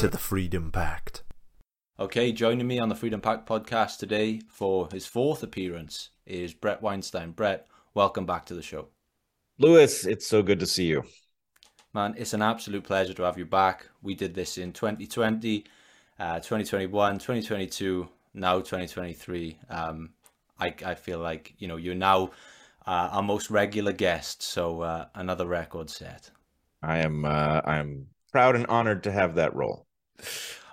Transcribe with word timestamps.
to 0.00 0.08
the 0.08 0.16
Freedom 0.16 0.72
Pact. 0.72 1.24
Okay, 1.98 2.32
joining 2.32 2.66
me 2.66 2.78
on 2.78 2.88
the 2.88 2.94
Freedom 2.94 3.20
Pact 3.20 3.46
podcast 3.46 3.98
today 3.98 4.40
for 4.48 4.88
his 4.90 5.06
fourth 5.06 5.42
appearance 5.42 6.08
is 6.24 6.54
Bret 6.54 6.80
Weinstein. 6.80 7.32
Bret, 7.32 7.66
welcome 7.92 8.24
back 8.24 8.46
to 8.46 8.54
the 8.54 8.62
show. 8.62 8.88
Lewis, 9.58 10.06
it's 10.06 10.26
so 10.26 10.42
good 10.42 10.58
to 10.60 10.66
see 10.66 10.86
you. 10.86 11.04
Man, 11.92 12.14
it's 12.16 12.32
an 12.32 12.40
absolute 12.40 12.82
pleasure 12.82 13.12
to 13.12 13.24
have 13.24 13.36
you 13.36 13.44
back. 13.44 13.90
We 14.00 14.14
did 14.14 14.32
this 14.32 14.56
in 14.56 14.72
2020, 14.72 15.66
uh, 16.18 16.36
2021, 16.36 17.18
2022, 17.18 18.08
now 18.32 18.54
2023. 18.56 19.58
Um, 19.68 20.14
I, 20.58 20.74
I 20.86 20.94
feel 20.94 21.18
like, 21.18 21.52
you 21.58 21.68
know, 21.68 21.76
you're 21.76 21.94
now 21.94 22.30
uh, 22.86 23.10
our 23.12 23.22
most 23.22 23.50
regular 23.50 23.92
guest, 23.92 24.42
so 24.42 24.80
uh, 24.80 25.08
another 25.14 25.46
record 25.46 25.90
set. 25.90 26.30
I 26.82 27.00
am 27.00 27.26
uh, 27.26 27.60
I'm 27.66 28.06
proud 28.32 28.56
and 28.56 28.66
honored 28.68 29.02
to 29.02 29.12
have 29.12 29.34
that 29.34 29.54
role. 29.54 29.86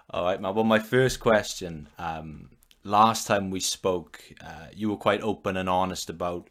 All 0.10 0.24
right, 0.24 0.42
man. 0.42 0.56
Well, 0.56 0.64
my 0.64 0.80
first 0.80 1.20
question. 1.20 1.90
Um, 1.98 2.50
last 2.84 3.28
time 3.28 3.52
we 3.52 3.60
spoke, 3.60 4.24
uh, 4.42 4.68
you 4.74 4.90
were 4.90 4.98
quite 4.98 5.22
open 5.22 5.58
and 5.58 5.70
honest 5.70 6.10
about 6.10 6.50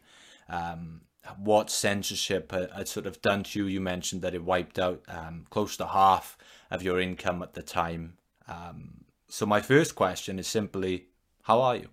um, 0.49 1.01
what 1.37 1.69
censorship 1.69 2.51
had, 2.51 2.71
had, 2.71 2.87
sort 2.87 3.07
of 3.07 3.21
done 3.21 3.43
to 3.43 3.59
you. 3.59 3.65
You 3.65 3.81
mentioned 3.81 4.21
that 4.21 4.35
it 4.35 4.43
wiped 4.43 4.79
out 4.79 5.01
um, 5.07 5.45
close 5.49 5.75
to 5.77 5.87
half 5.87 6.37
of 6.71 6.83
your 6.83 6.99
income 6.99 7.41
at 7.41 7.53
the 7.53 7.63
time. 7.63 8.17
Um, 8.47 9.05
so 9.27 9.45
my 9.45 9.61
first 9.61 9.95
question 9.95 10.39
is 10.39 10.47
simply, 10.47 11.07
how 11.43 11.61
are 11.61 11.75
you? 11.75 11.89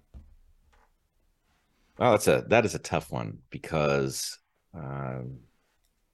Well, 1.98 2.12
that's 2.12 2.26
a 2.26 2.44
that 2.48 2.64
is 2.64 2.74
a 2.74 2.80
tough 2.80 3.12
one 3.12 3.38
because 3.50 4.38
um, 4.74 5.38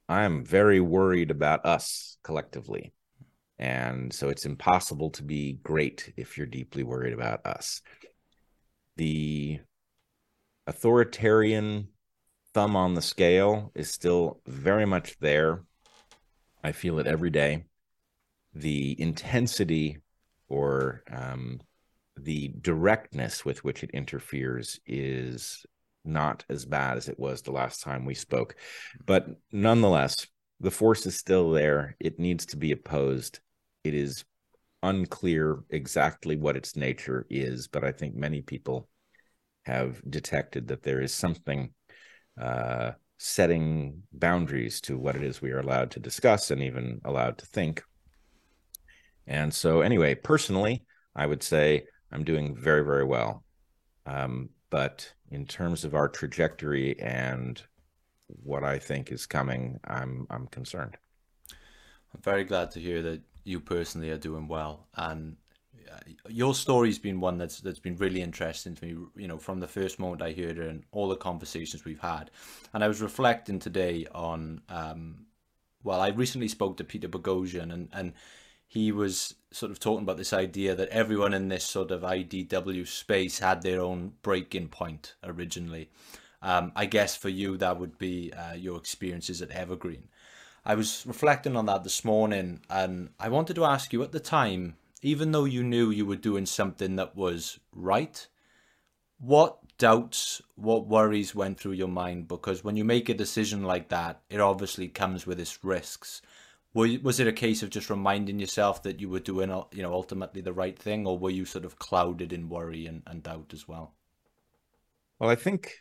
I'm 0.07 0.45
very 0.45 0.79
worried 0.79 1.31
about 1.31 1.65
us 1.65 2.17
collectively. 2.23 2.93
And 3.61 4.11
so 4.11 4.29
it's 4.29 4.47
impossible 4.47 5.11
to 5.11 5.23
be 5.23 5.59
great 5.61 6.11
if 6.17 6.35
you're 6.35 6.47
deeply 6.47 6.81
worried 6.81 7.13
about 7.13 7.45
us. 7.45 7.83
The 8.97 9.59
authoritarian 10.65 11.89
thumb 12.55 12.75
on 12.75 12.95
the 12.95 13.03
scale 13.03 13.71
is 13.75 13.91
still 13.91 14.41
very 14.47 14.87
much 14.87 15.15
there. 15.19 15.61
I 16.63 16.71
feel 16.71 16.97
it 16.97 17.05
every 17.05 17.29
day. 17.29 17.65
The 18.55 18.99
intensity 18.99 19.99
or 20.49 21.03
um, 21.11 21.61
the 22.17 22.51
directness 22.61 23.45
with 23.45 23.63
which 23.63 23.83
it 23.83 23.91
interferes 23.91 24.79
is 24.87 25.67
not 26.03 26.43
as 26.49 26.65
bad 26.65 26.97
as 26.97 27.07
it 27.07 27.19
was 27.19 27.43
the 27.43 27.51
last 27.51 27.83
time 27.83 28.05
we 28.05 28.15
spoke. 28.15 28.55
But 29.05 29.27
nonetheless, 29.51 30.25
the 30.59 30.71
force 30.71 31.05
is 31.05 31.15
still 31.15 31.51
there. 31.51 31.95
It 31.99 32.17
needs 32.17 32.47
to 32.47 32.57
be 32.57 32.71
opposed 32.71 33.39
it 33.83 33.93
is 33.93 34.23
unclear 34.83 35.59
exactly 35.69 36.35
what 36.35 36.57
its 36.57 36.75
nature 36.75 37.25
is, 37.29 37.67
but 37.67 37.83
I 37.83 37.91
think 37.91 38.15
many 38.15 38.41
people 38.41 38.87
have 39.65 40.01
detected 40.09 40.67
that 40.67 40.83
there 40.83 41.01
is 41.01 41.13
something 41.13 41.73
uh, 42.39 42.91
setting 43.17 44.01
boundaries 44.11 44.81
to 44.81 44.97
what 44.97 45.15
it 45.15 45.23
is 45.23 45.41
we 45.41 45.51
are 45.51 45.59
allowed 45.59 45.91
to 45.91 45.99
discuss 45.99 46.49
and 46.49 46.63
even 46.63 46.99
allowed 47.05 47.37
to 47.37 47.45
think. 47.45 47.83
And 49.27 49.53
so, 49.53 49.81
anyway, 49.81 50.15
personally, 50.15 50.83
I 51.15 51.27
would 51.27 51.43
say 51.43 51.83
I'm 52.11 52.23
doing 52.23 52.55
very, 52.55 52.83
very 52.83 53.03
well. 53.03 53.43
Um, 54.05 54.49
but 54.71 55.13
in 55.29 55.45
terms 55.45 55.85
of 55.85 55.93
our 55.93 56.09
trajectory 56.09 56.99
and 56.99 57.61
what 58.27 58.63
I 58.63 58.79
think 58.79 59.11
is 59.11 59.25
coming, 59.25 59.79
I'm 59.83 60.25
I'm 60.29 60.47
concerned. 60.47 60.97
I'm 61.51 62.21
very 62.21 62.43
glad 62.43 62.71
to 62.71 62.79
hear 62.79 63.01
that 63.03 63.21
you 63.43 63.59
personally 63.59 64.09
are 64.11 64.17
doing 64.17 64.47
well. 64.47 64.87
And 64.95 65.37
uh, 65.91 65.97
your 66.29 66.53
story's 66.53 66.99
been 66.99 67.19
one 67.19 67.37
that's 67.37 67.59
that's 67.59 67.79
been 67.79 67.97
really 67.97 68.21
interesting 68.21 68.75
to 68.75 68.85
me. 68.85 68.95
You 69.15 69.27
know 69.27 69.37
from 69.37 69.59
the 69.59 69.67
first 69.67 69.99
moment 69.99 70.21
i 70.21 70.31
heard 70.31 70.57
it 70.57 70.69
and 70.69 70.83
all 70.91 71.09
the 71.09 71.15
conversations 71.15 71.85
we've 71.85 71.99
had. 71.99 72.31
And 72.73 72.83
i 72.83 72.87
was 72.87 73.01
reflecting 73.01 73.59
today 73.59 74.07
on 74.13 74.61
um 74.69 75.25
well 75.83 75.99
i 75.99 76.09
recently 76.09 76.47
spoke 76.47 76.77
to 76.77 76.83
peter 76.83 77.07
boghossian 77.09 77.73
and 77.73 77.89
and 77.91 78.13
he 78.67 78.91
was 78.91 79.35
sort 79.51 79.69
of 79.69 79.81
talking 79.81 80.03
about 80.03 80.15
this 80.15 80.31
idea 80.31 80.73
that 80.75 80.87
everyone 80.89 81.33
in 81.33 81.49
this 81.49 81.65
sort 81.65 81.91
of 81.91 82.03
idw 82.03 82.87
space 82.87 83.39
had 83.39 83.61
their 83.61 83.81
own 83.81 84.13
breaking 84.21 84.69
point 84.69 85.15
originally. 85.23 85.89
Um, 86.41 86.71
i 86.75 86.85
guess 86.85 87.15
for 87.15 87.29
you 87.29 87.57
that 87.57 87.79
would 87.79 87.97
be 87.97 88.31
uh, 88.33 88.53
your 88.53 88.77
experiences 88.77 89.41
at 89.41 89.51
evergreen 89.51 90.07
I 90.63 90.75
was 90.75 91.03
reflecting 91.07 91.55
on 91.55 91.65
that 91.65 91.83
this 91.83 92.05
morning 92.05 92.61
and 92.69 93.09
I 93.19 93.29
wanted 93.29 93.55
to 93.55 93.65
ask 93.65 93.91
you 93.91 94.03
at 94.03 94.11
the 94.11 94.19
time, 94.19 94.75
even 95.01 95.31
though 95.31 95.45
you 95.45 95.63
knew 95.63 95.89
you 95.89 96.05
were 96.05 96.15
doing 96.15 96.45
something 96.45 96.95
that 96.97 97.15
was 97.15 97.59
right, 97.73 98.27
what 99.17 99.57
doubts, 99.79 100.41
what 100.55 100.85
worries 100.85 101.33
went 101.33 101.59
through 101.59 101.71
your 101.71 101.87
mind? 101.87 102.27
Because 102.27 102.63
when 102.63 102.75
you 102.75 102.85
make 102.85 103.09
a 103.09 103.15
decision 103.15 103.63
like 103.63 103.89
that, 103.89 104.21
it 104.29 104.39
obviously 104.39 104.87
comes 104.87 105.25
with 105.25 105.39
its 105.39 105.63
risks. 105.63 106.21
Was 106.73 107.19
it 107.19 107.27
a 107.27 107.33
case 107.33 107.63
of 107.63 107.71
just 107.71 107.89
reminding 107.89 108.39
yourself 108.39 108.83
that 108.83 109.01
you 109.01 109.09
were 109.09 109.19
doing, 109.19 109.51
uh, 109.51 109.63
you 109.71 109.81
know, 109.81 109.93
ultimately 109.93 110.41
the 110.41 110.53
right 110.53 110.77
thing, 110.77 111.05
or 111.05 111.17
were 111.17 111.29
you 111.29 111.43
sort 111.43 111.65
of 111.65 111.79
clouded 111.79 112.31
in 112.31 112.47
worry 112.47 112.85
and, 112.85 113.01
and 113.07 113.23
doubt 113.23 113.51
as 113.51 113.67
well? 113.67 113.93
Well, 115.19 115.29
I 115.29 115.35
think 115.35 115.79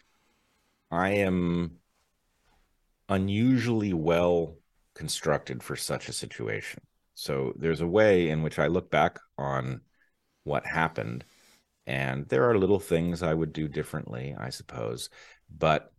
I 0.91 1.11
am 1.11 1.79
unusually 3.09 3.93
well 3.93 4.57
constructed 5.01 5.63
for 5.63 5.77
such 5.77 6.11
a 6.11 6.13
situation. 6.13 6.83
So 7.15 7.55
there's 7.57 7.81
a 7.81 7.87
way 7.87 8.29
in 8.29 8.43
which 8.43 8.59
I 8.59 8.67
look 8.67 8.91
back 8.91 9.19
on 9.39 9.81
what 10.45 10.67
happened, 10.67 11.25
and 11.87 12.29
there 12.29 12.51
are 12.51 12.59
little 12.59 12.79
things 12.79 13.23
I 13.23 13.33
would 13.33 13.55
do 13.55 13.67
differently, 13.67 14.37
I 14.39 14.51
suppose. 14.51 15.09
But 15.49 15.91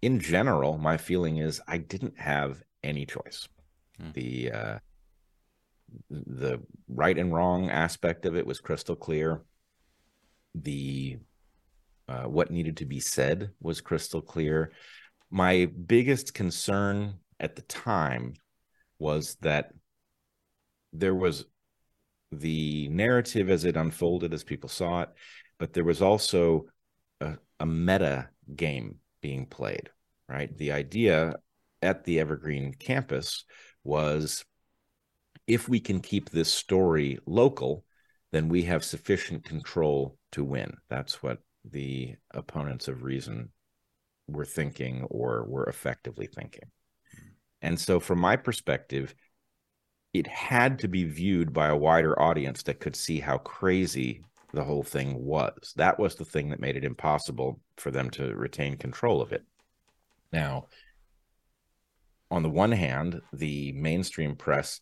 in 0.00 0.18
general, 0.18 0.78
my 0.78 0.96
feeling 0.96 1.36
is 1.36 1.60
I 1.68 1.76
didn't 1.76 2.18
have 2.18 2.62
any 2.82 3.04
choice. 3.04 3.46
Hmm. 4.00 4.12
The 4.14 4.52
uh, 4.52 4.78
the 6.08 6.62
right 6.88 7.18
and 7.18 7.34
wrong 7.34 7.68
aspect 7.68 8.24
of 8.24 8.34
it 8.34 8.46
was 8.46 8.60
crystal 8.60 8.96
clear. 8.96 9.42
The 10.54 11.18
uh, 12.08 12.24
what 12.24 12.50
needed 12.50 12.78
to 12.78 12.86
be 12.86 13.00
said 13.00 13.50
was 13.60 13.82
crystal 13.82 14.22
clear. 14.22 14.72
My 15.30 15.66
biggest 15.66 16.32
concern 16.32 17.20
at 17.40 17.56
the 17.56 17.62
time 17.62 18.34
was 18.98 19.36
that 19.42 19.72
there 20.92 21.14
was 21.14 21.44
the 22.32 22.88
narrative 22.88 23.50
as 23.50 23.64
it 23.64 23.76
unfolded 23.76 24.34
as 24.34 24.44
people 24.44 24.68
saw 24.68 25.02
it, 25.02 25.08
but 25.58 25.72
there 25.72 25.84
was 25.84 26.02
also 26.02 26.66
a, 27.20 27.36
a 27.60 27.66
meta 27.66 28.28
game 28.54 28.96
being 29.22 29.46
played, 29.46 29.90
right? 30.28 30.56
The 30.56 30.72
idea 30.72 31.36
at 31.82 32.04
the 32.04 32.20
Evergreen 32.20 32.74
campus 32.74 33.44
was 33.84 34.44
if 35.46 35.68
we 35.68 35.80
can 35.80 36.00
keep 36.00 36.30
this 36.30 36.52
story 36.52 37.18
local, 37.26 37.84
then 38.32 38.48
we 38.48 38.64
have 38.64 38.84
sufficient 38.84 39.44
control 39.44 40.18
to 40.32 40.44
win. 40.44 40.76
That's 40.90 41.22
what 41.22 41.38
the 41.64 42.16
opponents 42.32 42.88
of 42.88 43.02
reason 43.02 43.50
were 44.26 44.44
thinking 44.44 45.04
or 45.04 45.46
were 45.48 45.64
effectively 45.64 46.26
thinking. 46.26 46.70
And 47.62 47.78
so, 47.78 48.00
from 48.00 48.20
my 48.20 48.36
perspective, 48.36 49.14
it 50.12 50.26
had 50.26 50.78
to 50.80 50.88
be 50.88 51.04
viewed 51.04 51.52
by 51.52 51.68
a 51.68 51.76
wider 51.76 52.20
audience 52.20 52.62
that 52.64 52.80
could 52.80 52.96
see 52.96 53.20
how 53.20 53.38
crazy 53.38 54.24
the 54.52 54.64
whole 54.64 54.82
thing 54.82 55.24
was. 55.24 55.72
That 55.76 55.98
was 55.98 56.14
the 56.14 56.24
thing 56.24 56.50
that 56.50 56.60
made 56.60 56.76
it 56.76 56.84
impossible 56.84 57.60
for 57.76 57.90
them 57.90 58.10
to 58.10 58.34
retain 58.34 58.76
control 58.76 59.20
of 59.20 59.32
it. 59.32 59.44
Now, 60.32 60.66
on 62.30 62.42
the 62.42 62.50
one 62.50 62.72
hand, 62.72 63.20
the 63.32 63.72
mainstream 63.72 64.36
press 64.36 64.80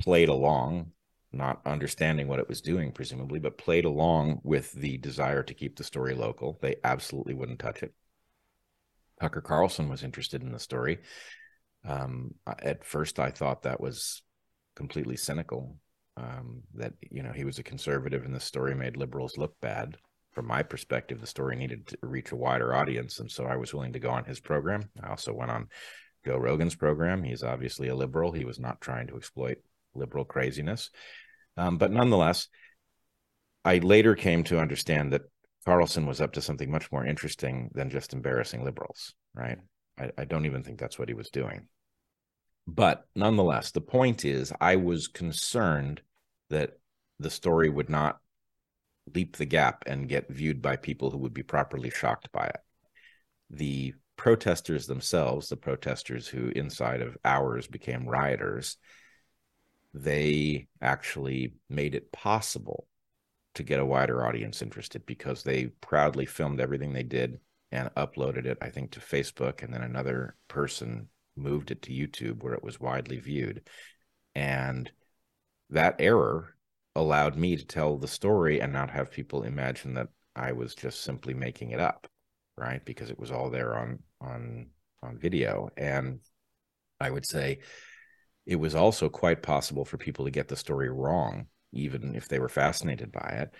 played 0.00 0.28
along, 0.28 0.92
not 1.32 1.60
understanding 1.66 2.28
what 2.28 2.38
it 2.38 2.48
was 2.48 2.60
doing, 2.60 2.92
presumably, 2.92 3.38
but 3.38 3.58
played 3.58 3.84
along 3.84 4.40
with 4.42 4.72
the 4.72 4.98
desire 4.98 5.42
to 5.42 5.54
keep 5.54 5.76
the 5.76 5.84
story 5.84 6.14
local. 6.14 6.58
They 6.60 6.76
absolutely 6.84 7.34
wouldn't 7.34 7.58
touch 7.58 7.82
it. 7.82 7.92
Tucker 9.20 9.40
Carlson 9.40 9.88
was 9.88 10.04
interested 10.04 10.42
in 10.42 10.52
the 10.52 10.60
story 10.60 10.98
um, 11.88 12.34
at 12.46 12.84
first, 12.84 13.18
I 13.18 13.30
thought 13.30 13.62
that 13.62 13.80
was 13.80 14.22
completely 14.76 15.16
cynical. 15.16 15.76
um, 16.18 16.62
that 16.74 16.94
you 17.10 17.22
know 17.22 17.32
he 17.32 17.44
was 17.44 17.58
a 17.58 17.62
conservative 17.62 18.24
and 18.24 18.34
the 18.34 18.40
story 18.40 18.74
made 18.74 18.96
liberals 18.96 19.38
look 19.38 19.54
bad. 19.60 19.96
From 20.32 20.46
my 20.46 20.62
perspective, 20.62 21.20
the 21.20 21.26
story 21.26 21.56
needed 21.56 21.86
to 21.88 21.98
reach 22.02 22.32
a 22.32 22.36
wider 22.36 22.74
audience, 22.74 23.20
and 23.20 23.30
so 23.30 23.44
I 23.44 23.56
was 23.56 23.72
willing 23.72 23.92
to 23.94 23.98
go 24.00 24.10
on 24.10 24.24
his 24.24 24.40
program. 24.40 24.90
I 25.02 25.08
also 25.10 25.32
went 25.32 25.50
on 25.50 25.68
Joe 26.24 26.36
Rogan's 26.38 26.74
program. 26.74 27.22
He's 27.22 27.42
obviously 27.42 27.88
a 27.88 27.94
liberal. 27.96 28.32
He 28.32 28.44
was 28.44 28.58
not 28.58 28.80
trying 28.80 29.06
to 29.08 29.16
exploit 29.16 29.58
liberal 29.94 30.24
craziness, 30.24 30.90
um, 31.56 31.78
but 31.78 31.92
nonetheless, 31.92 32.48
I 33.64 33.78
later 33.78 34.14
came 34.14 34.44
to 34.44 34.60
understand 34.60 35.12
that 35.12 35.22
Carlson 35.64 36.06
was 36.06 36.20
up 36.20 36.32
to 36.32 36.42
something 36.42 36.70
much 36.70 36.90
more 36.92 37.04
interesting 37.06 37.70
than 37.74 37.90
just 37.90 38.12
embarrassing 38.12 38.64
liberals. 38.64 39.14
Right? 39.34 39.58
I, 39.98 40.10
I 40.18 40.24
don't 40.24 40.46
even 40.46 40.62
think 40.62 40.78
that's 40.78 40.98
what 40.98 41.08
he 41.08 41.14
was 41.14 41.30
doing. 41.30 41.68
But 42.68 43.08
nonetheless, 43.16 43.70
the 43.70 43.80
point 43.80 44.26
is, 44.26 44.52
I 44.60 44.76
was 44.76 45.08
concerned 45.08 46.02
that 46.50 46.78
the 47.18 47.30
story 47.30 47.70
would 47.70 47.88
not 47.88 48.20
leap 49.14 49.36
the 49.36 49.46
gap 49.46 49.84
and 49.86 50.06
get 50.06 50.28
viewed 50.28 50.60
by 50.60 50.76
people 50.76 51.10
who 51.10 51.16
would 51.16 51.32
be 51.32 51.42
properly 51.42 51.88
shocked 51.88 52.30
by 52.30 52.44
it. 52.44 52.60
The 53.48 53.94
protesters 54.18 54.86
themselves, 54.86 55.48
the 55.48 55.56
protesters 55.56 56.28
who 56.28 56.48
inside 56.48 57.00
of 57.00 57.16
hours 57.24 57.66
became 57.66 58.06
rioters, 58.06 58.76
they 59.94 60.68
actually 60.82 61.54
made 61.70 61.94
it 61.94 62.12
possible 62.12 62.86
to 63.54 63.62
get 63.62 63.80
a 63.80 63.86
wider 63.86 64.26
audience 64.26 64.60
interested 64.60 65.06
because 65.06 65.42
they 65.42 65.68
proudly 65.80 66.26
filmed 66.26 66.60
everything 66.60 66.92
they 66.92 67.02
did 67.02 67.40
and 67.72 67.88
uploaded 67.94 68.44
it, 68.44 68.58
I 68.60 68.68
think, 68.68 68.90
to 68.90 69.00
Facebook. 69.00 69.62
And 69.62 69.72
then 69.72 69.82
another 69.82 70.36
person 70.48 71.08
moved 71.38 71.70
it 71.70 71.82
to 71.82 71.92
YouTube 71.92 72.42
where 72.42 72.54
it 72.54 72.62
was 72.62 72.80
widely 72.80 73.18
viewed. 73.18 73.62
And 74.34 74.90
that 75.70 75.96
error 75.98 76.54
allowed 76.94 77.36
me 77.36 77.56
to 77.56 77.64
tell 77.64 77.96
the 77.96 78.08
story 78.08 78.60
and 78.60 78.72
not 78.72 78.90
have 78.90 79.10
people 79.10 79.42
imagine 79.42 79.94
that 79.94 80.08
I 80.34 80.52
was 80.52 80.74
just 80.74 81.02
simply 81.02 81.34
making 81.34 81.70
it 81.70 81.80
up, 81.80 82.06
right? 82.56 82.84
Because 82.84 83.10
it 83.10 83.18
was 83.18 83.30
all 83.30 83.50
there 83.50 83.76
on 83.76 83.98
on 84.20 84.68
on 85.02 85.18
video. 85.18 85.70
And 85.76 86.20
I 87.00 87.10
would 87.10 87.26
say 87.26 87.60
it 88.46 88.56
was 88.56 88.74
also 88.74 89.08
quite 89.08 89.42
possible 89.42 89.84
for 89.84 89.98
people 89.98 90.24
to 90.24 90.30
get 90.30 90.48
the 90.48 90.56
story 90.56 90.90
wrong, 90.90 91.46
even 91.72 92.14
if 92.14 92.28
they 92.28 92.38
were 92.38 92.48
fascinated 92.48 93.12
by 93.12 93.28
it. 93.42 93.54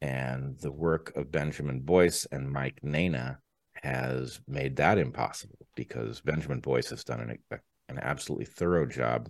And 0.00 0.58
the 0.60 0.70
work 0.70 1.16
of 1.16 1.32
Benjamin 1.32 1.80
Boyce 1.80 2.26
and 2.30 2.50
Mike 2.50 2.80
Nayna 2.84 3.38
has 3.82 4.40
made 4.48 4.76
that 4.76 4.98
impossible 4.98 5.66
because 5.74 6.20
Benjamin 6.20 6.60
Boyce 6.60 6.90
has 6.90 7.04
done 7.04 7.20
an, 7.20 7.60
an 7.88 7.98
absolutely 8.00 8.46
thorough 8.46 8.86
job 8.86 9.28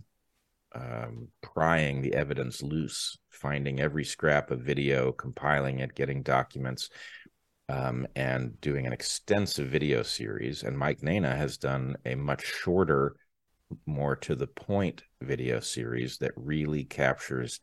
um, 0.74 1.28
prying 1.40 2.02
the 2.02 2.14
evidence 2.14 2.62
loose, 2.62 3.18
finding 3.30 3.80
every 3.80 4.04
scrap 4.04 4.50
of 4.50 4.60
video, 4.60 5.12
compiling 5.12 5.80
it, 5.80 5.94
getting 5.94 6.22
documents, 6.22 6.90
um, 7.68 8.06
and 8.16 8.60
doing 8.60 8.86
an 8.86 8.92
extensive 8.92 9.68
video 9.68 10.02
series. 10.02 10.62
And 10.62 10.76
Mike 10.76 11.00
Nayna 11.00 11.36
has 11.36 11.58
done 11.58 11.96
a 12.04 12.14
much 12.14 12.44
shorter, 12.44 13.16
more 13.86 14.16
to 14.16 14.34
the 14.34 14.46
point 14.46 15.02
video 15.20 15.60
series 15.60 16.18
that 16.18 16.32
really 16.36 16.84
captures 16.84 17.60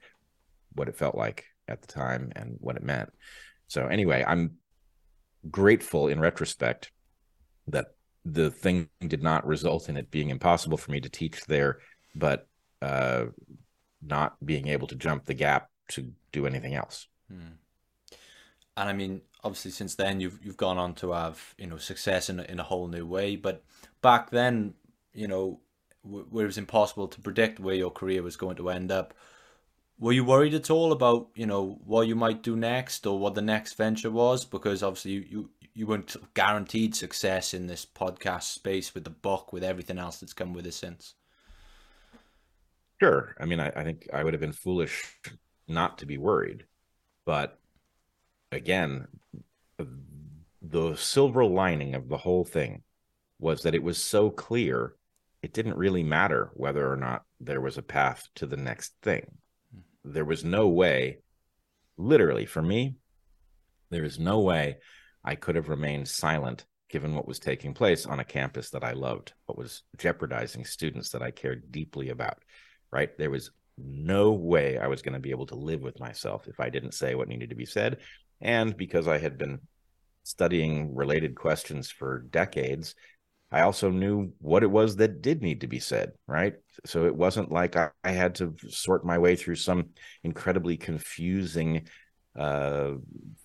what 0.73 0.87
it 0.87 0.97
felt 0.97 1.15
like 1.15 1.45
at 1.67 1.81
the 1.81 1.87
time 1.87 2.31
and 2.35 2.57
what 2.59 2.75
it 2.75 2.83
meant. 2.83 3.11
So, 3.67 3.87
anyway, 3.87 4.23
I'm 4.25 4.57
grateful 5.49 6.07
in 6.07 6.19
retrospect 6.19 6.91
that 7.67 7.87
the 8.23 8.49
thing 8.49 8.89
did 9.07 9.21
not 9.21 9.45
result 9.45 9.87
in 9.89 9.97
it 9.97 10.09
being 10.09 10.29
impossible 10.29 10.77
for 10.77 10.91
me 10.91 10.99
to 10.99 11.09
teach 11.09 11.45
there, 11.45 11.79
but 12.15 12.47
uh, 12.81 13.25
not 14.01 14.43
being 14.45 14.67
able 14.67 14.87
to 14.87 14.95
jump 14.95 15.25
the 15.25 15.33
gap 15.33 15.69
to 15.89 16.11
do 16.31 16.45
anything 16.45 16.73
else. 16.73 17.07
Hmm. 17.29 17.57
And 18.77 18.89
I 18.89 18.93
mean, 18.93 19.21
obviously, 19.43 19.71
since 19.71 19.95
then 19.95 20.19
you've 20.19 20.39
you've 20.43 20.57
gone 20.57 20.77
on 20.77 20.95
to 20.95 21.11
have 21.11 21.55
you 21.57 21.67
know 21.67 21.77
success 21.77 22.29
in 22.29 22.39
in 22.41 22.59
a 22.59 22.63
whole 22.63 22.87
new 22.87 23.05
way. 23.05 23.35
But 23.35 23.63
back 24.01 24.31
then, 24.31 24.73
you 25.13 25.27
know, 25.27 25.61
where 26.03 26.43
it 26.43 26.47
was 26.47 26.57
impossible 26.57 27.07
to 27.07 27.21
predict 27.21 27.59
where 27.59 27.75
your 27.75 27.91
career 27.91 28.21
was 28.21 28.35
going 28.35 28.57
to 28.57 28.69
end 28.69 28.91
up. 28.91 29.13
Were 29.97 30.11
you 30.11 30.25
worried 30.25 30.53
at 30.53 30.69
all 30.69 30.91
about 30.91 31.29
you 31.35 31.45
know 31.45 31.79
what 31.85 32.07
you 32.07 32.15
might 32.15 32.43
do 32.43 32.55
next 32.55 33.05
or 33.05 33.17
what 33.17 33.35
the 33.35 33.41
next 33.41 33.73
venture 33.73 34.11
was? 34.11 34.45
Because 34.45 34.83
obviously 34.83 35.11
you, 35.11 35.25
you 35.29 35.49
you 35.73 35.87
weren't 35.87 36.15
guaranteed 36.33 36.95
success 36.95 37.53
in 37.53 37.67
this 37.67 37.85
podcast 37.85 38.43
space 38.43 38.93
with 38.93 39.03
the 39.03 39.09
book, 39.09 39.51
with 39.51 39.63
everything 39.63 39.97
else 39.97 40.19
that's 40.19 40.33
come 40.33 40.53
with 40.53 40.65
it 40.65 40.73
since. 40.73 41.15
Sure. 43.01 43.35
I 43.39 43.45
mean, 43.45 43.59
I, 43.59 43.67
I 43.75 43.83
think 43.83 44.07
I 44.13 44.23
would 44.23 44.33
have 44.33 44.41
been 44.41 44.53
foolish 44.53 45.19
not 45.67 45.97
to 45.97 46.05
be 46.05 46.17
worried. 46.17 46.65
But 47.25 47.59
again, 48.51 49.07
the 50.61 50.95
silver 50.95 51.43
lining 51.43 51.93
of 51.93 52.07
the 52.07 52.17
whole 52.17 52.45
thing 52.45 52.83
was 53.39 53.63
that 53.63 53.75
it 53.75 53.83
was 53.83 53.97
so 53.97 54.29
clear 54.29 54.95
it 55.41 55.53
didn't 55.53 55.77
really 55.77 56.03
matter 56.03 56.51
whether 56.53 56.89
or 56.89 56.95
not 56.95 57.23
there 57.39 57.61
was 57.61 57.77
a 57.77 57.83
path 57.83 58.29
to 58.35 58.45
the 58.45 58.57
next 58.57 58.93
thing. 59.01 59.25
There 60.05 60.25
was 60.25 60.45
no 60.45 60.69
way, 60.69 61.19
literally 61.97 62.45
for 62.45 62.61
me, 62.61 62.95
there 63.89 64.03
is 64.03 64.19
no 64.19 64.39
way 64.39 64.77
I 65.23 65.35
could 65.35 65.55
have 65.55 65.69
remained 65.69 66.07
silent 66.07 66.65
given 66.89 67.15
what 67.15 67.27
was 67.27 67.39
taking 67.39 67.73
place 67.73 68.05
on 68.05 68.19
a 68.19 68.25
campus 68.25 68.69
that 68.69 68.83
I 68.83 68.91
loved, 68.91 69.33
what 69.47 69.57
was 69.57 69.83
jeopardizing 69.97 70.63
students 70.65 71.09
that 71.09 71.21
I 71.21 71.31
cared 71.31 71.71
deeply 71.71 72.09
about 72.09 72.37
right? 72.95 73.17
There 73.17 73.29
was 73.29 73.51
no 73.77 74.31
way 74.31 74.77
I 74.77 74.87
was 74.87 75.01
going 75.01 75.15
to 75.15 75.19
be 75.19 75.31
able 75.31 75.47
to 75.47 75.55
live 75.55 75.81
with 75.81 75.99
myself 75.99 76.47
if 76.47 76.61
I 76.61 76.69
didn't 76.69 76.93
say 76.93 77.13
what 77.13 77.27
needed 77.27 77.49
to 77.49 77.55
be 77.55 77.65
said. 77.65 77.97
And 78.39 78.75
because 78.75 79.05
I 79.05 79.17
had 79.17 79.37
been 79.37 79.59
studying 80.23 80.95
related 80.95 81.35
questions 81.35 81.91
for 81.91 82.19
decades, 82.19 82.95
I 83.55 83.61
also 83.61 83.89
knew 83.89 84.33
what 84.39 84.63
it 84.63 84.69
was 84.69 84.97
that 84.97 85.21
did 85.21 85.41
need 85.41 85.61
to 85.61 85.67
be 85.67 85.79
said, 85.79 86.11
right? 86.27 86.55
So 86.85 87.05
it 87.05 87.15
wasn't 87.15 87.53
like 87.53 87.77
I, 87.77 87.91
I 88.03 88.11
had 88.11 88.35
to 88.35 88.53
sort 88.67 89.05
my 89.05 89.17
way 89.17 89.37
through 89.37 89.55
some 89.55 89.91
incredibly 90.25 90.75
confusing 90.75 91.87
uh, 92.37 92.95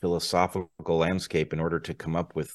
philosophical 0.00 0.96
landscape 0.96 1.52
in 1.52 1.60
order 1.60 1.78
to 1.78 1.94
come 1.94 2.16
up 2.16 2.34
with 2.34 2.50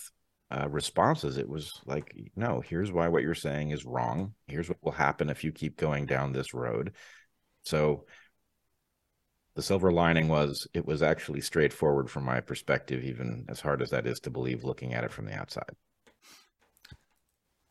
uh, 0.52 0.68
responses. 0.68 1.38
It 1.38 1.48
was 1.48 1.72
like, 1.86 2.13
no, 2.36 2.60
here's 2.60 2.92
why 2.92 3.07
what 3.07 3.24
you're 3.24 3.34
saying 3.34 3.69
is 3.69 3.86
wrong. 3.86 4.34
Here's 4.48 4.68
what 4.68 4.84
will 4.84 4.92
happen 4.92 5.30
if 5.30 5.46
you 5.46 5.54
keep 5.54 5.78
going 5.78 6.08
down 6.08 6.34
this 6.34 6.54
road. 6.54 6.92
So 7.63 8.04
the 9.56 9.62
silver 9.62 9.94
lining 9.94 10.28
was 10.28 10.68
it 10.74 10.86
was 10.86 11.01
actually 11.01 11.39
straightforward 11.39 12.10
from 12.10 12.25
my 12.25 12.41
perspective, 12.41 13.06
even 13.06 13.46
as 13.48 13.62
hard 13.62 13.82
as 13.82 13.91
that 13.91 14.08
is 14.08 14.20
to 14.20 14.30
believe 14.30 14.65
looking 14.65 14.94
at 14.94 15.06
it 15.06 15.13
from 15.13 15.25
the 15.25 15.34
outside. 15.34 15.72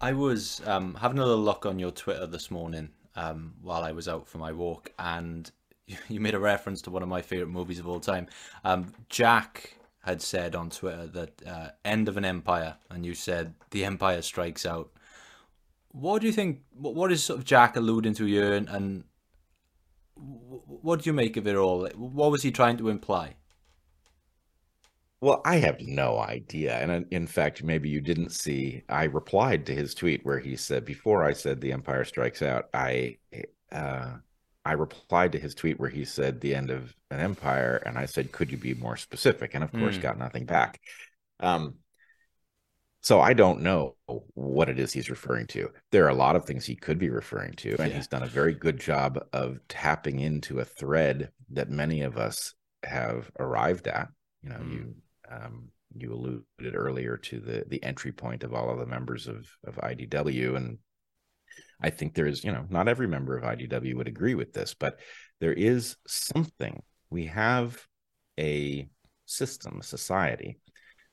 I 0.01 0.13
was 0.13 0.61
um, 0.67 0.95
having 0.95 1.19
a 1.19 1.25
little 1.25 1.43
look 1.43 1.67
on 1.67 1.79
your 1.79 1.91
Twitter 1.91 2.27
this 2.27 2.51
morning 2.51 2.91
um, 3.17 3.55
while 3.63 3.83
I 3.83 3.93
was 3.93 4.09
out 4.09 4.27
for 4.29 4.39
my 4.39 4.53
walk, 4.53 4.93
and 4.99 5.51
you 6.09 6.21
made 6.21 6.35
a 6.35 6.39
reference 6.39 6.83
to 6.83 6.91
one 6.91 7.03
of 7.03 7.09
my 7.09 7.23
favorite 7.23 7.49
movies 7.49 7.79
of 7.79 7.89
all 7.89 8.01
time. 8.01 8.27
Um, 8.65 8.93
Jack 9.09 9.77
had 10.03 10.21
said 10.21 10.55
on 10.55 10.71
Twitter 10.71 11.07
that 11.07 11.43
uh, 11.47 11.69
end 11.85 12.09
of 12.09 12.17
an 12.17 12.25
empire, 12.25 12.77
and 12.91 13.07
you 13.07 13.15
said 13.15 13.55
the 13.71 13.85
empire 13.85 14.21
strikes 14.23 14.67
out. 14.67 14.91
What 15.93 16.21
do 16.21 16.27
you 16.27 16.33
think? 16.33 16.63
What 16.77 17.13
is 17.13 17.23
sort 17.23 17.39
of 17.39 17.45
Jack 17.45 17.77
alluding 17.77 18.15
to 18.15 18.25
here, 18.25 18.53
and, 18.53 18.69
and 18.69 19.05
what 20.17 21.03
do 21.03 21.09
you 21.09 21.15
make 21.15 21.37
of 21.37 21.47
it 21.47 21.57
all? 21.57 21.89
What 21.95 22.31
was 22.31 22.43
he 22.43 22.51
trying 22.51 22.77
to 22.79 22.89
imply? 22.89 23.37
Well, 25.25 25.41
I 25.43 25.57
have 25.57 25.81
no 25.81 26.19
idea. 26.19 26.77
And 26.77 27.07
in 27.11 27.27
fact, 27.27 27.63
maybe 27.63 27.89
you 27.89 28.03
didn't 28.03 28.29
see, 28.29 28.83
I 28.91 29.05
replied 29.05 29.65
to 29.65 29.75
his 29.75 29.95
tweet 29.95 30.21
where 30.23 30.39
he 30.39 30.55
said, 30.55 30.85
before 30.85 31.25
I 31.25 31.33
said 31.33 31.63
the 31.63 31.73
empire 31.73 32.05
strikes 32.05 32.43
out, 32.43 32.67
I 32.75 33.17
uh, 33.73 34.17
I 34.67 34.73
replied 34.73 35.33
to 35.33 35.39
his 35.39 35.55
tweet 35.55 35.81
where 35.81 35.89
he 35.89 36.05
said 36.05 36.43
the 36.43 36.55
end 36.55 36.71
of 36.71 36.95
an 37.11 37.21
empire, 37.21 37.83
and 37.87 37.97
I 37.97 38.05
said, 38.05 38.33
"Could 38.33 38.53
you 38.53 38.59
be 38.59 38.75
more 38.75 38.99
specific?" 38.99 39.55
And 39.55 39.65
of 39.65 39.73
course, 39.73 39.97
mm. 39.97 40.03
got 40.03 40.19
nothing 40.19 40.45
back. 40.45 40.81
Um, 41.41 41.77
so 43.01 43.21
I 43.21 43.33
don't 43.33 43.63
know 43.63 43.97
what 44.35 44.69
it 44.69 44.79
is 44.79 44.93
he's 44.93 45.11
referring 45.11 45.47
to. 45.49 45.71
There 45.91 46.05
are 46.05 46.11
a 46.11 46.15
lot 46.15 46.37
of 46.37 46.45
things 46.45 46.67
he 46.67 46.77
could 46.77 46.99
be 46.99 47.11
referring 47.11 47.55
to, 47.57 47.77
and 47.79 47.91
yeah. 47.91 47.97
he's 47.97 48.09
done 48.09 48.23
a 48.23 48.27
very 48.27 48.55
good 48.55 48.79
job 48.79 49.19
of 49.33 49.59
tapping 49.69 50.21
into 50.21 50.61
a 50.61 50.67
thread 50.67 51.31
that 51.51 51.71
many 51.71 52.03
of 52.03 52.19
us 52.19 52.55
have 52.83 53.31
arrived 53.39 53.87
at. 53.87 54.09
You 54.43 54.51
know, 54.51 54.57
mm. 54.57 54.73
you 54.73 54.95
um, 55.31 55.69
you 55.97 56.13
alluded 56.13 56.75
earlier 56.75 57.17
to 57.17 57.41
the 57.41 57.65
the 57.69 57.83
entry 57.83 58.13
point 58.13 58.43
of 58.43 58.55
all 58.55 58.71
of 58.71 58.79
the 58.79 58.87
members 58.87 59.27
of 59.27 59.49
of 59.65 59.77
IDW, 59.77 60.57
and 60.57 60.79
I 61.81 61.91
think 61.91 62.15
there 62.15 62.27
is, 62.27 62.45
you 62.45 62.53
know, 62.53 62.67
not 62.69 62.89
every 62.89 63.07
member 63.07 63.37
of 63.37 63.45
IDW 63.45 63.95
would 63.97 64.09
agree 64.09 64.35
with 64.35 64.53
this, 64.53 64.75
but 64.75 64.99
there 65.41 65.53
is 65.53 65.97
something. 66.07 66.83
We 67.11 67.27
have 67.27 67.87
a 68.39 68.89
system, 69.27 69.79
a 69.81 69.85
society 69.85 70.59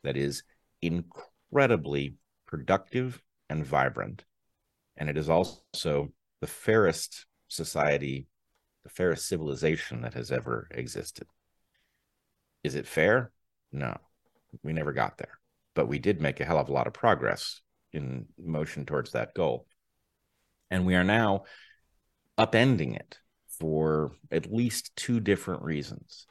that 0.04 0.18
is 0.18 0.44
incredibly 0.82 2.16
productive 2.48 3.22
and 3.50 3.66
vibrant. 3.66 4.24
And 4.98 5.10
it 5.10 5.18
is 5.18 5.30
also 5.30 6.10
the 6.42 6.48
fairest 6.48 7.26
society 7.48 8.28
the 8.84 8.90
fairest 8.90 9.28
civilization 9.28 10.02
that 10.02 10.14
has 10.14 10.32
ever 10.32 10.68
existed. 10.72 11.28
Is 12.64 12.76
it 12.76 12.88
fair? 12.88 13.32
No, 13.72 13.96
we 14.64 14.74
never 14.74 14.94
got 14.94 15.18
there, 15.18 15.40
but 15.76 15.88
we 15.88 16.00
did 16.00 16.22
make 16.22 16.40
a 16.40 16.46
hell 16.46 16.60
of 16.60 16.70
a 16.70 16.74
lot 16.74 16.88
of 16.88 16.94
progress 16.94 17.62
in 17.94 18.26
motion 18.38 18.86
towards 18.86 19.12
that 19.12 19.34
goal. 19.34 19.66
And 20.70 20.86
we 20.86 20.96
are 20.96 21.04
now 21.04 21.44
upending 22.38 22.96
it 22.96 23.18
for 23.60 24.12
at 24.32 24.52
least 24.52 24.96
two 24.96 25.20
different 25.20 25.62
reasons. 25.62 26.26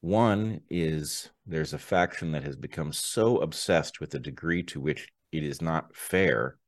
One 0.00 0.60
is 0.68 1.30
there's 1.46 1.72
a 1.72 1.78
faction 1.78 2.32
that 2.32 2.44
has 2.44 2.56
become 2.56 2.92
so 2.92 3.38
obsessed 3.38 4.00
with 4.00 4.10
the 4.10 4.18
degree 4.18 4.62
to 4.64 4.80
which 4.80 5.08
it 5.32 5.42
is 5.42 5.62
not 5.62 5.96
fair 5.96 6.58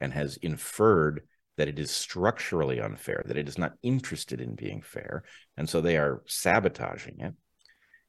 and 0.00 0.12
has 0.12 0.36
inferred 0.38 1.22
that 1.56 1.68
it 1.68 1.78
is 1.78 1.90
structurally 1.90 2.80
unfair, 2.80 3.22
that 3.26 3.38
it 3.38 3.48
is 3.48 3.58
not 3.58 3.74
interested 3.82 4.40
in 4.40 4.54
being 4.54 4.82
fair. 4.82 5.24
And 5.56 5.68
so 5.68 5.80
they 5.80 5.96
are 5.96 6.22
sabotaging 6.26 7.20
it. 7.20 7.34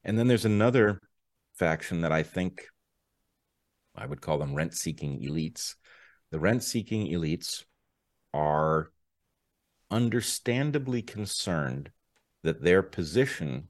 And 0.03 0.19
then 0.19 0.27
there's 0.27 0.45
another 0.45 1.01
faction 1.57 2.01
that 2.01 2.11
I 2.11 2.23
think 2.23 2.65
I 3.95 4.05
would 4.05 4.21
call 4.21 4.37
them 4.37 4.53
rent 4.53 4.73
seeking 4.73 5.21
elites. 5.21 5.75
The 6.31 6.39
rent 6.39 6.63
seeking 6.63 7.07
elites 7.07 7.63
are 8.33 8.91
understandably 9.89 11.01
concerned 11.01 11.91
that 12.43 12.61
their 12.61 12.83
position, 12.83 13.69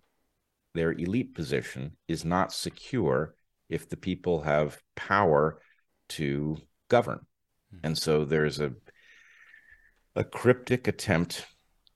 their 0.74 0.92
elite 0.92 1.34
position, 1.34 1.96
is 2.08 2.26
not 2.26 2.52
secure 2.52 3.36
if 3.70 3.88
the 3.90 3.98
people 3.98 4.42
have 4.42 4.82
power 4.96 5.62
to 6.10 6.58
govern. 6.90 7.26
Hmm. 7.72 7.80
And 7.84 7.98
so 7.98 8.26
there's 8.26 8.60
a 8.60 8.74
a 10.16 10.24
cryptic 10.24 10.88
attempt 10.88 11.46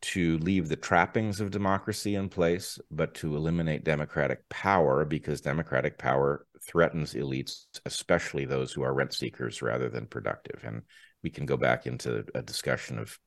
to 0.01 0.37
leave 0.39 0.67
the 0.67 0.75
trappings 0.75 1.39
of 1.39 1.51
democracy 1.51 2.15
in 2.15 2.27
place, 2.29 2.79
but 2.89 3.13
to 3.15 3.35
eliminate 3.35 3.83
democratic 3.83 4.47
power 4.49 5.05
because 5.05 5.41
democratic 5.41 5.97
power 5.97 6.45
threatens 6.67 7.13
elites, 7.13 7.65
especially 7.85 8.45
those 8.45 8.71
who 8.71 8.81
are 8.81 8.93
rent 8.93 9.13
seekers 9.13 9.61
rather 9.61 9.89
than 9.89 10.07
productive. 10.07 10.61
And 10.63 10.81
we 11.23 11.29
can 11.29 11.45
go 11.45 11.57
back 11.57 11.85
into 11.85 12.25
a 12.33 12.41
discussion 12.41 12.97
of 12.97 13.17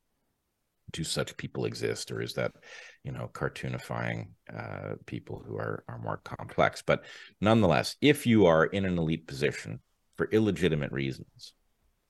do 0.92 1.04
such 1.04 1.36
people 1.36 1.64
exist, 1.64 2.10
or 2.10 2.20
is 2.20 2.34
that, 2.34 2.52
you 3.02 3.10
know, 3.10 3.30
cartoonifying 3.32 4.28
uh, 4.54 4.94
people 5.06 5.42
who 5.46 5.56
are 5.56 5.84
are 5.88 5.98
more 5.98 6.18
complex? 6.18 6.82
But 6.82 7.04
nonetheless, 7.40 7.96
if 8.00 8.26
you 8.26 8.46
are 8.46 8.66
in 8.66 8.84
an 8.84 8.98
elite 8.98 9.26
position 9.26 9.80
for 10.16 10.28
illegitimate 10.30 10.92
reasons, 10.92 11.52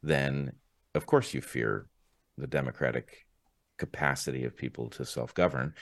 then 0.02 0.52
of 0.94 1.06
course 1.06 1.32
you 1.34 1.40
fear 1.40 1.88
the 2.36 2.46
democratic 2.46 3.26
capacity 3.78 4.44
of 4.44 4.56
people 4.56 4.90
to 4.90 5.04
self-govern. 5.04 5.74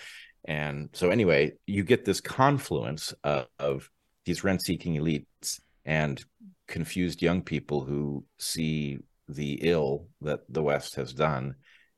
And 0.45 0.89
so 0.93 1.11
anyway 1.11 1.53
you 1.67 1.85
get 1.85 2.05
this 2.05 2.21
confluence 2.21 3.15
of, 3.23 3.47
of 3.59 3.89
these 4.25 4.45
rent-seeking 4.45 4.95
elites 4.95 5.61
and 5.85 6.25
confused 6.69 7.23
young 7.23 7.43
people 7.43 7.85
who 7.85 8.25
see 8.39 8.99
the 9.29 9.59
ill 9.63 10.09
that 10.21 10.41
the 10.49 10.63
west 10.63 10.97
has 10.97 11.13
done 11.13 11.55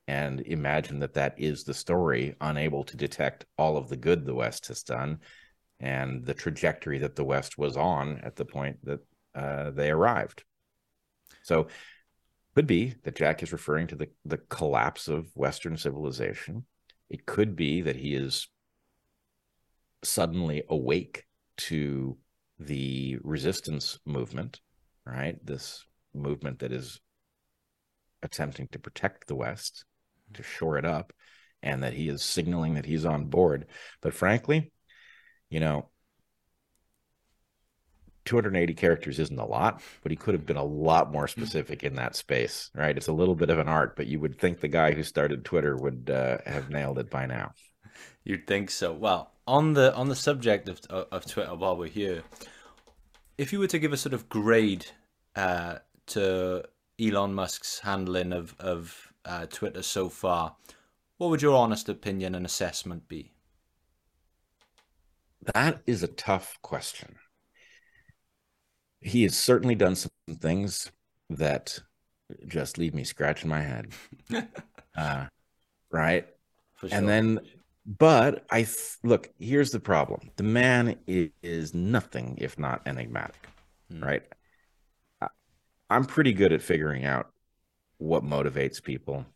and 0.06 0.40
imagine 0.40 0.98
that 1.00 1.14
that 1.14 1.34
is 1.38 1.64
the 1.64 1.74
story 1.74 2.34
unable 2.40 2.84
to 2.84 2.96
detect 2.96 3.46
all 3.56 3.76
of 3.76 3.88
the 3.88 3.96
good 3.96 4.24
the 4.24 4.34
west 4.34 4.68
has 4.68 4.82
done 4.82 5.18
and 5.80 6.24
the 6.24 6.34
trajectory 6.34 6.98
that 6.98 7.16
the 7.16 7.24
west 7.24 7.58
was 7.58 7.76
on 7.76 8.18
at 8.22 8.36
the 8.36 8.44
point 8.44 8.78
that 8.84 9.00
uh, 9.34 9.70
they 9.70 9.90
arrived. 9.90 10.44
So 11.42 11.68
could 12.54 12.66
be 12.66 12.94
that 13.02 13.16
Jack 13.16 13.42
is 13.42 13.52
referring 13.52 13.87
to 13.88 13.96
the, 13.96 14.08
the 14.25 14.38
collapse 14.38 15.08
of 15.08 15.30
Western 15.34 15.76
civilization. 15.76 16.64
It 17.11 17.26
could 17.26 17.56
be 17.56 17.82
that 17.82 17.96
he 17.96 18.14
is 18.14 18.49
suddenly 20.02 20.62
awake 20.68 21.25
to 21.56 22.16
the 22.58 23.18
resistance 23.23 23.99
movement, 24.04 24.61
right? 25.04 25.37
This 25.44 25.84
movement 26.14 26.61
that 26.61 26.73
is 26.73 27.00
attempting 28.23 28.68
to 28.68 28.78
protect 28.78 29.26
the 29.26 29.34
West, 29.34 29.84
to 30.34 30.42
shore 30.42 30.78
it 30.78 30.84
up, 30.84 31.12
and 31.62 31.82
that 31.82 31.94
he 31.94 32.08
is 32.08 32.23
signaling 32.23 32.75
that 32.75 32.87
he's 32.87 33.04
on 33.04 33.26
board. 33.26 33.66
But 34.00 34.14
frankly, 34.14 34.73
you 35.50 35.61
know, 35.61 35.90
280 38.25 38.75
characters 38.75 39.19
isn't 39.19 39.38
a 39.38 39.45
lot, 39.45 39.83
but 40.02 40.11
he 40.11 40.16
could 40.16 40.35
have 40.35 40.47
been 40.47 40.57
a 40.57 40.64
lot 40.64 41.12
more 41.12 41.28
specific 41.28 41.83
in 41.83 41.95
that 41.97 42.16
space, 42.16 42.71
right? 42.75 42.97
It's 42.97 43.09
a 43.09 43.12
little 43.12 43.35
bit 43.35 43.50
of 43.50 43.59
an 43.59 43.69
art, 43.69 43.97
but 43.97 44.07
you 44.07 44.19
would 44.21 44.38
think 44.38 44.61
the 44.61 44.69
guy 44.69 44.93
who 44.93 45.02
started 45.02 45.45
Twitter 45.45 45.76
would 45.76 46.11
uh, 46.11 46.38
have 46.47 46.71
nailed 46.71 46.99
it 46.99 47.11
by 47.11 47.26
now. 47.26 47.52
You'd 48.25 48.47
think 48.47 48.71
so. 48.71 48.93
Well, 48.93 49.33
on 49.47 49.75
the 49.75 49.95
on 49.95 50.09
the 50.09 50.16
subject 50.16 50.69
of 50.69 50.81
of 50.90 51.26
Twitter, 51.26 51.54
while 51.54 51.76
we're 51.76 51.88
here, 51.88 52.23
if 53.37 53.52
you 53.52 53.59
were 53.59 53.66
to 53.66 53.78
give 53.78 53.93
a 53.93 53.99
sort 53.99 54.14
of 54.14 54.28
grade 54.31 54.87
uh, 55.37 55.76
to 56.07 56.64
Elon 56.99 57.35
Musk's 57.35 57.81
handling 57.81 58.33
of 58.33 58.54
of 58.59 59.12
uh, 59.26 59.47
Twitter 59.47 59.83
so 59.83 60.09
far, 60.09 60.57
what 61.19 61.28
would 61.28 61.43
your 61.43 61.57
honest 61.57 61.90
opinion 61.90 62.35
and 62.35 62.47
assessment 62.47 63.07
be? 63.09 63.33
That 65.52 65.83
is 65.87 66.02
a 66.02 66.09
tough 66.09 66.59
question 66.62 67.16
he 69.04 69.23
has 69.25 69.37
certainly 69.37 69.75
done 69.75 69.94
some 69.94 70.11
things 70.40 70.90
that 71.28 71.78
just 72.49 72.78
leave 72.78 72.94
me 72.94 73.04
scratching 73.04 73.50
my 73.50 73.61
head. 73.61 73.92
uh, 74.96 75.26
right. 75.92 76.26
Sure. 76.80 76.88
And 76.90 77.06
then, 77.06 77.40
but 77.87 78.46
I 78.50 78.62
th- 78.62 78.96
look, 79.04 79.28
here's 79.38 79.70
the 79.70 79.80
problem 79.80 80.30
the 80.37 80.42
man 80.42 80.96
is, 81.06 81.30
is 81.42 81.75
nothing 81.75 82.38
if 82.40 82.58
not 82.58 82.80
enigmatic. 82.87 83.46
Hmm. 83.90 84.02
Right. 84.02 84.23
I, 85.20 85.28
I'm 85.90 86.06
pretty 86.06 86.32
good 86.32 86.54
at 86.54 86.62
figuring 86.62 87.04
out 87.04 87.30
what 87.99 88.25
motivates 88.25 88.82
people. 88.82 89.26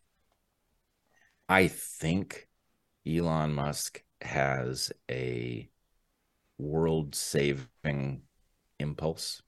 I 1.47 1.67
think 1.67 2.47
Elon 3.07 3.53
Musk 3.53 4.03
has 4.21 4.91
a 5.09 5.69
world 6.57 7.13
saving 7.13 8.23
impulse 8.79 9.43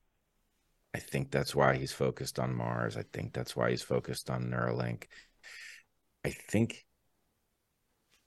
I 0.94 1.00
think 1.00 1.32
that's 1.32 1.56
why 1.56 1.78
he's 1.78 1.92
focused 1.92 2.38
on 2.40 2.56
Mars. 2.56 2.98
I 2.98 3.04
think 3.14 3.34
that's 3.34 3.56
why 3.56 3.70
he's 3.70 3.82
focused 3.82 4.30
on 4.30 4.50
Neuralink. 4.50 5.06
I 6.26 6.30
think 6.30 6.86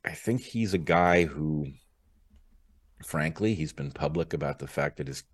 I 0.04 0.12
think 0.12 0.40
he's 0.40 0.74
a 0.74 0.78
guy 0.78 1.24
who 1.24 1.66
frankly, 3.04 3.54
he's 3.54 3.72
been 3.72 3.90
public 3.90 4.32
about 4.32 4.58
the 4.58 4.66
fact 4.66 4.96
that 4.96 5.08
his 5.08 5.24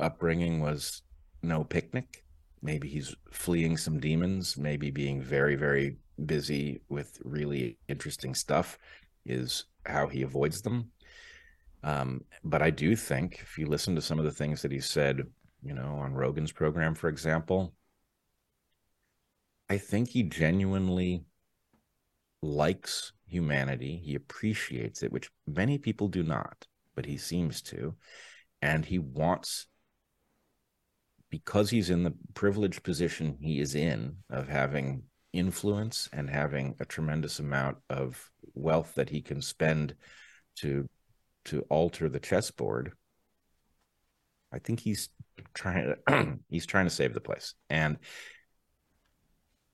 upbringing 0.00 0.60
was 0.60 1.02
no 1.42 1.62
picnic. 1.62 2.24
Maybe 2.62 2.88
he's 2.88 3.14
fleeing 3.32 3.76
some 3.76 4.00
demons, 4.00 4.56
maybe 4.56 4.90
being 4.90 5.20
very 5.20 5.56
very 5.56 5.98
busy 6.26 6.80
with 6.88 7.20
really 7.24 7.78
interesting 7.88 8.34
stuff 8.34 8.78
is 9.24 9.66
how 9.86 10.06
he 10.08 10.22
avoids 10.22 10.62
them. 10.62 10.90
Um, 11.84 12.24
but 12.42 12.62
I 12.62 12.70
do 12.70 12.96
think 12.96 13.38
if 13.40 13.56
you 13.58 13.66
listen 13.66 13.94
to 13.94 14.02
some 14.02 14.18
of 14.18 14.24
the 14.24 14.32
things 14.32 14.62
that 14.62 14.72
he 14.72 14.80
said 14.80 15.22
you 15.62 15.74
know, 15.74 15.98
on 15.98 16.14
Rogan's 16.14 16.52
program, 16.52 16.94
for 16.94 17.08
example, 17.08 17.74
I 19.68 19.78
think 19.78 20.08
he 20.08 20.22
genuinely 20.22 21.24
likes 22.42 23.12
humanity. 23.26 24.00
He 24.02 24.14
appreciates 24.14 25.02
it, 25.02 25.12
which 25.12 25.30
many 25.46 25.78
people 25.78 26.08
do 26.08 26.22
not, 26.22 26.66
but 26.94 27.04
he 27.04 27.18
seems 27.18 27.60
to. 27.62 27.94
And 28.62 28.84
he 28.84 28.98
wants, 28.98 29.66
because 31.30 31.70
he's 31.70 31.90
in 31.90 32.04
the 32.04 32.14
privileged 32.34 32.82
position 32.82 33.36
he 33.40 33.60
is 33.60 33.74
in 33.74 34.16
of 34.30 34.48
having 34.48 35.02
influence 35.32 36.08
and 36.12 36.30
having 36.30 36.74
a 36.80 36.84
tremendous 36.84 37.38
amount 37.38 37.76
of 37.90 38.30
wealth 38.54 38.94
that 38.94 39.10
he 39.10 39.20
can 39.20 39.42
spend 39.42 39.94
to 40.56 40.88
to 41.44 41.60
alter 41.68 42.08
the 42.08 42.20
chessboard 42.20 42.92
I 44.52 44.58
think 44.58 44.80
he's 44.80 45.08
trying 45.54 45.94
to 46.06 46.38
he's 46.48 46.66
trying 46.66 46.86
to 46.86 46.90
save 46.90 47.14
the 47.14 47.20
place. 47.20 47.54
And 47.68 47.98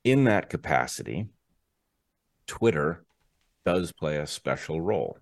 in 0.02 0.24
that 0.24 0.50
capacity, 0.50 1.28
Twitter 2.46 3.04
does 3.64 3.92
play 3.92 4.18
a 4.18 4.26
special 4.26 4.80
role. 4.80 5.18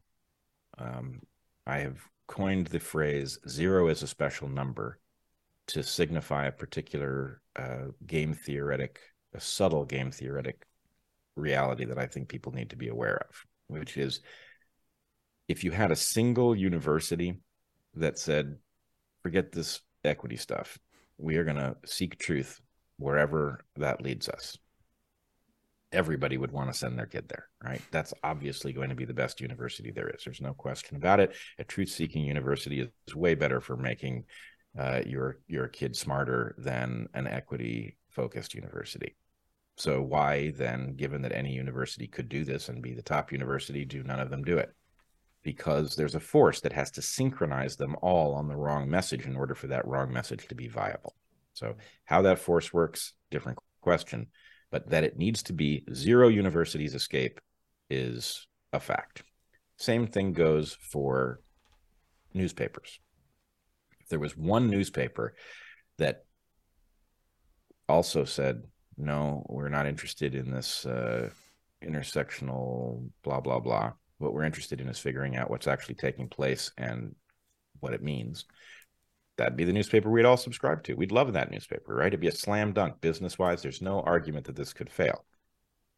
Um, 0.79 1.21
I 1.67 1.79
have 1.79 1.99
coined 2.27 2.69
the 2.69 2.81
phrase 2.81 3.39
zero 3.49 3.89
is 3.89 4.03
a 4.03 4.07
special 4.07 4.49
number 4.49 4.99
to 5.69 5.83
signify 5.83 6.47
a 6.47 6.53
particular 6.53 7.41
uh, 7.57 7.89
game 8.07 8.35
theoretic, 8.35 9.01
a 9.35 9.41
subtle 9.41 9.85
game 9.85 10.11
theoretic 10.11 10.67
reality 11.37 11.85
that 11.85 11.99
I 11.99 12.07
think 12.07 12.29
people 12.29 12.53
need 12.53 12.71
to 12.71 12.77
be 12.77 12.89
aware 12.89 13.27
of, 13.29 13.45
which 13.69 13.97
is 13.97 14.21
if 15.49 15.63
you 15.63 15.71
had 15.71 15.93
a 15.93 15.97
single 15.97 16.57
university 16.57 17.39
that 17.95 18.19
said 18.19 18.57
forget 19.23 19.53
this 19.53 19.81
equity 20.05 20.37
stuff. 20.37 20.79
We 21.19 21.37
are 21.37 21.45
going 21.45 21.57
to 21.57 21.77
seek 21.85 22.19
truth 22.19 22.61
wherever 22.99 23.65
that 23.77 24.03
leads 24.03 24.29
us. 24.29 24.59
everybody 25.93 26.39
would 26.39 26.53
want 26.53 26.73
to 26.73 26.79
send 26.79 26.99
their 26.99 27.07
kid 27.07 27.29
there, 27.29 27.49
right? 27.63 27.83
That's 27.91 28.15
obviously 28.23 28.73
going 28.73 28.89
to 28.89 28.95
be 28.95 29.05
the 29.05 29.15
best 29.15 29.41
university 29.41 29.91
there 29.91 30.09
is. 30.09 30.25
There's 30.25 30.41
no 30.41 30.55
question 30.55 30.97
about 30.97 31.21
it. 31.21 31.35
A 31.59 31.65
truth-seeking 31.65 32.25
university 32.25 32.81
is 32.81 33.15
way 33.15 33.35
better 33.35 33.61
for 33.61 33.77
making 33.77 34.25
uh, 34.79 35.03
your 35.05 35.39
your 35.49 35.69
kid 35.69 35.95
smarter 35.95 36.55
than 36.57 37.09
an 37.13 37.27
equity-focused 37.27 38.55
university. 38.55 39.17
So 39.77 40.01
why 40.03 40.53
then, 40.53 40.95
given 40.97 41.23
that 41.23 41.33
any 41.33 41.53
university 41.53 42.07
could 42.07 42.29
do 42.29 42.45
this 42.45 42.69
and 42.69 42.83
be 42.83 42.95
the 42.95 43.03
top 43.03 43.33
university, 43.33 43.85
do 43.85 44.03
none 44.03 44.21
of 44.21 44.31
them 44.31 44.45
do 44.45 44.59
it? 44.59 44.71
Because 45.43 45.97
there's 45.97 46.15
a 46.15 46.21
force 46.21 46.61
that 46.61 46.73
has 46.73 46.91
to 46.93 47.03
synchronize 47.03 47.77
them 47.77 47.97
all 48.01 48.35
on 48.35 48.49
the 48.49 48.57
wrong 48.57 48.89
message 48.89 49.27
in 49.27 49.37
order 49.37 49.55
for 49.55 49.67
that 49.69 49.87
wrong 49.87 50.13
message 50.13 50.47
to 50.49 50.55
be 50.55 50.69
viable. 50.69 51.17
So 51.55 51.75
how 52.05 52.23
that 52.23 52.39
force 52.39 52.73
works, 52.73 53.13
different 53.31 53.59
question 53.81 54.29
but 54.73 54.89
that 54.89 55.05
it 55.05 55.19
needs 55.19 55.45
to 55.45 55.53
be 55.53 55.85
zero 55.95 56.29
universities 56.29 56.95
escape 56.95 57.41
is 57.91 58.49
a 58.73 58.81
fact. 58.81 59.23
Same 59.77 60.07
thing 60.07 60.33
goes 60.33 60.77
for 60.91 61.41
newspapers. 62.33 62.99
If 64.01 64.09
there 64.09 64.19
was 64.19 64.37
one 64.37 64.71
newspaper 64.71 65.35
that 65.99 66.25
also 67.87 68.25
said, 68.25 68.63
no, 68.97 69.45
we're 69.49 69.69
not 69.69 69.87
interested 69.87 70.35
in 70.35 70.51
this 70.51 70.87
uh, 70.87 71.29
intersectional 71.85 73.11
blah, 73.23 73.41
blah, 73.41 73.61
blah. 73.61 73.93
What 74.23 74.33
we're 74.33 74.45
interested 74.45 74.81
in 74.81 74.89
is 74.89 74.99
figuring 74.99 75.37
out 75.37 75.51
what's 75.51 75.67
actually 75.67 75.97
taking 75.97 76.29
place 76.29 76.71
and 76.79 77.15
what 77.81 77.93
it 77.93 78.03
means 78.03 78.45
that'd 79.37 79.57
be 79.57 79.65
the 79.65 79.73
newspaper 79.73 80.11
we'd 80.11 80.25
all 80.25 80.37
subscribe 80.37 80.83
to. 80.85 80.95
We'd 80.95 81.13
love 81.13 81.33
that 81.33 81.51
newspaper, 81.51 81.95
right? 81.95 82.09
It'd 82.09 82.21
be 82.21 82.29
a 82.29 82.33
slam 82.33 82.73
dunk 82.73 83.01
business 83.01 83.39
wise. 83.39 83.63
There's 83.63 83.83
no 83.83 84.01
argument 84.01 84.47
that 84.47 84.57
this 84.57 84.73
could 84.73 84.91
fail, 84.91 85.25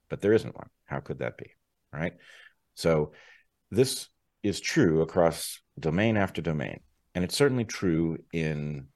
but 0.09 0.21
there 0.21 0.33
isn't 0.33 0.57
one. 0.57 0.69
How 0.85 1.00
could 1.00 1.19
that 1.19 1.37
be? 1.37 1.50
Right. 1.93 2.14
So 2.75 3.12
this 3.71 4.09
is 4.43 4.61
true 4.61 5.02
across 5.02 5.61
domain 5.78 6.16
after 6.16 6.43
domain. 6.43 6.81
And 7.14 7.25
it's 7.25 7.37
certainly 7.37 7.64
true 7.64 8.19
in 8.33 8.88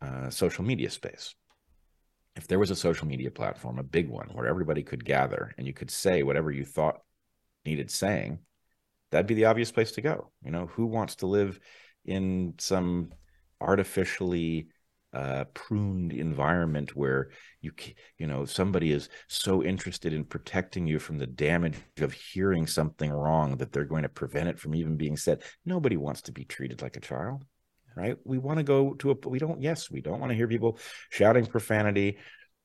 uh, 0.00 0.30
social 0.30 0.64
media 0.64 0.90
space. 0.90 1.34
If 2.34 2.48
there 2.48 2.58
was 2.58 2.70
a 2.70 2.76
social 2.76 3.06
media 3.06 3.30
platform, 3.30 3.78
a 3.78 3.84
big 3.84 4.08
one 4.08 4.28
where 4.32 4.46
everybody 4.46 4.82
could 4.82 5.04
gather 5.04 5.54
and 5.58 5.66
you 5.66 5.72
could 5.72 5.90
say 5.90 6.22
whatever 6.22 6.50
you 6.50 6.64
thought 6.64 7.00
needed 7.64 7.90
saying, 7.90 8.38
that'd 9.12 9.28
be 9.28 9.34
the 9.34 9.44
obvious 9.44 9.70
place 9.70 9.92
to 9.92 10.02
go. 10.02 10.32
You 10.44 10.50
know, 10.50 10.66
who 10.66 10.86
wants 10.86 11.16
to 11.16 11.26
live 11.26 11.60
in 12.04 12.54
some 12.58 13.10
artificially 13.60 14.66
uh, 15.12 15.44
pruned 15.52 16.12
environment 16.12 16.96
where 16.96 17.28
you 17.60 17.70
you 18.18 18.26
know 18.26 18.46
somebody 18.46 18.90
is 18.90 19.10
so 19.28 19.62
interested 19.62 20.12
in 20.12 20.24
protecting 20.24 20.86
you 20.86 20.98
from 20.98 21.18
the 21.18 21.26
damage 21.26 21.76
of 22.00 22.12
hearing 22.12 22.66
something 22.66 23.10
wrong 23.12 23.58
that 23.58 23.72
they're 23.72 23.84
going 23.84 24.02
to 24.02 24.08
prevent 24.08 24.48
it 24.48 24.58
from 24.58 24.74
even 24.74 24.96
being 24.96 25.16
said? 25.16 25.42
Nobody 25.64 25.96
wants 25.96 26.22
to 26.22 26.32
be 26.32 26.44
treated 26.44 26.82
like 26.82 26.96
a 26.96 27.00
child 27.00 27.44
right? 27.96 28.16
We 28.24 28.38
want 28.38 28.58
to 28.58 28.64
go 28.64 28.94
to 28.94 29.10
a 29.10 29.28
we 29.28 29.38
don't 29.38 29.60
yes 29.60 29.90
we 29.90 30.00
don't 30.00 30.20
want 30.20 30.30
to 30.30 30.36
hear 30.36 30.48
people 30.48 30.78
shouting 31.10 31.46
profanity 31.46 32.18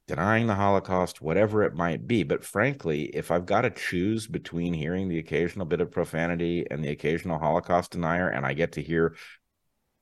denying 0.08 0.48
the 0.48 0.56
holocaust 0.56 1.22
whatever 1.22 1.64
it 1.64 1.76
might 1.76 2.08
be. 2.08 2.24
But 2.24 2.44
frankly 2.44 3.04
if 3.16 3.32
i've 3.32 3.46
got 3.46 3.62
to 3.62 3.70
choose 3.70 4.28
between 4.28 4.74
hearing 4.74 5.08
the 5.08 5.20
occasional 5.20 5.66
bit 5.66 5.82
of 5.82 5.92
profanity 5.92 6.66
and 6.72 6.84
the 6.84 6.90
occasional 6.90 7.40
holocaust 7.40 7.92
denier 7.92 8.30
and 8.30 8.46
i 8.46 8.54
get 8.54 8.72
to 8.74 8.82
hear 8.82 9.16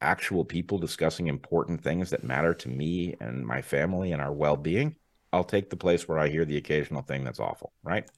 actual 0.01 0.45
people 0.45 0.77
discussing 0.77 1.27
important 1.27 1.81
things 1.81 2.09
that 2.11 2.23
matter 2.23 2.53
to 2.53 2.69
me 2.69 3.15
and 3.19 3.45
my 3.45 3.61
family 3.61 4.11
and 4.11 4.21
our 4.21 4.33
well-being 4.33 4.95
i'll 5.33 5.43
take 5.43 5.69
the 5.69 5.77
place 5.77 6.07
where 6.07 6.19
i 6.19 6.27
hear 6.27 6.45
the 6.45 6.57
occasional 6.57 7.01
thing 7.01 7.23
that's 7.23 7.39
awful 7.39 7.73
right? 7.83 8.09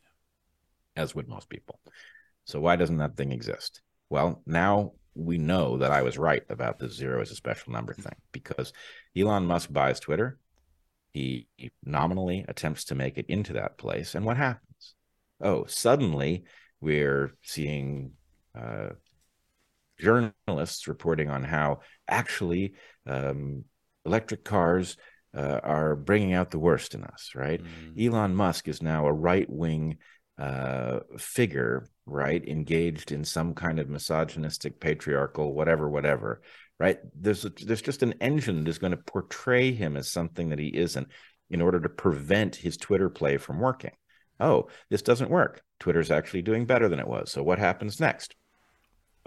As 0.95 1.13
would 1.13 1.27
most 1.27 1.47
people. 1.47 1.79
So 2.45 2.59
why 2.59 2.75
doesn't 2.75 2.97
that 2.97 3.15
thing 3.15 3.31
exist? 3.31 3.81
Well 4.09 4.41
now 4.45 4.93
we 5.17 5.37
know 5.37 5.77
that 5.79 5.91
i 5.91 6.01
was 6.01 6.17
right 6.17 6.43
about 6.49 6.77
the 6.77 6.89
zero 6.89 7.21
as 7.21 7.31
a 7.31 7.35
special 7.35 7.73
number 7.73 7.93
thing 7.93 8.15
because 8.31 8.71
elon 9.15 9.45
musk 9.45 9.71
buys 9.73 9.99
twitter 9.99 10.37
he, 11.57 11.71
nominally 11.83 12.45
attempts 12.47 12.85
to 12.85 12.95
make 12.95 13.17
it 13.17 13.25
into 13.27 13.53
that 13.53 13.77
place 13.77 14.15
and 14.15 14.25
what 14.25 14.37
happens 14.37 14.95
oh 15.41 15.65
suddenly 15.65 16.43
we're 16.79 17.33
seeing 17.43 18.11
uh, 18.57 18.89
journalists 19.99 20.87
reporting 20.87 21.29
on 21.29 21.43
how 21.43 21.79
actually 22.07 22.73
um, 23.07 23.63
electric 24.05 24.43
cars 24.43 24.97
uh, 25.35 25.59
are 25.63 25.95
bringing 25.95 26.33
out 26.33 26.51
the 26.51 26.59
worst 26.59 26.95
in 26.95 27.03
us, 27.03 27.31
right? 27.35 27.61
Mm. 27.61 28.07
Elon 28.07 28.35
Musk 28.35 28.67
is 28.67 28.81
now 28.81 29.05
a 29.05 29.13
right 29.13 29.49
wing 29.49 29.97
uh, 30.39 30.99
figure, 31.17 31.87
right? 32.05 32.47
Engaged 32.47 33.11
in 33.11 33.23
some 33.23 33.53
kind 33.53 33.79
of 33.79 33.89
misogynistic, 33.89 34.79
patriarchal, 34.79 35.53
whatever, 35.53 35.89
whatever, 35.89 36.41
right? 36.79 36.99
There's 37.15 37.45
a, 37.45 37.49
there's 37.49 37.81
just 37.81 38.03
an 38.03 38.15
engine 38.21 38.63
that 38.63 38.69
is 38.69 38.77
going 38.79 38.91
to 38.91 38.97
portray 38.97 39.71
him 39.71 39.97
as 39.97 40.11
something 40.11 40.49
that 40.49 40.59
he 40.59 40.67
isn't 40.67 41.07
in 41.49 41.61
order 41.61 41.79
to 41.79 41.89
prevent 41.89 42.55
his 42.55 42.77
Twitter 42.77 43.09
play 43.09 43.37
from 43.37 43.59
working. 43.59 43.93
Oh, 44.39 44.67
this 44.89 45.01
doesn't 45.01 45.31
work. 45.31 45.61
Twitter's 45.79 46.11
actually 46.11 46.43
doing 46.43 46.65
better 46.65 46.89
than 46.89 46.99
it 46.99 47.07
was. 47.07 47.31
So 47.31 47.41
what 47.41 47.59
happens 47.59 47.99
next? 47.99 48.35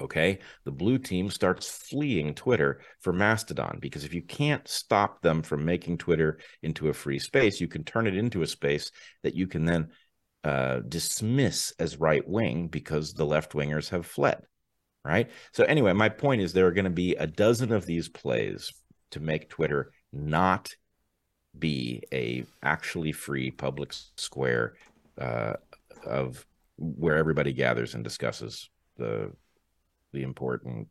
okay 0.01 0.39
the 0.65 0.71
blue 0.71 0.99
team 0.99 1.31
starts 1.31 1.69
fleeing 1.69 2.35
twitter 2.35 2.81
for 3.01 3.13
mastodon 3.13 3.79
because 3.81 4.05
if 4.05 4.15
you 4.15 4.23
can't 4.23 4.67
stop 4.67 5.21
them 5.23 5.43
from 5.43 5.65
making 5.65 5.99
twitter 5.99 6.39
into 6.63 6.89
a 6.89 6.95
free 6.95 7.19
space 7.19 7.61
you 7.61 7.69
can 7.69 7.85
turn 7.85 8.07
it 8.07 8.17
into 8.17 8.43
a 8.43 8.47
space 8.47 8.91
that 9.23 9.35
you 9.35 9.47
can 9.47 9.65
then 9.65 9.89
uh, 10.43 10.81
dismiss 10.89 11.73
as 11.79 11.99
right 12.01 12.27
wing 12.27 12.67
because 12.67 13.13
the 13.13 13.27
left 13.27 13.53
wingers 13.53 13.91
have 13.91 14.07
fled 14.07 14.43
right 15.05 15.31
so 15.53 15.65
anyway 15.65 15.93
my 15.93 16.09
point 16.09 16.41
is 16.41 16.53
there 16.53 16.67
are 16.67 16.73
going 16.73 16.85
to 16.85 16.91
be 16.91 17.15
a 17.17 17.27
dozen 17.27 17.73
of 17.73 17.87
these 17.87 18.09
plays 18.09 18.73
to 19.11 19.21
make 19.21 19.49
twitter 19.49 19.93
not 20.13 20.75
be 21.59 22.03
a 22.13 22.45
actually 22.63 23.13
free 23.13 23.51
public 23.51 23.93
square 24.17 24.75
uh, 25.19 25.55
of 26.07 26.47
where 26.77 27.17
everybody 27.17 27.53
gathers 27.53 27.95
and 27.95 28.05
discusses 28.05 28.71
the 28.97 29.33
the 30.13 30.23
important 30.23 30.89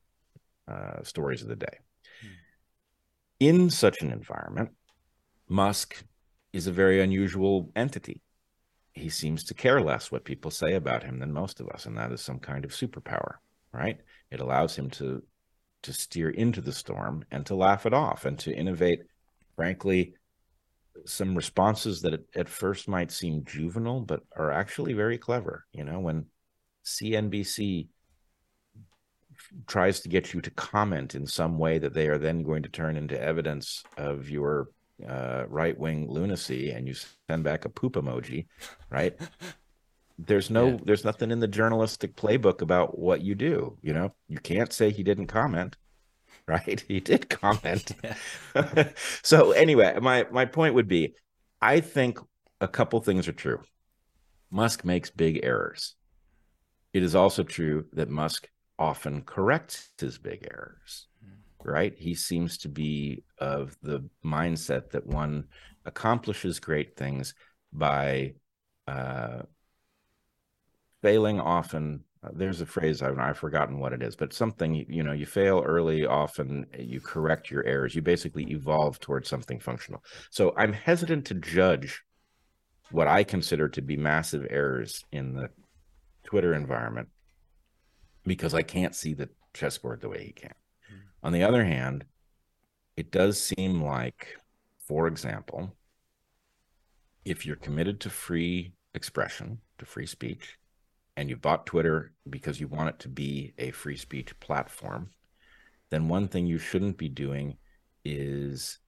uh, 0.67 1.03
stories 1.03 1.41
of 1.41 1.47
the 1.47 1.55
day. 1.55 1.79
Hmm. 2.21 2.27
In 3.39 3.69
such 3.69 4.01
an 4.01 4.11
environment, 4.11 4.69
Musk 5.47 6.03
is 6.53 6.67
a 6.67 6.71
very 6.71 7.01
unusual 7.01 7.71
entity. 7.75 8.21
He 8.93 9.09
seems 9.09 9.43
to 9.45 9.53
care 9.53 9.81
less 9.81 10.11
what 10.11 10.25
people 10.25 10.51
say 10.51 10.75
about 10.75 11.03
him 11.03 11.19
than 11.19 11.33
most 11.33 11.59
of 11.59 11.69
us, 11.69 11.85
and 11.85 11.97
that 11.97 12.11
is 12.11 12.21
some 12.21 12.39
kind 12.39 12.65
of 12.65 12.71
superpower, 12.71 13.35
right? 13.79 13.97
It 14.29 14.41
allows 14.41 14.75
him 14.75 14.89
to 14.91 15.23
to 15.81 15.93
steer 15.93 16.29
into 16.29 16.59
the 16.59 16.73
storm 16.73 17.23
and 17.31 17.45
to 17.45 17.55
laugh 17.55 17.85
it 17.85 17.93
off 17.93 18.25
and 18.25 18.37
to 18.37 18.53
innovate, 18.53 19.03
frankly, 19.55 20.13
some 21.05 21.35
responses 21.35 22.01
that 22.01 22.25
at 22.35 22.49
first 22.49 22.89
might 22.89 23.11
seem 23.11 23.45
juvenile, 23.45 24.01
but 24.01 24.21
are 24.35 24.51
actually 24.51 24.91
very 24.91 25.17
clever. 25.17 25.65
You 25.71 25.85
know, 25.85 25.99
when 25.99 26.25
CNBC 26.83 27.87
tries 29.67 30.01
to 30.01 30.09
get 30.09 30.33
you 30.33 30.41
to 30.41 30.51
comment 30.51 31.15
in 31.15 31.25
some 31.25 31.57
way 31.57 31.79
that 31.79 31.93
they 31.93 32.07
are 32.07 32.17
then 32.17 32.43
going 32.43 32.63
to 32.63 32.69
turn 32.69 32.97
into 32.97 33.21
evidence 33.21 33.83
of 33.95 34.29
your 34.29 34.67
uh, 35.07 35.45
right 35.47 35.77
wing 35.79 36.09
lunacy, 36.09 36.71
and 36.71 36.87
you 36.87 36.95
send 37.29 37.43
back 37.43 37.63
a 37.63 37.69
poop 37.69 37.93
emoji, 37.93 38.47
right? 38.89 39.17
There's 40.25 40.49
no, 40.49 40.69
yeah. 40.69 40.77
there's 40.83 41.05
nothing 41.05 41.31
in 41.31 41.39
the 41.39 41.47
journalistic 41.47 42.15
playbook 42.15 42.61
about 42.61 42.97
what 42.97 43.21
you 43.21 43.35
do. 43.35 43.77
You 43.81 43.93
know, 43.93 44.13
you 44.27 44.37
can't 44.37 44.73
say 44.73 44.91
he 44.91 45.03
didn't 45.03 45.27
comment, 45.27 45.77
right? 46.47 46.83
He 46.87 46.99
did 46.99 47.29
comment. 47.29 47.91
so 49.23 49.51
anyway, 49.51 49.97
my 50.01 50.25
my 50.31 50.45
point 50.45 50.75
would 50.75 50.87
be, 50.87 51.15
I 51.61 51.79
think 51.79 52.19
a 52.61 52.67
couple 52.67 52.99
things 53.01 53.27
are 53.27 53.33
true. 53.33 53.61
Musk 54.51 54.83
makes 54.83 55.09
big 55.09 55.39
errors. 55.43 55.95
It 56.93 57.03
is 57.03 57.15
also 57.15 57.43
true 57.43 57.85
that 57.93 58.09
Musk 58.09 58.49
often 58.79 59.21
corrects 59.21 59.89
his 59.99 60.17
big 60.17 60.47
errors 60.49 61.07
right 61.63 61.93
he 61.97 62.15
seems 62.15 62.57
to 62.57 62.69
be 62.69 63.23
of 63.37 63.75
the 63.81 64.03
mindset 64.23 64.91
that 64.91 65.05
one 65.05 65.45
accomplishes 65.85 66.59
great 66.59 66.95
things 66.95 67.33
by 67.73 68.33
uh, 68.87 69.41
failing 71.01 71.39
often 71.39 72.03
uh, 72.21 72.29
there's 72.33 72.59
a 72.59 72.65
phrase 72.65 73.01
I've, 73.01 73.17
I've 73.17 73.37
forgotten 73.37 73.79
what 73.79 73.93
it 73.93 74.03
is 74.03 74.15
but 74.15 74.33
something 74.33 74.85
you 74.89 75.03
know 75.03 75.13
you 75.13 75.25
fail 75.25 75.63
early 75.65 76.05
often 76.05 76.65
you 76.77 76.99
correct 76.99 77.49
your 77.49 77.65
errors 77.65 77.95
you 77.95 78.01
basically 78.01 78.51
evolve 78.51 78.99
towards 78.99 79.29
something 79.29 79.59
functional 79.59 80.03
so 80.29 80.53
i'm 80.57 80.73
hesitant 80.73 81.25
to 81.27 81.33
judge 81.35 82.03
what 82.91 83.07
i 83.07 83.23
consider 83.23 83.69
to 83.69 83.81
be 83.81 83.95
massive 83.95 84.45
errors 84.49 85.03
in 85.11 85.33
the 85.33 85.49
twitter 86.23 86.53
environment 86.53 87.07
because 88.29 88.53
I 88.53 88.61
can't 88.61 88.95
see 88.95 89.13
the 89.13 89.29
chessboard 89.53 90.01
the 90.01 90.09
way 90.09 90.23
he 90.23 90.31
can. 90.31 90.53
Mm. 90.93 90.99
On 91.23 91.33
the 91.33 91.43
other 91.43 91.65
hand, 91.65 92.05
it 92.95 93.11
does 93.11 93.41
seem 93.41 93.83
like, 93.83 94.37
for 94.87 95.07
example, 95.07 95.75
if 97.25 97.45
you're 97.45 97.55
committed 97.55 97.99
to 98.01 98.09
free 98.09 98.73
expression, 98.93 99.59
to 99.79 99.85
free 99.85 100.05
speech, 100.05 100.57
and 101.19 101.29
you 101.29 101.35
bought 101.35 101.65
Twitter 101.65 102.13
because 102.29 102.61
you 102.61 102.69
want 102.69 102.87
it 102.87 102.99
to 102.99 103.09
be 103.09 103.53
a 103.57 103.71
free 103.71 103.97
speech 103.97 104.39
platform, 104.39 105.09
then 105.89 106.07
one 106.07 106.29
thing 106.29 106.47
you 106.47 106.57
shouldn't 106.57 106.97
be 106.97 107.09
doing 107.09 107.57
is 108.05 108.79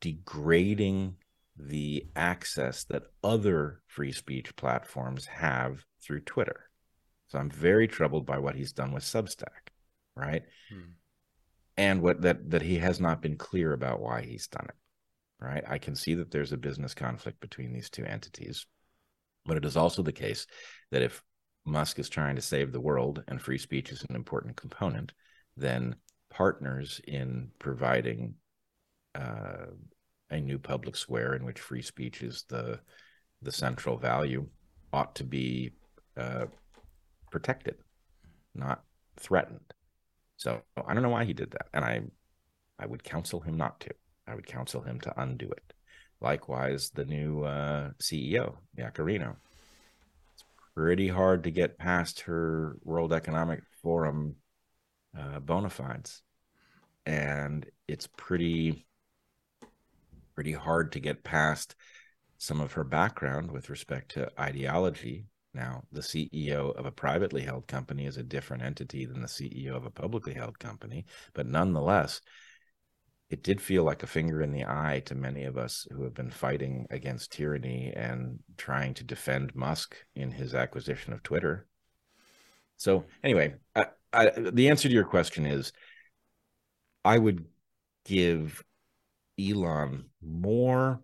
degrading 0.00 1.16
the 1.56 2.06
access 2.14 2.84
that 2.84 3.02
other 3.24 3.82
free 3.88 4.12
speech 4.12 4.54
platforms 4.54 5.26
have 5.26 5.84
through 6.00 6.20
Twitter. 6.20 6.70
So 7.26 7.40
I'm 7.40 7.50
very 7.50 7.88
troubled 7.88 8.24
by 8.24 8.38
what 8.38 8.54
he's 8.54 8.72
done 8.72 8.92
with 8.92 9.02
Substack, 9.02 9.72
right? 10.14 10.44
Hmm. 10.70 10.92
And 11.76 12.02
what 12.02 12.22
that 12.22 12.50
that 12.50 12.62
he 12.62 12.78
has 12.78 13.00
not 13.00 13.20
been 13.20 13.36
clear 13.36 13.72
about 13.72 14.00
why 14.00 14.22
he's 14.22 14.46
done 14.46 14.66
it. 14.68 14.76
Right? 15.44 15.64
I 15.66 15.78
can 15.78 15.96
see 15.96 16.14
that 16.14 16.30
there's 16.30 16.52
a 16.52 16.56
business 16.56 16.94
conflict 16.94 17.40
between 17.40 17.72
these 17.72 17.90
two 17.90 18.04
entities. 18.04 18.64
But 19.44 19.56
it 19.56 19.64
is 19.64 19.76
also 19.76 20.04
the 20.04 20.12
case 20.12 20.46
that 20.92 21.02
if 21.02 21.20
Musk 21.64 21.98
is 21.98 22.08
trying 22.08 22.36
to 22.36 22.42
save 22.42 22.72
the 22.72 22.80
world 22.80 23.22
and 23.28 23.40
free 23.40 23.58
speech 23.58 23.92
is 23.92 24.04
an 24.08 24.16
important 24.16 24.56
component, 24.56 25.12
then 25.56 25.94
partners 26.30 27.00
in 27.06 27.50
providing 27.58 28.34
uh, 29.14 29.66
a 30.30 30.40
new 30.40 30.58
public 30.58 30.96
square 30.96 31.34
in 31.34 31.44
which 31.44 31.60
free 31.60 31.82
speech 31.82 32.22
is 32.22 32.44
the 32.48 32.80
the 33.42 33.52
central 33.52 33.96
value 33.96 34.46
ought 34.92 35.14
to 35.16 35.24
be 35.24 35.72
uh, 36.16 36.46
protected, 37.30 37.74
not 38.54 38.84
threatened. 39.18 39.74
So 40.36 40.62
I 40.86 40.94
don't 40.94 41.02
know 41.02 41.08
why 41.08 41.24
he 41.24 41.32
did 41.32 41.50
that, 41.52 41.66
and 41.74 41.84
I 41.84 42.02
I 42.78 42.86
would 42.86 43.04
counsel 43.04 43.40
him 43.40 43.56
not 43.56 43.80
to. 43.80 43.90
I 44.26 44.34
would 44.34 44.46
counsel 44.46 44.82
him 44.82 45.00
to 45.00 45.20
undo 45.20 45.50
it. 45.50 45.72
Likewise, 46.20 46.90
the 46.90 47.04
new 47.04 47.42
uh, 47.42 47.90
CEO, 48.00 48.56
Yaccarino. 48.78 49.36
Pretty 50.74 51.08
hard 51.08 51.44
to 51.44 51.50
get 51.50 51.78
past 51.78 52.20
her 52.20 52.76
World 52.82 53.12
Economic 53.12 53.62
Forum 53.82 54.36
uh, 55.18 55.38
bona 55.38 55.68
fides, 55.68 56.22
and 57.04 57.66
it's 57.86 58.08
pretty 58.16 58.86
pretty 60.34 60.52
hard 60.52 60.92
to 60.92 61.00
get 61.00 61.24
past 61.24 61.74
some 62.38 62.60
of 62.60 62.72
her 62.72 62.84
background 62.84 63.50
with 63.50 63.70
respect 63.70 64.12
to 64.12 64.30
ideology. 64.40 65.26
Now, 65.54 65.82
the 65.92 66.00
CEO 66.00 66.74
of 66.74 66.86
a 66.86 66.90
privately 66.90 67.42
held 67.42 67.66
company 67.66 68.06
is 68.06 68.16
a 68.16 68.22
different 68.22 68.62
entity 68.62 69.04
than 69.04 69.20
the 69.20 69.28
CEO 69.28 69.76
of 69.76 69.84
a 69.84 69.90
publicly 69.90 70.32
held 70.32 70.58
company, 70.58 71.04
but 71.34 71.46
nonetheless, 71.46 72.22
it 73.32 73.42
did 73.42 73.62
feel 73.62 73.82
like 73.82 74.02
a 74.02 74.06
finger 74.06 74.42
in 74.42 74.52
the 74.52 74.66
eye 74.66 75.00
to 75.06 75.14
many 75.14 75.44
of 75.44 75.56
us 75.56 75.86
who 75.90 76.04
have 76.04 76.12
been 76.12 76.30
fighting 76.30 76.86
against 76.90 77.32
tyranny 77.32 77.90
and 77.96 78.38
trying 78.58 78.92
to 78.92 79.04
defend 79.04 79.56
Musk 79.56 79.96
in 80.14 80.30
his 80.30 80.54
acquisition 80.54 81.14
of 81.14 81.22
Twitter. 81.22 81.66
So, 82.76 83.06
anyway, 83.24 83.54
I, 83.74 83.86
I, 84.12 84.30
the 84.36 84.68
answer 84.68 84.86
to 84.86 84.94
your 84.94 85.06
question 85.06 85.46
is 85.46 85.72
I 87.06 87.16
would 87.16 87.46
give 88.04 88.62
Elon 89.40 90.10
more 90.20 91.00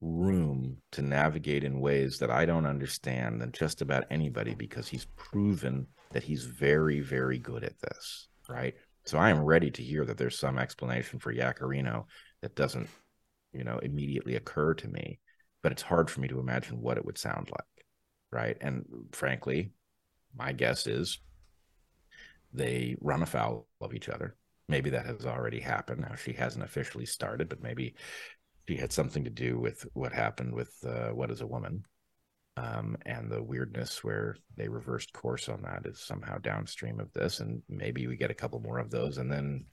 room 0.00 0.78
to 0.90 1.02
navigate 1.02 1.62
in 1.62 1.78
ways 1.78 2.18
that 2.18 2.32
I 2.32 2.46
don't 2.46 2.66
understand 2.66 3.40
than 3.40 3.52
just 3.52 3.80
about 3.80 4.06
anybody 4.10 4.56
because 4.56 4.88
he's 4.88 5.06
proven 5.14 5.86
that 6.10 6.24
he's 6.24 6.46
very, 6.46 6.98
very 6.98 7.38
good 7.38 7.62
at 7.62 7.78
this, 7.78 8.26
right? 8.48 8.74
So 9.10 9.18
I 9.18 9.30
am 9.30 9.40
ready 9.40 9.72
to 9.72 9.82
hear 9.82 10.04
that 10.04 10.18
there's 10.18 10.38
some 10.38 10.56
explanation 10.56 11.18
for 11.18 11.34
Yaccarino 11.34 12.04
that 12.42 12.54
doesn't, 12.54 12.88
you 13.52 13.64
know, 13.64 13.78
immediately 13.78 14.36
occur 14.36 14.74
to 14.74 14.86
me, 14.86 15.18
but 15.64 15.72
it's 15.72 15.82
hard 15.82 16.08
for 16.08 16.20
me 16.20 16.28
to 16.28 16.38
imagine 16.38 16.80
what 16.80 16.96
it 16.96 17.04
would 17.04 17.18
sound 17.18 17.50
like, 17.50 17.86
right? 18.30 18.56
And 18.60 18.84
frankly, 19.10 19.72
my 20.36 20.52
guess 20.52 20.86
is 20.86 21.18
they 22.52 22.94
run 23.00 23.22
afoul 23.22 23.66
of 23.80 23.94
each 23.94 24.08
other 24.08 24.36
maybe 24.68 24.90
that 24.90 25.04
has 25.04 25.26
already 25.26 25.58
happened. 25.58 26.02
Now 26.02 26.14
she 26.14 26.32
hasn't 26.32 26.64
officially 26.64 27.04
started, 27.04 27.48
but 27.48 27.60
maybe 27.60 27.96
she 28.68 28.76
had 28.76 28.92
something 28.92 29.24
to 29.24 29.30
do 29.30 29.58
with 29.58 29.84
what 29.94 30.12
happened 30.12 30.54
with 30.54 30.72
uh, 30.86 31.08
what 31.08 31.32
is 31.32 31.40
a 31.40 31.46
woman, 31.48 31.82
um, 32.56 32.96
and 33.06 33.30
the 33.30 33.42
weirdness 33.42 34.02
where 34.04 34.36
they 34.56 34.68
reversed 34.68 35.12
course 35.12 35.48
on 35.48 35.62
that 35.62 35.86
is 35.86 36.00
somehow 36.00 36.38
downstream 36.38 37.00
of 37.00 37.12
this, 37.12 37.40
and 37.40 37.62
maybe 37.68 38.06
we 38.06 38.16
get 38.16 38.30
a 38.30 38.34
couple 38.34 38.60
more 38.60 38.78
of 38.78 38.90
those, 38.90 39.18
and 39.18 39.30
then 39.30 39.66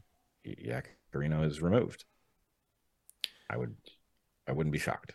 yeah, 0.43 0.81
Carino 1.11 1.43
is 1.43 1.61
removed. 1.61 2.05
I 3.49 3.57
would, 3.57 3.75
I 4.47 4.51
wouldn't 4.51 4.73
be 4.73 4.79
shocked. 4.79 5.13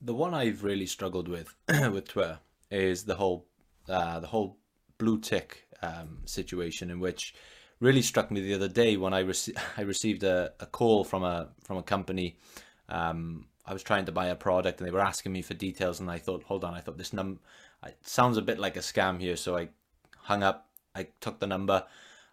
The 0.00 0.14
one 0.14 0.34
I've 0.34 0.62
really 0.62 0.86
struggled 0.86 1.28
with 1.28 1.54
with 1.68 2.08
Twitter 2.08 2.38
is 2.70 3.04
the 3.04 3.16
whole, 3.16 3.46
uh, 3.88 4.20
the 4.20 4.26
whole 4.26 4.58
blue 4.98 5.20
tick 5.20 5.66
um, 5.82 6.18
situation 6.24 6.90
in 6.90 7.00
which 7.00 7.34
really 7.80 8.02
struck 8.02 8.30
me 8.30 8.40
the 8.40 8.54
other 8.54 8.68
day 8.68 8.96
when 8.96 9.14
I, 9.14 9.22
rece- 9.22 9.56
I 9.76 9.82
received 9.82 10.22
a, 10.22 10.52
a 10.60 10.66
call 10.66 11.04
from 11.04 11.24
a 11.24 11.48
from 11.64 11.78
a 11.78 11.82
company. 11.82 12.38
Um, 12.88 13.46
I 13.68 13.72
was 13.72 13.82
trying 13.82 14.06
to 14.06 14.12
buy 14.12 14.26
a 14.28 14.34
product 14.34 14.80
and 14.80 14.86
they 14.86 14.92
were 14.92 15.00
asking 15.00 15.32
me 15.32 15.42
for 15.42 15.54
details, 15.54 16.00
and 16.00 16.10
I 16.10 16.18
thought, 16.18 16.44
hold 16.44 16.64
on, 16.64 16.74
I 16.74 16.80
thought 16.80 16.98
this 16.98 17.12
num 17.12 17.40
it 17.84 17.96
sounds 18.02 18.36
a 18.36 18.42
bit 18.42 18.58
like 18.58 18.76
a 18.76 18.80
scam 18.80 19.20
here, 19.20 19.36
so 19.36 19.56
I 19.56 19.68
hung 20.16 20.42
up. 20.42 20.68
I 20.94 21.08
took 21.20 21.38
the 21.38 21.46
number. 21.46 21.84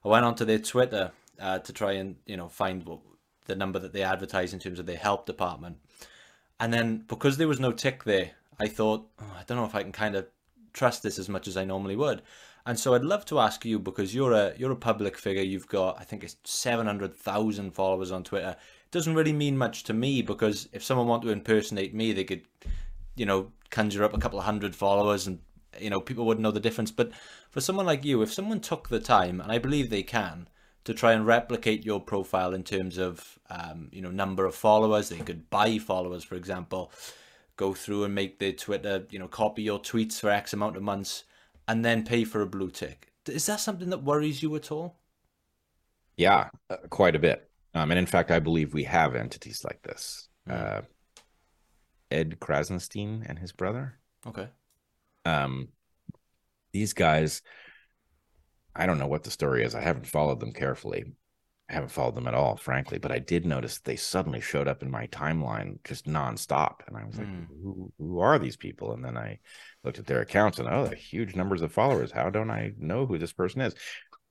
I 0.04 0.08
went 0.08 0.26
onto 0.26 0.46
their 0.46 0.60
Twitter 0.60 1.12
uh, 1.40 1.60
to 1.60 1.74
try 1.74 1.94
and 1.94 2.16
you 2.26 2.38
know 2.38 2.48
find 2.48 2.84
what, 2.86 3.00
the 3.46 3.56
number 3.56 3.80
that 3.80 3.94
they 3.94 4.02
advertise 4.02 4.54
in 4.54 4.60
terms 4.60 4.80
of 4.80 4.86
their 4.86 4.98
help 4.98 5.26
department, 5.26 5.78
and 6.60 6.74
then 6.74 7.04
because 7.08 7.38
there 7.38 7.48
was 7.48 7.60
no 7.60 7.72
tick 7.72 8.06
there, 8.06 8.32
I 8.60 8.68
thought, 8.68 9.08
oh, 9.20 9.36
I 9.38 9.44
don't 9.46 9.58
know 9.58 9.66
if 9.66 9.76
I 9.76 9.84
can 9.84 9.92
kind 9.92 10.16
of 10.16 10.28
trust 10.74 11.04
this 11.04 11.20
as 11.20 11.30
much 11.30 11.48
as 11.48 11.58
I 11.58 11.66
normally 11.66 11.96
would. 11.96 12.22
And 12.66 12.80
so 12.80 12.96
I'd 12.96 13.04
love 13.04 13.26
to 13.26 13.40
ask 13.40 13.64
you 13.64 13.78
because 13.78 14.16
you're 14.16 14.34
a 14.34 14.54
you're 14.58 14.72
a 14.72 14.76
public 14.76 15.18
figure. 15.18 15.44
You've 15.44 15.68
got 15.68 16.00
I 16.00 16.04
think 16.04 16.24
it's 16.24 16.38
seven 16.44 16.88
hundred 16.88 17.16
thousand 17.16 17.72
followers 17.72 18.12
on 18.12 18.24
Twitter. 18.24 18.56
Doesn't 18.96 19.16
really 19.16 19.34
mean 19.34 19.58
much 19.58 19.84
to 19.84 19.94
me 19.94 20.22
because 20.22 20.70
if 20.72 20.82
someone 20.82 21.08
wanted 21.08 21.26
to 21.26 21.34
impersonate 21.34 21.94
me, 21.94 22.14
they 22.14 22.24
could, 22.24 22.44
you 23.18 23.26
know, 23.26 23.52
conjure 23.70 24.06
up 24.06 24.14
a 24.14 24.18
couple 24.18 24.40
of 24.40 24.46
hundred 24.46 24.74
followers 24.74 25.28
and 25.28 25.40
you 25.82 25.90
know 25.90 26.00
people 26.00 26.26
wouldn't 26.26 26.44
know 26.44 26.52
the 26.52 26.62
difference. 26.62 26.92
But 26.92 27.12
for 27.50 27.60
someone 27.60 27.86
like 27.86 28.06
you, 28.06 28.22
if 28.22 28.32
someone 28.32 28.62
took 28.62 28.88
the 28.88 29.02
time, 29.02 29.42
and 29.42 29.52
I 29.52 29.58
believe 29.58 29.90
they 29.90 30.02
can, 30.02 30.48
to 30.86 30.94
try 30.94 31.12
and 31.12 31.28
replicate 31.28 31.84
your 31.84 32.00
profile 32.00 32.54
in 32.54 32.64
terms 32.64 32.98
of 32.98 33.38
um, 33.50 33.90
you 33.92 34.02
know 34.02 34.12
number 34.12 34.46
of 34.46 34.56
followers, 34.56 35.10
they 35.10 35.20
could 35.20 35.50
buy 35.50 35.78
followers, 35.78 36.24
for 36.24 36.36
example, 36.36 36.90
go 37.58 37.74
through 37.74 38.06
and 38.06 38.16
make 38.16 38.40
their 38.40 38.54
Twitter, 38.54 39.06
you 39.10 39.20
know, 39.20 39.28
copy 39.28 39.64
your 39.64 39.80
tweets 39.82 40.22
for 40.22 40.30
X 40.30 40.54
amount 40.54 40.78
of 40.78 40.84
months 40.84 41.26
and 41.68 41.84
then 41.84 42.06
pay 42.06 42.24
for 42.24 42.40
a 42.40 42.48
blue 42.48 42.72
tick. 42.72 43.12
Is 43.28 43.46
that 43.48 43.60
something 43.60 43.90
that 43.90 44.04
worries 44.04 44.42
you 44.42 44.56
at 44.56 44.72
all? 44.72 44.96
Yeah, 46.16 46.48
uh, 46.70 46.78
quite 46.90 47.18
a 47.18 47.20
bit. 47.20 47.50
Um, 47.76 47.92
and 47.92 48.00
in 48.00 48.06
fact, 48.06 48.32
I 48.32 48.40
believe 48.40 48.74
we 48.74 48.86
have 48.86 49.16
entities 49.16 49.64
like 49.64 49.82
this. 49.84 50.30
Mm. 50.50 50.78
Uh, 50.78 50.82
Ed 52.10 52.38
Krassenstein 52.40 53.24
and 53.28 53.38
his 53.38 53.52
brother. 53.52 54.00
Okay. 54.26 54.48
Um, 55.26 55.68
these 56.72 56.94
guys, 56.94 57.42
I 58.76 58.86
don't 58.86 58.98
know 58.98 59.08
what 59.08 59.24
the 59.24 59.32
story 59.32 59.64
is. 59.64 59.76
I 59.76 59.82
haven't 59.82 60.08
followed 60.08 60.40
them 60.40 60.54
carefully. 60.54 61.04
I 61.70 61.74
haven't 61.74 61.92
followed 61.92 62.16
them 62.16 62.28
at 62.28 62.36
all, 62.36 62.58
frankly, 62.58 63.00
but 63.00 63.12
I 63.12 63.20
did 63.20 63.46
notice 63.46 63.80
they 63.80 63.96
suddenly 63.96 64.40
showed 64.40 64.68
up 64.68 64.84
in 64.84 64.92
my 64.92 65.08
timeline 65.08 65.80
just 65.84 66.06
nonstop. 66.06 66.76
And 66.88 66.96
I 66.96 67.04
was 67.06 67.18
like, 67.18 67.28
mm. 67.28 67.48
who, 67.62 67.92
who 67.98 68.20
are 68.20 68.38
these 68.40 68.56
people? 68.56 68.94
And 68.94 69.04
then 69.04 69.18
I 69.18 69.40
looked 69.84 70.00
at 70.00 70.06
their 70.06 70.22
accounts 70.22 70.60
and, 70.60 70.70
oh, 70.70 70.86
they're 70.86 70.96
huge 70.96 71.36
numbers 71.36 71.64
of 71.64 71.74
followers. 71.74 72.12
How 72.12 72.30
don't 72.30 72.52
I 72.52 72.72
know 72.78 73.06
who 73.06 73.18
this 73.18 73.34
person 73.34 73.62
is? 73.62 73.74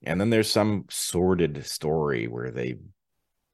And 0.03 0.19
then 0.19 0.29
there's 0.29 0.49
some 0.49 0.85
sordid 0.89 1.65
story 1.65 2.27
where 2.27 2.51
they 2.51 2.75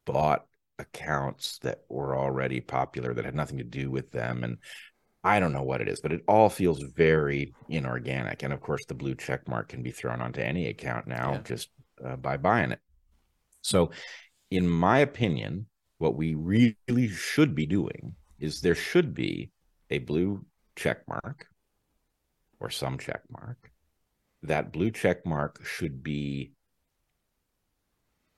bought 0.06 0.46
accounts 0.80 1.60
that 1.60 1.82
were 1.90 2.18
already 2.18 2.60
popular 2.60 3.14
that 3.14 3.26
had 3.26 3.36
nothing 3.36 3.58
to 3.58 3.64
do 3.64 3.90
with 3.92 4.12
them. 4.12 4.44
And 4.44 4.58
I 5.24 5.40
don't 5.40 5.54
know 5.54 5.64
what 5.64 5.82
it 5.82 5.88
is, 5.88 6.02
but 6.02 6.12
it 6.12 6.24
all 6.28 6.50
feels 6.50 6.82
very 6.82 7.54
inorganic. 7.70 8.44
And 8.44 8.52
of 8.52 8.62
course, 8.62 8.84
the 8.86 8.96
blue 8.96 9.16
check 9.16 9.48
mark 9.48 9.70
can 9.70 9.84
be 9.84 9.92
thrown 9.92 10.22
onto 10.22 10.42
any 10.42 10.68
account 10.68 11.08
now 11.08 11.34
yeah. 11.34 11.42
just 11.44 11.70
uh, 12.04 12.16
by 12.16 12.38
buying 12.38 12.72
it. 12.72 12.80
So, 13.62 13.92
in 14.50 14.68
my 14.68 15.00
opinion, 15.00 15.68
what 16.00 16.16
we 16.16 16.34
really 16.34 17.08
should 17.10 17.54
be 17.54 17.68
doing 17.68 18.16
is 18.40 18.60
there 18.60 18.76
should 18.76 19.14
be 19.14 19.52
a 19.92 20.00
blue 20.00 20.44
check 20.76 21.08
mark 21.08 21.46
or 22.60 22.72
some 22.72 22.98
check 22.98 23.22
mark. 23.30 23.72
That 24.42 24.74
blue 24.74 24.90
check 24.90 25.26
mark 25.26 25.64
should 25.64 26.02
be 26.02 26.54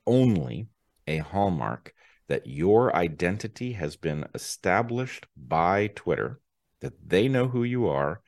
only 0.06 0.68
a 1.08 1.18
hallmark 1.18 1.94
that 2.28 2.48
your 2.48 2.96
identity 2.96 3.74
has 3.74 3.96
been 3.96 4.26
established 4.34 5.26
by 5.36 5.88
Twitter, 5.88 6.40
that 6.82 6.94
they 7.08 7.28
know 7.28 7.48
who 7.48 7.64
you 7.64 7.88
are, 7.88 8.22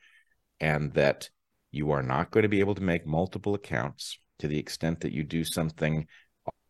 and 0.60 0.92
that 0.94 1.30
you 1.70 1.90
are 1.90 2.02
not 2.02 2.30
going 2.30 2.42
to 2.42 2.48
be 2.48 2.60
able 2.60 2.74
to 2.74 2.82
make 2.82 3.06
multiple 3.06 3.54
accounts 3.54 4.18
to 4.38 4.48
the 4.48 4.58
extent 4.58 5.00
that 5.00 5.12
you 5.12 5.24
do 5.24 5.44
something 5.44 6.06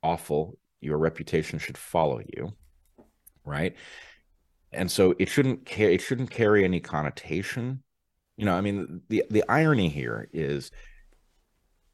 awful, 0.03 0.59
your 0.81 0.99
reputation 0.99 1.59
should 1.59 1.79
follow 1.79 2.21
you, 2.37 2.53
right? 3.45 3.75
and 4.77 4.90
so 4.90 5.14
it 5.19 5.29
shouldn't 5.29 5.64
carry 5.64 5.95
it 5.95 6.01
shouldn't 6.01 6.31
carry 6.31 6.64
any 6.64 6.81
connotation. 6.81 7.83
You 8.37 8.45
know, 8.45 8.55
I 8.55 8.61
mean, 8.61 9.01
the 9.09 9.25
the 9.31 9.45
irony 9.49 9.88
here 9.88 10.29
is 10.33 10.71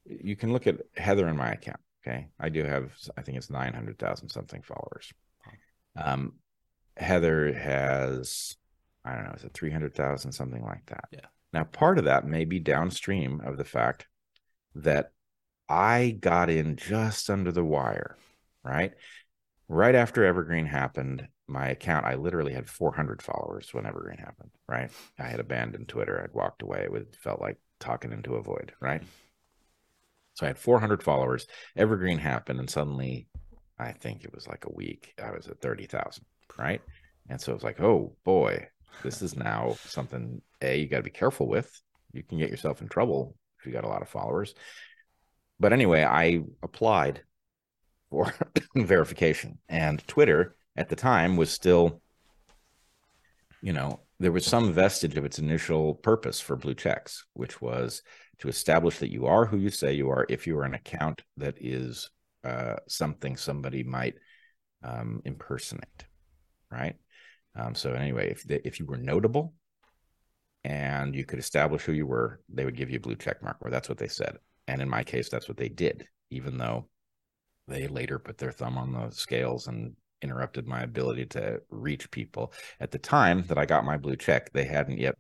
you 0.04 0.36
can 0.36 0.52
look 0.52 0.66
at 0.66 0.80
Heather 0.96 1.28
in 1.28 1.36
my 1.36 1.52
account. 1.52 1.80
Okay, 2.04 2.28
I 2.40 2.48
do 2.48 2.64
have 2.64 2.92
I 3.16 3.22
think 3.22 3.38
it's 3.38 3.50
nine 3.50 3.74
hundred 3.74 3.98
thousand 3.98 4.28
something 4.28 4.62
followers. 4.62 5.12
Um, 5.96 6.34
Heather 6.96 7.52
has 7.52 8.56
I 9.04 9.14
don't 9.14 9.24
know, 9.24 9.34
is 9.36 9.44
it 9.44 9.54
three 9.54 9.70
hundred 9.70 9.94
thousand 9.94 10.32
something 10.32 10.62
like 10.62 10.86
that? 10.86 11.08
Yeah. 11.12 11.26
Now, 11.52 11.64
part 11.64 11.98
of 11.98 12.04
that 12.04 12.26
may 12.26 12.44
be 12.44 12.58
downstream 12.58 13.40
of 13.44 13.56
the 13.58 13.64
fact 13.64 14.06
that 14.74 15.12
I 15.68 16.16
got 16.20 16.50
in 16.50 16.76
just 16.76 17.30
under 17.30 17.52
the 17.52 17.64
wire, 17.64 18.16
right? 18.64 18.92
Right 19.68 19.94
after 19.94 20.24
Evergreen 20.24 20.66
happened, 20.66 21.28
my 21.46 21.68
account, 21.68 22.06
I 22.06 22.14
literally 22.14 22.52
had 22.52 22.68
400 22.68 23.22
followers 23.22 23.72
when 23.72 23.86
Evergreen 23.86 24.18
happened, 24.18 24.50
right? 24.68 24.90
I 25.18 25.24
had 25.24 25.40
abandoned 25.40 25.88
Twitter. 25.88 26.22
I'd 26.22 26.34
walked 26.34 26.62
away. 26.62 26.88
It 26.92 27.16
felt 27.16 27.40
like 27.40 27.58
talking 27.80 28.12
into 28.12 28.36
a 28.36 28.42
void, 28.42 28.72
right? 28.80 29.02
So 30.34 30.46
I 30.46 30.48
had 30.48 30.58
400 30.58 31.02
followers. 31.02 31.46
Evergreen 31.76 32.18
happened, 32.18 32.58
and 32.58 32.70
suddenly, 32.70 33.26
I 33.78 33.92
think 33.92 34.24
it 34.24 34.34
was 34.34 34.46
like 34.46 34.64
a 34.64 34.72
week, 34.72 35.14
I 35.22 35.30
was 35.30 35.46
at 35.48 35.60
30,000, 35.60 36.24
right? 36.58 36.80
And 37.28 37.40
so 37.40 37.52
it 37.52 37.56
was 37.56 37.64
like, 37.64 37.80
oh 37.80 38.16
boy, 38.24 38.66
this 39.02 39.22
is 39.22 39.36
now 39.36 39.76
something 39.84 40.40
a 40.60 40.78
you 40.78 40.88
got 40.88 40.98
to 40.98 41.02
be 41.02 41.10
careful 41.10 41.48
with. 41.48 41.70
You 42.12 42.22
can 42.22 42.38
get 42.38 42.50
yourself 42.50 42.82
in 42.82 42.88
trouble 42.88 43.36
if 43.58 43.66
you 43.66 43.72
got 43.72 43.84
a 43.84 43.88
lot 43.88 44.02
of 44.02 44.08
followers. 44.08 44.54
But 45.58 45.72
anyway, 45.72 46.02
I 46.02 46.42
applied 46.62 47.22
for 48.10 48.32
verification, 48.76 49.58
and 49.68 50.06
Twitter 50.06 50.56
at 50.76 50.88
the 50.88 50.96
time 50.96 51.36
was 51.36 51.50
still, 51.50 52.00
you 53.60 53.72
know, 53.72 54.00
there 54.18 54.32
was 54.32 54.46
some 54.46 54.72
vestige 54.72 55.16
of 55.16 55.24
its 55.24 55.38
initial 55.38 55.94
purpose 55.94 56.40
for 56.40 56.56
blue 56.56 56.74
checks, 56.74 57.24
which 57.34 57.60
was 57.60 58.02
to 58.42 58.48
establish 58.48 58.98
that 58.98 59.12
you 59.12 59.26
are 59.26 59.46
who 59.46 59.56
you 59.56 59.70
say 59.70 59.92
you 59.92 60.10
are 60.10 60.26
if 60.28 60.48
you 60.48 60.58
are 60.58 60.64
an 60.64 60.74
account 60.74 61.22
that 61.36 61.54
is 61.60 62.10
uh, 62.42 62.74
something 62.88 63.36
somebody 63.36 63.84
might 63.84 64.16
um, 64.82 65.22
impersonate, 65.24 66.06
right? 66.68 66.96
Um, 67.54 67.76
so 67.76 67.92
anyway, 67.92 68.32
if 68.32 68.42
they, 68.42 68.60
if 68.64 68.80
you 68.80 68.86
were 68.86 68.96
notable 68.96 69.54
and 70.64 71.14
you 71.14 71.24
could 71.24 71.38
establish 71.38 71.82
who 71.82 71.92
you 71.92 72.04
were, 72.04 72.40
they 72.48 72.64
would 72.64 72.76
give 72.76 72.90
you 72.90 72.96
a 72.96 73.00
blue 73.00 73.14
check 73.14 73.40
mark, 73.44 73.58
or 73.60 73.70
that's 73.70 73.88
what 73.88 73.98
they 73.98 74.08
said. 74.08 74.38
And 74.66 74.82
in 74.82 74.88
my 74.88 75.04
case, 75.04 75.28
that's 75.28 75.46
what 75.46 75.56
they 75.56 75.68
did, 75.68 76.04
even 76.30 76.58
though 76.58 76.88
they 77.68 77.86
later 77.86 78.18
put 78.18 78.38
their 78.38 78.50
thumb 78.50 78.76
on 78.76 78.92
the 78.92 79.10
scales 79.10 79.68
and 79.68 79.94
interrupted 80.20 80.66
my 80.66 80.80
ability 80.82 81.26
to 81.26 81.60
reach 81.70 82.10
people. 82.10 82.52
At 82.80 82.90
the 82.90 82.98
time 82.98 83.44
that 83.46 83.58
I 83.58 83.66
got 83.66 83.84
my 83.84 83.98
blue 83.98 84.16
check, 84.16 84.52
they 84.52 84.64
hadn't 84.64 84.98
yet 84.98 85.14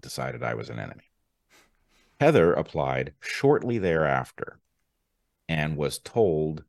decided 0.00 0.42
I 0.42 0.54
was 0.54 0.70
an 0.70 0.78
enemy. 0.78 1.04
Heather 2.20 2.52
applied 2.52 3.14
shortly 3.20 3.78
thereafter 3.78 4.60
and 5.48 5.76
was 5.76 5.98
told 5.98 6.64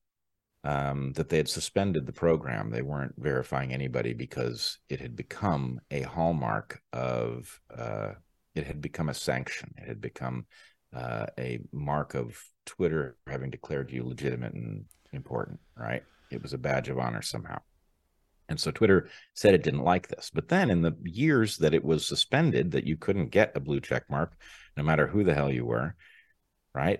um, 0.63 1.13
that 1.13 1.29
they 1.29 1.37
had 1.37 1.47
suspended 1.47 2.05
the 2.05 2.13
program. 2.13 2.71
They 2.71 2.81
weren't 2.81 3.13
verifying 3.17 3.71
anybody 3.71 4.13
because 4.13 4.79
it 4.89 4.99
had 4.99 5.15
become 5.15 5.79
a 5.91 6.01
hallmark 6.01 6.81
of, 6.91 7.61
uh, 7.75 8.13
it 8.55 8.65
had 8.65 8.81
become 8.81 9.09
a 9.09 9.13
sanction. 9.13 9.73
It 9.77 9.87
had 9.87 10.01
become 10.01 10.47
uh, 10.93 11.27
a 11.37 11.59
mark 11.71 12.15
of 12.15 12.41
Twitter 12.65 13.17
having 13.27 13.51
declared 13.51 13.91
you 13.91 14.03
legitimate 14.03 14.53
and 14.53 14.85
important, 15.13 15.59
right? 15.77 16.03
It 16.31 16.41
was 16.41 16.53
a 16.53 16.57
badge 16.57 16.89
of 16.89 16.97
honor 16.97 17.21
somehow. 17.21 17.59
And 18.47 18.59
so 18.59 18.71
Twitter 18.71 19.09
said 19.33 19.53
it 19.53 19.63
didn't 19.63 19.83
like 19.83 20.07
this. 20.07 20.29
But 20.33 20.47
then 20.47 20.69
in 20.69 20.81
the 20.81 20.95
years 21.03 21.57
that 21.57 21.73
it 21.73 21.83
was 21.83 22.07
suspended, 22.07 22.71
that 22.71 22.85
you 22.85 22.97
couldn't 22.97 23.29
get 23.29 23.55
a 23.55 23.59
blue 23.59 23.81
check 23.81 24.09
mark, 24.09 24.33
no 24.77 24.83
matter 24.83 25.07
who 25.07 25.23
the 25.23 25.33
hell 25.33 25.51
you 25.51 25.65
were, 25.65 25.95
right? 26.73 26.99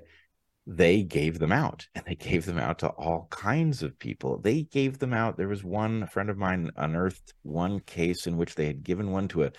They 0.67 1.03
gave 1.03 1.38
them 1.38 1.51
out 1.51 1.88
and 1.95 2.03
they 2.05 2.15
gave 2.15 2.45
them 2.45 2.58
out 2.58 2.79
to 2.79 2.88
all 2.88 3.27
kinds 3.29 3.84
of 3.84 3.99
people. 3.99 4.39
They 4.39 4.63
gave 4.63 4.99
them 4.99 5.13
out. 5.13 5.38
There 5.38 5.47
was 5.47 5.63
one 5.63 6.08
friend 6.08 6.29
of 6.29 6.38
mine 6.38 6.71
unearthed 6.75 7.34
one 7.43 7.79
case 7.81 8.27
in 8.27 8.38
which 8.38 8.55
they 8.55 8.65
had 8.65 8.84
given 8.84 9.12
one 9.12 9.27
to 9.29 9.43
a 9.43 9.51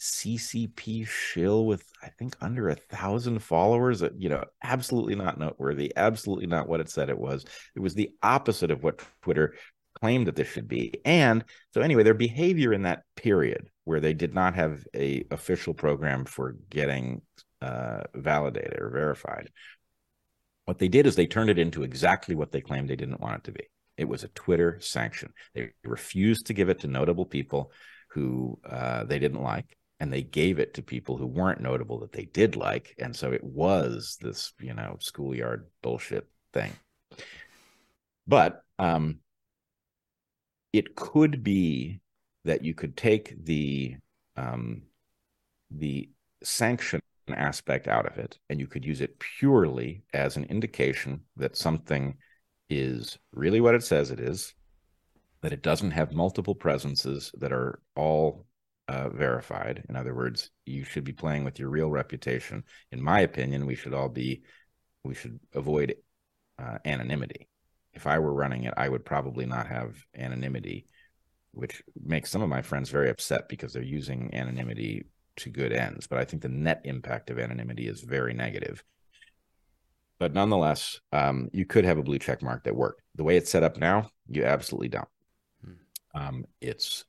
CCP 0.00 1.06
shill 1.06 1.66
with 1.66 1.84
I 2.02 2.08
think 2.08 2.36
under 2.40 2.68
a 2.68 2.74
thousand 2.74 3.38
followers. 3.40 4.02
You 4.16 4.28
know, 4.28 4.44
absolutely 4.62 5.14
not 5.14 5.38
noteworthy. 5.38 5.92
Absolutely 5.96 6.46
not 6.46 6.68
what 6.68 6.80
it 6.80 6.90
said 6.90 7.08
it 7.08 7.18
was. 7.18 7.44
It 7.74 7.80
was 7.80 7.94
the 7.94 8.10
opposite 8.22 8.70
of 8.70 8.82
what 8.82 9.02
Twitter 9.22 9.54
claimed 10.04 10.26
that 10.26 10.36
this 10.36 10.48
should 10.48 10.68
be. 10.68 10.92
And 11.06 11.42
so 11.72 11.80
anyway, 11.80 12.02
their 12.02 12.12
behavior 12.12 12.74
in 12.74 12.82
that 12.82 13.04
period 13.16 13.70
where 13.84 14.00
they 14.00 14.12
did 14.12 14.34
not 14.34 14.54
have 14.54 14.84
a 14.94 15.24
official 15.30 15.72
program 15.72 16.26
for 16.26 16.56
getting 16.68 17.22
uh, 17.62 18.02
validated 18.14 18.78
or 18.78 18.90
verified, 18.90 19.48
what 20.66 20.78
they 20.78 20.88
did 20.88 21.06
is 21.06 21.16
they 21.16 21.26
turned 21.26 21.48
it 21.48 21.58
into 21.58 21.84
exactly 21.84 22.34
what 22.34 22.52
they 22.52 22.60
claimed 22.60 22.90
they 22.90 22.96
didn't 22.96 23.22
want 23.22 23.36
it 23.36 23.44
to 23.44 23.52
be. 23.52 23.64
It 23.96 24.06
was 24.06 24.24
a 24.24 24.28
Twitter 24.28 24.78
sanction. 24.82 25.32
They 25.54 25.70
refused 25.82 26.48
to 26.48 26.52
give 26.52 26.68
it 26.68 26.80
to 26.80 26.86
notable 26.86 27.24
people 27.24 27.72
who 28.10 28.58
uh, 28.68 29.04
they 29.04 29.18
didn't 29.18 29.42
like 29.42 29.74
and 30.00 30.12
they 30.12 30.22
gave 30.22 30.58
it 30.58 30.74
to 30.74 30.82
people 30.82 31.16
who 31.16 31.26
weren't 31.26 31.62
notable 31.62 32.00
that 32.00 32.12
they 32.12 32.26
did 32.26 32.56
like 32.56 32.94
and 32.98 33.16
so 33.16 33.32
it 33.32 33.42
was 33.42 34.18
this 34.20 34.52
you 34.60 34.74
know 34.74 34.96
schoolyard 35.00 35.66
bullshit 35.82 36.26
thing 36.52 36.72
but 38.26 38.62
um 38.78 39.20
it 40.74 40.96
could 40.96 41.44
be 41.44 42.00
that 42.44 42.64
you 42.64 42.74
could 42.74 42.96
take 42.96 43.44
the 43.44 43.94
um 44.36 44.82
the 45.70 46.10
sanction 46.42 47.00
aspect 47.28 47.86
out 47.86 48.06
of 48.06 48.18
it 48.18 48.38
and 48.50 48.58
you 48.58 48.66
could 48.66 48.84
use 48.84 49.00
it 49.00 49.18
purely 49.38 50.02
as 50.12 50.36
an 50.36 50.44
indication 50.44 51.20
that 51.36 51.56
something 51.56 52.16
is 52.68 53.18
really 53.32 53.60
what 53.60 53.74
it 53.76 53.84
says 53.84 54.10
it 54.10 54.18
is 54.18 54.52
that 55.42 55.52
it 55.52 55.62
doesn't 55.62 55.92
have 55.92 56.12
multiple 56.12 56.56
presences 56.56 57.30
that 57.38 57.52
are 57.52 57.80
all 57.94 58.44
uh, 58.88 59.08
verified. 59.10 59.84
In 59.88 59.94
other 59.94 60.14
words, 60.14 60.50
you 60.66 60.84
should 60.84 61.04
be 61.04 61.12
playing 61.12 61.44
with 61.44 61.58
your 61.58 61.68
real 61.68 61.90
reputation. 61.90 62.64
In 62.92 63.02
my 63.02 63.20
opinion, 63.20 63.66
we 63.66 63.74
should 63.74 63.94
all 63.94 64.08
be, 64.08 64.42
we 65.04 65.14
should 65.14 65.38
avoid 65.54 65.96
uh, 66.58 66.78
anonymity. 66.84 67.48
If 67.94 68.06
I 68.06 68.18
were 68.18 68.32
running 68.32 68.64
it, 68.64 68.74
I 68.76 68.88
would 68.88 69.04
probably 69.04 69.46
not 69.46 69.66
have 69.66 69.96
anonymity, 70.16 70.86
which 71.52 71.82
makes 72.04 72.30
some 72.30 72.42
of 72.42 72.48
my 72.48 72.62
friends 72.62 72.90
very 72.90 73.10
upset 73.10 73.48
because 73.48 73.72
they're 73.72 73.82
using 73.82 74.34
anonymity 74.34 75.06
to 75.36 75.50
good 75.50 75.72
ends. 75.72 76.06
But 76.06 76.18
I 76.18 76.24
think 76.24 76.42
the 76.42 76.48
net 76.48 76.82
impact 76.84 77.30
of 77.30 77.38
anonymity 77.38 77.86
is 77.86 78.00
very 78.00 78.34
negative. 78.34 78.82
But 80.18 80.32
nonetheless, 80.32 81.00
um, 81.12 81.50
you 81.52 81.66
could 81.66 81.84
have 81.84 81.98
a 81.98 82.02
blue 82.02 82.18
check 82.18 82.42
mark 82.42 82.64
that 82.64 82.76
worked. 82.76 83.02
The 83.16 83.24
way 83.24 83.36
it's 83.36 83.50
set 83.50 83.62
up 83.62 83.76
now, 83.76 84.10
you 84.28 84.44
absolutely 84.44 84.88
don't. 84.88 85.08
Hmm. 85.64 85.72
Um, 86.14 86.44
it's 86.60 87.04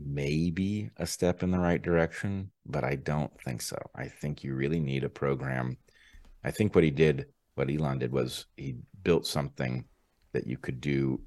maybe 0.00 0.90
a 0.96 1.06
step 1.06 1.42
in 1.42 1.50
the 1.50 1.58
right 1.58 1.82
direction, 1.82 2.50
but 2.64 2.84
I 2.84 2.94
don't 2.94 3.32
think 3.42 3.62
so. 3.62 3.76
I 3.94 4.06
think 4.08 4.44
you 4.44 4.54
really 4.54 4.80
need 4.80 5.04
a 5.04 5.08
program. 5.08 5.76
I 6.44 6.52
think 6.52 6.74
what 6.74 6.84
he 6.84 6.90
did, 6.90 7.26
what 7.58 7.70
Elon 7.70 7.98
did, 7.98 8.12
was 8.12 8.46
he 8.56 8.76
built 9.02 9.26
something 9.26 9.84
that 10.32 10.46
you 10.46 10.56
could 10.56 10.80
do 10.80 11.20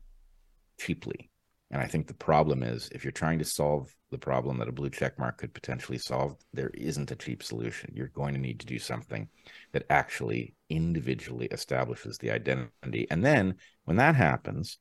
cheaply. 0.80 1.30
And 1.70 1.82
I 1.82 1.88
think 1.88 2.08
the 2.08 2.13
problem 2.13 2.63
is 2.63 2.89
if 2.91 3.04
you're 3.04 3.12
trying 3.12 3.39
to 3.39 3.46
solve 3.46 3.94
the 4.10 4.17
problem 4.17 4.58
that 4.58 4.67
a 4.67 4.74
blue 4.74 4.89
check 4.89 5.17
mark 5.17 5.38
could 5.38 5.54
potentially 5.54 5.98
solve, 5.98 6.36
there 6.54 6.72
isn't 6.74 7.12
a 7.12 7.15
cheap 7.15 7.41
solution. 7.41 7.94
You're 7.96 8.10
going 8.10 8.34
to 8.34 8.39
need 8.39 8.60
to 8.60 8.65
do 8.65 8.78
something 8.78 9.30
that 9.72 9.86
actually 9.89 10.54
individually 10.70 11.46
establishes 11.48 12.17
the 12.17 12.32
identity. 12.32 13.08
And 13.10 13.24
then 13.24 13.56
when 13.86 13.98
that 13.98 14.15
happens, 14.15 14.80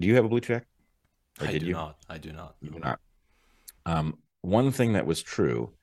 do 0.00 0.08
you 0.08 0.16
have 0.16 0.24
a 0.24 0.28
blue 0.28 0.40
check? 0.40 0.66
Or 1.40 1.46
I 1.46 1.58
do 1.58 1.66
you? 1.66 1.72
not. 1.72 1.96
I 2.08 2.18
do 2.18 2.32
not. 2.32 2.56
You 2.60 2.70
do 2.70 2.80
not. 2.80 2.98
Um, 3.86 4.18
one 4.40 4.72
thing 4.72 4.94
that 4.94 5.06
was 5.06 5.22
true 5.22 5.74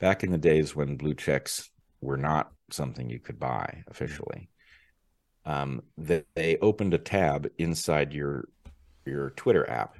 back 0.00 0.24
in 0.24 0.32
the 0.32 0.38
days 0.38 0.74
when 0.74 0.96
blue 0.96 1.14
checks 1.14 1.70
were 2.00 2.16
not 2.16 2.50
something 2.70 3.08
you 3.08 3.18
could 3.18 3.38
buy 3.38 3.82
officially, 3.88 4.48
um, 5.44 5.82
that 5.96 6.26
they 6.34 6.56
opened 6.58 6.94
a 6.94 6.98
tab 6.98 7.48
inside 7.58 8.12
your 8.12 8.48
your 9.06 9.30
Twitter 9.30 9.68
app 9.70 9.96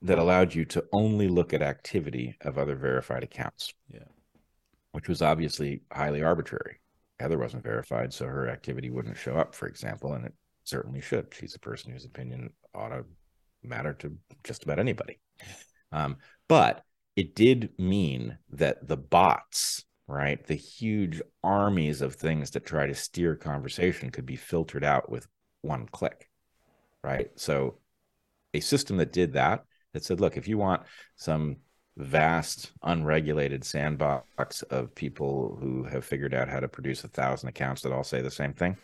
that 0.00 0.18
allowed 0.18 0.54
you 0.54 0.64
to 0.64 0.84
only 0.92 1.28
look 1.28 1.52
at 1.52 1.60
activity 1.60 2.36
of 2.42 2.56
other 2.56 2.76
verified 2.76 3.22
accounts. 3.22 3.74
Yeah. 3.92 4.00
Which 4.92 5.08
was 5.08 5.22
obviously 5.22 5.82
highly 5.92 6.22
arbitrary. 6.22 6.80
Heather 7.20 7.38
wasn't 7.38 7.64
verified, 7.64 8.12
so 8.12 8.26
her 8.26 8.48
activity 8.48 8.90
wouldn't 8.90 9.18
show 9.18 9.34
up, 9.34 9.54
for 9.54 9.66
example, 9.66 10.14
and 10.14 10.24
it 10.24 10.32
certainly 10.64 11.00
should. 11.00 11.26
She's 11.32 11.54
a 11.54 11.58
person 11.58 11.92
whose 11.92 12.04
opinion 12.04 12.50
ought 12.74 12.90
to 12.90 13.04
matter 13.62 13.92
to 13.94 14.16
just 14.44 14.62
about 14.62 14.78
anybody. 14.78 15.18
Um, 15.90 16.16
but 16.48 16.82
it 17.16 17.34
did 17.34 17.70
mean 17.78 18.38
that 18.50 18.86
the 18.86 18.96
bots, 18.96 19.84
right, 20.08 20.44
the 20.46 20.54
huge 20.54 21.20
armies 21.44 22.00
of 22.00 22.14
things 22.14 22.50
that 22.50 22.64
try 22.64 22.86
to 22.86 22.94
steer 22.94 23.36
conversation 23.36 24.10
could 24.10 24.26
be 24.26 24.36
filtered 24.36 24.82
out 24.82 25.10
with 25.10 25.26
one 25.60 25.86
click, 25.86 26.28
right? 27.04 27.30
So 27.36 27.78
a 28.54 28.60
system 28.60 28.96
that 28.96 29.12
did 29.12 29.34
that 29.34 29.64
that 29.92 30.04
said, 30.04 30.20
look, 30.20 30.36
if 30.36 30.48
you 30.48 30.56
want 30.56 30.82
some 31.16 31.56
vast, 31.98 32.72
unregulated 32.82 33.64
sandbox 33.64 34.62
of 34.62 34.94
people 34.94 35.58
who 35.60 35.84
have 35.84 36.04
figured 36.04 36.32
out 36.32 36.48
how 36.48 36.60
to 36.60 36.68
produce 36.68 37.04
a 37.04 37.08
thousand 37.08 37.50
accounts 37.50 37.82
that 37.82 37.92
all 37.92 38.04
say 38.04 38.22
the 38.22 38.30
same 38.30 38.54
thing, 38.54 38.76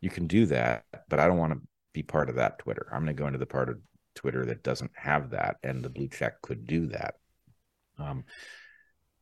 you 0.00 0.08
can 0.08 0.28
do 0.28 0.46
that. 0.46 0.84
But 1.08 1.18
I 1.18 1.26
don't 1.26 1.38
want 1.38 1.52
to 1.52 1.60
be 1.92 2.02
part 2.04 2.28
of 2.28 2.36
that 2.36 2.60
Twitter. 2.60 2.86
I'm 2.92 3.04
going 3.04 3.16
to 3.16 3.20
go 3.20 3.26
into 3.26 3.38
the 3.38 3.46
part 3.46 3.68
of 3.70 3.80
Twitter 4.14 4.44
that 4.46 4.62
doesn't 4.62 4.92
have 4.94 5.30
that, 5.30 5.56
and 5.64 5.82
the 5.82 5.90
blue 5.90 6.08
check 6.08 6.40
could 6.42 6.66
do 6.66 6.86
that. 6.88 7.14
Um, 7.98 8.24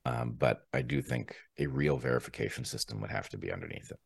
um, 0.09 0.37
but 0.39 0.67
I 0.73 0.81
do 0.81 1.03
think 1.03 1.37
a 1.59 1.67
real 1.67 1.99
verification 1.99 2.65
system 2.65 3.01
would 3.01 3.11
have 3.11 3.29
to 3.31 3.37
be 3.37 3.53
underneath 3.53 3.91
it. 3.91 3.99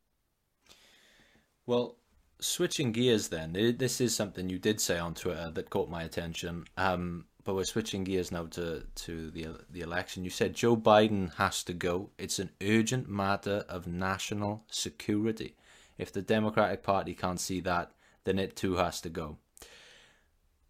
Well, 1.65 1.97
switching 2.41 2.91
gears 2.91 3.29
then, 3.29 3.53
this 3.79 4.01
is 4.01 4.15
something 4.15 4.51
you 4.51 4.59
did 4.59 4.81
say 4.81 4.99
on 4.99 5.15
Twitter 5.15 5.53
that 5.55 5.71
caught 5.71 5.88
my 5.88 6.03
attention. 6.03 6.65
Um, 6.77 7.27
but 7.45 7.55
we're 7.55 7.65
switching 7.65 8.03
gears 8.03 8.33
now 8.33 8.47
to, 8.47 8.85
to 8.95 9.31
the 9.31 9.47
the 9.71 9.81
election. 9.81 10.25
You 10.25 10.31
said 10.31 10.55
Joe 10.55 10.77
Biden 10.77 11.35
has 11.35 11.62
to 11.65 11.73
go. 11.73 12.11
It's 12.19 12.38
an 12.41 12.51
urgent 12.62 13.09
matter 13.09 13.65
of 13.69 13.87
national 13.87 14.65
security. 14.71 15.57
If 15.99 16.12
the 16.12 16.23
Democratic 16.23 16.83
Party 16.83 17.15
can't 17.15 17.41
see 17.41 17.61
that, 17.61 17.93
then 18.25 18.38
it 18.38 18.57
too 18.57 18.77
has 18.77 19.01
to 19.03 19.09
go. 19.09 19.38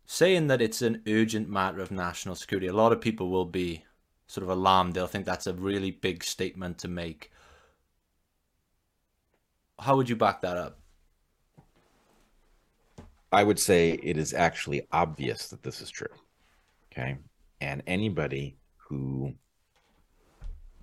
Saying 0.04 0.48
that 0.48 0.60
it's 0.60 0.82
an 0.82 1.02
urgent 1.06 1.48
matter 1.48 1.80
of 1.80 1.90
national 1.90 2.34
security, 2.34 2.66
a 2.66 2.72
lot 2.74 2.92
of 2.92 3.00
people 3.00 3.30
will 3.30 3.46
be 3.46 3.84
sort 4.32 4.44
of 4.44 4.50
alarmed. 4.50 4.94
They'll 4.94 5.06
think 5.06 5.26
that's 5.26 5.46
a 5.46 5.52
really 5.52 5.90
big 5.90 6.24
statement 6.24 6.78
to 6.78 6.88
make. 6.88 7.30
How 9.78 9.96
would 9.96 10.08
you 10.08 10.16
back 10.16 10.40
that 10.40 10.56
up? 10.56 10.78
I 13.30 13.44
would 13.44 13.58
say 13.58 13.98
it 14.02 14.16
is 14.16 14.32
actually 14.32 14.86
obvious 14.90 15.48
that 15.48 15.62
this 15.62 15.80
is 15.82 15.90
true. 15.90 16.14
Okay. 16.90 17.18
And 17.60 17.82
anybody 17.86 18.56
who 18.76 19.34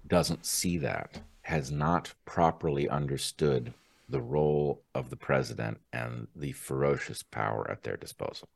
doesn't 0.08 0.46
see 0.46 0.78
that 0.80 1.22
has 1.42 1.72
not 1.72 2.14
properly 2.26 2.88
understood 2.88 3.74
the 4.10 4.22
role 4.22 4.84
of 4.94 5.10
the 5.10 5.16
president 5.16 5.80
and 5.92 6.28
the 6.36 6.52
ferocious 6.52 7.24
power 7.24 7.70
at 7.70 7.84
their 7.84 7.98
disposal. 7.98 8.48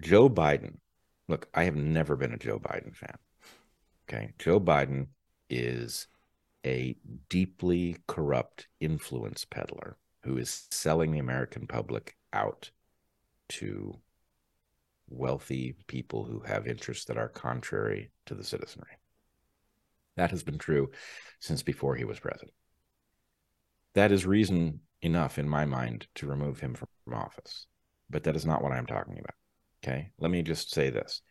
Joe 0.00 0.28
Biden, 0.28 0.78
look, 1.28 1.48
I 1.54 1.64
have 1.64 1.76
never 1.76 2.16
been 2.16 2.32
a 2.32 2.38
Joe 2.38 2.58
Biden 2.58 2.94
fan. 2.94 3.16
Okay. 4.08 4.32
Joe 4.38 4.60
Biden 4.60 5.08
is 5.48 6.06
a 6.64 6.96
deeply 7.28 7.96
corrupt 8.06 8.68
influence 8.80 9.44
peddler 9.44 9.96
who 10.22 10.36
is 10.38 10.66
selling 10.70 11.12
the 11.12 11.18
American 11.18 11.66
public 11.66 12.16
out 12.32 12.70
to 13.48 13.98
wealthy 15.08 15.74
people 15.86 16.24
who 16.24 16.40
have 16.40 16.66
interests 16.66 17.04
that 17.06 17.18
are 17.18 17.28
contrary 17.28 18.10
to 18.26 18.34
the 18.34 18.44
citizenry. 18.44 18.98
That 20.16 20.30
has 20.30 20.42
been 20.42 20.58
true 20.58 20.90
since 21.40 21.62
before 21.62 21.96
he 21.96 22.04
was 22.04 22.20
president. 22.20 22.52
That 23.94 24.12
is 24.12 24.24
reason 24.24 24.80
enough, 25.02 25.38
in 25.38 25.48
my 25.48 25.66
mind, 25.66 26.06
to 26.16 26.26
remove 26.26 26.60
him 26.60 26.74
from 26.74 26.88
office. 27.12 27.66
But 28.08 28.24
that 28.24 28.36
is 28.36 28.46
not 28.46 28.62
what 28.62 28.72
I'm 28.72 28.86
talking 28.86 29.18
about. 29.18 29.34
Okay. 29.82 30.10
Let 30.18 30.30
me 30.30 30.42
just 30.42 30.72
say 30.72 30.90
this. 30.90 31.22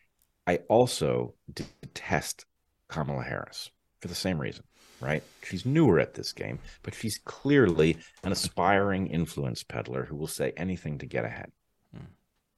I 0.46 0.56
also 0.68 1.34
detest 1.52 2.44
Kamala 2.88 3.22
Harris 3.22 3.70
for 4.00 4.08
the 4.08 4.14
same 4.14 4.40
reason, 4.40 4.64
right? 5.00 5.22
She's 5.44 5.64
newer 5.64 6.00
at 6.00 6.14
this 6.14 6.32
game, 6.32 6.58
but 6.82 6.94
she's 6.94 7.18
clearly 7.24 7.96
an 8.24 8.32
aspiring 8.32 9.06
influence 9.06 9.62
peddler 9.62 10.04
who 10.04 10.16
will 10.16 10.26
say 10.26 10.52
anything 10.56 10.98
to 10.98 11.06
get 11.06 11.24
ahead. 11.24 11.52
Hmm. 11.94 12.06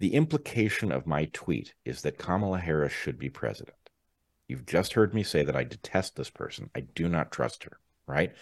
The 0.00 0.14
implication 0.14 0.90
of 0.90 1.06
my 1.06 1.26
tweet 1.32 1.74
is 1.84 2.02
that 2.02 2.18
Kamala 2.18 2.58
Harris 2.58 2.92
should 2.92 3.18
be 3.18 3.28
president. 3.28 3.76
You've 4.48 4.66
just 4.66 4.94
heard 4.94 5.14
me 5.14 5.22
say 5.22 5.44
that 5.44 5.56
I 5.56 5.64
detest 5.64 6.16
this 6.16 6.30
person. 6.30 6.70
I 6.74 6.80
do 6.80 7.08
not 7.08 7.30
trust 7.30 7.64
her, 7.64 7.78
right? 8.06 8.32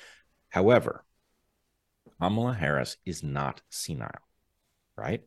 However, 0.48 1.04
Kamala 2.20 2.54
Harris 2.54 2.96
is 3.04 3.22
not 3.22 3.62
senile, 3.68 4.10
right? 4.96 5.22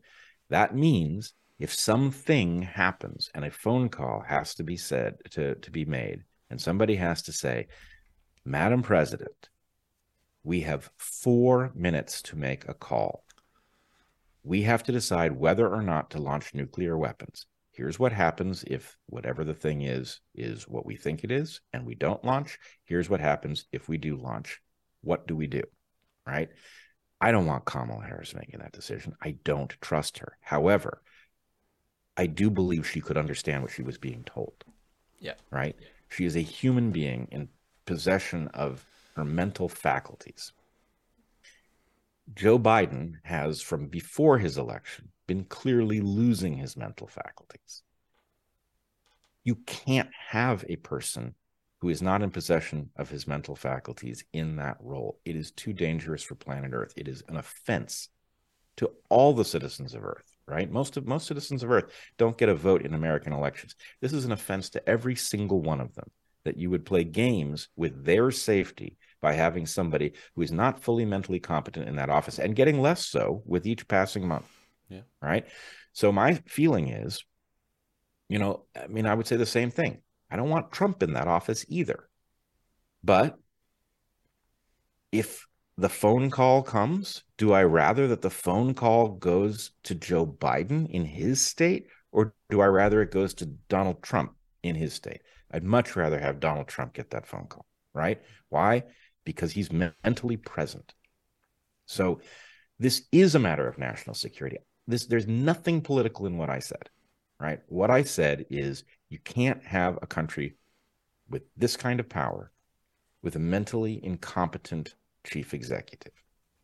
That 0.49 0.75
means 0.75 1.33
if 1.59 1.73
something 1.73 2.61
happens 2.61 3.29
and 3.33 3.45
a 3.45 3.51
phone 3.51 3.89
call 3.89 4.23
has 4.27 4.55
to 4.55 4.63
be 4.63 4.77
said 4.77 5.15
to, 5.31 5.55
to 5.55 5.71
be 5.71 5.85
made, 5.85 6.23
and 6.49 6.59
somebody 6.59 6.95
has 6.95 7.23
to 7.23 7.31
say, 7.31 7.67
Madam 8.43 8.83
President, 8.83 9.49
we 10.43 10.61
have 10.61 10.91
four 10.97 11.71
minutes 11.73 12.21
to 12.21 12.35
make 12.35 12.67
a 12.67 12.73
call 12.73 13.25
we 14.45 14.61
have 14.61 14.83
to 14.83 14.91
decide 14.91 15.31
whether 15.31 15.67
or 15.67 15.81
not 15.81 16.11
to 16.11 16.19
launch 16.19 16.53
nuclear 16.53 16.95
weapons. 16.95 17.47
Here's 17.71 17.97
what 17.97 18.13
happens 18.13 18.63
if 18.67 18.95
whatever 19.07 19.43
the 19.43 19.55
thing 19.55 19.81
is, 19.81 20.21
is 20.35 20.67
what 20.67 20.85
we 20.85 20.95
think 20.95 21.23
it 21.23 21.31
is, 21.31 21.61
and 21.73 21.83
we 21.83 21.95
don't 21.95 22.23
launch. 22.23 22.59
Here's 22.85 23.09
what 23.09 23.19
happens 23.19 23.65
if 23.71 23.89
we 23.89 23.97
do 23.97 24.15
launch. 24.15 24.61
What 25.01 25.25
do 25.27 25.35
we 25.35 25.47
do? 25.47 25.63
Right? 26.27 26.49
I 27.19 27.31
don't 27.31 27.47
want 27.47 27.65
Kamala 27.65 28.05
Harris 28.05 28.35
making 28.35 28.59
that 28.59 28.71
decision. 28.71 29.15
I 29.21 29.37
don't 29.43 29.75
trust 29.81 30.19
her. 30.19 30.37
However, 30.41 31.01
I 32.17 32.27
do 32.27 32.49
believe 32.49 32.87
she 32.87 33.01
could 33.01 33.17
understand 33.17 33.61
what 33.61 33.71
she 33.71 33.83
was 33.83 33.97
being 33.97 34.23
told. 34.23 34.63
Yeah. 35.19 35.33
Right? 35.51 35.75
She 36.09 36.25
is 36.25 36.35
a 36.35 36.41
human 36.41 36.91
being 36.91 37.27
in 37.31 37.49
possession 37.85 38.47
of 38.53 38.85
her 39.15 39.25
mental 39.25 39.69
faculties. 39.69 40.53
Joe 42.33 42.57
Biden 42.57 43.15
has, 43.23 43.61
from 43.61 43.87
before 43.87 44.39
his 44.39 44.57
election, 44.57 45.09
been 45.27 45.45
clearly 45.45 46.01
losing 46.01 46.57
his 46.57 46.75
mental 46.75 47.07
faculties. 47.07 47.83
You 49.43 49.55
can't 49.67 50.09
have 50.29 50.65
a 50.67 50.77
person 50.77 51.35
who 51.79 51.89
is 51.89 52.01
not 52.01 52.23
in 52.23 52.31
possession 52.31 52.89
of 52.95 53.09
his 53.09 53.27
mental 53.27 53.55
faculties 53.55 54.23
in 54.33 54.55
that 54.55 54.77
role. 54.79 55.19
It 55.23 55.35
is 55.35 55.51
too 55.51 55.73
dangerous 55.73 56.23
for 56.23 56.35
planet 56.35 56.71
Earth. 56.73 56.93
It 56.95 57.07
is 57.07 57.23
an 57.27 57.37
offense 57.37 58.09
to 58.77 58.91
all 59.09 59.33
the 59.33 59.45
citizens 59.45 59.93
of 59.93 60.03
Earth, 60.03 60.34
right? 60.47 60.69
Most 60.69 60.97
of 60.97 61.07
most 61.07 61.27
citizens 61.27 61.63
of 61.63 61.71
Earth 61.71 61.91
don't 62.17 62.37
get 62.37 62.49
a 62.49 62.55
vote 62.55 62.85
in 62.85 62.93
American 62.93 63.33
elections. 63.33 63.75
This 64.01 64.13
is 64.13 64.25
an 64.25 64.31
offense 64.31 64.69
to 64.71 64.89
every 64.89 65.15
single 65.15 65.61
one 65.61 65.81
of 65.81 65.93
them 65.95 66.09
that 66.43 66.57
you 66.57 66.69
would 66.69 66.85
play 66.85 67.03
games 67.03 67.69
with 67.75 68.05
their 68.05 68.31
safety 68.31 68.97
by 69.21 69.33
having 69.33 69.65
somebody 69.65 70.13
who 70.35 70.43
is 70.43 70.51
not 70.51 70.83
fully 70.83 71.05
mentally 71.05 71.39
competent 71.39 71.89
in 71.89 71.95
that 71.95 72.09
office 72.09 72.37
and 72.37 72.55
getting 72.55 72.79
less 72.79 73.05
so 73.05 73.41
with 73.45 73.65
each 73.65 73.87
passing 73.87 74.27
month. 74.27 74.45
Yeah. 74.87 75.01
Right. 75.21 75.47
So 75.93 76.11
my 76.11 76.35
feeling 76.45 76.89
is, 76.89 77.23
you 78.29 78.37
know, 78.37 78.65
I 78.79 78.87
mean, 78.87 79.07
I 79.07 79.15
would 79.15 79.25
say 79.25 79.37
the 79.37 79.45
same 79.45 79.71
thing. 79.71 80.01
I 80.29 80.35
don't 80.35 80.49
want 80.49 80.71
Trump 80.71 81.01
in 81.01 81.13
that 81.13 81.27
office 81.27 81.65
either. 81.69 82.07
But 83.03 83.37
if 85.11 85.47
the 85.77 85.89
phone 85.89 86.29
call 86.29 86.63
comes, 86.63 87.23
do 87.37 87.51
I 87.51 87.63
rather 87.63 88.07
that 88.07 88.21
the 88.21 88.29
phone 88.29 88.73
call 88.73 89.09
goes 89.09 89.71
to 89.83 89.95
Joe 89.95 90.25
Biden 90.25 90.89
in 90.89 91.05
his 91.05 91.41
state, 91.41 91.87
or 92.11 92.33
do 92.49 92.61
I 92.61 92.67
rather 92.67 93.01
it 93.01 93.11
goes 93.11 93.33
to 93.35 93.45
Donald 93.45 94.01
Trump 94.01 94.35
in 94.63 94.75
his 94.75 94.93
state? 94.93 95.21
I'd 95.51 95.63
much 95.63 95.95
rather 95.95 96.19
have 96.19 96.39
Donald 96.39 96.67
Trump 96.67 96.93
get 96.93 97.11
that 97.11 97.27
phone 97.27 97.47
call, 97.47 97.65
right? 97.93 98.21
Why? 98.49 98.83
because 99.25 99.51
he's 99.51 99.71
mentally 99.71 100.37
present. 100.37 100.93
So 101.87 102.21
this 102.79 103.03
is 103.11 103.35
a 103.35 103.39
matter 103.39 103.67
of 103.67 103.77
national 103.77 104.13
security. 104.13 104.57
This 104.87 105.07
there's 105.07 105.27
nothing 105.27 105.81
political 105.81 106.27
in 106.27 106.37
what 106.37 106.49
I 106.49 106.59
said, 106.59 106.89
right? 107.39 107.59
What 107.67 107.89
I 107.89 108.03
said 108.03 108.45
is 108.49 108.83
you 109.09 109.19
can't 109.19 109.63
have 109.63 109.97
a 110.01 110.07
country 110.07 110.55
with 111.29 111.43
this 111.57 111.75
kind 111.75 111.99
of 111.99 112.07
power 112.07 112.51
with 113.23 113.35
a 113.35 113.39
mentally 113.39 113.99
incompetent 114.03 114.95
chief 115.25 115.53
executive. 115.53 116.13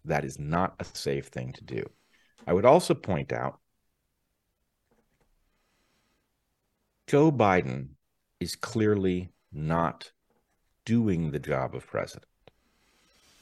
That 0.05 0.25
is 0.25 0.39
not 0.39 0.75
a 0.79 0.85
safe 0.85 1.27
thing 1.27 1.53
to 1.53 1.63
do. 1.63 1.83
I 2.47 2.53
would 2.53 2.65
also 2.65 2.93
point 2.93 3.31
out 3.31 3.59
Joe 7.07 7.31
Biden 7.31 7.89
is 8.39 8.55
clearly 8.55 9.31
not 9.51 10.11
doing 10.85 11.31
the 11.31 11.39
job 11.39 11.75
of 11.75 11.85
president 11.85 12.25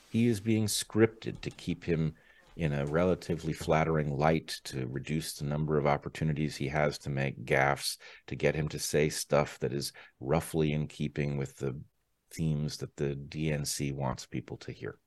he 0.09 0.27
is 0.27 0.39
being 0.39 0.65
scripted 0.65 1.39
to 1.41 1.51
keep 1.51 1.83
him 1.83 2.13
in 2.57 2.73
a 2.73 2.85
relatively 2.85 3.53
flattering 3.53 4.17
light 4.17 4.59
to 4.65 4.87
reduce 4.87 5.33
the 5.33 5.45
number 5.45 5.77
of 5.77 5.87
opportunities 5.87 6.55
he 6.55 6.67
has 6.67 6.97
to 6.97 7.09
make 7.09 7.45
gaffes 7.45 7.97
to 8.27 8.35
get 8.35 8.55
him 8.55 8.67
to 8.67 8.79
say 8.79 9.07
stuff 9.07 9.57
that 9.59 9.71
is 9.71 9.93
roughly 10.19 10.73
in 10.73 10.87
keeping 10.87 11.37
with 11.37 11.55
the 11.57 11.79
themes 12.33 12.77
that 12.77 12.95
the 12.97 13.15
DNC 13.29 13.93
wants 13.93 14.25
people 14.25 14.57
to 14.57 14.71
hear. 14.71 14.97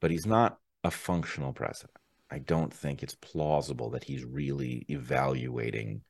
But 0.00 0.10
he's 0.10 0.26
not 0.26 0.58
a 0.84 0.90
functional 0.90 1.52
president. 1.52 1.96
I 2.30 2.38
don't 2.38 2.72
think 2.72 3.02
it's 3.02 3.14
plausible 3.14 3.90
that 3.90 4.04
he's 4.04 4.24
really 4.24 4.84
evaluating 4.88 6.02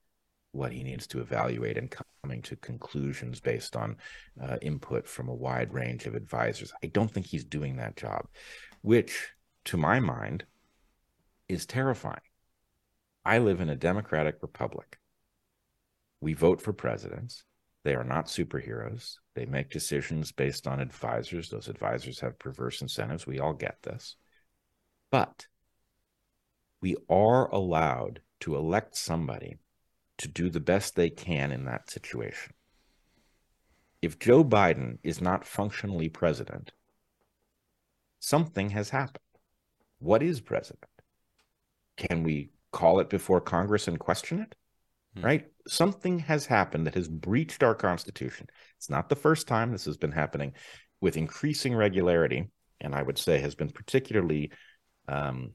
what 0.52 0.72
he 0.72 0.82
needs 0.82 1.06
to 1.08 1.20
evaluate 1.20 1.78
and 1.78 1.94
coming 2.22 2.42
to 2.42 2.56
conclusions 2.56 3.40
based 3.40 3.76
on 3.76 3.96
uh, 4.42 4.56
input 4.62 5.06
from 5.06 5.28
a 5.28 5.34
wide 5.34 5.72
range 5.72 6.06
of 6.06 6.14
advisors. 6.14 6.72
I 6.82 6.88
don't 6.88 7.10
think 7.10 7.26
he's 7.26 7.44
doing 7.44 7.76
that 7.76 7.96
job, 7.96 8.26
which, 8.82 9.28
to 9.66 9.76
my 9.76 10.00
mind, 10.00 10.44
is 11.48 11.66
terrifying. 11.66 12.20
I 13.24 13.38
live 13.38 13.60
in 13.60 13.68
a 13.68 13.76
democratic 13.76 14.36
republic. 14.42 14.98
we 16.20 16.34
vote 16.34 16.60
for 16.60 16.72
presidents. 16.72 17.44
They 17.84 17.94
are 17.94 18.04
not 18.04 18.26
superheroes. 18.26 19.16
They 19.34 19.46
make 19.46 19.70
decisions 19.70 20.32
based 20.32 20.66
on 20.66 20.80
advisors. 20.80 21.48
Those 21.48 21.68
advisors 21.68 22.20
have 22.20 22.38
perverse 22.38 22.82
incentives. 22.82 23.26
We 23.26 23.38
all 23.38 23.54
get 23.54 23.82
this. 23.82 24.16
But 25.10 25.46
we 26.80 26.96
are 27.08 27.48
allowed 27.50 28.20
to 28.40 28.56
elect 28.56 28.96
somebody 28.96 29.58
to 30.18 30.28
do 30.28 30.50
the 30.50 30.60
best 30.60 30.96
they 30.96 31.10
can 31.10 31.52
in 31.52 31.64
that 31.64 31.90
situation. 31.90 32.52
If 34.02 34.18
Joe 34.18 34.44
Biden 34.44 34.98
is 35.02 35.20
not 35.20 35.46
functionally 35.46 36.08
president, 36.08 36.72
something 38.20 38.70
has 38.70 38.90
happened. 38.90 39.18
What 39.98 40.22
is 40.22 40.40
president? 40.40 40.84
Can 41.96 42.22
we 42.22 42.50
call 42.70 43.00
it 43.00 43.10
before 43.10 43.40
Congress 43.40 43.88
and 43.88 43.98
question 43.98 44.40
it? 44.40 44.54
Hmm. 45.16 45.24
Right? 45.24 45.46
Something 45.66 46.18
has 46.20 46.46
happened 46.46 46.86
that 46.86 46.94
has 46.94 47.08
breached 47.08 47.62
our 47.62 47.74
Constitution. 47.74 48.46
It's 48.76 48.90
not 48.90 49.08
the 49.08 49.16
first 49.16 49.46
time 49.46 49.72
this 49.72 49.84
has 49.84 49.96
been 49.96 50.12
happening 50.12 50.52
with 51.00 51.16
increasing 51.16 51.74
regularity, 51.74 52.50
and 52.80 52.94
I 52.94 53.02
would 53.02 53.18
say 53.18 53.40
has 53.40 53.54
been 53.54 53.70
particularly 53.70 54.50
um, 55.06 55.52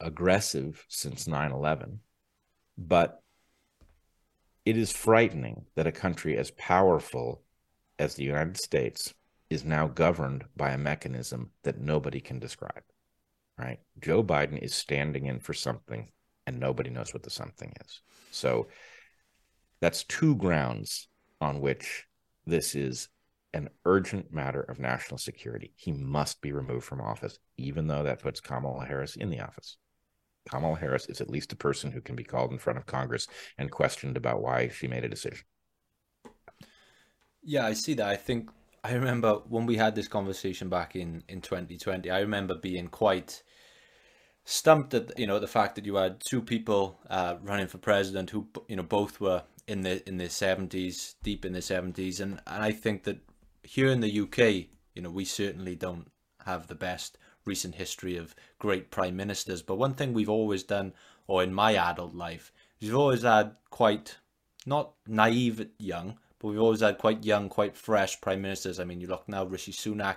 aggressive 0.00 0.84
since 0.88 1.26
9 1.26 1.52
11. 1.52 2.00
But 2.78 3.20
it 4.64 4.76
is 4.76 4.92
frightening 4.92 5.66
that 5.76 5.86
a 5.86 5.92
country 5.92 6.36
as 6.36 6.50
powerful 6.52 7.42
as 7.98 8.14
the 8.14 8.24
United 8.24 8.56
States 8.56 9.12
is 9.50 9.64
now 9.64 9.88
governed 9.88 10.44
by 10.56 10.70
a 10.70 10.78
mechanism 10.78 11.50
that 11.64 11.80
nobody 11.80 12.20
can 12.20 12.38
describe. 12.38 12.82
Right? 13.58 13.80
Joe 13.98 14.22
Biden 14.22 14.58
is 14.58 14.74
standing 14.74 15.26
in 15.26 15.40
for 15.40 15.52
something 15.52 16.08
and 16.46 16.58
nobody 16.58 16.90
knows 16.90 17.12
what 17.12 17.22
the 17.22 17.30
something 17.30 17.72
is. 17.84 18.00
So 18.30 18.68
that's 19.80 20.04
two 20.04 20.36
grounds 20.36 21.08
on 21.40 21.60
which 21.60 22.06
this 22.46 22.74
is 22.74 23.08
an 23.52 23.68
urgent 23.84 24.32
matter 24.32 24.62
of 24.62 24.78
national 24.78 25.18
security. 25.18 25.72
He 25.76 25.92
must 25.92 26.40
be 26.40 26.52
removed 26.52 26.84
from 26.84 27.00
office, 27.00 27.38
even 27.56 27.86
though 27.86 28.04
that 28.04 28.22
puts 28.22 28.40
Kamala 28.40 28.84
Harris 28.84 29.16
in 29.16 29.30
the 29.30 29.40
office. 29.40 29.76
Kamala 30.48 30.78
Harris 30.78 31.06
is 31.06 31.20
at 31.20 31.30
least 31.30 31.52
a 31.52 31.56
person 31.56 31.90
who 31.90 32.00
can 32.00 32.16
be 32.16 32.24
called 32.24 32.52
in 32.52 32.58
front 32.58 32.78
of 32.78 32.86
Congress 32.86 33.26
and 33.58 33.70
questioned 33.70 34.16
about 34.16 34.42
why 34.42 34.68
she 34.68 34.88
made 34.88 35.04
a 35.04 35.08
decision. 35.08 35.44
Yeah, 37.42 37.66
I 37.66 37.72
see 37.72 37.94
that. 37.94 38.08
I 38.08 38.16
think 38.16 38.50
I 38.84 38.92
remember 38.92 39.34
when 39.48 39.66
we 39.66 39.76
had 39.76 39.94
this 39.94 40.08
conversation 40.08 40.68
back 40.68 40.96
in 40.96 41.22
in 41.28 41.40
2020. 41.40 42.10
I 42.10 42.20
remember 42.20 42.54
being 42.54 42.88
quite 42.88 43.42
stumped 44.44 44.94
at 44.94 45.18
you 45.18 45.26
know 45.26 45.38
the 45.38 45.46
fact 45.46 45.74
that 45.76 45.86
you 45.86 45.96
had 45.96 46.20
two 46.20 46.42
people 46.42 46.98
uh, 47.08 47.36
running 47.42 47.66
for 47.66 47.78
president 47.78 48.30
who 48.30 48.48
you 48.68 48.76
know 48.76 48.82
both 48.82 49.20
were 49.20 49.42
in 49.66 49.82
the 49.82 50.06
in 50.08 50.16
their 50.16 50.28
70s, 50.28 51.14
deep 51.22 51.44
in 51.44 51.52
their 51.52 51.62
70s, 51.62 52.20
and, 52.20 52.40
and 52.46 52.62
I 52.62 52.72
think 52.72 53.04
that 53.04 53.18
here 53.62 53.88
in 53.88 54.00
the 54.00 54.20
UK, 54.20 54.66
you 54.94 55.02
know, 55.02 55.10
we 55.10 55.24
certainly 55.24 55.76
don't 55.76 56.10
have 56.44 56.66
the 56.66 56.74
best 56.74 57.18
recent 57.44 57.76
history 57.76 58.16
of 58.16 58.34
great 58.58 58.90
prime 58.90 59.16
ministers. 59.16 59.62
But 59.62 59.76
one 59.76 59.94
thing 59.94 60.12
we've 60.12 60.28
always 60.28 60.62
done, 60.62 60.92
or 61.26 61.42
in 61.42 61.54
my 61.54 61.74
adult 61.74 62.14
life, 62.14 62.52
we've 62.80 62.96
always 62.96 63.22
had 63.22 63.54
quite 63.70 64.16
not 64.66 64.94
naive 65.06 65.68
young, 65.78 66.18
but 66.38 66.48
we've 66.48 66.60
always 66.60 66.80
had 66.80 66.98
quite 66.98 67.24
young, 67.24 67.48
quite 67.48 67.76
fresh 67.76 68.20
prime 68.20 68.42
ministers. 68.42 68.80
I 68.80 68.84
mean, 68.84 69.00
you 69.00 69.06
look 69.06 69.28
now, 69.28 69.44
Rishi 69.44 69.72
Sunak, 69.72 70.16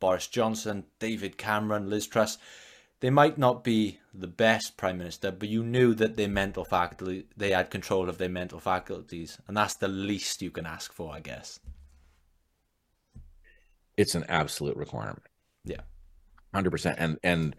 Boris 0.00 0.26
Johnson, 0.26 0.84
David 0.98 1.38
Cameron, 1.38 1.88
Liz 1.88 2.06
Truss. 2.06 2.38
They 3.00 3.10
might 3.10 3.38
not 3.38 3.64
be 3.64 3.98
the 4.12 4.26
best 4.26 4.76
prime 4.76 4.98
minister, 4.98 5.30
but 5.30 5.48
you 5.48 5.64
knew 5.64 5.94
that 5.94 6.16
their 6.16 6.28
mental 6.28 6.64
faculty, 6.64 7.26
they 7.36 7.50
had 7.50 7.70
control 7.70 8.08
of 8.08 8.18
their 8.18 8.28
mental 8.28 8.60
faculties, 8.60 9.38
and 9.48 9.56
that's 9.56 9.74
the 9.74 9.88
least 9.88 10.42
you 10.42 10.50
can 10.50 10.66
ask 10.66 10.92
for, 10.92 11.14
I 11.14 11.20
guess. 11.20 11.58
It's 13.96 14.14
an 14.14 14.24
absolute 14.28 14.76
requirement. 14.76 15.22
Yeah. 15.64 15.80
100% 16.54 16.94
and 16.98 17.16
and 17.22 17.54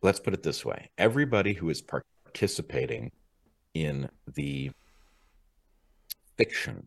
let's 0.00 0.20
put 0.20 0.32
it 0.32 0.44
this 0.44 0.64
way 0.64 0.90
everybody 0.96 1.54
who 1.54 1.68
is 1.68 1.82
participating 1.82 3.10
in 3.74 4.08
the 4.32 4.70
fiction 6.36 6.86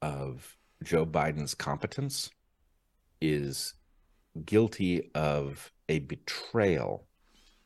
of 0.00 0.56
Joe 0.82 1.04
Biden's 1.04 1.54
competence 1.54 2.30
is 3.20 3.74
guilty 4.44 5.10
of 5.14 5.70
a 5.88 6.00
betrayal 6.00 7.06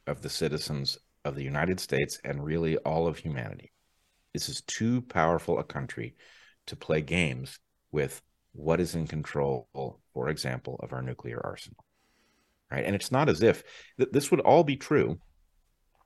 of 0.06 0.22
the 0.22 0.30
citizens 0.30 0.98
of 1.24 1.34
the 1.34 1.44
United 1.44 1.80
States 1.80 2.20
and 2.24 2.44
really 2.44 2.76
all 2.78 3.06
of 3.06 3.18
humanity. 3.18 3.72
This 4.32 4.48
is 4.48 4.60
too 4.62 5.02
powerful 5.02 5.58
a 5.58 5.64
country 5.64 6.14
to 6.66 6.76
play 6.76 7.00
games 7.00 7.58
with 7.90 8.22
what 8.52 8.80
is 8.80 8.94
in 8.94 9.06
control, 9.06 9.68
for 10.12 10.28
example, 10.28 10.78
of 10.82 10.92
our 10.92 11.02
nuclear 11.02 11.40
arsenal. 11.44 11.84
Right. 12.70 12.84
And 12.84 12.96
it's 12.96 13.12
not 13.12 13.28
as 13.28 13.42
if 13.42 13.62
th- 13.98 14.10
this 14.12 14.30
would 14.30 14.40
all 14.40 14.64
be 14.64 14.76
true 14.76 15.18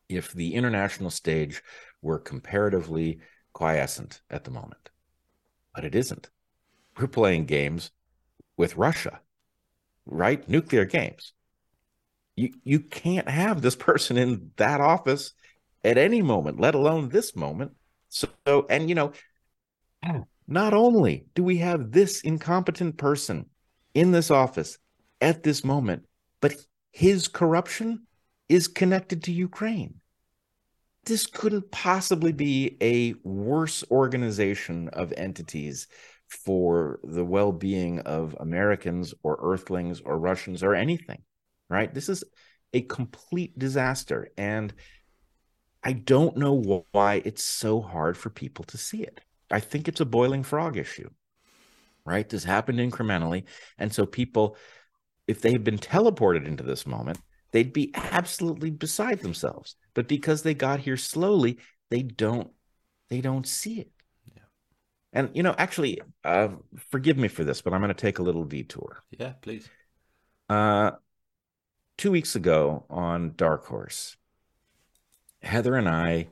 if 0.08 0.32
the 0.32 0.54
international 0.54 1.11
stage 1.11 1.62
were 2.02 2.18
comparatively 2.18 3.20
quiescent 3.52 4.20
at 4.30 4.44
the 4.44 4.50
moment. 4.50 4.90
But 5.74 5.84
it 5.84 5.94
isn't. 5.94 6.28
We're 6.98 7.06
playing 7.06 7.46
games 7.46 7.92
with 8.56 8.76
Russia, 8.76 9.20
right? 10.07 10.46
Nuclear 10.48 10.84
games. 10.84 11.32
You 12.36 12.51
you 12.64 12.80
can't 12.80 13.28
have 13.28 13.61
this 13.61 13.76
person 13.76 14.16
in 14.16 14.51
that 14.57 14.80
office 14.80 15.32
at 15.84 15.98
any 15.98 16.22
moment, 16.22 16.61
let 16.61 16.74
alone 16.74 17.09
this 17.09 17.36
moment. 17.36 17.72
So 18.09 18.28
and 18.68 18.88
you 18.88 18.94
know, 18.94 19.12
not 20.48 20.74
only 20.74 21.26
do 21.34 21.44
we 21.44 21.59
have 21.59 21.92
this 21.92 22.22
incompetent 22.22 22.96
person 22.96 23.46
in 23.94 24.11
this 24.12 24.30
office 24.30 24.78
at 25.20 25.42
this 25.42 25.64
moment, 25.64 26.05
but 26.40 26.55
his 26.92 27.28
corruption 27.28 28.07
is 28.48 28.68
connected 28.68 29.24
to 29.24 29.32
Ukraine. 29.32 29.94
This 31.05 31.26
couldn't 31.26 31.70
possibly 31.70 32.32
be 32.32 32.76
a 32.80 33.14
worse 33.22 33.84
organization 33.90 34.88
of 34.88 35.12
entities 35.16 35.86
for 36.31 37.01
the 37.03 37.24
well 37.24 37.53
being 37.53 38.01
of 38.01 38.37
Americans 38.39 39.12
or 39.22 39.39
Earthlings 39.43 40.01
or 40.01 40.18
Russians 40.18 40.62
or 40.62 40.74
anything, 40.74 41.22
right? 41.68 41.93
This 41.93 42.09
is 42.09 42.24
a 42.72 42.83
complete 42.83 43.59
disaster. 43.59 44.28
And 44.39 44.72
I 45.83 45.93
don't 45.93 46.37
know 46.37 46.85
why 46.93 47.22
it's 47.24 47.43
so 47.43 47.81
hard 47.81 48.16
for 48.16 48.31
people 48.31 48.64
to 48.66 48.78
see 48.78 49.03
it. 49.03 49.20
I 49.51 49.61
think 49.61 49.89
it's 49.89 50.01
a 50.01 50.07
boiling 50.07 50.45
frog 50.45 50.76
issue, 50.76 51.11
right? 52.05 52.28
This 52.28 52.45
happened 52.45 52.78
incrementally. 52.78 53.45
And 53.78 53.93
so 53.93 54.07
people, 54.07 54.57
if 55.26 55.41
they 55.41 55.51
had 55.51 55.64
been 55.64 55.78
teleported 55.78 56.47
into 56.47 56.62
this 56.62 56.87
moment, 56.87 57.18
they'd 57.51 57.72
be 57.72 57.91
absolutely 57.95 58.70
beside 58.70 59.20
themselves. 59.20 59.74
But 59.95 60.07
because 60.07 60.43
they 60.43 60.55
got 60.55 60.81
here 60.81 60.97
slowly, 60.97 61.59
they 61.91 62.03
don't 62.03 62.51
they 63.09 63.20
don't 63.20 63.47
see 63.47 63.81
it. 63.81 63.91
And 65.12 65.30
you 65.34 65.42
know, 65.42 65.54
actually, 65.58 66.00
uh, 66.24 66.48
forgive 66.90 67.18
me 67.18 67.28
for 67.28 67.44
this, 67.44 67.62
but 67.62 67.72
I'm 67.72 67.80
going 67.80 67.88
to 67.88 67.94
take 67.94 68.18
a 68.18 68.22
little 68.22 68.44
detour. 68.44 69.02
Yeah, 69.11 69.32
please. 69.40 69.68
Uh, 70.48 70.92
two 71.96 72.11
weeks 72.11 72.36
ago 72.36 72.84
on 72.88 73.34
Dark 73.36 73.66
Horse, 73.66 74.16
Heather 75.42 75.76
and 75.76 75.88
I 75.88 76.28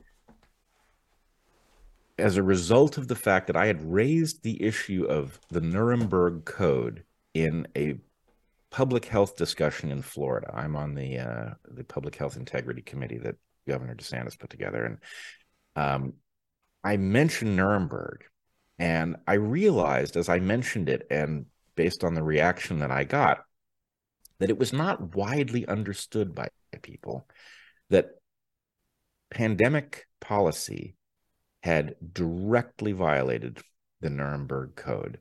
as 2.17 2.37
a 2.37 2.43
result 2.43 2.97
of 2.97 3.07
the 3.07 3.15
fact 3.15 3.47
that 3.47 3.55
I 3.55 3.65
had 3.65 3.81
raised 3.81 4.43
the 4.43 4.61
issue 4.61 5.05
of 5.05 5.39
the 5.49 5.61
Nuremberg 5.61 6.45
Code 6.45 7.03
in 7.33 7.67
a 7.75 7.97
public 8.69 9.05
health 9.05 9.35
discussion 9.35 9.91
in 9.91 10.01
Florida. 10.01 10.51
I'm 10.53 10.75
on 10.75 10.93
the 10.93 11.19
uh, 11.19 11.49
the 11.69 11.83
Public 11.83 12.15
Health 12.15 12.37
Integrity 12.37 12.81
Committee 12.81 13.17
that 13.19 13.35
Governor 13.67 13.95
DeSantis 13.95 14.37
put 14.37 14.49
together, 14.49 14.85
and 14.85 14.97
um, 15.75 16.13
I 16.83 16.97
mentioned 16.97 17.55
Nuremberg, 17.55 18.25
and 18.79 19.17
I 19.27 19.33
realized 19.33 20.15
as 20.15 20.29
I 20.29 20.39
mentioned 20.39 20.89
it, 20.89 21.05
and 21.11 21.45
based 21.75 22.03
on 22.03 22.13
the 22.13 22.23
reaction 22.23 22.79
that 22.79 22.91
I 22.91 23.03
got, 23.03 23.43
that 24.39 24.49
it 24.49 24.57
was 24.57 24.73
not 24.73 25.15
widely 25.15 25.67
understood 25.67 26.33
by 26.33 26.49
people 26.81 27.27
that 27.89 28.11
pandemic 29.29 30.07
policy 30.19 30.95
had 31.61 31.95
directly 32.13 32.93
violated 32.93 33.59
the 34.01 34.09
Nuremberg 34.09 34.75
Code, 34.75 35.19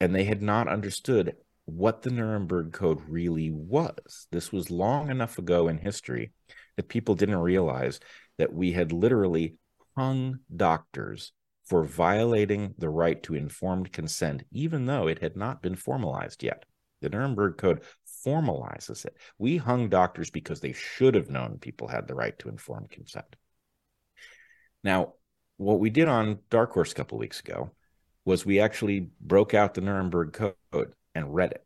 and 0.00 0.14
they 0.14 0.24
had 0.24 0.42
not 0.42 0.68
understood 0.68 1.36
what 1.64 2.02
the 2.02 2.10
Nuremberg 2.10 2.72
Code 2.72 3.00
really 3.08 3.50
was. 3.50 4.26
This 4.30 4.52
was 4.52 4.70
long 4.70 5.10
enough 5.10 5.38
ago 5.38 5.68
in 5.68 5.78
history 5.78 6.32
that 6.76 6.88
people 6.88 7.14
didn't 7.14 7.36
realize 7.36 8.00
that 8.36 8.52
we 8.52 8.72
had 8.72 8.92
literally 8.92 9.56
hung 9.96 10.40
doctors 10.54 11.32
for 11.64 11.84
violating 11.84 12.74
the 12.78 12.88
right 12.88 13.22
to 13.22 13.34
informed 13.34 13.92
consent, 13.92 14.44
even 14.52 14.86
though 14.86 15.06
it 15.06 15.20
had 15.20 15.36
not 15.36 15.62
been 15.62 15.76
formalized 15.76 16.42
yet. 16.42 16.64
The 17.00 17.08
Nuremberg 17.08 17.58
Code 17.58 17.82
formalizes 18.24 19.04
it. 19.04 19.16
We 19.38 19.56
hung 19.56 19.88
doctors 19.88 20.30
because 20.30 20.60
they 20.60 20.72
should 20.72 21.14
have 21.14 21.30
known 21.30 21.58
people 21.58 21.88
had 21.88 22.08
the 22.08 22.14
right 22.14 22.38
to 22.38 22.48
informed 22.48 22.90
consent. 22.90 23.36
Now, 24.82 25.14
what 25.56 25.80
we 25.80 25.90
did 25.90 26.08
on 26.08 26.40
Dark 26.50 26.72
Horse 26.72 26.92
a 26.92 26.94
couple 26.94 27.18
weeks 27.18 27.40
ago 27.40 27.70
was 28.24 28.44
we 28.44 28.60
actually 28.60 29.10
broke 29.20 29.54
out 29.54 29.74
the 29.74 29.80
Nuremberg 29.80 30.32
Code 30.32 30.94
and 31.14 31.34
read 31.34 31.52
it. 31.52 31.64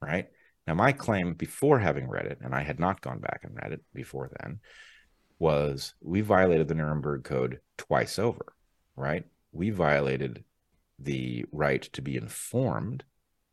Right 0.00 0.28
now, 0.66 0.74
my 0.74 0.92
claim 0.92 1.34
before 1.34 1.78
having 1.78 2.08
read 2.08 2.26
it, 2.26 2.38
and 2.42 2.54
I 2.54 2.62
had 2.62 2.80
not 2.80 3.00
gone 3.00 3.20
back 3.20 3.40
and 3.44 3.54
read 3.54 3.72
it 3.72 3.82
before 3.94 4.30
then, 4.40 4.60
was 5.38 5.94
we 6.00 6.20
violated 6.20 6.68
the 6.68 6.74
Nuremberg 6.74 7.24
Code 7.24 7.60
twice 7.76 8.18
over. 8.18 8.53
Right, 8.96 9.24
we 9.52 9.70
violated 9.70 10.44
the 10.98 11.44
right 11.52 11.82
to 11.82 12.02
be 12.02 12.16
informed 12.16 13.04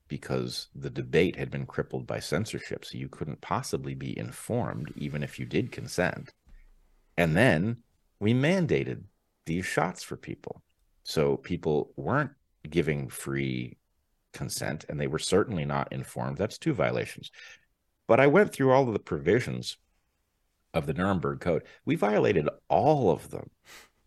because 0.07 0.67
the 0.75 0.89
debate 0.89 1.37
had 1.37 1.49
been 1.49 1.65
crippled 1.65 2.05
by 2.05 2.19
censorship. 2.19 2.83
So 2.83 2.97
you 2.97 3.07
couldn't 3.07 3.41
possibly 3.41 3.95
be 3.95 4.17
informed, 4.17 4.91
even 4.97 5.23
if 5.23 5.39
you 5.39 5.45
did 5.45 5.71
consent. 5.71 6.31
And 7.17 7.35
then 7.35 7.77
we 8.19 8.33
mandated 8.33 9.03
these 9.45 9.65
shots 9.65 10.03
for 10.03 10.17
people. 10.17 10.61
So 11.03 11.37
people 11.37 11.93
weren't 11.95 12.31
giving 12.69 13.09
free 13.09 13.77
consent 14.33 14.85
and 14.89 14.99
they 14.99 15.07
were 15.07 15.19
certainly 15.19 15.65
not 15.65 15.91
informed. 15.91 16.37
That's 16.37 16.57
two 16.57 16.73
violations. 16.73 17.31
But 18.07 18.19
I 18.19 18.27
went 18.27 18.51
through 18.51 18.71
all 18.71 18.87
of 18.87 18.93
the 18.93 18.99
provisions 18.99 19.77
of 20.73 20.85
the 20.85 20.93
Nuremberg 20.93 21.39
Code. 21.39 21.63
We 21.85 21.95
violated 21.95 22.47
all 22.69 23.11
of 23.11 23.29
them, 23.29 23.49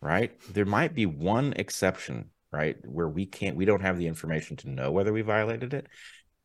right? 0.05 0.33
There 0.53 0.65
might 0.65 0.95
be 0.95 1.07
one 1.07 1.55
exception 1.57 2.31
right? 2.55 2.77
Where 2.87 3.09
we 3.09 3.27
can't, 3.27 3.57
we 3.57 3.65
don't 3.65 3.83
have 3.83 3.99
the 3.99 4.07
information 4.07 4.57
to 4.59 4.71
know 4.71 4.93
whether 4.93 5.13
we 5.13 5.23
violated 5.23 5.75
it, 5.75 5.89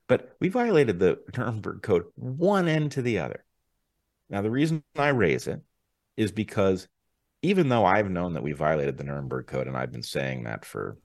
but 0.08 0.36
we 0.40 0.50
violated 0.50 1.00
the 1.00 1.20
Nuremberg 1.38 1.84
Code 1.84 2.06
one 2.16 2.68
end 2.68 2.94
to 2.94 3.02
the 3.04 3.20
other. 3.20 3.46
Now, 4.30 4.42
the 4.42 4.52
reason 4.52 4.84
I 4.98 5.10
raise 5.10 5.48
it 5.48 5.62
is 6.18 6.32
because 6.32 6.88
even 7.42 7.70
though 7.70 7.86
I've 7.86 8.10
known 8.10 8.34
that 8.34 8.44
we 8.44 8.54
violated 8.54 8.98
the 8.98 9.04
Nuremberg 9.04 9.48
Code, 9.48 9.68
and 9.68 9.78
I've 9.78 9.92
been 9.92 10.04
saying 10.04 10.44
that 10.44 10.66
for, 10.66 10.98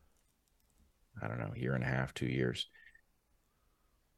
I 1.23 1.29
don't 1.29 1.39
know, 1.39 1.53
a 1.55 1.59
year 1.59 1.75
and 1.75 1.85
a 1.85 1.87
half, 1.87 2.15
two 2.15 2.27
years, 2.27 2.67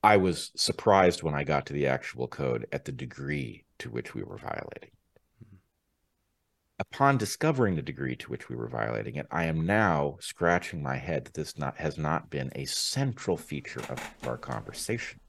I 0.02 0.18
was 0.18 0.52
surprised 0.56 1.22
when 1.22 1.34
I 1.34 1.42
got 1.42 1.66
to 1.66 1.72
the 1.72 1.88
actual 1.88 2.28
code 2.28 2.66
at 2.70 2.84
the 2.84 2.92
degree 2.92 3.64
to 3.80 3.90
which 3.90 4.14
we 4.14 4.22
were 4.22 4.38
violating 4.38 4.90
upon 6.78 7.16
discovering 7.16 7.74
the 7.74 7.82
degree 7.82 8.16
to 8.16 8.30
which 8.30 8.48
we 8.48 8.56
were 8.56 8.68
violating 8.68 9.16
it, 9.16 9.26
I 9.30 9.44
am 9.44 9.66
now 9.66 10.16
scratching 10.20 10.82
my 10.82 10.96
head 10.96 11.24
that 11.24 11.34
this 11.34 11.58
not 11.58 11.76
has 11.78 11.96
not 11.96 12.30
been 12.30 12.50
a 12.54 12.66
central 12.66 13.36
feature 13.36 13.82
of 13.88 14.02
our 14.26 14.36
conversation. 14.36 15.20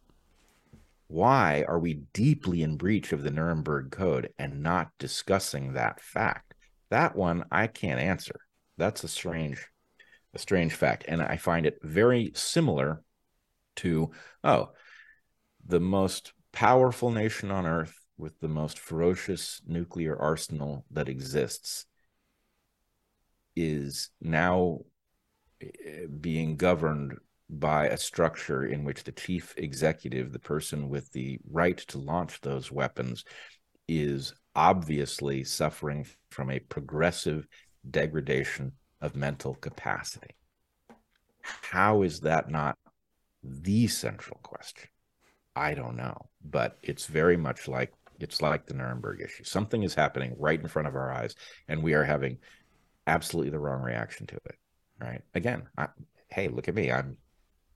Why 1.08 1.64
are 1.68 1.80
we 1.80 2.02
deeply 2.12 2.64
in 2.64 2.76
breach 2.76 3.14
of 3.14 3.24
the 3.24 3.32
Nuremberg 3.32 3.92
Code 3.92 4.34
and 4.38 4.62
not 4.62 4.90
discussing 5.00 5.74
that 5.74 6.02
fact? 6.02 6.54
That 6.90 7.16
one 7.16 7.46
I 7.52 7.68
can't 7.68 8.00
answer. 8.00 8.36
That's 8.78 9.04
a 9.04 9.08
strange, 9.08 9.66
a 10.34 10.40
strange 10.40 10.74
fact, 10.74 11.06
and 11.08 11.22
I 11.22 11.38
find 11.38 11.66
it 11.66 11.80
very 11.82 12.32
similar 12.36 13.02
to 13.78 14.12
oh, 14.44 14.72
the 15.66 15.80
most 15.80 16.34
powerful 16.52 17.12
nation 17.12 17.52
on 17.52 17.66
earth 17.66 17.94
with 18.18 18.40
the 18.40 18.48
most 18.48 18.80
ferocious 18.80 19.62
nuclear 19.68 20.18
arsenal 20.20 20.86
that 20.92 21.10
exists 21.10 21.86
is 23.56 24.10
now 24.22 24.80
eh, 25.62 26.06
being 26.20 26.56
governed 26.56 27.18
by 27.50 27.88
a 27.88 27.98
structure 27.98 28.66
in 28.66 28.84
which 28.84 29.04
the 29.04 29.12
chief 29.12 29.54
executive, 29.58 30.32
the 30.32 30.40
person 30.40 30.90
with 30.90 31.12
the 31.12 31.40
right 31.50 31.78
to 31.78 31.98
launch 31.98 32.42
those 32.42 32.72
weapons, 32.72 33.24
is 33.88 34.34
obviously 34.56 35.44
suffering 35.44 36.06
from 36.30 36.52
a 36.52 36.60
progressive 36.60 37.48
degradation 37.90 38.74
of 39.02 39.16
mental 39.16 39.56
capacity. 39.56 40.36
How 41.42 42.02
is 42.02 42.22
that 42.22 42.50
not 42.50 42.78
the 43.44 43.88
central 43.88 44.40
question? 44.44 44.90
I 45.56 45.74
don't 45.74 45.96
know, 45.96 46.30
but 46.44 46.78
it's 46.84 47.06
very 47.06 47.38
much 47.38 47.68
like 47.68 47.94
it's 48.20 48.42
like 48.42 48.66
the 48.66 48.74
Nuremberg 48.74 49.22
issue. 49.22 49.44
Something 49.44 49.84
is 49.84 49.94
happening 49.94 50.36
right 50.38 50.60
in 50.60 50.68
front 50.68 50.88
of 50.88 50.96
our 50.96 51.12
eyes, 51.12 51.36
and 51.68 51.84
we 51.84 51.94
are 51.94 52.04
having 52.04 52.38
absolutely 53.06 53.52
the 53.52 53.60
wrong 53.60 53.82
reaction 53.82 54.28
to 54.28 54.36
it. 54.36 54.56
Right? 55.00 55.22
Again, 55.36 55.68
I, 55.78 55.88
hey, 56.30 56.48
look 56.48 56.68
at 56.68 56.76
me. 56.76 56.92
I'm 56.92 57.18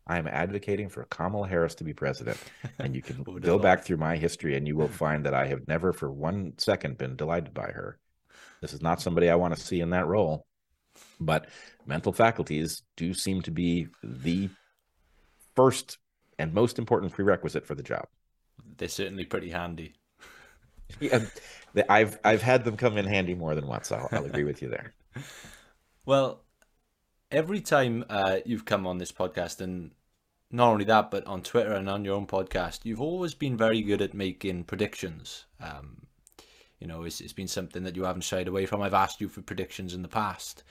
I'm 0.08 0.28
advocating 0.28 0.90
for 0.90 1.06
Kamala 1.06 1.48
Harris 1.48 1.76
to 1.76 1.84
be 1.84 1.94
president, 1.94 2.38
and 2.80 2.96
you 2.96 3.02
can 3.02 3.24
go 3.42 3.60
back 3.60 3.84
through 3.84 3.98
my 3.98 4.18
history, 4.18 4.56
and 4.58 4.68
you 4.68 4.76
will 4.76 4.88
find 5.06 5.26
that 5.26 5.34
I 5.34 5.48
have 5.48 5.68
never, 5.68 5.94
for 5.94 6.12
one 6.12 6.54
second, 6.58 6.98
been 6.98 7.16
delighted 7.16 7.54
by 7.54 7.72
her. 7.72 8.00
This 8.62 8.74
is 8.74 8.82
not 8.82 9.02
somebody 9.02 9.30
I 9.30 9.36
want 9.36 9.56
to 9.56 9.62
see 9.62 9.80
in 9.80 9.92
that 9.92 10.08
role, 10.08 10.46
but 11.20 11.48
mental 11.86 12.14
faculties 12.14 12.84
do 12.96 13.14
seem 13.14 13.42
to 13.44 13.52
be 13.52 13.88
the 14.04 14.50
first 15.56 15.98
and 16.38 16.54
most 16.54 16.80
important 16.80 17.14
prerequisite 17.14 17.66
for 17.66 17.76
the 17.76 17.84
job. 17.84 18.06
They're 18.78 18.88
certainly 18.88 19.26
pretty 19.26 19.50
handy 19.50 19.96
yeah, 21.00 21.20
I've 21.90 22.20
I've 22.24 22.42
had 22.42 22.64
them 22.64 22.78
come 22.78 22.98
in 22.98 23.06
handy 23.06 23.36
more 23.36 23.56
than 23.56 23.68
once. 23.68 23.92
I'll, 23.92 24.10
I'll 24.12 24.26
agree 24.26 24.44
with 24.44 24.62
you 24.62 24.70
there. 24.70 24.94
Well, 26.04 26.42
every 27.30 27.62
time 27.62 28.04
uh, 28.10 28.38
you've 28.44 28.66
come 28.66 28.88
on 28.88 28.98
this 28.98 29.12
podcast, 29.12 29.62
and 29.62 29.92
not 30.50 30.70
only 30.70 30.86
that, 30.86 31.12
but 31.12 31.26
on 31.28 31.44
Twitter 31.44 31.74
and 31.74 31.88
on 31.88 32.04
your 32.04 32.16
own 32.16 32.26
podcast, 32.26 32.80
you've 32.84 33.02
always 33.02 33.34
been 33.34 33.56
very 33.56 33.82
good 33.82 34.02
at 34.02 34.14
making 34.14 34.64
predictions. 34.64 35.46
Um, 35.60 36.08
you 36.80 36.88
know, 36.88 37.04
it's, 37.04 37.22
it's 37.22 37.34
been 37.34 37.48
something 37.48 37.84
that 37.84 37.96
you 37.96 38.04
haven't 38.04 38.24
shied 38.24 38.48
away 38.48 38.66
from. 38.66 38.82
I've 38.82 38.96
asked 38.96 39.22
you 39.22 39.30
for 39.30 39.42
predictions 39.42 39.94
in 39.94 40.02
the 40.02 40.08
past. 40.08 40.64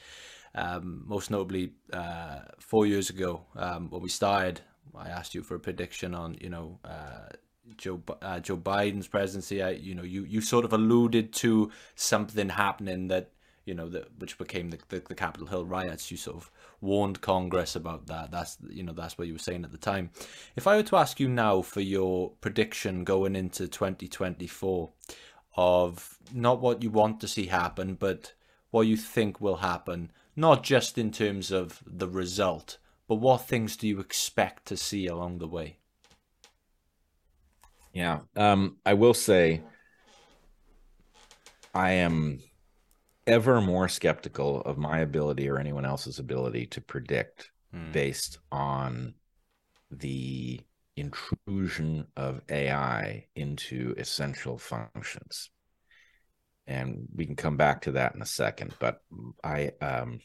Um, 0.55 1.05
most 1.07 1.31
notably, 1.31 1.75
uh, 1.93 2.41
four 2.59 2.85
years 2.85 3.09
ago, 3.09 3.45
um, 3.55 3.89
when 3.89 4.03
we 4.03 4.09
started, 4.09 4.61
I 4.95 5.09
asked 5.09 5.35
you 5.35 5.45
for 5.45 5.55
a 5.55 5.61
prediction 5.61 6.15
on, 6.15 6.37
you 6.41 6.51
know, 6.51 6.81
uh, 6.85 7.29
Joe 7.77 8.03
uh, 8.23 8.41
Joe 8.41 8.57
Biden's 8.57 9.09
presidency, 9.09 9.63
I, 9.63 9.71
you 9.71 9.95
know, 9.95 10.03
you, 10.03 10.25
you 10.25 10.41
sort 10.41 10.65
of 10.65 10.73
alluded 10.73 11.33
to 11.35 11.71
something 11.95 12.51
happening 12.51 13.09
that 13.09 13.31
you 13.65 13.75
know 13.75 13.89
that 13.89 14.09
which 14.19 14.39
became 14.39 14.71
the, 14.71 14.79
the, 14.89 15.03
the 15.09 15.15
Capitol 15.15 15.47
Hill 15.47 15.65
riots. 15.65 16.11
You 16.11 16.17
sort 16.17 16.37
of 16.37 16.51
warned 16.81 17.21
Congress 17.21 17.77
about 17.77 18.07
that. 18.07 18.31
That's 18.31 18.59
you 18.69 18.83
know 18.83 18.93
that's 18.93 19.19
what 19.19 19.27
you 19.27 19.35
were 19.35 19.39
saying 19.39 19.65
at 19.65 19.73
the 19.73 19.79
time. 19.79 20.11
If 20.57 20.67
I 20.67 20.77
were 20.77 20.83
to 20.85 20.97
ask 20.97 21.21
you 21.21 21.29
now 21.29 21.63
for 21.63 21.81
your 21.81 22.31
prediction 22.41 23.05
going 23.05 23.37
into 23.37 23.69
2024 23.69 24.91
of 25.57 26.19
not 26.33 26.61
what 26.61 26.83
you 26.83 26.91
want 26.91 27.21
to 27.21 27.29
see 27.29 27.47
happen, 27.47 27.95
but 27.95 28.35
what 28.71 28.87
you 28.87 28.97
think 28.97 29.41
will 29.41 29.57
happen, 29.57 30.11
not 30.37 30.63
just 30.63 30.97
in 30.97 31.11
terms 31.11 31.51
of 31.51 31.83
the 31.87 32.09
result, 32.09 32.79
but 33.09 33.17
what 33.17 33.47
things 33.47 33.77
do 33.77 33.89
you 33.89 33.99
expect 33.99 34.67
to 34.67 34.77
see 34.77 35.07
along 35.07 35.39
the 35.39 35.49
way? 35.49 35.80
Yeah. 37.93 38.21
Um, 38.37 38.77
I 38.87 38.95
will 38.95 39.15
say 39.15 39.63
I 41.75 41.93
am 41.93 42.41
ever 43.27 43.61
more 43.61 43.89
skeptical 43.89 44.61
of 44.63 44.79
my 44.79 45.01
ability 45.01 45.49
or 45.49 45.59
anyone 45.59 45.85
else's 45.85 46.19
ability 46.19 46.67
to 46.67 46.81
predict 46.81 47.51
hmm. 47.73 47.93
based 47.93 48.39
on 48.51 49.15
the 49.91 50.61
intrusion 50.97 52.07
of 52.17 52.41
AI 52.49 53.27
into 53.35 53.95
essential 53.99 54.59
functions. 54.59 55.51
And 56.67 57.09
we 57.15 57.27
can 57.27 57.37
come 57.37 57.57
back 57.57 57.83
to 57.83 57.93
that 57.93 58.15
in 58.15 58.23
a 58.23 58.27
second, 58.27 58.75
but 58.79 59.01
I 59.43 59.73
um, 59.81 60.21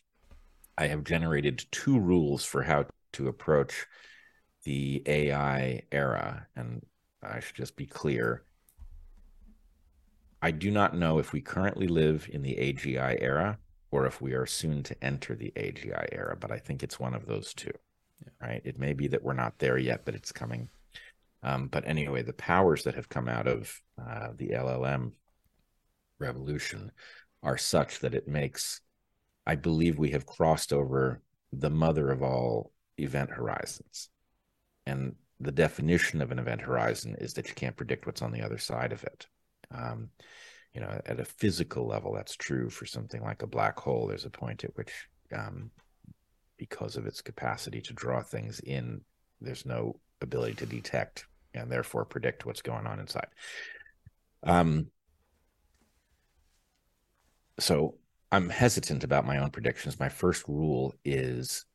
I 0.77 0.87
have 0.87 1.03
generated 1.03 1.65
two 1.71 1.99
rules 1.99 2.45
for 2.45 2.61
how 2.61 2.85
to 3.13 3.27
approach 3.27 3.85
the 4.63 5.01
AI 5.05 5.83
era, 5.91 6.47
and 6.55 6.85
I 7.23 7.39
should 7.39 7.55
just 7.55 7.75
be 7.75 7.85
clear. 7.85 8.43
I 10.41 10.51
do 10.51 10.69
not 10.69 10.95
know 10.95 11.17
if 11.17 11.33
we 11.33 11.41
currently 11.41 11.87
live 11.87 12.29
in 12.31 12.41
the 12.41 12.55
AGI 12.55 13.17
era 13.19 13.57
or 13.91 14.05
if 14.05 14.21
we 14.21 14.33
are 14.33 14.45
soon 14.45 14.83
to 14.83 15.03
enter 15.03 15.35
the 15.35 15.51
AGI 15.55 16.07
era, 16.11 16.35
but 16.39 16.51
I 16.51 16.59
think 16.59 16.83
it's 16.83 16.99
one 16.99 17.13
of 17.13 17.25
those 17.25 17.53
two. 17.53 17.71
Yeah. 18.21 18.47
Right? 18.47 18.61
It 18.63 18.77
may 18.77 18.93
be 18.93 19.07
that 19.07 19.23
we're 19.23 19.33
not 19.33 19.57
there 19.57 19.77
yet, 19.77 20.05
but 20.05 20.15
it's 20.15 20.31
coming. 20.31 20.69
Um, 21.43 21.67
but 21.67 21.87
anyway, 21.87 22.23
the 22.23 22.33
powers 22.33 22.83
that 22.83 22.95
have 22.95 23.09
come 23.09 23.27
out 23.27 23.47
of 23.47 23.81
uh, 24.01 24.29
the 24.35 24.49
LLM 24.49 25.11
revolution 26.19 26.91
are 27.43 27.57
such 27.57 27.99
that 27.99 28.15
it 28.15 28.27
makes, 28.27 28.81
I 29.45 29.55
believe, 29.55 29.97
we 29.97 30.11
have 30.11 30.25
crossed 30.25 30.73
over 30.73 31.21
the 31.53 31.69
mother 31.69 32.11
of 32.11 32.23
all 32.23 32.71
event 32.97 33.29
horizons. 33.29 34.09
And 34.85 35.15
the 35.39 35.51
definition 35.51 36.21
of 36.21 36.31
an 36.31 36.39
event 36.39 36.61
horizon 36.61 37.15
is 37.19 37.33
that 37.33 37.47
you 37.47 37.55
can't 37.55 37.75
predict 37.75 38.05
what's 38.05 38.21
on 38.21 38.31
the 38.31 38.41
other 38.41 38.57
side 38.57 38.91
of 38.91 39.03
it. 39.03 39.27
Um, 39.71 40.09
you 40.73 40.81
know, 40.81 41.01
at 41.05 41.19
a 41.19 41.25
physical 41.25 41.87
level, 41.87 42.13
that's 42.13 42.35
true 42.35 42.69
for 42.69 42.85
something 42.85 43.21
like 43.21 43.41
a 43.41 43.47
black 43.47 43.79
hole. 43.79 44.07
There's 44.07 44.25
a 44.25 44.29
point 44.29 44.63
at 44.63 44.75
which, 44.75 44.91
um, 45.33 45.71
because 46.57 46.95
of 46.95 47.05
its 47.05 47.21
capacity 47.21 47.81
to 47.81 47.93
draw 47.93 48.21
things 48.21 48.59
in, 48.59 49.01
there's 49.41 49.65
no 49.65 49.99
ability 50.21 50.55
to 50.55 50.65
detect 50.65 51.25
and 51.53 51.71
therefore 51.71 52.05
predict 52.05 52.45
what's 52.45 52.61
going 52.61 52.87
on 52.87 52.99
inside. 52.99 53.27
Um, 54.43 54.87
so 57.59 57.95
I'm 58.31 58.49
hesitant 58.49 59.03
about 59.03 59.25
my 59.25 59.37
own 59.37 59.49
predictions. 59.49 59.99
My 59.99 60.09
first 60.09 60.47
rule 60.47 60.93
is 61.03 61.65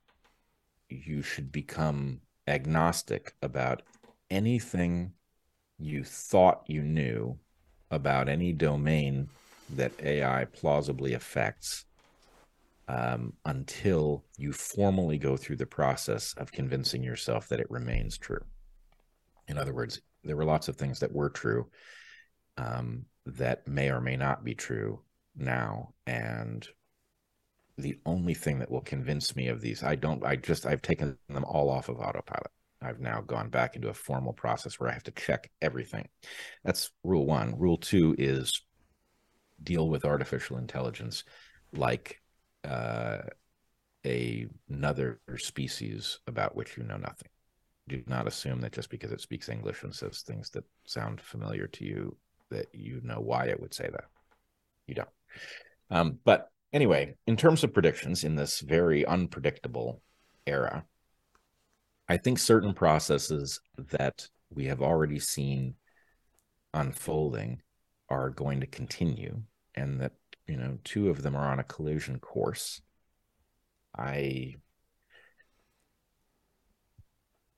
you 0.89 1.23
should 1.23 1.51
become 1.51 2.21
agnostic 2.47 3.34
about 3.43 3.82
anything 4.30 5.12
you 5.78 6.05
thought 6.05 6.62
you 6.66 6.82
knew 6.82 7.38
about 7.91 8.28
any 8.28 8.53
domain 8.53 9.28
that 9.76 9.93
AI 10.03 10.45
plausibly 10.47 11.14
affects 11.14 11.84
um, 12.88 13.32
until 13.45 14.24
you 14.36 14.53
formally 14.53 15.16
go 15.16 15.36
through 15.36 15.57
the 15.57 15.66
process 15.66 16.34
of 16.36 16.51
convincing 16.51 17.03
yourself 17.03 17.49
that 17.49 17.61
it 17.61 17.70
remains 17.70 18.18
true. 18.18 18.45
In 19.49 19.59
other 19.59 19.72
words, 19.72 20.01
there 20.24 20.36
were 20.36 20.45
lots 20.45 20.68
of 20.68 20.76
things 20.76 21.01
that 21.01 21.12
were 21.12 21.30
true 21.30 21.68
um, 22.57 23.05
that 23.26 23.66
may 23.66 23.91
or 23.91 24.01
may 24.01 24.16
not 24.16 24.45
be 24.45 24.55
true 24.55 25.01
now. 25.36 25.95
And 26.07 26.66
the 27.81 27.99
only 28.07 28.35
thing 28.35 28.59
that 28.61 28.70
will 28.70 28.81
convince 28.81 29.35
me 29.35 29.49
of 29.49 29.61
these, 29.61 29.83
I 29.83 29.95
don't, 29.95 30.24
I 30.24 30.37
just, 30.37 30.66
I've 30.66 30.83
taken 30.83 31.18
them 31.28 31.45
all 31.45 31.68
off 31.68 31.89
of 31.89 31.99
autopilot. 31.99 32.51
I've 32.83 33.01
now 33.01 33.20
gone 33.20 33.51
back 33.51 33.76
into 33.76 33.89
a 33.89 33.95
formal 33.95 34.33
process 34.33 34.78
where 34.78 34.89
I 34.89 34.95
have 34.95 35.03
to 35.05 35.11
check 35.11 35.51
everything. 35.61 36.09
That's 36.64 36.91
rule 37.05 37.26
one. 37.26 37.59
Rule 37.59 37.76
two 37.76 38.14
is 38.18 38.62
deal 39.62 39.89
with 39.89 40.07
artificial 40.07 40.57
intelligence 40.57 41.24
like 41.74 42.22
uh, 42.64 43.18
a, 44.07 44.47
another 44.68 45.20
species 45.37 46.20
about 46.26 46.57
which 46.57 46.76
you 46.76 46.85
know 46.85 46.97
nothing. 46.97 47.28
Do 47.89 48.03
not 48.07 48.26
assume 48.26 48.61
that 48.62 48.72
just 48.72 48.89
because 48.89 49.12
it 49.12 49.20
speaks 49.20 49.49
English 49.49 49.83
and 49.83 49.95
says 49.95 50.22
things 50.22 50.51
that 50.51 50.64
sound 50.87 51.20
familiar 51.20 51.66
to 51.66 51.85
you, 51.85 52.16
that 52.51 52.66
you 52.72 53.01
know 53.03 53.20
why 53.20 53.47
it 53.47 53.61
would 53.61 53.74
say 53.74 53.89
that. 53.91 54.05
You 54.87 54.95
don't. 54.95 55.09
Um, 55.91 56.18
but 56.24 56.51
anyway, 56.73 57.14
in 57.27 57.37
terms 57.37 57.64
of 57.64 57.75
predictions 57.75 58.25
in 58.25 58.37
this 58.37 58.61
very 58.61 59.05
unpredictable 59.05 60.03
era, 60.47 60.85
I 62.09 62.16
think 62.16 62.39
certain 62.39 62.75
processes 62.75 63.61
that 63.77 64.29
we 64.51 64.66
have 64.66 64.83
already 64.83 65.18
seen 65.18 65.75
unfolding 66.75 67.62
are 68.09 68.31
going 68.31 68.61
to 68.61 68.66
continue, 68.66 69.43
and 69.75 70.01
that 70.01 70.12
you 70.47 70.57
know 70.57 70.79
two 70.85 71.11
of 71.11 71.23
them 71.23 71.37
are 71.37 71.53
on 71.53 71.59
a 71.61 71.64
collision 71.64 72.18
course. 72.18 72.81
I 73.97 74.57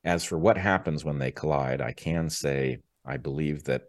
as 0.05 0.25
for 0.25 0.39
what 0.39 0.59
happens 0.59 1.05
when 1.05 1.19
they 1.19 1.31
collide, 1.31 1.81
I 1.81 1.93
can 1.93 2.29
say 2.29 2.79
I 3.05 3.17
believe 3.17 3.65
that 3.65 3.83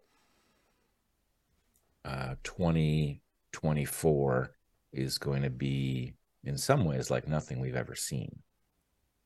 uh, 2.06 2.36
2024 2.44 4.52
is 4.94 5.18
going 5.18 5.44
to 5.44 5.50
be, 5.50 6.14
in 6.44 6.58
some 6.58 6.86
ways, 6.86 7.10
like 7.12 7.28
nothing 7.28 7.60
we've 7.60 7.76
ever 7.76 7.96
seen. 7.96 8.40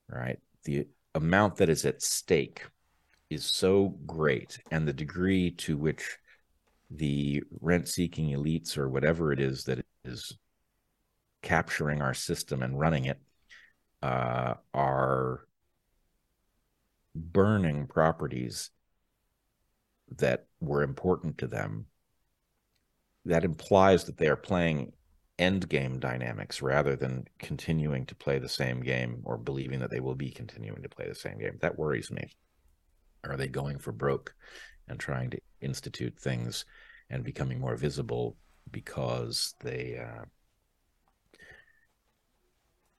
Right? 0.09 0.39
The 0.63 0.87
amount 1.15 1.57
that 1.57 1.69
is 1.69 1.85
at 1.85 2.01
stake 2.01 2.65
is 3.29 3.45
so 3.45 3.89
great, 4.05 4.59
and 4.71 4.87
the 4.87 4.93
degree 4.93 5.51
to 5.51 5.77
which 5.77 6.17
the 6.89 7.43
rent 7.59 7.87
seeking 7.87 8.29
elites 8.29 8.77
or 8.77 8.87
whatever 8.89 9.33
it 9.33 9.39
is 9.39 9.65
that 9.65 9.85
is 10.05 10.37
capturing 11.41 12.01
our 12.01 12.13
system 12.13 12.63
and 12.63 12.79
running 12.79 13.05
it 13.05 13.19
uh, 14.01 14.53
are 14.73 15.45
burning 17.13 17.87
properties 17.87 18.69
that 20.17 20.45
were 20.61 20.83
important 20.83 21.37
to 21.37 21.47
them 21.47 21.85
that 23.25 23.43
implies 23.43 24.05
that 24.05 24.17
they 24.17 24.27
are 24.27 24.37
playing 24.37 24.93
end 25.39 25.69
game 25.69 25.99
dynamics 25.99 26.61
rather 26.61 26.95
than 26.95 27.25
continuing 27.39 28.05
to 28.05 28.15
play 28.15 28.39
the 28.39 28.49
same 28.49 28.81
game 28.81 29.21
or 29.23 29.37
believing 29.37 29.79
that 29.79 29.91
they 29.91 29.99
will 29.99 30.15
be 30.15 30.31
continuing 30.31 30.81
to 30.81 30.89
play 30.89 31.07
the 31.07 31.15
same 31.15 31.37
game. 31.37 31.57
That 31.61 31.77
worries 31.77 32.11
me. 32.11 32.29
Are 33.23 33.37
they 33.37 33.47
going 33.47 33.77
for 33.79 33.91
broke 33.91 34.33
and 34.87 34.99
trying 34.99 35.29
to 35.31 35.39
institute 35.61 36.17
things 36.19 36.65
and 37.09 37.23
becoming 37.23 37.59
more 37.59 37.75
visible 37.75 38.37
because 38.71 39.53
they 39.61 39.99
uh, 39.99 40.25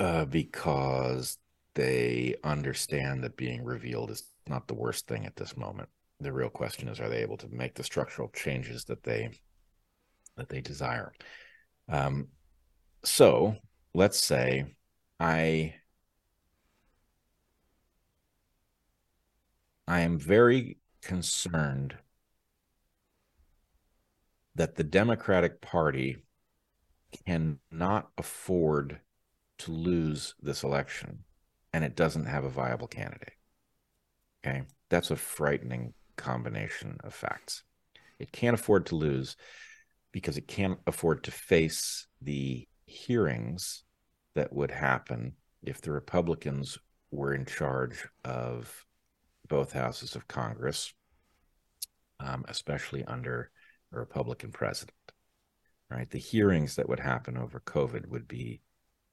uh, 0.00 0.24
because 0.26 1.38
they 1.74 2.34
understand 2.44 3.22
that 3.22 3.36
being 3.36 3.64
revealed 3.64 4.10
is 4.10 4.24
not 4.46 4.66
the 4.68 4.74
worst 4.74 5.06
thing 5.06 5.26
at 5.26 5.36
this 5.36 5.56
moment. 5.56 5.88
The 6.20 6.32
real 6.32 6.48
question 6.48 6.88
is, 6.88 7.00
are 7.00 7.08
they 7.08 7.22
able 7.22 7.36
to 7.38 7.48
make 7.48 7.74
the 7.74 7.84
structural 7.84 8.28
changes 8.28 8.84
that 8.84 9.02
they 9.02 9.30
that 10.36 10.48
they 10.48 10.60
desire? 10.60 11.12
Um, 11.88 12.28
so 13.04 13.56
let's 13.94 14.18
say 14.18 14.66
I 15.18 15.74
I 19.86 20.00
am 20.00 20.18
very 20.18 20.78
concerned 21.00 21.96
that 24.54 24.74
the 24.74 24.84
Democratic 24.84 25.60
Party 25.60 26.18
cannot 27.26 28.08
afford 28.18 29.00
to 29.58 29.72
lose 29.72 30.34
this 30.42 30.62
election 30.62 31.24
and 31.72 31.84
it 31.84 31.96
doesn't 31.96 32.26
have 32.26 32.44
a 32.44 32.50
viable 32.50 32.86
candidate. 32.86 33.32
Okay. 34.44 34.62
That's 34.90 35.10
a 35.10 35.16
frightening 35.16 35.94
combination 36.16 36.98
of 37.04 37.14
facts. 37.14 37.62
It 38.18 38.32
can't 38.32 38.54
afford 38.54 38.86
to 38.86 38.96
lose 38.96 39.36
because 40.12 40.36
it 40.36 40.48
can't 40.48 40.78
afford 40.86 41.24
to 41.24 41.30
face 41.30 42.06
the 42.20 42.66
hearings 42.86 43.84
that 44.34 44.52
would 44.52 44.70
happen 44.70 45.32
if 45.62 45.80
the 45.80 45.92
Republicans 45.92 46.78
were 47.10 47.34
in 47.34 47.44
charge 47.44 48.06
of 48.24 48.86
both 49.48 49.72
houses 49.72 50.14
of 50.14 50.28
Congress, 50.28 50.92
um, 52.20 52.44
especially 52.48 53.04
under 53.04 53.50
a 53.92 53.98
Republican 53.98 54.52
president. 54.52 54.94
Right, 55.90 56.10
the 56.10 56.18
hearings 56.18 56.76
that 56.76 56.88
would 56.88 57.00
happen 57.00 57.38
over 57.38 57.60
COVID 57.60 58.08
would 58.08 58.28
be 58.28 58.60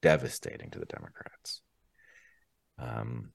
devastating 0.02 0.70
to 0.72 0.78
the 0.78 0.84
Democrats. 0.84 1.62
Um, 2.78 3.32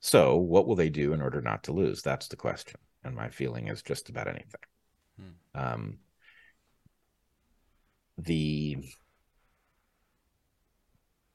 so, 0.00 0.36
what 0.36 0.66
will 0.66 0.76
they 0.76 0.90
do 0.90 1.14
in 1.14 1.22
order 1.22 1.40
not 1.40 1.64
to 1.64 1.72
lose? 1.72 2.02
That's 2.02 2.28
the 2.28 2.36
question. 2.36 2.78
And 3.02 3.16
my 3.16 3.30
feeling 3.30 3.68
is 3.68 3.82
just 3.82 4.08
about 4.08 4.28
anything. 4.28 4.60
Hmm. 5.18 5.60
Um, 5.60 5.98
the 8.18 8.78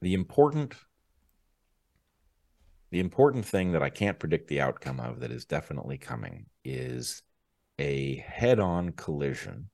the 0.02 0.14
important 0.14 0.74
the 2.90 3.00
important 3.00 3.46
thing 3.46 3.72
that 3.72 3.84
I 3.84 3.90
can't 3.90 4.20
predict 4.20 4.48
the 4.50 4.62
outcome 4.62 5.00
of 5.00 5.22
that 5.22 5.32
is 5.32 5.46
definitely 5.46 5.98
coming 5.98 6.48
is 6.66 7.24
a 7.80 8.18
head-on 8.28 8.92
collision 8.92 9.70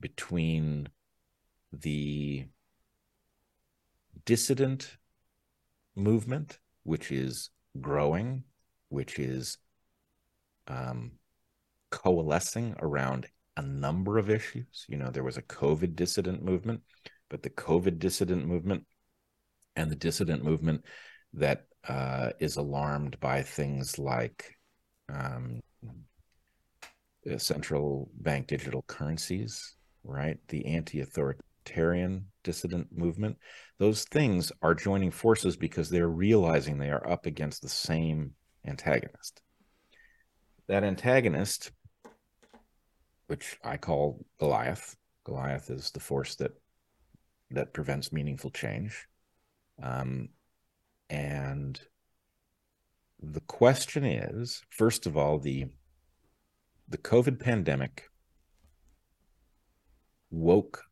between 0.00 0.88
the 1.72 2.46
dissident 4.24 4.96
movement, 5.94 6.58
which 6.84 7.12
is 7.12 7.50
growing, 7.80 8.44
which 8.88 9.18
is 9.18 9.58
um, 10.68 11.12
coalescing 11.90 12.74
around 12.80 13.26
a 13.56 13.62
number 13.62 14.18
of 14.18 14.30
issues. 14.30 14.84
You 14.88 14.96
know, 14.96 15.10
there 15.10 15.24
was 15.24 15.36
a 15.36 15.42
COVID 15.42 15.94
dissident 15.94 16.42
movement, 16.42 16.80
but 17.28 17.42
the 17.42 17.50
COVID 17.50 17.98
dissident 17.98 18.46
movement 18.46 18.84
and 19.76 19.90
the 19.90 19.96
dissident 19.96 20.44
movement 20.44 20.84
that 21.34 21.64
uh, 21.88 22.30
is 22.38 22.56
alarmed 22.56 23.18
by 23.20 23.42
things 23.42 23.98
like 23.98 24.56
um, 25.12 25.60
central 27.38 28.10
bank 28.20 28.46
digital 28.46 28.82
currencies, 28.86 29.76
right? 30.04 30.38
The 30.48 30.66
anti 30.66 31.00
authoritarian 31.00 32.26
dissident 32.44 32.88
movement. 32.96 33.38
Those 33.78 34.04
things 34.04 34.52
are 34.62 34.74
joining 34.74 35.10
forces 35.10 35.56
because 35.56 35.88
they're 35.88 36.08
realizing 36.08 36.78
they 36.78 36.90
are 36.90 37.08
up 37.08 37.26
against 37.26 37.62
the 37.62 37.68
same 37.68 38.32
antagonist. 38.66 39.40
That 40.68 40.84
antagonist 40.84 41.72
which 43.32 43.56
I 43.64 43.78
call 43.78 44.26
Goliath. 44.38 44.94
Goliath 45.24 45.70
is 45.70 45.90
the 45.90 46.00
force 46.00 46.34
that 46.34 46.52
that 47.50 47.72
prevents 47.72 48.12
meaningful 48.12 48.50
change. 48.50 49.08
Um, 49.82 50.28
and 51.08 51.80
the 53.22 53.40
question 53.40 54.04
is, 54.04 54.62
first 54.68 55.06
of 55.06 55.16
all, 55.16 55.38
the 55.38 55.68
the 56.90 56.98
COVID 56.98 57.40
pandemic 57.40 58.10
woke 60.30 60.82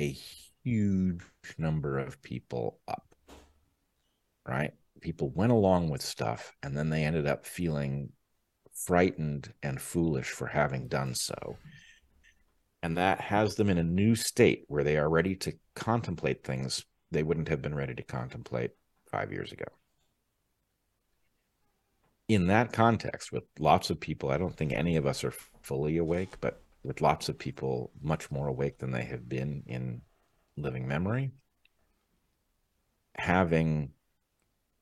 a 0.00 0.16
huge 0.64 1.20
number 1.58 1.98
of 1.98 2.22
people 2.22 2.80
up. 2.88 3.14
Right? 4.48 4.72
People 5.02 5.28
went 5.28 5.52
along 5.52 5.90
with 5.90 6.00
stuff 6.00 6.56
and 6.62 6.74
then 6.74 6.88
they 6.88 7.04
ended 7.04 7.26
up 7.26 7.44
feeling 7.44 8.12
frightened 8.86 9.52
and 9.62 9.80
foolish 9.80 10.30
for 10.30 10.46
having 10.46 10.88
done 10.88 11.14
so. 11.14 11.56
And 12.82 12.96
that 12.96 13.20
has 13.20 13.56
them 13.56 13.68
in 13.68 13.78
a 13.78 13.82
new 13.82 14.14
state 14.14 14.64
where 14.68 14.84
they 14.84 14.96
are 14.96 15.08
ready 15.08 15.36
to 15.36 15.52
contemplate 15.74 16.44
things 16.44 16.84
they 17.10 17.22
wouldn't 17.22 17.48
have 17.48 17.60
been 17.60 17.74
ready 17.74 17.94
to 17.94 18.02
contemplate 18.02 18.70
five 19.10 19.32
years 19.32 19.52
ago. 19.52 19.64
In 22.28 22.46
that 22.46 22.72
context, 22.72 23.32
with 23.32 23.42
lots 23.58 23.90
of 23.90 23.98
people, 23.98 24.30
I 24.30 24.38
don't 24.38 24.56
think 24.56 24.72
any 24.72 24.96
of 24.96 25.06
us 25.06 25.24
are 25.24 25.34
fully 25.62 25.96
awake, 25.96 26.40
but 26.40 26.62
with 26.84 27.00
lots 27.00 27.28
of 27.28 27.38
people 27.38 27.90
much 28.00 28.30
more 28.30 28.46
awake 28.46 28.78
than 28.78 28.92
they 28.92 29.04
have 29.04 29.28
been 29.28 29.64
in 29.66 30.02
living 30.56 30.86
memory, 30.86 31.32
having 33.16 33.90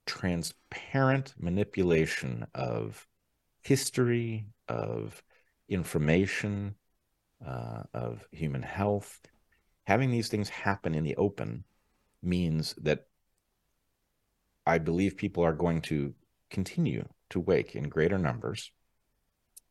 transparent 0.06 1.34
manipulation 1.38 2.46
of 2.54 3.06
history, 3.68 4.46
of 4.66 5.22
information, 5.68 6.74
uh, 7.46 7.82
of 7.92 8.26
human 8.32 8.62
health, 8.62 9.20
having 9.84 10.10
these 10.10 10.28
things 10.28 10.48
happen 10.48 10.94
in 10.94 11.04
the 11.04 11.16
open 11.16 11.64
means 12.22 12.74
that 12.78 13.06
I 14.66 14.78
believe 14.78 15.18
people 15.18 15.44
are 15.44 15.52
going 15.52 15.82
to 15.82 16.14
continue 16.50 17.06
to 17.28 17.40
wake 17.40 17.76
in 17.76 17.90
greater 17.90 18.18
numbers, 18.18 18.72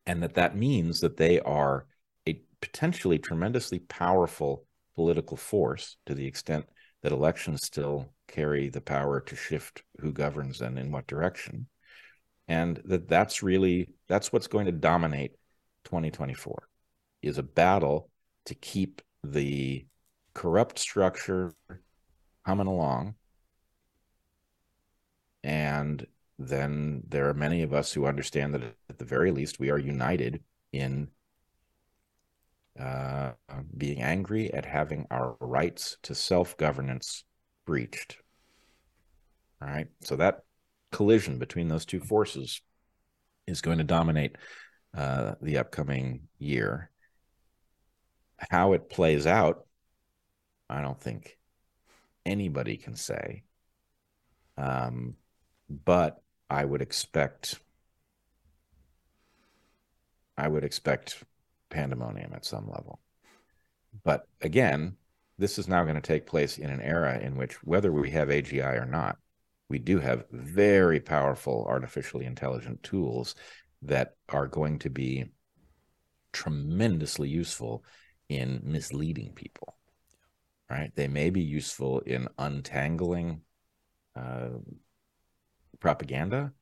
and 0.06 0.22
that 0.22 0.36
that 0.36 0.56
means 0.56 1.00
that 1.00 1.18
they 1.18 1.40
are 1.40 1.88
a 2.28 2.40
potentially 2.62 3.18
tremendously 3.18 3.80
powerful 3.80 4.66
political 4.94 5.38
force 5.38 5.98
to 6.06 6.14
the 6.14 6.28
extent 6.28 6.66
that 7.02 7.12
elections 7.12 7.66
still 7.66 8.10
carry 8.28 8.70
the 8.70 8.82
power 8.82 9.20
to 9.22 9.36
shift 9.36 9.82
who 10.00 10.12
governs 10.12 10.62
and 10.62 10.78
in 10.78 10.92
what 10.92 11.08
direction 11.08 11.68
and 12.48 12.82
that 12.86 13.08
that's 13.08 13.44
really 13.44 13.90
that's 14.08 14.32
what's 14.32 14.48
going 14.48 14.66
to 14.66 14.72
dominate 14.72 15.34
2024 15.86 16.68
is 17.22 17.38
a 17.38 17.44
battle 17.44 18.10
to 18.46 18.56
keep 18.56 19.02
the 19.24 19.86
corrupt 20.34 20.80
structure 20.80 21.54
humming 22.46 22.68
along. 22.68 23.16
And 25.44 26.06
then 26.40 27.04
there 27.08 27.28
are 27.30 27.34
many 27.34 27.64
of 27.64 27.74
us 27.74 27.92
who 27.92 28.06
understand 28.06 28.54
that 28.54 28.64
at 28.90 28.98
the 28.98 29.06
very 29.06 29.32
least 29.32 29.60
we 29.60 29.70
are 29.70 29.80
united 29.80 30.44
in 30.72 31.10
uh, 32.80 33.32
being 33.76 34.02
angry 34.02 34.54
at 34.54 34.66
having 34.66 35.08
our 35.10 35.36
rights 35.40 35.98
to 36.04 36.14
self-governance 36.14 37.24
breached. 37.66 38.18
All 39.62 39.68
right? 39.68 39.88
So 40.02 40.16
that 40.18 40.44
collision 40.92 41.38
between 41.40 41.68
those 41.68 41.86
two 41.86 42.00
forces 42.00 42.62
is 43.46 43.62
going 43.62 43.78
to 43.78 43.84
dominate 43.84 44.36
uh, 44.96 45.36
the 45.42 45.58
upcoming 45.58 46.28
year. 46.38 46.90
How 48.38 48.74
it 48.74 48.90
plays 48.90 49.26
out, 49.26 49.66
I 50.70 50.82
don't 50.82 51.00
think 51.00 51.38
anybody 52.26 52.78
can 52.78 52.96
say. 52.96 53.44
Um, 54.58 55.16
but 55.70 56.22
I 56.50 56.64
would 56.64 56.82
expect, 56.82 57.60
I 60.38 60.48
would 60.48 60.64
expect 60.64 61.24
pandemonium 61.70 62.34
at 62.34 62.46
some 62.46 62.70
level. 62.70 63.00
But 64.04 64.28
again, 64.42 64.98
this 65.38 65.60
is 65.60 65.68
now 65.68 65.84
going 65.84 65.96
to 65.96 66.02
take 66.02 66.26
place 66.26 66.58
in 66.58 66.70
an 66.70 66.82
era 66.82 67.20
in 67.20 67.36
which, 67.36 67.54
whether 67.64 67.92
we 67.92 68.12
have 68.12 68.30
AGI 68.30 68.82
or 68.82 68.86
not, 68.86 69.18
we 69.70 69.80
do 69.80 70.00
have 70.00 70.26
very 70.32 71.00
powerful 71.00 71.66
artificially 71.68 72.26
intelligent 72.26 72.82
tools 72.84 73.36
that 73.82 74.16
are 74.30 74.48
going 74.48 74.80
to 74.80 74.90
be 74.90 75.26
tremendously 76.34 77.30
useful 77.30 77.84
in 78.30 78.62
misleading 78.64 79.34
people 79.34 79.78
right? 80.70 80.92
They 80.96 81.08
may 81.08 81.30
be 81.30 81.42
useful 81.42 82.00
in 82.02 82.28
untangling 82.38 83.42
uh, 84.16 84.50
propaganda. 85.80 86.54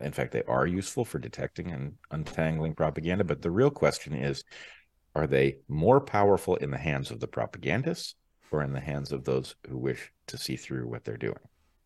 In 0.00 0.12
fact 0.12 0.32
they 0.32 0.42
are 0.42 0.66
useful 0.66 1.04
for 1.04 1.18
detecting 1.18 1.70
and 1.70 1.94
untangling 2.10 2.74
propaganda 2.74 3.22
but 3.22 3.42
the 3.42 3.50
real 3.50 3.70
question 3.70 4.12
is 4.12 4.42
are 5.14 5.28
they 5.28 5.58
more 5.68 6.00
powerful 6.00 6.56
in 6.56 6.72
the 6.72 6.78
hands 6.78 7.12
of 7.12 7.20
the 7.20 7.28
propagandists 7.28 8.16
or 8.50 8.62
in 8.62 8.72
the 8.72 8.80
hands 8.80 9.12
of 9.12 9.22
those 9.22 9.54
who 9.68 9.78
wish 9.78 10.10
to 10.26 10.36
see 10.36 10.56
through 10.56 10.88
what 10.88 11.04
they're 11.04 11.16
doing 11.16 11.38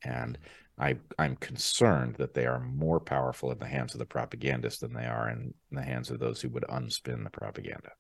and 0.05 0.39
I, 0.79 0.97
I'm 1.19 1.37
concerned 1.37 2.17
that 2.17 2.35
they 2.35 2.47
are 2.47 2.61
more 2.61 3.01
powerful 3.01 3.51
in 3.51 3.59
the 3.59 3.67
hands 3.67 3.95
of 3.95 3.99
the 3.99 4.07
propagandists 4.07 4.81
than 4.81 4.95
they 4.95 5.07
are 5.07 5.29
in, 5.29 5.55
the 5.73 5.83
hands 5.83 6.11
of 6.11 6.21
those 6.21 6.41
who 6.41 6.49
would 6.51 6.65
unspin 6.65 7.25
the 7.25 7.31
propaganda. 7.31 7.93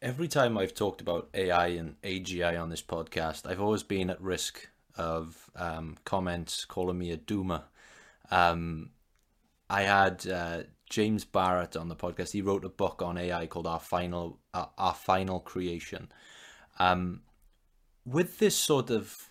Every 0.00 0.28
time 0.28 0.56
I've 0.56 0.74
talked 0.74 1.00
about 1.00 1.30
AI 1.34 1.68
and 1.68 2.00
AGI 2.02 2.60
on 2.60 2.70
this 2.70 2.82
podcast, 2.82 3.50
I've 3.50 3.60
always 3.60 3.82
been 3.82 4.10
at 4.10 4.20
risk 4.20 4.68
of 4.96 5.50
um, 5.56 5.96
comments 6.04 6.64
calling 6.64 6.98
me 6.98 7.10
a 7.10 7.16
doomer. 7.16 7.64
Um, 8.30 8.90
I 9.68 9.82
had 9.82 10.26
uh, 10.28 10.62
James 10.88 11.24
Barrat 11.24 11.78
on 11.78 11.88
the 11.88 11.96
podcast. 11.96 12.32
He 12.32 12.42
wrote 12.42 12.64
a 12.64 12.68
book 12.68 13.02
on 13.02 13.18
AI 13.18 13.46
called 13.46 13.66
Our 13.66 13.80
Final 13.80 14.38
uh, 14.54 14.66
Our 14.78 14.94
Final 14.94 15.40
Creation. 15.40 16.12
Um, 16.78 17.22
with 18.04 18.38
this 18.38 18.54
sort 18.54 18.90
of 18.90 19.30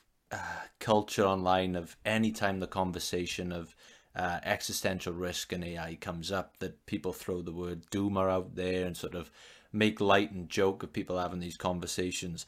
culture 0.80 1.26
online 1.26 1.76
of 1.76 1.98
anytime 2.06 2.60
the 2.60 2.68
conversation 2.68 3.52
of 3.52 3.76
uh, 4.16 4.40
existential 4.44 5.14
risk 5.14 5.52
and 5.52 5.64
AI 5.64 5.98
comes 6.00 6.32
up, 6.32 6.58
that 6.60 6.86
people 6.86 7.14
throw 7.14 7.42
the 7.42 7.52
word 7.52 7.86
doomer 7.92 8.32
out 8.32 8.56
there 8.56 8.86
and 8.86 8.96
sort 8.96 9.16
of 9.16 9.30
make 9.74 10.00
light 10.00 10.32
and 10.32 10.50
joke 10.50 10.84
of 10.84 10.94
people 10.94 11.20
having 11.20 11.40
these 11.40 11.58
conversations. 11.58 12.46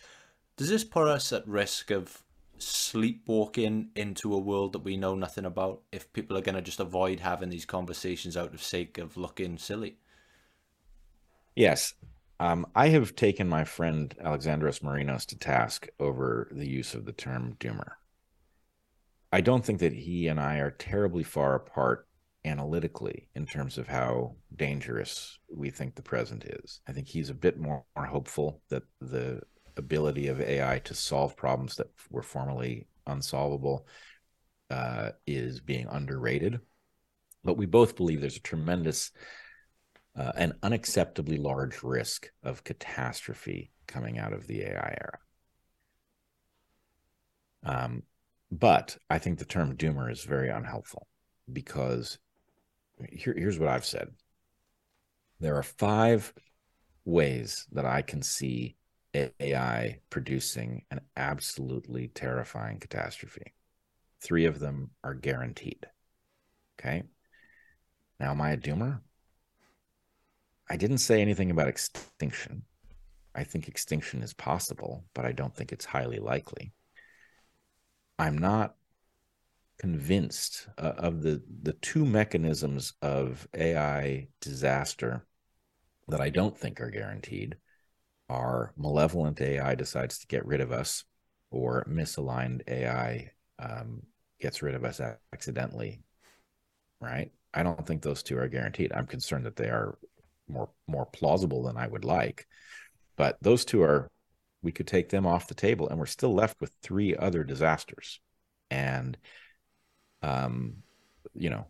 Does 0.56 0.70
this 0.70 0.84
put 0.84 1.08
us 1.08 1.34
at 1.34 1.48
risk 1.48 1.92
of 1.92 2.24
sleepwalking 2.58 3.90
into 3.96 4.34
a 4.34 4.40
world 4.40 4.74
that 4.74 4.80
we 4.80 4.98
know 4.98 5.16
nothing 5.16 5.46
about 5.46 5.82
if 5.92 6.12
people 6.14 6.38
are 6.38 6.42
going 6.42 6.56
to 6.56 6.62
just 6.62 6.80
avoid 6.80 7.20
having 7.20 7.50
these 7.50 7.66
conversations 7.66 8.36
out 8.36 8.54
of 8.54 8.64
sake 8.64 8.98
of 8.98 9.18
looking 9.18 9.58
silly? 9.58 9.98
Yes. 11.56 11.94
Um, 12.40 12.68
I 12.76 12.90
have 12.90 13.16
taken 13.16 13.50
my 13.50 13.64
friend 13.64 14.14
Alexandros 14.24 14.82
Marinos 14.82 15.26
to 15.28 15.38
task 15.38 15.88
over 16.00 16.50
the 16.52 16.68
use 16.68 16.94
of 16.94 17.06
the 17.06 17.12
term 17.12 17.56
doomer. 17.60 17.94
I 19.32 19.42
don't 19.42 19.66
think 19.66 19.80
that 19.80 19.94
he 19.94 20.28
and 20.28 20.40
I 20.40 20.58
are 20.58 20.72
terribly 20.72 21.24
far 21.24 21.56
apart 21.56 22.08
analytically 22.46 23.28
in 23.36 23.46
terms 23.46 23.78
of 23.78 23.88
how 23.88 24.36
dangerous 24.56 25.38
we 25.54 25.70
think 25.70 25.96
the 25.96 26.02
present 26.02 26.46
is. 26.46 26.80
I 26.88 26.94
think 26.94 27.08
he's 27.08 27.30
a 27.30 27.36
bit 27.36 27.60
more, 27.60 27.84
more 27.96 28.06
hopeful 28.06 28.62
that 28.70 28.84
the 29.02 29.42
ability 29.76 30.28
of 30.28 30.40
AI 30.40 30.80
to 30.80 30.94
solve 30.94 31.36
problems 31.36 31.76
that 31.76 31.88
were 32.10 32.24
formerly 32.24 32.88
unsolvable 33.06 33.88
uh, 34.70 35.12
is 35.26 35.60
being 35.60 35.88
underrated. 35.90 36.60
But 37.44 37.58
we 37.58 37.66
both 37.66 37.96
believe 37.96 38.22
there's 38.22 38.38
a 38.38 38.42
tremendous 38.42 39.12
uh, 40.18 40.32
an 40.36 40.54
unacceptably 40.64 41.40
large 41.40 41.84
risk 41.84 42.32
of 42.44 42.64
catastrophe 42.64 43.72
coming 43.86 44.18
out 44.18 44.34
of 44.34 44.48
the 44.48 44.62
AI 44.62 44.98
era. 45.02 45.20
Um, 47.64 48.04
but 48.52 48.98
I 49.10 49.20
think 49.20 49.38
the 49.40 49.46
term 49.46 49.76
doomer 49.76 50.12
is 50.12 50.24
very 50.24 50.50
unhelpful 50.50 51.08
because 51.52 52.18
here, 53.12 53.36
here's 53.38 53.60
what 53.60 53.70
I've 53.70 53.86
said 53.86 54.10
there 55.40 55.56
are 55.56 55.64
five 55.64 56.34
ways 57.06 57.68
that 57.72 57.86
I 57.86 58.02
can 58.02 58.22
see 58.22 58.76
AI 59.14 60.00
producing 60.10 60.84
an 60.92 61.02
absolutely 61.16 62.08
terrifying 62.10 62.80
catastrophe. 62.80 63.54
Three 64.22 64.46
of 64.46 64.60
them 64.60 64.92
are 65.04 65.14
guaranteed. 65.14 65.86
Okay. 66.80 67.04
Now, 68.20 68.32
am 68.32 68.42
I 68.42 68.52
a 68.52 68.58
doomer? 68.58 69.02
I 70.70 70.78
didn't 70.78 71.00
say 71.00 71.22
anything 71.22 71.52
about 71.52 71.68
extinction. 71.68 72.64
I 73.34 73.44
think 73.44 73.68
extinction 73.68 74.24
is 74.24 74.34
possible, 74.34 75.06
but 75.14 75.26
I 75.26 75.32
don't 75.32 75.56
think 75.56 75.72
it's 75.72 75.86
highly 75.86 76.20
likely. 76.20 76.74
I'm 78.20 78.38
not 78.38 78.76
convinced 79.80 80.68
uh, 80.78 80.94
of 80.98 81.22
the 81.22 81.42
the 81.62 81.74
two 81.74 82.04
mechanisms 82.04 82.94
of 83.02 83.48
AI 83.56 84.28
disaster 84.42 85.26
that 86.08 86.20
I 86.20 86.30
don't 86.30 86.58
think 86.58 86.82
are 86.82 86.90
guaranteed 86.90 87.58
are 88.30 88.74
malevolent 88.76 89.40
AI 89.40 89.76
decides 89.76 90.20
to 90.20 90.28
get 90.28 90.46
rid 90.46 90.62
of 90.62 90.72
us 90.72 91.04
or 91.52 91.86
misaligned 91.90 92.62
AI 92.68 93.32
um, 93.60 94.02
gets 94.42 94.62
rid 94.62 94.76
of 94.76 94.84
us 94.84 95.00
accidentally, 95.32 96.02
right? 97.00 97.32
I 97.54 97.64
don't 97.64 97.86
think 97.86 98.02
those 98.02 98.24
two 98.24 98.38
are 98.38 98.48
guaranteed. 98.48 98.92
I'm 98.94 99.08
concerned 99.08 99.46
that 99.46 99.56
they 99.56 99.70
are 99.70 99.98
more 100.48 100.70
more 100.88 101.06
plausible 101.06 101.64
than 101.64 101.78
I 101.78 101.88
would 101.88 102.06
like. 102.06 102.48
But 103.16 103.38
those 103.42 103.66
two 103.66 103.82
are 103.84 104.10
we 104.62 104.72
could 104.72 104.88
take 104.88 105.10
them 105.10 105.26
off 105.26 105.48
the 105.48 105.54
table 105.54 105.88
and 105.90 106.00
we're 106.00 106.06
still 106.06 106.34
left 106.34 106.60
with 106.62 106.72
three 106.82 107.16
other 107.16 107.44
disasters. 107.44 108.20
And 108.70 109.18
um 110.22 110.78
you 111.34 111.50
know, 111.50 111.68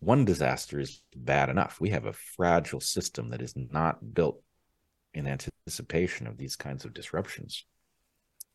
one 0.00 0.24
disaster 0.24 0.78
is 0.78 1.02
bad 1.14 1.48
enough. 1.48 1.80
We 1.80 1.90
have 1.90 2.06
a 2.06 2.12
fragile 2.12 2.80
system 2.80 3.30
that 3.30 3.42
is 3.42 3.54
not 3.56 4.14
built 4.14 4.42
in 5.14 5.26
anticipation 5.26 6.26
of 6.26 6.36
these 6.36 6.56
kinds 6.56 6.84
of 6.84 6.94
disruptions. 6.94 7.64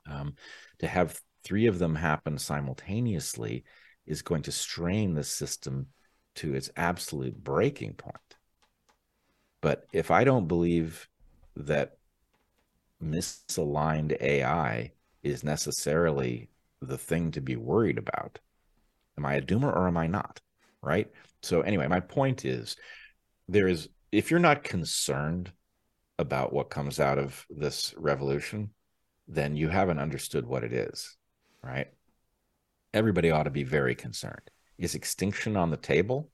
Um, 0.09 0.35
to 0.79 0.87
have 0.87 1.19
three 1.43 1.67
of 1.67 1.79
them 1.79 1.95
happen 1.95 2.37
simultaneously 2.37 3.63
is 4.05 4.21
going 4.21 4.43
to 4.43 4.51
strain 4.51 5.13
the 5.13 5.23
system 5.23 5.87
to 6.35 6.53
its 6.53 6.69
absolute 6.75 7.43
breaking 7.43 7.93
point. 7.93 8.15
But 9.61 9.87
if 9.93 10.11
I 10.11 10.23
don't 10.23 10.47
believe 10.47 11.07
that 11.55 11.97
misaligned 13.01 14.19
AI 14.21 14.91
is 15.23 15.43
necessarily 15.43 16.49
the 16.81 16.97
thing 16.97 17.31
to 17.31 17.41
be 17.41 17.55
worried 17.55 17.97
about, 17.97 18.39
am 19.17 19.25
I 19.25 19.35
a 19.35 19.41
doomer 19.41 19.73
or 19.75 19.87
am 19.87 19.97
I 19.97 20.07
not? 20.07 20.41
Right. 20.81 21.11
So, 21.43 21.61
anyway, 21.61 21.87
my 21.87 21.99
point 21.99 22.43
is 22.43 22.75
there 23.47 23.67
is, 23.67 23.89
if 24.11 24.31
you're 24.31 24.39
not 24.39 24.63
concerned 24.63 25.51
about 26.17 26.53
what 26.53 26.69
comes 26.69 26.99
out 26.99 27.19
of 27.19 27.45
this 27.49 27.93
revolution, 27.97 28.71
then 29.27 29.55
you 29.55 29.69
haven't 29.69 29.99
understood 29.99 30.45
what 30.45 30.63
it 30.63 30.73
is. 30.73 31.17
Right. 31.63 31.87
Everybody 32.93 33.29
ought 33.29 33.43
to 33.43 33.51
be 33.51 33.63
very 33.63 33.93
concerned. 33.93 34.49
Is 34.79 34.95
extinction 34.95 35.55
on 35.55 35.69
the 35.69 35.77
table? 35.77 36.30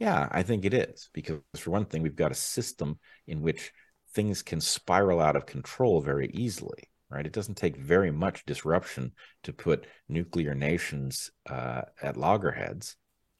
Yeah, 0.00 0.28
I 0.32 0.42
think 0.42 0.64
it 0.64 0.74
is. 0.74 1.10
Because, 1.12 1.38
for 1.56 1.70
one 1.70 1.84
thing, 1.84 2.02
we've 2.02 2.16
got 2.16 2.32
a 2.32 2.34
system 2.34 2.98
in 3.28 3.42
which 3.42 3.72
things 4.14 4.42
can 4.42 4.60
spiral 4.60 5.20
out 5.20 5.36
of 5.36 5.46
control 5.46 6.00
very 6.00 6.28
easily 6.34 6.84
right? 7.12 7.26
It 7.26 7.32
doesn't 7.32 7.56
take 7.56 7.76
very 7.76 8.12
much 8.12 8.46
disruption 8.46 9.10
to 9.42 9.52
put 9.52 9.86
nuclear 10.08 10.54
nations 10.54 11.30
uh, 11.48 11.82
at 12.00 12.16
loggerheads 12.16 12.94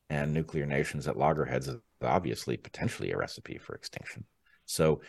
and 0.09 0.35
nuclear 0.35 0.67
nations 0.67 1.07
at 1.07 1.17
loggerheads 1.17 1.69
is 1.69 1.77
obviously 2.03 2.57
potentially 2.57 3.13
a 3.13 3.17
recipe 3.17 3.59
for 3.59 3.77
extinction. 3.77 4.25
So 4.67 5.03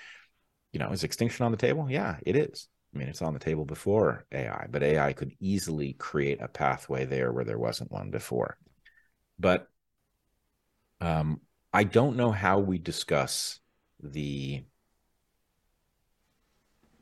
you 0.73 0.79
know 0.79 0.91
is 0.91 1.03
extinction 1.03 1.43
on 1.45 1.51
the 1.51 1.57
table? 1.57 1.87
Yeah 1.89 2.17
it 2.23 2.35
is. 2.35 2.67
I 2.93 2.99
mean 2.99 3.07
it's 3.07 3.23
on 3.23 3.33
the 3.33 3.39
table 3.39 3.65
before 3.65 4.25
ai 4.31 4.67
but 4.69 4.83
ai 4.83 5.13
could 5.13 5.31
easily 5.39 5.93
create 5.93 6.39
a 6.39 6.47
pathway 6.47 7.05
there 7.05 7.31
where 7.31 7.45
there 7.45 7.57
wasn't 7.57 7.91
one 7.91 8.11
before. 8.11 8.57
But 9.39 9.69
um, 11.01 11.41
i 11.73 11.83
don't 11.83 12.15
know 12.15 12.31
how 12.31 12.59
we 12.59 12.77
discuss 12.77 13.59
the 14.01 14.63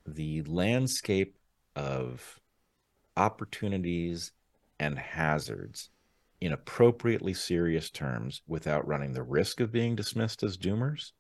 the 0.06 0.42
landscape 0.44 1.38
of 1.76 2.40
opportunities 3.16 4.32
and 4.80 4.98
hazards 4.98 5.90
in 6.42 6.54
appropriately 6.54 7.34
serious 7.34 7.90
terms 7.90 8.42
without 8.48 8.88
running 8.88 9.14
the 9.14 9.24
risk 9.24 9.60
of 9.60 9.72
being 9.72 9.96
dismissed 9.96 10.42
as 10.42 10.58
doomers. 10.58 11.12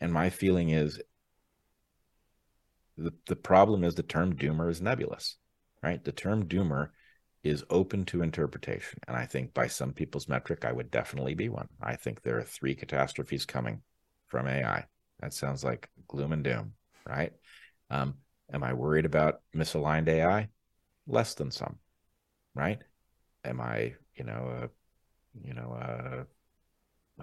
And 0.00 0.12
my 0.12 0.30
feeling 0.30 0.70
is 0.70 1.00
the, 2.98 3.12
the 3.26 3.36
problem 3.36 3.84
is 3.84 3.94
the 3.94 4.02
term 4.02 4.34
doomer 4.34 4.68
is 4.68 4.82
nebulous, 4.82 5.36
right? 5.82 6.02
The 6.04 6.12
term 6.12 6.46
doomer 6.46 6.88
is 7.42 7.64
open 7.70 8.04
to 8.04 8.22
interpretation. 8.22 8.98
And 9.08 9.16
I 9.16 9.24
think 9.26 9.54
by 9.54 9.66
some 9.66 9.92
people's 9.92 10.28
metric, 10.28 10.64
I 10.64 10.72
would 10.72 10.90
definitely 10.90 11.34
be 11.34 11.48
one. 11.48 11.68
I 11.80 11.96
think 11.96 12.22
there 12.22 12.38
are 12.38 12.44
three 12.44 12.74
catastrophes 12.74 13.46
coming 13.46 13.80
from 14.28 14.46
AI. 14.46 14.84
That 15.20 15.32
sounds 15.32 15.64
like 15.64 15.88
gloom 16.06 16.32
and 16.32 16.44
doom, 16.44 16.72
right? 17.06 17.32
Um, 17.90 18.14
am 18.52 18.62
I 18.62 18.74
worried 18.74 19.06
about 19.06 19.40
misaligned 19.54 20.08
AI? 20.08 20.48
Less 21.06 21.34
than 21.34 21.50
some, 21.50 21.76
right? 22.54 22.78
Am 23.44 23.60
I, 23.60 23.94
you 24.14 24.24
know, 24.24 24.62
a, 24.62 25.46
you 25.46 25.54
know, 25.54 25.78
a, 25.80 26.26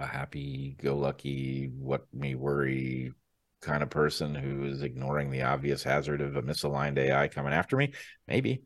a 0.01 0.05
happy-go-lucky, 0.05 1.71
what 1.77 2.05
me 2.13 2.35
worry 2.35 3.13
kind 3.61 3.81
of 3.81 3.89
person 3.89 4.35
who 4.35 4.65
is 4.65 4.81
ignoring 4.81 5.31
the 5.31 5.43
obvious 5.43 5.83
hazard 5.83 6.21
of 6.21 6.35
a 6.35 6.41
misaligned 6.41 6.97
AI 6.97 7.27
coming 7.27 7.53
after 7.53 7.77
me? 7.77 7.93
Maybe, 8.27 8.63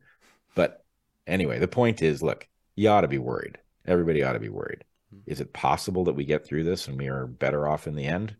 but 0.54 0.81
anyway, 1.26 1.58
the 1.58 1.68
point 1.68 2.02
is, 2.02 2.22
look, 2.22 2.48
you 2.74 2.88
ought 2.88 3.02
to 3.02 3.08
be 3.08 3.18
worried. 3.18 3.58
Everybody 3.86 4.22
ought 4.22 4.32
to 4.32 4.40
be 4.40 4.48
worried. 4.48 4.84
Is 5.26 5.40
it 5.40 5.52
possible 5.52 6.04
that 6.04 6.14
we 6.14 6.24
get 6.24 6.46
through 6.46 6.64
this 6.64 6.88
and 6.88 6.96
we 6.96 7.08
are 7.08 7.26
better 7.26 7.68
off 7.68 7.86
in 7.86 7.94
the 7.94 8.06
end? 8.06 8.36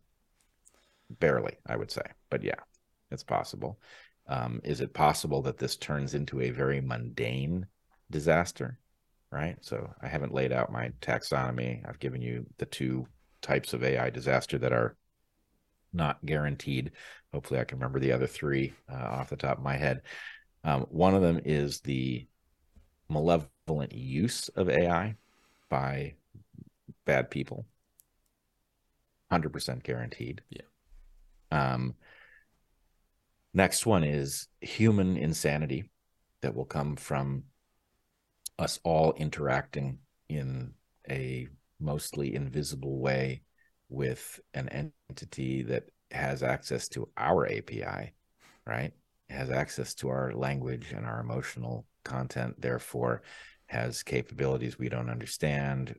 Barely, 1.10 1.56
I 1.66 1.76
would 1.76 1.90
say, 1.90 2.04
but 2.30 2.42
yeah. 2.42 2.60
It's 3.12 3.22
possible. 3.22 3.78
Um, 4.26 4.60
is 4.64 4.80
it 4.80 4.94
possible 4.94 5.42
that 5.42 5.58
this 5.58 5.76
turns 5.76 6.14
into 6.14 6.40
a 6.40 6.50
very 6.50 6.80
mundane 6.80 7.66
disaster? 8.10 8.78
Right. 9.30 9.56
So 9.60 9.92
I 10.02 10.08
haven't 10.08 10.34
laid 10.34 10.52
out 10.52 10.72
my 10.72 10.90
taxonomy. 11.00 11.86
I've 11.88 11.98
given 11.98 12.20
you 12.20 12.46
the 12.58 12.66
two 12.66 13.06
types 13.40 13.72
of 13.72 13.84
AI 13.84 14.10
disaster 14.10 14.58
that 14.58 14.72
are 14.72 14.96
not 15.92 16.24
guaranteed. 16.24 16.92
Hopefully, 17.32 17.60
I 17.60 17.64
can 17.64 17.78
remember 17.78 17.98
the 17.98 18.12
other 18.12 18.26
three 18.26 18.74
uh, 18.90 18.96
off 18.96 19.30
the 19.30 19.36
top 19.36 19.58
of 19.58 19.64
my 19.64 19.76
head. 19.76 20.02
Um, 20.64 20.82
one 20.90 21.14
of 21.14 21.22
them 21.22 21.40
is 21.44 21.80
the 21.80 22.26
malevolent 23.12 23.92
use 23.92 24.48
of 24.50 24.68
AI 24.68 25.16
by 25.68 26.14
bad 27.04 27.30
people. 27.30 27.66
100% 29.28 29.82
guaranteed. 29.82 30.42
Yeah. 30.50 30.62
Um, 31.50 31.94
Next 33.54 33.84
one 33.84 34.02
is 34.02 34.48
human 34.60 35.16
insanity 35.16 35.90
that 36.40 36.54
will 36.54 36.64
come 36.64 36.96
from 36.96 37.44
us 38.58 38.78
all 38.84 39.12
interacting 39.14 39.98
in 40.28 40.72
a 41.10 41.48
mostly 41.80 42.34
invisible 42.34 42.98
way 42.98 43.42
with 43.88 44.40
an 44.54 44.92
entity 45.10 45.62
that 45.62 45.84
has 46.10 46.42
access 46.42 46.88
to 46.88 47.08
our 47.16 47.46
API, 47.46 48.12
right? 48.66 48.92
has 49.30 49.48
access 49.50 49.94
to 49.94 50.10
our 50.10 50.34
language 50.34 50.92
and 50.94 51.06
our 51.06 51.18
emotional 51.20 51.86
content, 52.04 52.60
therefore 52.60 53.22
has 53.66 54.02
capabilities 54.02 54.78
we 54.78 54.88
don't 54.88 55.10
understand. 55.10 55.94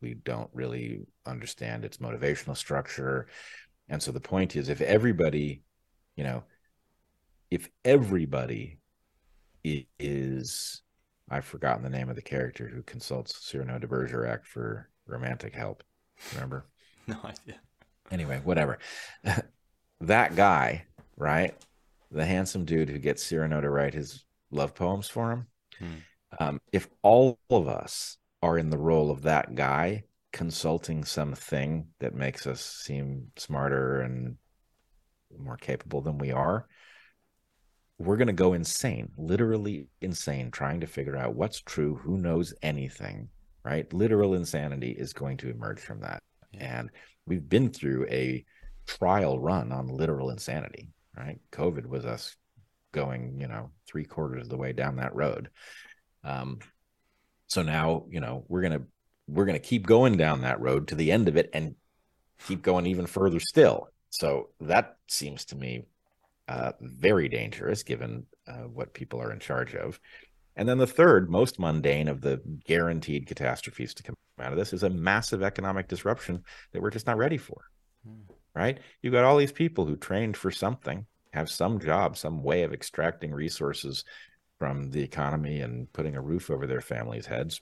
We 0.00 0.14
don't 0.14 0.50
really 0.52 1.06
understand 1.26 1.84
its 1.84 1.98
motivational 1.98 2.56
structure. 2.56 3.28
And 3.88 4.02
so 4.02 4.12
the 4.12 4.20
point 4.20 4.56
is 4.56 4.68
if 4.68 4.80
everybody, 4.80 5.62
you 6.16 6.24
know, 6.24 6.44
if 7.50 7.68
everybody 7.84 8.78
is 9.98 10.82
I've 11.30 11.44
forgotten 11.44 11.82
the 11.82 11.90
name 11.90 12.10
of 12.10 12.16
the 12.16 12.22
character 12.22 12.68
who 12.68 12.82
consults 12.82 13.46
Cyrano 13.46 13.78
de 13.78 13.86
Bergerac 13.86 14.44
for 14.44 14.90
romantic 15.06 15.54
help. 15.54 15.82
Remember? 16.34 16.66
no 17.06 17.16
idea. 17.24 17.58
Anyway, 18.10 18.40
whatever. 18.44 18.78
that 20.00 20.36
guy, 20.36 20.84
right? 21.16 21.54
The 22.10 22.26
handsome 22.26 22.64
dude 22.64 22.90
who 22.90 22.98
gets 22.98 23.24
Cyrano 23.24 23.60
to 23.60 23.70
write 23.70 23.94
his 23.94 24.24
love 24.54 24.74
poems 24.74 25.08
for 25.08 25.32
him. 25.32 25.46
Hmm. 25.78 25.94
Um, 26.38 26.60
if 26.72 26.88
all 27.02 27.38
of 27.50 27.68
us 27.68 28.16
are 28.42 28.58
in 28.58 28.70
the 28.70 28.78
role 28.78 29.10
of 29.10 29.22
that 29.22 29.54
guy 29.54 30.04
consulting 30.32 31.04
something 31.04 31.86
that 32.00 32.14
makes 32.14 32.46
us 32.46 32.60
seem 32.60 33.30
smarter 33.36 34.00
and 34.00 34.36
more 35.38 35.56
capable 35.56 36.00
than 36.00 36.18
we 36.18 36.32
are, 36.32 36.66
we're 37.98 38.16
going 38.16 38.26
to 38.26 38.32
go 38.32 38.54
insane, 38.54 39.12
literally 39.16 39.86
insane, 40.00 40.50
trying 40.50 40.80
to 40.80 40.86
figure 40.86 41.16
out 41.16 41.36
what's 41.36 41.60
true, 41.60 41.94
who 41.96 42.18
knows 42.18 42.52
anything, 42.62 43.28
right? 43.64 43.92
Literal 43.92 44.34
insanity 44.34 44.90
is 44.90 45.12
going 45.12 45.36
to 45.38 45.50
emerge 45.50 45.80
from 45.80 46.00
that. 46.00 46.20
Yeah. 46.52 46.78
And 46.80 46.90
we've 47.26 47.48
been 47.48 47.70
through 47.70 48.06
a 48.10 48.44
trial 48.86 49.38
run 49.38 49.70
on 49.70 49.86
literal 49.86 50.30
insanity, 50.30 50.88
right? 51.16 51.38
COVID 51.52 51.86
was 51.86 52.04
us 52.04 52.36
going, 52.94 53.38
you 53.38 53.48
know, 53.48 53.70
three 53.86 54.06
quarters 54.06 54.44
of 54.44 54.48
the 54.48 54.56
way 54.56 54.72
down 54.72 54.96
that 54.96 55.14
road. 55.14 55.50
Um, 56.24 56.60
so 57.48 57.60
now, 57.60 58.06
you 58.08 58.20
know, 58.20 58.44
we're 58.48 58.62
going 58.62 58.78
to, 58.78 58.86
we're 59.28 59.44
to 59.46 59.58
keep 59.58 59.86
going 59.86 60.16
down 60.16 60.40
that 60.40 60.60
road 60.60 60.88
to 60.88 60.94
the 60.94 61.12
end 61.12 61.28
of 61.28 61.36
it 61.36 61.50
and 61.52 61.74
keep 62.46 62.62
going 62.62 62.86
even 62.86 63.06
further 63.06 63.40
still. 63.40 63.88
So 64.10 64.50
that 64.60 64.96
seems 65.08 65.44
to 65.46 65.56
me 65.56 65.84
uh, 66.48 66.72
very 66.80 67.28
dangerous 67.28 67.82
given 67.82 68.26
uh, 68.46 68.68
what 68.72 68.94
people 68.94 69.20
are 69.20 69.32
in 69.32 69.40
charge 69.40 69.74
of. 69.74 70.00
And 70.56 70.68
then 70.68 70.78
the 70.78 70.86
third, 70.86 71.30
most 71.30 71.58
mundane 71.58 72.08
of 72.08 72.20
the 72.20 72.40
guaranteed 72.64 73.26
catastrophes 73.26 73.94
to 73.94 74.02
come 74.02 74.14
out 74.40 74.52
of 74.52 74.58
this 74.58 74.72
is 74.72 74.82
a 74.82 74.90
massive 74.90 75.42
economic 75.42 75.88
disruption 75.88 76.44
that 76.72 76.80
we're 76.82 76.90
just 76.90 77.06
not 77.06 77.18
ready 77.18 77.38
for. 77.38 77.62
Hmm. 78.06 78.32
Right? 78.54 78.78
You've 79.02 79.12
got 79.12 79.24
all 79.24 79.36
these 79.36 79.52
people 79.52 79.84
who 79.84 79.96
trained 79.96 80.36
for 80.36 80.52
something, 80.52 81.06
have 81.34 81.50
some 81.50 81.80
job, 81.80 82.16
some 82.16 82.42
way 82.42 82.62
of 82.62 82.72
extracting 82.72 83.32
resources 83.32 84.04
from 84.60 84.90
the 84.92 85.02
economy 85.02 85.60
and 85.60 85.92
putting 85.92 86.14
a 86.14 86.20
roof 86.20 86.48
over 86.48 86.66
their 86.66 86.80
families' 86.80 87.26
heads. 87.26 87.60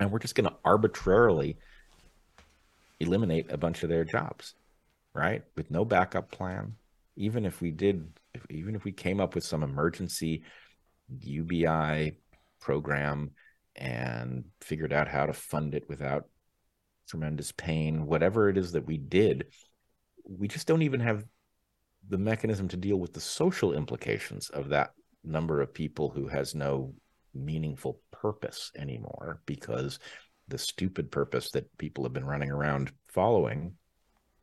And 0.00 0.10
we're 0.10 0.18
just 0.18 0.34
going 0.34 0.48
to 0.48 0.56
arbitrarily 0.64 1.58
eliminate 2.98 3.52
a 3.52 3.56
bunch 3.56 3.84
of 3.84 3.88
their 3.88 4.04
jobs, 4.04 4.54
right? 5.14 5.44
With 5.56 5.70
no 5.70 5.84
backup 5.84 6.32
plan, 6.32 6.74
even 7.16 7.46
if 7.46 7.60
we 7.60 7.70
did, 7.70 8.08
if, 8.34 8.44
even 8.50 8.74
if 8.74 8.84
we 8.84 8.92
came 8.92 9.20
up 9.20 9.36
with 9.36 9.44
some 9.44 9.62
emergency 9.62 10.42
UBI 11.20 12.16
program 12.60 13.30
and 13.76 14.44
figured 14.60 14.92
out 14.92 15.06
how 15.06 15.26
to 15.26 15.32
fund 15.32 15.74
it 15.74 15.88
without 15.88 16.24
tremendous 17.08 17.52
pain, 17.52 18.06
whatever 18.06 18.48
it 18.48 18.58
is 18.58 18.72
that 18.72 18.86
we 18.86 18.98
did, 18.98 19.46
we 20.28 20.48
just 20.48 20.66
don't 20.66 20.82
even 20.82 21.00
have 21.00 21.24
the 22.08 22.18
mechanism 22.18 22.68
to 22.68 22.76
deal 22.76 22.96
with 22.96 23.12
the 23.12 23.20
social 23.20 23.74
implications 23.74 24.48
of 24.50 24.68
that 24.70 24.92
number 25.24 25.60
of 25.60 25.74
people 25.74 26.10
who 26.10 26.26
has 26.26 26.54
no 26.54 26.94
meaningful 27.34 28.00
purpose 28.10 28.72
anymore 28.76 29.40
because 29.46 29.98
the 30.48 30.58
stupid 30.58 31.10
purpose 31.10 31.50
that 31.50 31.76
people 31.78 32.04
have 32.04 32.12
been 32.12 32.24
running 32.24 32.50
around 32.50 32.90
following 33.08 33.72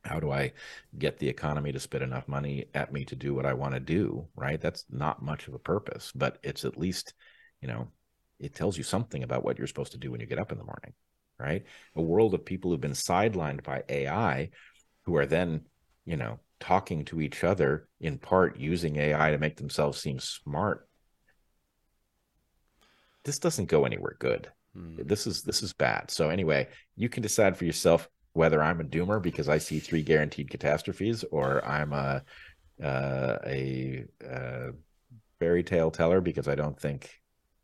how 0.04 0.20
do 0.20 0.30
i 0.30 0.52
get 0.98 1.18
the 1.18 1.28
economy 1.28 1.72
to 1.72 1.80
spit 1.80 2.00
enough 2.00 2.28
money 2.28 2.66
at 2.74 2.92
me 2.92 3.04
to 3.04 3.16
do 3.16 3.34
what 3.34 3.44
i 3.44 3.52
want 3.52 3.74
to 3.74 3.80
do 3.80 4.26
right? 4.36 4.60
That's 4.60 4.84
not 4.90 5.22
much 5.22 5.48
of 5.48 5.54
a 5.54 5.58
purpose 5.58 6.12
but 6.14 6.38
it's 6.42 6.64
at 6.64 6.78
least 6.78 7.14
you 7.60 7.68
know 7.68 7.88
it 8.38 8.54
tells 8.54 8.78
you 8.78 8.84
something 8.84 9.22
about 9.22 9.44
what 9.44 9.58
you're 9.58 9.66
supposed 9.66 9.92
to 9.92 9.98
do 9.98 10.10
when 10.10 10.20
you 10.20 10.26
get 10.26 10.38
up 10.38 10.52
in 10.52 10.58
the 10.58 10.64
morning 10.64 10.92
right? 11.38 11.64
A 11.96 12.02
world 12.02 12.32
of 12.32 12.44
people 12.46 12.70
who've 12.70 12.80
been 12.80 12.92
sidelined 12.92 13.62
by 13.64 13.82
ai 13.88 14.50
who 15.02 15.16
are 15.16 15.26
then 15.26 15.62
you 16.04 16.16
know 16.16 16.38
talking 16.60 17.04
to 17.04 17.20
each 17.20 17.44
other 17.44 17.88
in 18.00 18.18
part 18.18 18.58
using 18.58 18.96
ai 18.96 19.30
to 19.30 19.38
make 19.38 19.56
themselves 19.56 20.00
seem 20.00 20.18
smart. 20.18 20.88
This 23.24 23.38
doesn't 23.38 23.68
go 23.68 23.84
anywhere 23.84 24.16
good. 24.18 24.50
Hmm. 24.74 24.96
this 25.04 25.26
is 25.26 25.42
this 25.42 25.62
is 25.62 25.72
bad. 25.72 26.10
So 26.10 26.30
anyway 26.30 26.68
you 26.96 27.08
can 27.08 27.22
decide 27.22 27.56
for 27.56 27.64
yourself 27.64 28.08
whether 28.32 28.62
i'm 28.62 28.80
a 28.80 28.84
doomer 28.84 29.20
because 29.20 29.48
i 29.48 29.56
see 29.56 29.78
three 29.78 30.02
guaranteed 30.02 30.50
catastrophes 30.50 31.24
or 31.30 31.64
i'm 31.64 31.94
a 31.94 32.22
uh, 32.84 33.38
a 33.46 34.04
uh, 34.30 34.70
fairy 35.38 35.62
tale 35.62 35.90
teller 35.90 36.20
because 36.20 36.46
i 36.46 36.54
don't 36.54 36.78
think 36.78 37.10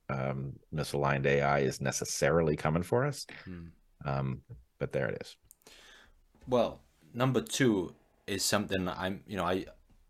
um, 0.08 0.54
misaligned 0.74 1.26
ai 1.26 1.60
is 1.60 1.80
necessarily 1.80 2.56
coming 2.56 2.82
for 2.82 3.04
us. 3.04 3.26
Hmm. 3.44 3.66
um, 4.04 4.40
but 4.78 4.92
there 4.92 5.08
it 5.08 5.22
is. 5.22 5.36
Well, 6.48 6.80
number 7.14 7.40
two 7.40 7.94
is 8.26 8.44
something 8.44 8.88
I'm, 8.88 9.22
you 9.26 9.36
know, 9.36 9.44
I, 9.44 9.66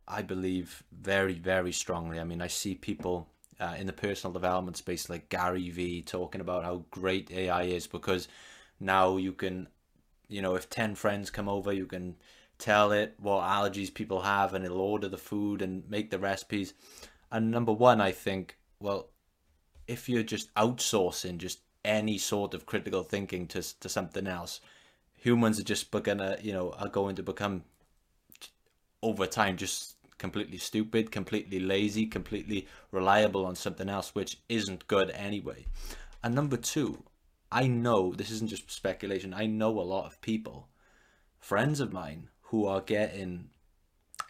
I 0.06 0.22
believe 0.22 0.82
very, 0.92 1.34
very 1.34 1.72
strongly. 1.72 2.20
I 2.20 2.24
mean, 2.24 2.42
I 2.42 2.46
see 2.46 2.74
people 2.74 3.28
uh, 3.60 3.74
in 3.78 3.86
the 3.86 3.92
personal 3.92 4.32
development 4.32 4.76
space 4.76 5.08
like 5.08 5.28
Gary 5.28 5.70
Vee 5.70 6.02
talking 6.02 6.40
about 6.40 6.64
how 6.64 6.84
great 6.90 7.30
AI 7.30 7.62
is 7.62 7.86
because 7.86 8.28
now 8.80 9.16
you 9.16 9.32
can, 9.32 9.68
you 10.28 10.42
know, 10.42 10.54
if 10.54 10.68
10 10.68 10.94
friends 10.94 11.30
come 11.30 11.48
over, 11.48 11.72
you 11.72 11.86
can 11.86 12.16
tell 12.58 12.92
it 12.92 13.14
what 13.18 13.44
allergies 13.44 13.92
people 13.92 14.22
have 14.22 14.54
and 14.54 14.64
it'll 14.64 14.80
order 14.80 15.08
the 15.08 15.18
food 15.18 15.62
and 15.62 15.88
make 15.88 16.10
the 16.10 16.18
recipes. 16.18 16.74
And 17.30 17.50
number 17.50 17.72
one, 17.72 18.00
I 18.00 18.12
think, 18.12 18.58
well, 18.78 19.08
if 19.86 20.08
you're 20.08 20.22
just 20.22 20.52
outsourcing 20.54 21.38
just 21.38 21.60
any 21.84 22.18
sort 22.18 22.54
of 22.54 22.66
critical 22.66 23.02
thinking 23.02 23.46
to, 23.48 23.80
to 23.80 23.88
something 23.88 24.26
else, 24.26 24.60
humans 25.22 25.58
are 25.58 25.64
just 25.64 25.90
gonna 25.90 26.36
you 26.42 26.52
know 26.52 26.72
are 26.72 26.88
going 26.88 27.14
to 27.14 27.22
become 27.22 27.62
over 29.02 29.26
time 29.26 29.56
just 29.56 29.96
completely 30.18 30.58
stupid 30.58 31.10
completely 31.10 31.58
lazy 31.58 32.06
completely 32.06 32.68
reliable 32.92 33.44
on 33.44 33.56
something 33.56 33.88
else 33.88 34.14
which 34.14 34.38
isn't 34.48 34.86
good 34.86 35.10
anyway. 35.10 35.64
And 36.22 36.34
number 36.34 36.56
two 36.56 37.02
i 37.50 37.66
know 37.66 38.12
this 38.12 38.30
isn't 38.30 38.48
just 38.48 38.70
speculation 38.70 39.34
i 39.34 39.46
know 39.46 39.78
a 39.78 39.82
lot 39.82 40.06
of 40.06 40.20
people 40.22 40.68
friends 41.38 41.80
of 41.80 41.92
mine 41.92 42.28
who 42.42 42.66
are 42.66 42.80
getting 42.80 43.50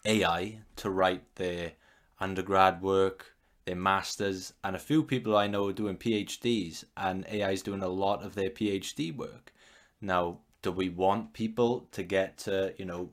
ai 0.05 0.59
to 0.77 0.91
write 0.91 1.37
their 1.37 1.73
undergrad 2.19 2.83
work 2.83 3.37
their 3.65 3.77
masters 3.77 4.55
and 4.65 4.75
a 4.75 4.81
few 4.81 5.05
people 5.05 5.37
i 5.37 5.47
know 5.47 5.69
are 5.69 5.73
doing 5.73 5.97
phds 5.97 6.85
and 6.97 7.25
ai 7.31 7.51
is 7.51 7.63
doing 7.63 7.83
a 7.83 7.89
lot 7.89 8.25
of 8.25 8.35
their 8.35 8.51
phd 8.51 9.15
work. 9.17 9.53
Now 10.01 10.39
do 10.63 10.73
we 10.73 10.89
want 10.89 11.33
people 11.33 11.89
to 11.93 12.03
get 12.03 12.39
to 12.39 12.75
you 12.79 12.85
know 12.85 13.11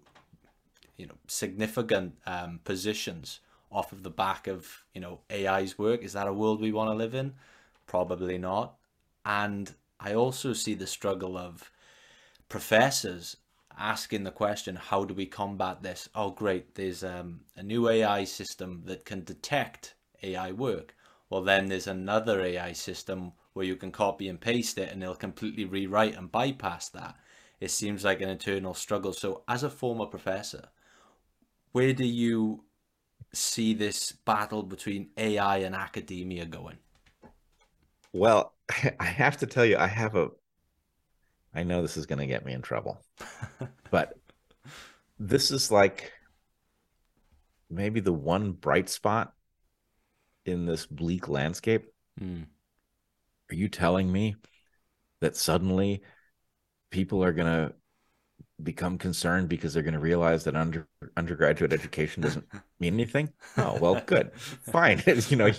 you 1.00 1.08
know 1.08 1.18
significant 1.28 2.16
um, 2.28 2.60
positions 2.66 3.40
off 3.72 3.92
of 3.92 4.04
the 4.04 4.10
back 4.10 4.48
of 4.48 4.84
you 4.94 5.02
know 5.02 5.22
AI's 5.32 5.78
work. 5.78 6.04
Is 6.04 6.14
that 6.14 6.28
a 6.28 6.34
world 6.34 6.62
we 6.62 6.72
want 6.72 6.92
to 6.92 6.96
live 6.96 7.16
in? 7.16 7.34
Probably 7.88 8.38
not. 8.38 8.76
And 9.26 9.74
I 10.00 10.14
also 10.14 10.54
see 10.54 10.76
the 10.76 10.88
struggle 10.88 11.38
of 11.38 11.72
professors 12.50 13.38
asking 13.78 14.24
the 14.26 14.32
question 14.32 14.76
how 14.76 15.06
do 15.06 15.14
we 15.14 15.26
combat 15.26 15.82
this? 15.82 16.10
Oh 16.14 16.32
great 16.32 16.76
there's 16.76 17.04
um, 17.04 17.42
a 17.56 17.64
new 17.64 17.88
AI 17.90 18.26
system 18.26 18.84
that 18.86 19.06
can 19.06 19.24
detect 19.24 19.96
AI 20.22 20.52
work. 20.52 20.96
Well 21.30 21.42
then 21.42 21.68
there's 21.68 21.88
another 21.88 22.42
AI 22.42 22.74
system 22.74 23.32
where 23.54 23.66
you 23.66 23.76
can 23.76 23.92
copy 23.92 24.28
and 24.28 24.40
paste 24.40 24.78
it 24.78 24.92
and 24.92 25.02
it'll 25.02 25.16
completely 25.16 25.66
rewrite 25.66 26.18
and 26.18 26.32
bypass 26.32 26.90
that. 26.90 27.16
It 27.60 27.72
seems 27.72 28.04
like 28.04 28.22
an 28.22 28.30
eternal 28.30 28.74
struggle. 28.74 29.12
So, 29.12 29.44
as 29.48 29.64
a 29.64 29.70
former 29.70 30.06
professor, 30.06 30.70
where 31.72 31.94
do 31.94 32.06
you 32.06 32.64
see 33.34 33.74
this 33.74 34.12
battle 34.12 34.64
between 34.64 35.10
AI 35.18 35.60
and 35.60 35.76
academia 35.76 36.46
going? 36.46 36.78
Well, 38.14 38.54
I 39.00 39.06
have 39.06 39.38
to 39.38 39.48
tell 39.48 39.66
you, 39.66 39.78
I 39.78 39.88
have 39.88 40.16
a. 40.16 40.30
I 41.54 41.64
know 41.64 41.82
this 41.82 41.98
is 41.98 42.06
going 42.06 42.20
to 42.20 42.28
get 42.28 42.46
me 42.46 42.54
in 42.54 42.62
trouble, 42.62 43.02
but 43.92 44.14
this 45.18 45.50
is 45.50 45.72
like 45.72 46.12
maybe 47.70 48.00
the 48.00 48.14
one 48.14 48.52
bright 48.52 48.90
spot 48.90 49.34
in 50.46 50.66
this 50.66 50.86
bleak 50.86 51.28
landscape. 51.28 51.88
Hmm. 52.18 52.44
Are 53.52 53.56
you 53.56 53.68
telling 53.68 54.12
me 54.12 54.36
that 55.22 55.36
suddenly 55.36 56.04
people 56.92 57.24
are 57.24 57.34
going 57.34 57.48
to 57.48 57.74
become 58.64 58.98
concerned 58.98 59.50
because 59.50 59.74
they're 59.74 59.84
going 59.84 59.94
to 59.94 60.00
realize 60.00 60.44
that 60.44 60.56
under 60.56 60.88
undergraduate 61.18 61.74
education 61.74 62.22
doesn't 62.22 62.46
mean 62.80 62.94
anything? 62.94 63.32
Oh, 63.58 63.78
well, 63.80 64.02
good. 64.06 64.32
Fine. 64.36 65.04
you 65.30 65.38
know, 65.38 65.52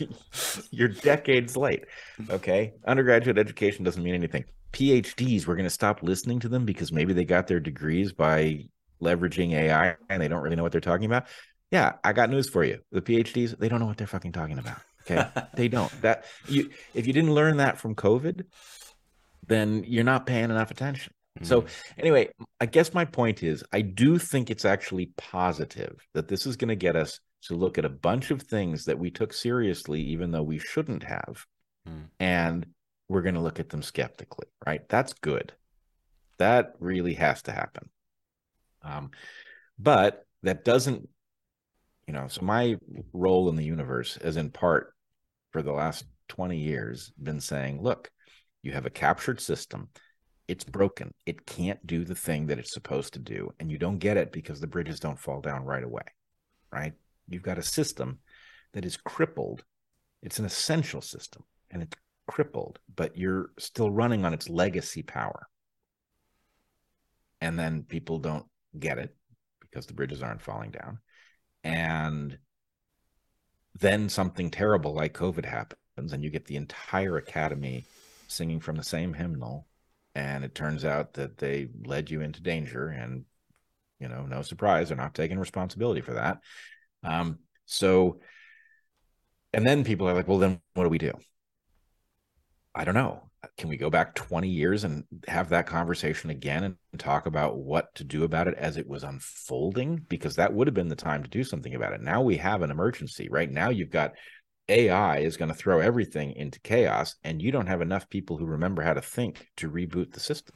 you're 0.71 0.89
decades 0.89 1.57
late. 1.57 1.85
Okay. 2.29 2.75
Undergraduate 2.87 3.39
education 3.39 3.85
doesn't 3.85 4.03
mean 4.03 4.15
anything. 4.15 4.45
PhDs, 4.73 5.47
we're 5.47 5.57
going 5.57 5.65
to 5.65 5.71
stop 5.71 6.03
listening 6.03 6.39
to 6.41 6.49
them 6.49 6.65
because 6.65 6.93
maybe 6.93 7.13
they 7.13 7.25
got 7.25 7.47
their 7.47 7.61
degrees 7.61 8.13
by 8.13 8.67
leveraging 9.03 9.53
AI 9.53 9.97
and 10.09 10.23
they 10.23 10.29
don't 10.29 10.43
really 10.43 10.57
know 10.57 10.63
what 10.63 10.73
they're 10.73 10.81
talking 10.81 11.07
about. 11.07 11.27
Yeah, 11.71 11.95
I 12.03 12.13
got 12.13 12.31
news 12.31 12.49
for 12.49 12.65
you. 12.65 12.81
The 12.93 13.01
PhDs, 13.01 13.59
they 13.59 13.69
don't 13.69 13.81
know 13.81 13.87
what 13.87 13.97
they're 13.97 14.07
fucking 14.07 14.33
talking 14.33 14.59
about. 14.59 14.79
Okay. 15.09 15.27
they 15.55 15.69
don't. 15.69 15.91
That 16.03 16.25
you 16.49 16.71
if 16.95 17.07
you 17.07 17.13
didn't 17.13 17.35
learn 17.35 17.59
that 17.59 17.79
from 17.79 17.95
COVID, 17.95 18.45
then 19.47 19.85
you're 19.87 20.05
not 20.05 20.27
paying 20.27 20.45
enough 20.45 20.71
attention. 20.71 21.13
So 21.43 21.65
anyway, 21.97 22.29
I 22.61 22.67
guess 22.67 22.93
my 22.93 23.05
point 23.05 23.43
is 23.43 23.65
I 23.73 23.81
do 23.83 24.19
think 24.19 24.51
it's 24.51 24.65
actually 24.65 25.13
positive 25.17 25.97
that 26.13 26.29
this 26.29 26.45
is 26.45 26.57
going 26.57 26.69
to 26.69 26.77
get 26.77 26.97
us 26.97 27.21
to 27.45 27.55
look 27.55 27.79
at 27.79 27.85
a 27.85 27.91
bunch 27.91 28.31
of 28.31 28.43
things 28.43 28.85
that 28.85 28.99
we 28.99 29.11
took 29.11 29.33
seriously 29.33 30.03
even 30.03 30.33
though 30.33 30.43
we 30.43 30.59
shouldn't 30.59 31.05
have. 31.05 31.47
Hmm. 31.87 32.03
And 32.19 32.67
we're 33.09 33.23
going 33.23 33.35
to 33.35 33.41
look 33.41 33.59
at 33.61 33.71
them 33.71 33.83
skeptically, 33.83 34.47
right? 34.67 34.87
That's 34.89 35.15
good. 35.15 35.53
That 36.39 36.75
really 36.79 37.15
has 37.15 37.43
to 37.43 37.53
happen. 37.53 37.89
Um, 38.83 39.11
but 39.79 40.25
that 40.43 40.65
doesn't, 40.65 41.09
you 42.07 42.15
know, 42.15 42.29
so 42.29 42.43
my 42.43 42.77
role 43.13 43.49
in 43.49 43.57
the 43.57 43.65
universe 43.65 44.19
has 44.23 44.37
in 44.37 44.51
part 44.51 44.95
for 45.53 45.63
the 45.63 45.73
last 45.73 46.05
20 46.29 46.57
years 46.57 47.13
been 47.21 47.41
saying, 47.41 47.83
look, 47.83 48.11
you 48.63 48.73
have 48.73 48.87
a 48.87 48.91
captured 48.91 49.41
system. 49.41 49.89
It's 50.51 50.65
broken. 50.65 51.15
It 51.27 51.47
can't 51.47 51.87
do 51.87 52.05
the 52.05 52.17
thing 52.17 52.49
that 52.49 52.59
it's 52.59 52.73
supposed 52.73 53.13
to 53.13 53.21
do. 53.21 53.55
And 53.61 53.71
you 53.71 53.79
don't 53.79 53.99
get 53.99 54.17
it 54.17 54.33
because 54.33 54.61
the 54.61 54.67
bridges 54.67 54.99
don't 54.99 55.19
fall 55.19 55.41
down 55.41 55.65
right 55.65 55.85
away, 55.85 56.03
right? 56.73 56.93
You've 57.29 57.45
got 57.45 57.57
a 57.57 57.63
system 57.63 58.19
that 58.73 58.85
is 58.85 58.97
crippled. 58.97 59.63
It's 60.23 60.41
an 60.41 60.45
essential 60.45 61.03
system 61.03 61.45
and 61.71 61.85
it's 61.85 61.97
crippled, 62.27 62.81
but 62.97 63.17
you're 63.17 63.51
still 63.61 63.93
running 63.93 64.25
on 64.25 64.35
its 64.35 64.49
legacy 64.49 65.03
power. 65.03 65.47
And 67.41 67.57
then 67.57 67.85
people 67.85 68.19
don't 68.19 68.47
get 68.77 68.99
it 68.99 69.15
because 69.61 69.87
the 69.87 69.95
bridges 69.95 70.21
aren't 70.21 70.43
falling 70.43 70.73
down. 70.73 70.99
And 71.63 72.39
then 73.79 74.09
something 74.09 74.51
terrible 74.51 74.95
like 74.95 75.15
COVID 75.15 75.45
happens, 75.45 76.13
and 76.13 76.25
you 76.25 76.31
get 76.31 76.47
the 76.47 76.57
entire 76.57 77.19
academy 77.19 77.87
singing 78.27 78.59
from 78.59 78.75
the 78.75 78.83
same 78.83 79.15
hymnal. 79.15 79.69
And 80.15 80.45
it 80.45 80.55
turns 80.55 80.85
out 80.85 81.15
that 81.15 81.39
they 81.39 81.69
led 81.85 82.11
you 82.11 82.21
into 82.21 82.43
danger. 82.43 82.89
And, 82.89 83.25
you 83.99 84.09
know, 84.09 84.27
no 84.27 84.43
surprise, 84.43 84.89
they're 84.89 84.97
not 84.97 85.15
taking 85.15 85.39
responsibility 85.39 86.01
for 86.01 86.15
that. 86.15 86.39
Um, 87.05 87.39
so, 87.67 88.21
and 89.53 89.67
then 89.67 89.85
people 89.85 90.09
are 90.09 90.15
like, 90.15 90.29
well, 90.29 90.39
then 90.39 90.61
what 90.75 90.85
do 90.85 90.91
we 90.91 90.99
do? 90.99 91.13
I 92.75 92.85
don't 92.85 92.95
know. 92.95 93.31
Can 93.57 93.69
we 93.69 93.77
go 93.77 93.89
back 93.89 94.15
20 94.15 94.49
years 94.49 94.85
and 94.85 95.05
have 95.27 95.49
that 95.49 95.67
conversation 95.67 96.31
again 96.31 96.63
and 96.63 96.77
talk 96.99 97.27
about 97.27 97.57
what 97.57 97.95
to 97.95 98.05
do 98.05 98.25
about 98.25 98.49
it 98.49 98.55
as 98.55 98.77
it 98.77 98.87
was 98.87 99.03
unfolding? 99.03 100.05
Because 100.09 100.37
that 100.37 100.53
would 100.53 100.67
have 100.67 100.75
been 100.75 100.89
the 100.89 100.97
time 100.97 101.23
to 101.23 101.29
do 101.29 101.43
something 101.43 101.75
about 101.75 101.95
it. 101.95 102.03
Now 102.03 102.21
we 102.21 102.37
have 102.37 102.63
an 102.63 102.71
emergency. 102.71 103.29
Right 103.31 103.51
now, 103.51 103.71
you've 103.71 103.91
got 103.91 104.13
AI 104.71 105.19
is 105.19 105.37
going 105.37 105.51
to 105.51 105.55
throw 105.55 105.81
everything 105.81 106.33
into 106.33 106.61
chaos, 106.61 107.17
and 107.25 107.43
you 107.43 107.53
don't 107.53 107.67
have 107.67 107.83
enough 107.83 108.09
people 108.09 108.37
who 108.37 108.47
remember 108.47 108.83
how 108.83 108.95
to 108.95 109.03
think 109.03 109.49
to 109.57 109.71
reboot 109.71 110.13
the 110.13 110.21
system. 110.21 110.55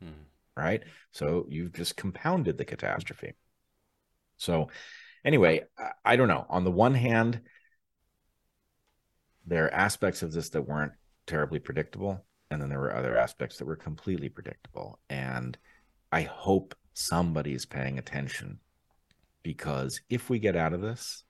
Hmm. 0.00 0.24
Right. 0.56 0.82
So 1.12 1.46
you've 1.48 1.72
just 1.72 1.96
compounded 1.96 2.58
the 2.58 2.64
catastrophe. 2.64 3.32
So, 4.36 4.68
anyway, 5.24 5.62
I, 5.78 5.90
I 6.04 6.16
don't 6.16 6.28
know. 6.28 6.44
On 6.50 6.64
the 6.64 6.70
one 6.70 6.94
hand, 6.94 7.40
there 9.46 9.66
are 9.66 9.74
aspects 9.74 10.22
of 10.22 10.32
this 10.32 10.50
that 10.50 10.68
weren't 10.68 10.92
terribly 11.26 11.58
predictable, 11.58 12.24
and 12.50 12.60
then 12.60 12.68
there 12.68 12.80
were 12.80 12.94
other 12.94 13.16
aspects 13.16 13.56
that 13.58 13.64
were 13.64 13.76
completely 13.76 14.28
predictable. 14.28 14.98
And 15.08 15.56
I 16.10 16.22
hope 16.22 16.74
somebody's 16.92 17.64
paying 17.64 17.98
attention 17.98 18.58
because 19.42 20.00
if 20.10 20.28
we 20.28 20.38
get 20.38 20.56
out 20.56 20.72
of 20.72 20.80
this, 20.80 21.24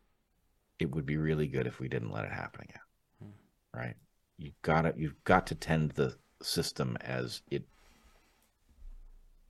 it 0.83 0.95
would 0.95 1.07
be 1.07 1.17
really 1.17 1.47
good 1.47 1.67
if 1.67 1.81
we 1.81 1.89
didn't 1.89 2.13
let 2.13 2.25
it 2.25 2.33
happen 2.33 2.63
again. 2.63 3.33
Right? 3.75 3.95
You've 4.37 4.61
got 4.63 4.83
to 4.83 4.95
you've 4.97 5.23
got 5.25 5.47
to 5.47 5.55
tend 5.55 5.93
the 5.93 6.17
system 6.43 6.99
as 7.01 7.43
it 7.51 7.65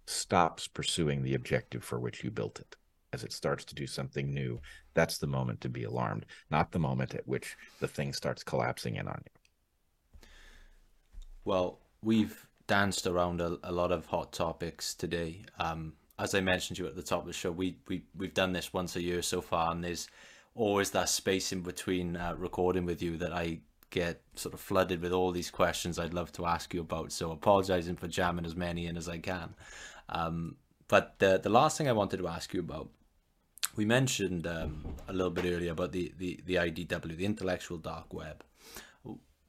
stops 0.06 0.68
pursuing 0.68 1.22
the 1.22 1.34
objective 1.34 1.82
for 1.82 1.98
which 1.98 2.22
you 2.22 2.30
built 2.30 2.60
it 2.60 2.76
as 3.12 3.24
it 3.24 3.32
starts 3.32 3.64
to 3.64 3.74
do 3.74 3.86
something 3.86 4.34
new 4.34 4.60
that's 4.94 5.18
the 5.18 5.26
moment 5.26 5.60
to 5.60 5.68
be 5.68 5.84
alarmed 5.84 6.26
not 6.50 6.72
the 6.72 6.78
moment 6.78 7.14
at 7.14 7.26
which 7.26 7.56
the 7.80 7.86
thing 7.86 8.12
starts 8.12 8.42
collapsing 8.42 8.96
in 8.96 9.06
on 9.06 9.22
you 9.24 10.28
well 11.44 11.78
we've 12.02 12.46
danced 12.66 13.06
around 13.06 13.40
a, 13.40 13.56
a 13.62 13.72
lot 13.72 13.92
of 13.92 14.06
hot 14.06 14.32
topics 14.32 14.92
today 14.92 15.44
um, 15.58 15.92
as 16.18 16.34
i 16.34 16.40
mentioned 16.40 16.76
to 16.76 16.82
you 16.82 16.88
at 16.88 16.96
the 16.96 17.02
top 17.02 17.20
of 17.20 17.26
the 17.26 17.32
show 17.32 17.52
we, 17.52 17.78
we 17.86 18.02
we've 18.16 18.34
done 18.34 18.52
this 18.52 18.72
once 18.72 18.96
a 18.96 19.02
year 19.02 19.22
so 19.22 19.40
far 19.40 19.70
and 19.70 19.84
there's 19.84 20.08
always 20.54 20.90
that 20.90 21.08
space 21.08 21.52
in 21.52 21.60
between 21.60 22.16
uh, 22.16 22.34
recording 22.36 22.84
with 22.84 23.02
you 23.02 23.16
that 23.16 23.32
i 23.32 23.58
get 23.92 24.22
sort 24.34 24.54
of 24.54 24.60
flooded 24.60 25.00
with 25.00 25.12
all 25.12 25.30
these 25.30 25.50
questions 25.50 25.98
I'd 25.98 26.14
love 26.14 26.32
to 26.32 26.46
ask 26.46 26.74
you 26.74 26.80
about. 26.80 27.12
So 27.12 27.30
apologizing 27.30 27.96
for 27.96 28.08
jamming 28.08 28.46
as 28.46 28.56
many 28.56 28.86
in 28.86 28.96
as 28.96 29.08
I 29.08 29.18
can. 29.18 29.54
Um, 30.08 30.56
but 30.88 31.14
the 31.18 31.38
the 31.38 31.50
last 31.50 31.78
thing 31.78 31.88
I 31.88 31.92
wanted 31.92 32.16
to 32.16 32.26
ask 32.26 32.52
you 32.52 32.60
about, 32.60 32.88
we 33.76 33.84
mentioned 33.84 34.46
um, 34.46 34.96
a 35.06 35.12
little 35.12 35.30
bit 35.30 35.44
earlier 35.44 35.72
about 35.72 35.92
the, 35.92 36.12
the, 36.18 36.40
the 36.44 36.54
IDW, 36.56 37.16
the 37.16 37.24
intellectual 37.24 37.78
dark 37.78 38.12
web. 38.12 38.42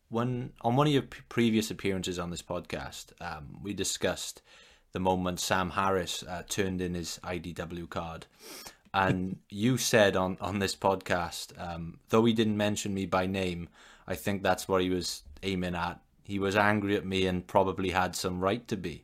When 0.10 0.52
on 0.62 0.76
one 0.76 0.88
of 0.88 0.94
your 0.94 1.04
previous 1.30 1.72
appearances 1.72 2.20
on 2.20 2.30
this 2.30 2.44
podcast, 2.44 3.14
um, 3.20 3.58
we 3.64 3.74
discussed 3.74 4.44
the 4.92 5.00
moment 5.00 5.40
Sam 5.40 5.72
Harris 5.72 6.22
uh, 6.24 6.44
turned 6.48 6.82
in 6.82 6.94
his 6.94 7.20
IDW 7.24 7.90
card. 7.90 8.28
And 8.94 9.38
you 9.50 9.78
said 9.78 10.16
on, 10.16 10.38
on 10.40 10.60
this 10.60 10.76
podcast, 10.76 11.60
um, 11.60 12.00
though 12.10 12.26
he 12.26 12.34
didn't 12.34 12.58
mention 12.58 12.94
me 12.94 13.06
by 13.06 13.26
name, 13.26 13.70
I 14.08 14.16
think 14.16 14.44
that's 14.44 14.68
what 14.68 14.82
he 14.82 14.90
was 14.90 15.24
aiming 15.42 15.76
at. 15.76 16.00
He 16.24 16.40
was 16.40 16.56
angry 16.56 16.96
at 16.96 17.06
me 17.06 17.26
and 17.26 17.46
probably 17.46 17.90
had 17.90 18.16
some 18.16 18.40
right 18.40 18.68
to 18.68 18.78
be 18.78 19.04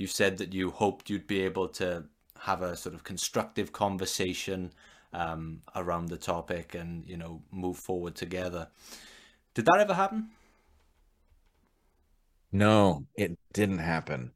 you 0.00 0.06
said 0.06 0.38
that 0.38 0.54
you 0.54 0.70
hoped 0.70 1.10
you'd 1.10 1.26
be 1.26 1.42
able 1.42 1.68
to 1.68 2.02
have 2.38 2.62
a 2.62 2.74
sort 2.74 2.94
of 2.94 3.04
constructive 3.04 3.70
conversation 3.70 4.72
um, 5.12 5.60
around 5.76 6.08
the 6.08 6.16
topic 6.16 6.74
and 6.74 7.06
you 7.06 7.18
know 7.18 7.42
move 7.50 7.76
forward 7.76 8.14
together. 8.14 8.68
Did 9.52 9.66
that 9.66 9.78
ever 9.78 9.92
happen? 9.92 10.30
No, 12.50 13.04
it 13.14 13.38
didn't 13.52 13.80
happen. 13.80 14.32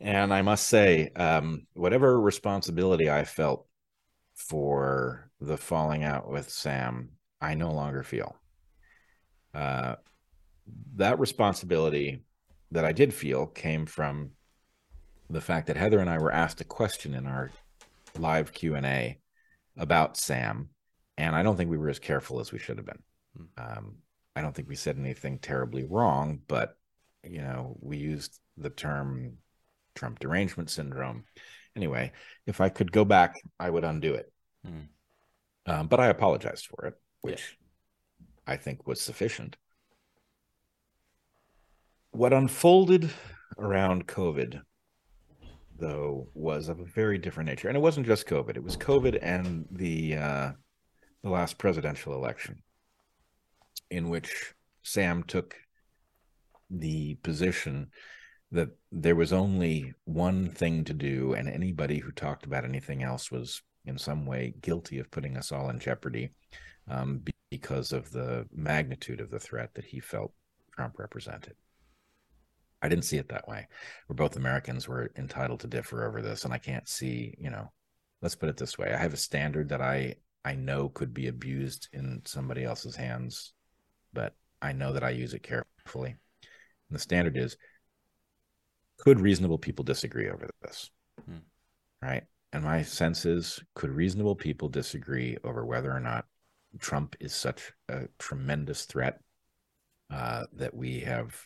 And 0.00 0.34
I 0.34 0.42
must 0.42 0.66
say, 0.66 1.12
um, 1.16 1.66
whatever 1.72 2.20
responsibility 2.20 3.10
I 3.10 3.24
felt 3.24 3.66
for 4.48 5.30
the 5.38 5.58
falling 5.58 6.02
out 6.02 6.30
with 6.30 6.48
Sam, 6.48 7.10
I 7.40 7.54
no 7.54 7.70
longer 7.70 8.02
feel. 8.02 8.36
Uh, 9.52 9.96
that 10.96 11.18
responsibility 11.18 12.24
that 12.70 12.84
I 12.84 12.92
did 12.92 13.12
feel 13.12 13.46
came 13.46 13.84
from 13.84 14.30
the 15.28 15.42
fact 15.42 15.66
that 15.66 15.76
Heather 15.76 15.98
and 15.98 16.08
I 16.08 16.18
were 16.18 16.32
asked 16.32 16.60
a 16.62 16.64
question 16.64 17.14
in 17.14 17.26
our 17.26 17.50
live 18.18 18.52
Q 18.52 18.76
and 18.76 18.86
A 18.86 19.18
about 19.76 20.16
Sam, 20.16 20.70
and 21.18 21.36
I 21.36 21.42
don't 21.42 21.56
think 21.56 21.70
we 21.70 21.78
were 21.78 21.90
as 21.90 21.98
careful 21.98 22.40
as 22.40 22.50
we 22.50 22.58
should 22.58 22.78
have 22.78 22.86
been. 22.86 23.02
Hmm. 23.36 23.44
Um, 23.62 23.94
I 24.34 24.40
don't 24.40 24.54
think 24.54 24.68
we 24.68 24.76
said 24.76 24.96
anything 24.98 25.38
terribly 25.38 25.84
wrong, 25.84 26.40
but 26.48 26.76
you 27.22 27.42
know, 27.42 27.76
we 27.80 27.98
used 27.98 28.40
the 28.56 28.70
term 28.70 29.36
Trump 29.94 30.18
derangement 30.18 30.70
syndrome. 30.70 31.24
Anyway, 31.76 32.12
if 32.46 32.60
I 32.60 32.68
could 32.68 32.92
go 32.92 33.04
back, 33.04 33.34
I 33.58 33.70
would 33.70 33.84
undo 33.84 34.14
it. 34.14 34.32
Mm. 34.66 34.88
Um, 35.66 35.86
but 35.88 36.00
I 36.00 36.08
apologized 36.08 36.66
for 36.66 36.86
it, 36.86 36.94
which 37.20 37.56
yeah. 38.18 38.54
I 38.54 38.56
think 38.56 38.86
was 38.86 39.00
sufficient. 39.00 39.56
What 42.10 42.32
unfolded 42.32 43.10
around 43.58 44.06
COVID 44.06 44.62
though 45.80 46.28
was 46.34 46.68
of 46.68 46.78
a 46.78 46.84
very 46.84 47.18
different 47.18 47.48
nature, 47.48 47.68
and 47.68 47.76
it 47.76 47.80
wasn't 47.80 48.06
just 48.06 48.26
COVID. 48.26 48.56
It 48.56 48.62
was 48.62 48.76
COVID 48.76 49.18
and 49.22 49.66
the 49.70 50.16
uh, 50.16 50.52
the 51.22 51.30
last 51.30 51.58
presidential 51.58 52.14
election, 52.14 52.62
in 53.90 54.08
which 54.08 54.54
Sam 54.82 55.22
took 55.22 55.56
the 56.70 57.14
position 57.16 57.90
that 58.52 58.70
there 58.90 59.16
was 59.16 59.32
only 59.32 59.94
one 60.04 60.50
thing 60.50 60.84
to 60.84 60.94
do, 60.94 61.34
and 61.34 61.48
anybody 61.48 61.98
who 61.98 62.10
talked 62.10 62.46
about 62.46 62.64
anything 62.64 63.02
else 63.02 63.30
was 63.30 63.62
in 63.84 63.96
some 63.96 64.26
way 64.26 64.54
guilty 64.60 64.98
of 64.98 65.10
putting 65.10 65.36
us 65.36 65.52
all 65.52 65.70
in 65.70 65.78
jeopardy 65.78 66.30
um, 66.88 67.22
because 67.50 67.92
of 67.92 68.10
the 68.10 68.46
magnitude 68.52 69.20
of 69.20 69.30
the 69.30 69.38
threat 69.38 69.74
that 69.74 69.84
he 69.84 70.00
felt 70.00 70.32
Trump 70.74 70.98
represented. 70.98 71.54
I 72.82 72.88
didn't 72.88 73.04
see 73.04 73.18
it 73.18 73.28
that 73.28 73.46
way. 73.46 73.68
We're 74.08 74.16
both 74.16 74.36
Americans. 74.36 74.88
We're 74.88 75.08
entitled 75.16 75.60
to 75.60 75.66
differ 75.66 76.06
over 76.06 76.22
this, 76.22 76.44
and 76.44 76.54
I 76.54 76.58
can't 76.58 76.88
see. 76.88 77.34
You 77.38 77.50
know, 77.50 77.70
let's 78.22 78.34
put 78.34 78.48
it 78.48 78.56
this 78.56 78.78
way: 78.78 78.92
I 78.92 78.96
have 78.96 79.12
a 79.12 79.18
standard 79.18 79.68
that 79.68 79.82
I 79.82 80.16
I 80.44 80.54
know 80.54 80.88
could 80.88 81.12
be 81.12 81.28
abused 81.28 81.88
in 81.92 82.22
somebody 82.24 82.64
else's 82.64 82.96
hands, 82.96 83.52
but 84.12 84.34
I 84.62 84.72
know 84.72 84.92
that 84.94 85.04
I 85.04 85.10
use 85.10 85.34
it 85.34 85.42
carefully. 85.42 86.10
And 86.10 86.96
the 86.96 86.98
standard 86.98 87.36
is: 87.36 87.56
could 89.00 89.20
reasonable 89.20 89.58
people 89.58 89.84
disagree 89.84 90.28
over 90.28 90.48
this? 90.62 90.90
Hmm. 91.24 91.38
Right. 92.02 92.24
And 92.52 92.64
my 92.64 92.82
sense 92.82 93.24
is: 93.24 93.60
could 93.74 93.90
reasonable 93.90 94.34
people 94.34 94.68
disagree 94.68 95.36
over 95.44 95.64
whether 95.64 95.90
or 95.90 96.00
not 96.00 96.26
Trump 96.78 97.16
is 97.20 97.34
such 97.34 97.72
a 97.88 98.08
tremendous 98.18 98.84
threat 98.84 99.20
uh, 100.10 100.44
that 100.54 100.74
we 100.74 101.00
have 101.00 101.36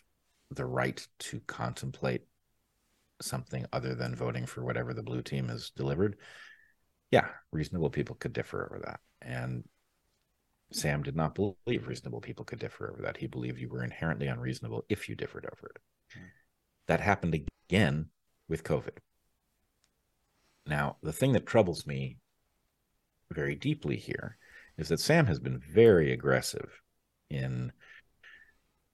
the 0.51 0.65
right 0.65 1.07
to 1.19 1.41
contemplate 1.47 2.23
something 3.21 3.65
other 3.73 3.95
than 3.95 4.15
voting 4.15 4.47
for 4.47 4.65
whatever 4.65 4.93
the 4.93 5.03
blue 5.03 5.23
team 5.23 5.49
has 5.49 5.71
delivered, 5.71 6.17
yeah, 7.11 7.29
reasonable 7.53 7.91
people 7.91 8.17
could 8.17 8.33
differ 8.33 8.65
over 8.65 8.83
that. 8.85 9.01
And 9.23 9.65
Sam 10.73 11.03
did 11.03 11.17
not 11.17 11.35
believe 11.35 11.87
reasonable 11.87 12.21
people 12.21 12.45
could 12.45 12.59
differ 12.59 12.91
over 12.91 13.03
that. 13.03 13.17
He 13.17 13.27
believed 13.27 13.61
you 13.61 13.69
were 13.69 13.85
inherently 13.85 14.27
unreasonable 14.27 14.85
if 14.89 15.09
you 15.09 15.15
differed 15.15 15.47
over 15.47 15.71
it. 15.75 16.19
Mm. 16.19 16.23
That 16.87 17.01
happened 17.01 17.47
again 17.69 18.07
with 18.49 18.65
COVID. 18.65 18.99
Now, 20.67 20.97
the 21.03 21.13
thing 21.13 21.33
that 21.33 21.47
troubles 21.47 21.87
me 21.87 22.19
very 23.31 23.55
deeply 23.55 23.97
here 23.97 24.39
is 24.79 24.89
that 24.89 25.01
Sam 25.01 25.27
has 25.27 25.39
been 25.39 25.59
very 25.59 26.13
aggressive 26.13 26.81
in 27.31 27.73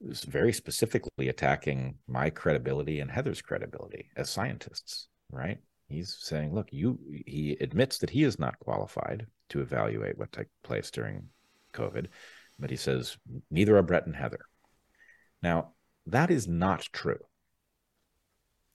very 0.01 0.53
specifically 0.53 1.29
attacking 1.29 1.97
my 2.09 2.31
credibility 2.31 3.01
and 3.01 3.11
Heather's 3.11 3.43
credibility 3.43 4.11
as 4.17 4.31
scientists, 4.31 5.09
right? 5.31 5.59
He's 5.89 6.17
saying, 6.21 6.55
look, 6.55 6.69
you 6.73 6.99
he 7.27 7.57
admits 7.61 7.99
that 7.99 8.11
he 8.11 8.25
is 8.25 8.39
not 8.39 8.59
qualified 8.61 9.27
to 9.51 9.61
evaluate 9.61 10.17
what 10.17 10.33
took 10.33 10.47
place 10.63 10.91
during 10.91 11.29
COVID, 11.75 12.07
but 12.59 12.71
he 12.71 12.77
says 12.77 13.17
neither 13.51 13.77
are 13.77 13.83
Bret 13.83 14.07
and 14.07 14.17
Heather. 14.17 14.41
Now, 15.43 15.73
that 16.07 16.31
is 16.31 16.49
not 16.49 16.89
true. 16.93 17.19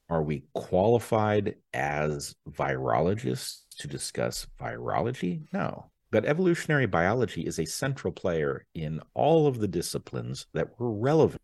Are 0.09 0.21
we 0.21 0.43
qualified 0.53 1.55
as 1.73 2.35
virologists 2.49 3.61
to 3.79 3.87
discuss 3.87 4.45
virology? 4.59 5.43
No. 5.51 5.89
But 6.11 6.25
evolutionary 6.25 6.85
biology 6.85 7.41
is 7.45 7.59
a 7.59 7.65
central 7.65 8.13
player 8.13 8.65
in 8.75 9.01
all 9.13 9.47
of 9.47 9.59
the 9.59 9.67
disciplines 9.67 10.45
that 10.53 10.79
were 10.79 10.93
relevant 10.93 11.41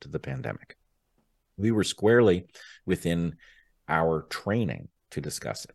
to 0.00 0.08
the 0.08 0.18
pandemic. 0.18 0.76
We 1.56 1.70
were 1.70 1.84
squarely 1.84 2.46
within 2.84 3.36
our 3.88 4.26
training 4.28 4.88
to 5.12 5.20
discuss 5.20 5.64
it. 5.64 5.74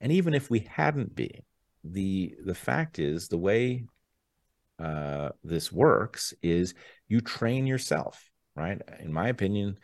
And 0.00 0.12
even 0.12 0.34
if 0.34 0.50
we 0.50 0.60
hadn't 0.60 1.14
been, 1.14 1.42
the 1.84 2.34
the 2.44 2.54
fact 2.54 2.98
is 2.98 3.28
the 3.28 3.38
way 3.38 3.84
uh, 4.78 5.30
this 5.42 5.72
works 5.72 6.34
is 6.42 6.74
you 7.08 7.20
train 7.20 7.66
yourself, 7.66 8.30
right? 8.54 8.80
In 9.00 9.12
my 9.12 9.28
opinion, 9.28 9.78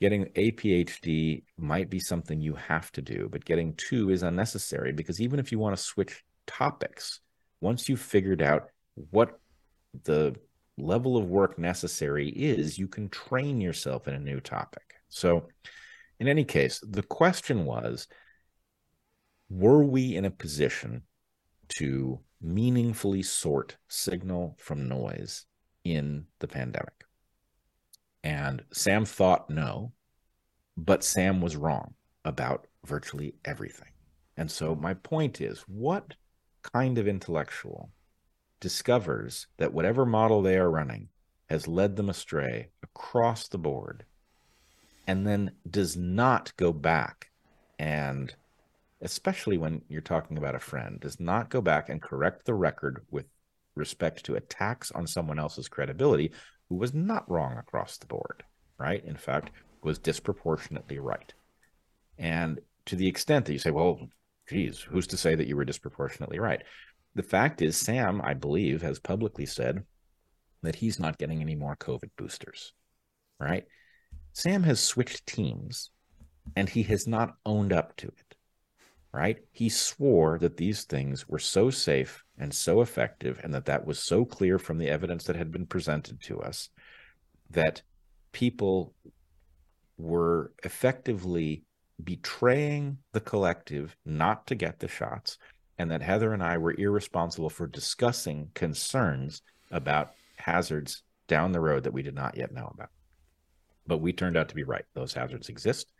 getting 0.00 0.28
a 0.34 0.52
PhD 0.52 1.42
might 1.56 1.88
be 1.88 1.98
something 1.98 2.40
you 2.40 2.54
have 2.54 2.92
to 2.92 3.02
do, 3.02 3.28
but 3.30 3.44
getting 3.44 3.74
two 3.74 4.10
is 4.10 4.22
unnecessary 4.22 4.92
because 4.92 5.20
even 5.20 5.38
if 5.38 5.50
you 5.50 5.58
want 5.58 5.76
to 5.76 5.82
switch 5.82 6.22
topics, 6.46 7.20
once 7.60 7.88
you've 7.88 8.00
figured 8.00 8.42
out 8.42 8.68
what 9.10 9.38
the 10.04 10.34
level 10.76 11.16
of 11.16 11.26
work 11.26 11.58
necessary 11.58 12.28
is, 12.28 12.78
you 12.78 12.86
can 12.86 13.08
train 13.08 13.60
yourself 13.60 14.06
in 14.06 14.14
a 14.14 14.18
new 14.18 14.40
topic. 14.40 14.94
So, 15.08 15.48
in 16.18 16.28
any 16.28 16.44
case, 16.44 16.80
the 16.86 17.02
question 17.02 17.64
was 17.64 18.06
were 19.48 19.84
we 19.84 20.16
in 20.16 20.24
a 20.24 20.30
position 20.30 21.02
to 21.78 22.20
meaningfully 22.40 23.22
sort 23.22 23.76
signal 23.88 24.56
from 24.58 24.88
noise 24.88 25.46
in 25.84 26.26
the 26.40 26.48
pandemic. 26.48 27.05
And 28.26 28.64
Sam 28.72 29.04
thought 29.04 29.48
no, 29.48 29.92
but 30.76 31.04
Sam 31.04 31.40
was 31.40 31.54
wrong 31.54 31.94
about 32.24 32.66
virtually 32.84 33.36
everything. 33.44 33.92
And 34.36 34.50
so 34.50 34.74
my 34.74 34.94
point 34.94 35.40
is 35.40 35.60
what 35.68 36.14
kind 36.64 36.98
of 36.98 37.06
intellectual 37.06 37.92
discovers 38.58 39.46
that 39.58 39.72
whatever 39.72 40.04
model 40.04 40.42
they 40.42 40.56
are 40.56 40.68
running 40.68 41.08
has 41.50 41.68
led 41.68 41.94
them 41.94 42.10
astray 42.10 42.70
across 42.82 43.46
the 43.46 43.58
board 43.58 44.04
and 45.06 45.24
then 45.24 45.52
does 45.70 45.96
not 45.96 46.52
go 46.56 46.72
back 46.72 47.30
and 47.78 48.34
especially 49.02 49.56
when 49.56 49.82
you're 49.88 50.00
talking 50.00 50.36
about 50.36 50.56
a 50.56 50.58
friend 50.58 50.98
does 50.98 51.20
not 51.20 51.48
go 51.48 51.60
back 51.60 51.90
and 51.90 52.02
correct 52.02 52.44
the 52.44 52.54
record 52.54 53.06
with 53.08 53.26
respect 53.76 54.24
to 54.24 54.34
attacks 54.34 54.90
on 54.90 55.06
someone 55.06 55.38
else's 55.38 55.68
credibility 55.68 56.32
who 56.68 56.76
was 56.76 56.94
not 56.94 57.30
wrong 57.30 57.56
across 57.56 57.98
the 57.98 58.06
board 58.06 58.42
right? 58.78 59.04
In 59.04 59.16
fact 59.16 59.50
was 59.82 59.98
disproportionately 59.98 60.98
right. 60.98 61.32
And 62.18 62.60
to 62.86 62.96
the 62.96 63.08
extent 63.08 63.46
that 63.46 63.52
you 63.52 63.58
say 63.58 63.70
well 63.70 64.08
geez 64.48 64.80
who's 64.80 65.06
to 65.08 65.16
say 65.16 65.34
that 65.34 65.46
you 65.46 65.56
were 65.56 65.64
disproportionately 65.64 66.38
right? 66.38 66.62
The 67.14 67.22
fact 67.22 67.62
is 67.62 67.76
sam 67.76 68.20
i 68.22 68.34
believe 68.34 68.82
has 68.82 68.98
publicly 68.98 69.46
said 69.46 69.82
that 70.62 70.76
he's 70.76 71.00
not 71.00 71.18
getting 71.18 71.40
any 71.40 71.54
more 71.54 71.76
covid 71.76 72.10
boosters 72.16 72.72
right? 73.38 73.64
Sam 74.32 74.62
has 74.64 74.80
switched 74.80 75.26
teams 75.26 75.90
and 76.54 76.68
he 76.68 76.82
has 76.84 77.06
not 77.06 77.36
owned 77.44 77.72
up 77.72 77.96
to 77.96 78.08
it 78.08 78.25
right? 79.16 79.38
He 79.52 79.68
swore 79.70 80.38
that 80.40 80.58
these 80.58 80.84
things 80.84 81.26
were 81.26 81.38
so 81.38 81.70
safe 81.70 82.22
and 82.38 82.52
so 82.52 82.82
effective, 82.82 83.40
and 83.42 83.54
that 83.54 83.64
that 83.64 83.86
was 83.86 83.98
so 83.98 84.24
clear 84.24 84.58
from 84.58 84.76
the 84.78 84.88
evidence 84.88 85.24
that 85.24 85.36
had 85.36 85.50
been 85.50 85.66
presented 85.66 86.20
to 86.22 86.40
us 86.40 86.68
that 87.50 87.80
people 88.32 88.92
were 89.96 90.52
effectively 90.62 91.64
betraying 92.02 92.98
the 93.12 93.20
collective 93.20 93.96
not 94.04 94.46
to 94.48 94.54
get 94.54 94.78
the 94.78 94.88
shots, 94.88 95.38
and 95.78 95.90
that 95.90 96.02
Heather 96.02 96.34
and 96.34 96.42
I 96.42 96.58
were 96.58 96.74
irresponsible 96.76 97.48
for 97.48 97.66
discussing 97.66 98.50
concerns 98.54 99.40
about 99.70 100.10
hazards 100.36 101.02
down 101.26 101.52
the 101.52 101.60
road 101.60 101.84
that 101.84 101.92
we 101.92 102.02
did 102.02 102.14
not 102.14 102.36
yet 102.36 102.52
know 102.52 102.70
about. 102.72 102.90
But 103.86 103.98
we 103.98 104.12
turned 104.12 104.36
out 104.36 104.50
to 104.50 104.54
be 104.54 104.64
right. 104.64 104.84
Those 104.94 105.14
hazards 105.14 105.48
exist. 105.48 105.90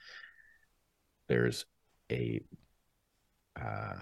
There's 1.29 1.65
a 2.11 2.43
uh, 3.61 3.95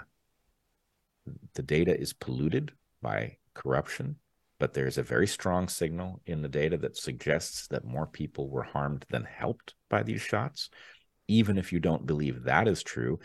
the 1.55 1.63
data 1.63 1.99
is 1.99 2.13
polluted 2.13 2.73
by 3.01 3.37
corruption, 3.55 4.17
but 4.59 4.73
there's 4.73 4.99
a 4.99 5.03
very 5.03 5.27
strong 5.27 5.69
signal 5.69 6.21
in 6.27 6.43
the 6.43 6.49
data 6.49 6.77
that 6.79 6.97
suggests 6.97 7.69
that 7.69 7.85
more 7.85 8.07
people 8.07 8.49
were 8.49 8.63
harmed 8.63 9.05
than 9.11 9.25
helped 9.25 9.75
by 9.89 10.03
these 10.03 10.23
shots. 10.23 10.71
Even 11.29 11.57
if 11.57 11.73
you 11.73 11.81
don't 11.81 12.07
believe 12.07 12.45
that 12.45 12.69
is 12.69 12.83
true, 12.83 13.19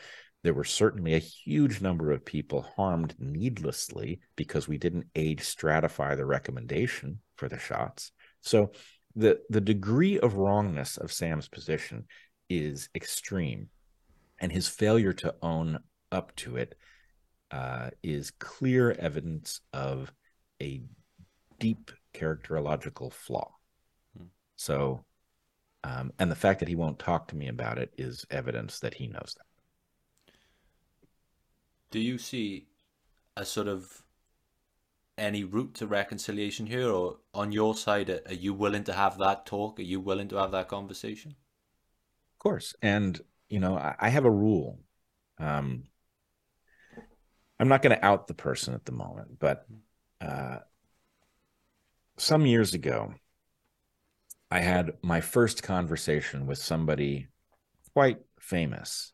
there 0.44 0.54
were 0.54 0.64
certainly 0.64 1.16
a 1.16 1.20
huge 1.20 1.82
number 1.82 2.12
of 2.12 2.24
people 2.24 2.62
harmed 2.78 3.14
needlessly 3.20 4.22
because 4.38 4.68
we 4.68 4.78
didn't 4.78 5.08
age 5.16 5.42
stratify 5.42 6.16
the 6.16 6.26
recommendation 6.26 7.20
for 7.36 7.50
the 7.50 7.60
shots. 7.60 8.12
So 8.42 8.72
the 9.16 9.40
the 9.50 9.62
degree 9.62 10.20
of 10.20 10.36
wrongness 10.36 10.96
of 10.98 11.12
Sam's 11.12 11.50
position 11.50 12.06
is 12.50 12.90
extreme 12.96 13.68
and 14.40 14.52
his 14.52 14.68
failure 14.68 15.14
to 15.14 15.36
own 15.42 15.80
up 16.12 16.36
to 16.38 16.58
it 16.58 16.76
uh, 17.52 17.90
is 18.04 18.32
clear 18.32 18.92
evidence 18.92 19.62
of 19.74 20.12
a 20.62 20.82
deep 21.60 21.92
characterological 22.14 23.12
flaw. 23.12 23.52
Hmm. 24.18 24.26
So, 24.56 25.06
um, 25.84 26.12
and 26.20 26.30
the 26.30 26.36
fact 26.36 26.60
that 26.60 26.70
he 26.70 26.76
won't 26.76 27.00
talk 27.00 27.28
to 27.30 27.36
me 27.36 27.48
about 27.48 27.78
it 27.78 27.94
is 27.98 28.26
evidence 28.30 28.80
that 28.80 28.94
he 28.94 29.08
knows 29.08 29.36
that. 29.38 30.34
Do 31.92 32.00
you 32.00 32.18
see 32.18 32.68
a 33.36 33.46
sort 33.46 33.68
of 33.68 34.04
any 35.18 35.44
route 35.44 35.74
to 35.76 35.88
reconciliation 35.88 36.66
here, 36.66 36.90
or 36.90 37.18
on 37.34 37.52
your 37.52 37.76
side, 37.76 38.10
are 38.10 38.34
you 38.34 38.54
willing 38.54 38.84
to 38.86 38.94
have 38.94 39.18
that 39.18 39.46
talk? 39.46 39.80
Are 39.80 39.84
you 39.84 40.00
willing 40.00 40.28
to 40.30 40.38
have 40.38 40.52
that 40.52 40.68
conversation? 40.68 41.36
Of 42.36 42.40
course, 42.40 42.76
and 42.82 43.20
you 43.50 43.60
know, 43.60 43.76
I, 43.78 43.96
I 44.00 44.10
have 44.10 44.26
a 44.26 44.32
rule. 44.32 44.80
Um, 45.40 45.84
I'm 47.60 47.68
not 47.68 47.82
going 47.82 47.96
to 47.96 48.06
out 48.06 48.28
the 48.28 48.34
person 48.34 48.74
at 48.74 48.86
the 48.86 48.92
moment, 48.92 49.40
but 49.40 49.66
uh, 50.22 50.60
some 52.18 52.46
years 52.46 52.74
ago, 52.74 53.14
I 54.52 54.60
had 54.60 54.94
my 55.02 55.22
first 55.22 55.62
conversation 55.62 56.48
with 56.48 56.58
somebody 56.58 57.28
quite 57.94 58.20
famous 58.40 59.14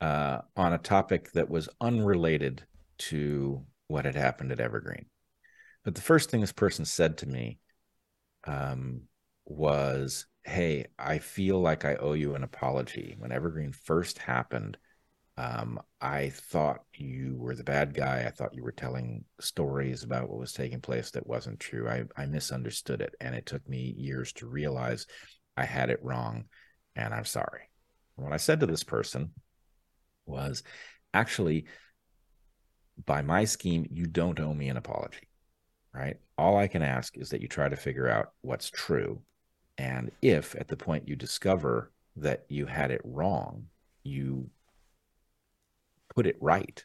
uh, 0.00 0.38
on 0.56 0.72
a 0.72 0.78
topic 0.78 1.32
that 1.32 1.48
was 1.48 1.68
unrelated 1.80 2.62
to 2.98 3.64
what 3.86 4.04
had 4.04 4.14
happened 4.14 4.52
at 4.52 4.60
Evergreen. 4.60 5.06
But 5.84 5.94
the 5.94 6.02
first 6.02 6.30
thing 6.30 6.40
this 6.40 6.52
person 6.52 6.84
said 6.84 7.18
to 7.18 7.26
me 7.26 7.58
um, 8.46 9.02
was, 9.46 10.26
Hey, 10.44 10.86
I 10.98 11.18
feel 11.18 11.60
like 11.60 11.84
I 11.84 11.96
owe 11.96 12.12
you 12.12 12.34
an 12.34 12.42
apology. 12.42 13.16
When 13.18 13.32
Evergreen 13.32 13.72
first 13.72 14.18
happened, 14.18 14.76
um, 15.38 15.78
I 16.00 16.30
thought 16.30 16.80
you 16.94 17.36
were 17.38 17.54
the 17.54 17.62
bad 17.62 17.94
guy. 17.94 18.24
I 18.26 18.30
thought 18.30 18.56
you 18.56 18.64
were 18.64 18.72
telling 18.72 19.24
stories 19.38 20.02
about 20.02 20.28
what 20.28 20.40
was 20.40 20.52
taking 20.52 20.80
place 20.80 21.12
that 21.12 21.28
wasn't 21.28 21.60
true. 21.60 21.88
I, 21.88 22.02
I 22.16 22.26
misunderstood 22.26 23.00
it. 23.00 23.14
And 23.20 23.36
it 23.36 23.46
took 23.46 23.66
me 23.68 23.94
years 23.96 24.32
to 24.34 24.48
realize 24.48 25.06
I 25.56 25.64
had 25.64 25.90
it 25.90 26.00
wrong. 26.02 26.46
And 26.96 27.14
I'm 27.14 27.24
sorry. 27.24 27.70
And 28.16 28.24
what 28.26 28.32
I 28.32 28.38
said 28.38 28.58
to 28.60 28.66
this 28.66 28.82
person 28.82 29.30
was 30.26 30.64
actually, 31.14 31.66
by 33.06 33.22
my 33.22 33.44
scheme, 33.44 33.86
you 33.92 34.06
don't 34.06 34.40
owe 34.40 34.52
me 34.52 34.68
an 34.68 34.76
apology, 34.76 35.28
right? 35.94 36.16
All 36.36 36.56
I 36.56 36.66
can 36.66 36.82
ask 36.82 37.16
is 37.16 37.30
that 37.30 37.42
you 37.42 37.46
try 37.46 37.68
to 37.68 37.76
figure 37.76 38.08
out 38.08 38.32
what's 38.40 38.70
true. 38.70 39.22
And 39.78 40.10
if 40.20 40.56
at 40.56 40.66
the 40.66 40.76
point 40.76 41.06
you 41.06 41.14
discover 41.14 41.92
that 42.16 42.44
you 42.48 42.66
had 42.66 42.90
it 42.90 43.02
wrong, 43.04 43.66
you 44.02 44.50
put 46.18 46.26
it 46.26 46.36
right, 46.40 46.84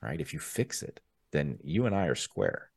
right? 0.00 0.20
If 0.20 0.32
you 0.32 0.38
fix 0.38 0.84
it, 0.84 1.00
then 1.32 1.58
you 1.64 1.86
and 1.86 1.94
I 1.94 2.06
are 2.06 2.14
square, 2.14 2.70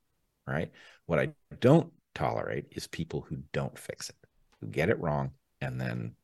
right? 0.47 0.71
What 1.05 1.19
I 1.19 1.33
don't 1.59 1.93
tolerate 2.15 2.65
is 2.71 2.87
people 2.87 3.21
who 3.21 3.37
don't 3.51 3.77
fix 3.77 4.09
it, 4.09 4.15
who 4.59 4.65
get 4.65 4.89
it 4.89 4.99
wrong 4.99 5.33
and 5.61 5.79
then 5.79 6.15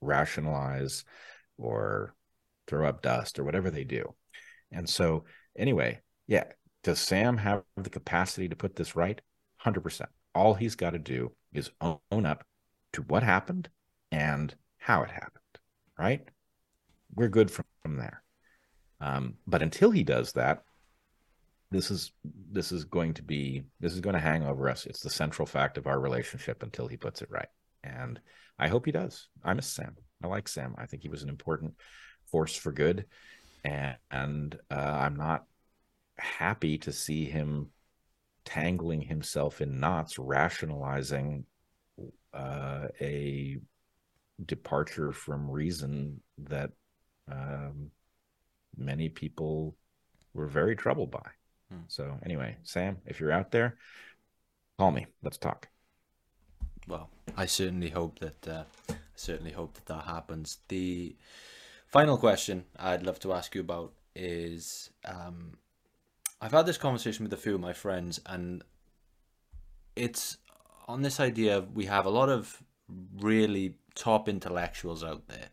rationalize 0.00 1.04
or 1.58 2.14
throw 2.66 2.88
up 2.88 3.02
dust 3.02 3.38
or 3.38 3.44
whatever 3.44 3.70
they 3.70 3.84
do. 3.84 4.14
And 4.72 4.88
so, 4.88 5.24
anyway, 5.58 6.00
yeah, 6.26 6.44
does 6.82 6.98
Sam 6.98 7.36
have 7.36 7.64
the 7.76 7.90
capacity 7.90 8.48
to 8.48 8.56
put 8.56 8.76
this 8.76 8.96
right? 8.96 9.20
100%. 9.62 10.06
All 10.34 10.54
he's 10.54 10.74
got 10.74 10.92
to 10.92 10.98
do 10.98 11.32
is 11.52 11.70
own 11.82 12.24
up 12.24 12.46
to 12.94 13.02
what 13.02 13.22
happened 13.22 13.68
and 14.10 14.54
how 14.78 15.02
it 15.02 15.10
happened, 15.10 15.58
right? 15.98 16.26
We're 17.14 17.28
good 17.28 17.50
from, 17.50 17.66
from 17.82 17.96
there. 17.98 18.22
Um, 19.00 19.34
but 19.46 19.62
until 19.62 19.90
he 19.90 20.02
does 20.02 20.32
that, 20.32 20.62
this 21.70 21.90
is 21.90 22.12
this 22.50 22.72
is 22.72 22.84
going 22.84 23.14
to 23.14 23.22
be 23.22 23.64
this 23.78 23.92
is 23.92 24.00
going 24.00 24.14
to 24.14 24.20
hang 24.20 24.44
over 24.44 24.68
us. 24.68 24.86
It's 24.86 25.02
the 25.02 25.10
central 25.10 25.46
fact 25.46 25.76
of 25.78 25.86
our 25.86 26.00
relationship 26.00 26.62
until 26.62 26.88
he 26.88 26.96
puts 26.96 27.22
it 27.22 27.30
right. 27.30 27.48
And 27.84 28.18
I 28.58 28.68
hope 28.68 28.86
he 28.86 28.92
does. 28.92 29.28
I 29.44 29.54
miss 29.54 29.66
Sam. 29.66 29.96
I 30.22 30.26
like 30.26 30.48
Sam. 30.48 30.74
I 30.78 30.86
think 30.86 31.02
he 31.02 31.08
was 31.08 31.22
an 31.22 31.28
important 31.28 31.74
force 32.26 32.56
for 32.56 32.72
good, 32.72 33.04
and, 33.64 33.96
and 34.10 34.58
uh, 34.70 34.74
I'm 34.74 35.16
not 35.16 35.44
happy 36.18 36.78
to 36.78 36.92
see 36.92 37.24
him 37.26 37.68
tangling 38.44 39.02
himself 39.02 39.60
in 39.60 39.78
knots, 39.78 40.18
rationalizing 40.18 41.44
uh, 42.34 42.88
a 43.00 43.58
departure 44.44 45.12
from 45.12 45.50
reason 45.50 46.20
that 46.38 46.70
um, 47.30 47.90
many 48.78 49.08
people 49.08 49.76
were 50.34 50.46
very 50.46 50.76
troubled 50.76 51.10
by. 51.10 51.30
Hmm. 51.70 51.82
So 51.88 52.18
anyway, 52.24 52.56
Sam, 52.62 52.98
if 53.06 53.20
you're 53.20 53.32
out 53.32 53.50
there, 53.50 53.76
call 54.78 54.90
me. 54.92 55.06
Let's 55.22 55.38
talk. 55.38 55.68
Well, 56.86 57.10
I 57.36 57.46
certainly 57.46 57.90
hope 57.90 58.18
that 58.20 58.48
uh, 58.48 58.64
I 58.88 58.94
certainly 59.14 59.52
hope 59.52 59.74
that 59.74 59.86
that 59.86 60.04
happens. 60.04 60.58
The 60.68 61.16
final 61.86 62.16
question 62.16 62.64
I'd 62.78 63.02
love 63.02 63.20
to 63.20 63.32
ask 63.32 63.54
you 63.54 63.60
about 63.60 63.92
is 64.14 64.90
um, 65.04 65.58
I've 66.40 66.52
had 66.52 66.66
this 66.66 66.78
conversation 66.78 67.24
with 67.24 67.32
a 67.32 67.36
few 67.36 67.54
of 67.54 67.60
my 67.60 67.74
friends, 67.74 68.20
and 68.24 68.62
it's 69.96 70.38
on 70.86 71.02
this 71.02 71.20
idea 71.20 71.66
we 71.74 71.84
have 71.84 72.06
a 72.06 72.10
lot 72.10 72.30
of 72.30 72.62
really 73.18 73.74
top 73.94 74.28
intellectuals 74.28 75.04
out 75.04 75.28
there 75.28 75.50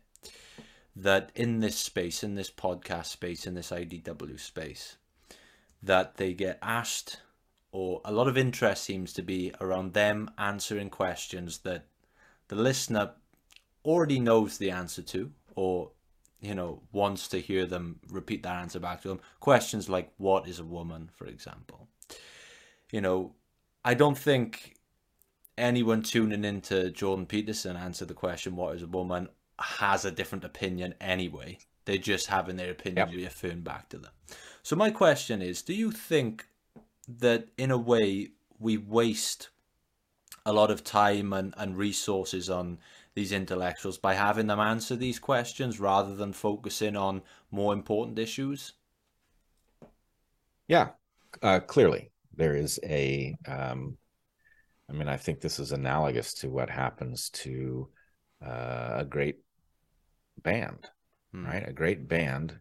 that 0.96 1.30
in 1.34 1.60
this 1.60 1.76
space, 1.76 2.24
in 2.24 2.34
this 2.34 2.50
podcast 2.50 3.06
space, 3.06 3.46
in 3.46 3.54
this 3.54 3.70
IDW 3.70 4.40
space, 4.40 4.96
that 5.82 6.16
they 6.16 6.32
get 6.32 6.58
asked, 6.62 7.20
or 7.70 8.00
a 8.04 8.12
lot 8.12 8.28
of 8.28 8.38
interest 8.38 8.82
seems 8.82 9.12
to 9.12 9.22
be 9.22 9.52
around 9.60 9.92
them 9.92 10.30
answering 10.38 10.88
questions 10.88 11.58
that 11.58 11.84
the 12.48 12.56
listener 12.56 13.12
already 13.84 14.18
knows 14.18 14.56
the 14.56 14.70
answer 14.70 15.02
to, 15.02 15.30
or 15.54 15.90
you 16.40 16.54
know 16.54 16.82
wants 16.92 17.28
to 17.28 17.40
hear 17.40 17.66
them 17.66 18.00
repeat 18.08 18.42
that 18.42 18.62
answer 18.62 18.80
back 18.80 19.02
to 19.02 19.08
them. 19.08 19.20
Questions 19.38 19.90
like 19.90 20.12
"What 20.16 20.48
is 20.48 20.58
a 20.58 20.64
woman?" 20.64 21.10
for 21.12 21.26
example. 21.26 21.88
You 22.90 23.02
know, 23.02 23.34
I 23.84 23.92
don't 23.94 24.16
think 24.16 24.76
anyone 25.58 26.02
tuning 26.02 26.44
into 26.44 26.90
Jordan 26.90 27.26
Peterson 27.26 27.76
answer 27.76 28.06
the 28.06 28.14
question 28.14 28.56
"What 28.56 28.76
is 28.76 28.82
a 28.82 28.86
woman?" 28.86 29.28
Has 29.58 30.04
a 30.04 30.10
different 30.10 30.44
opinion 30.44 30.94
anyway. 31.00 31.58
They're 31.84 31.98
just 31.98 32.26
having 32.26 32.56
their 32.56 32.70
opinion 32.70 33.08
yep. 33.08 33.16
reaffirmed 33.16 33.64
back 33.64 33.88
to 33.90 33.98
them. 33.98 34.12
So 34.62 34.76
my 34.76 34.90
question 34.90 35.40
is, 35.40 35.62
do 35.62 35.72
you 35.72 35.92
think 35.92 36.46
that 37.08 37.48
in 37.56 37.70
a 37.70 37.78
way 37.78 38.30
we 38.58 38.76
waste 38.76 39.50
a 40.44 40.52
lot 40.52 40.70
of 40.70 40.84
time 40.84 41.32
and, 41.32 41.54
and 41.56 41.76
resources 41.76 42.50
on 42.50 42.78
these 43.14 43.32
intellectuals 43.32 43.98
by 43.98 44.14
having 44.14 44.46
them 44.46 44.60
answer 44.60 44.94
these 44.94 45.18
questions 45.18 45.80
rather 45.80 46.14
than 46.14 46.32
focusing 46.32 46.96
on 46.96 47.22
more 47.50 47.72
important 47.72 48.18
issues? 48.18 48.74
Yeah, 50.68 50.90
uh, 51.42 51.60
clearly 51.60 52.10
there 52.34 52.56
is 52.56 52.78
a. 52.84 53.34
Um, 53.46 53.96
I 54.88 54.92
mean, 54.92 55.08
I 55.08 55.16
think 55.16 55.40
this 55.40 55.58
is 55.58 55.72
analogous 55.72 56.32
to 56.34 56.48
what 56.48 56.70
happens 56.70 57.30
to 57.30 57.88
uh, 58.44 58.98
a 58.98 59.04
great 59.04 59.38
band, 60.42 60.88
hmm. 61.32 61.44
right? 61.44 61.68
A 61.68 61.72
great 61.72 62.08
band 62.08 62.58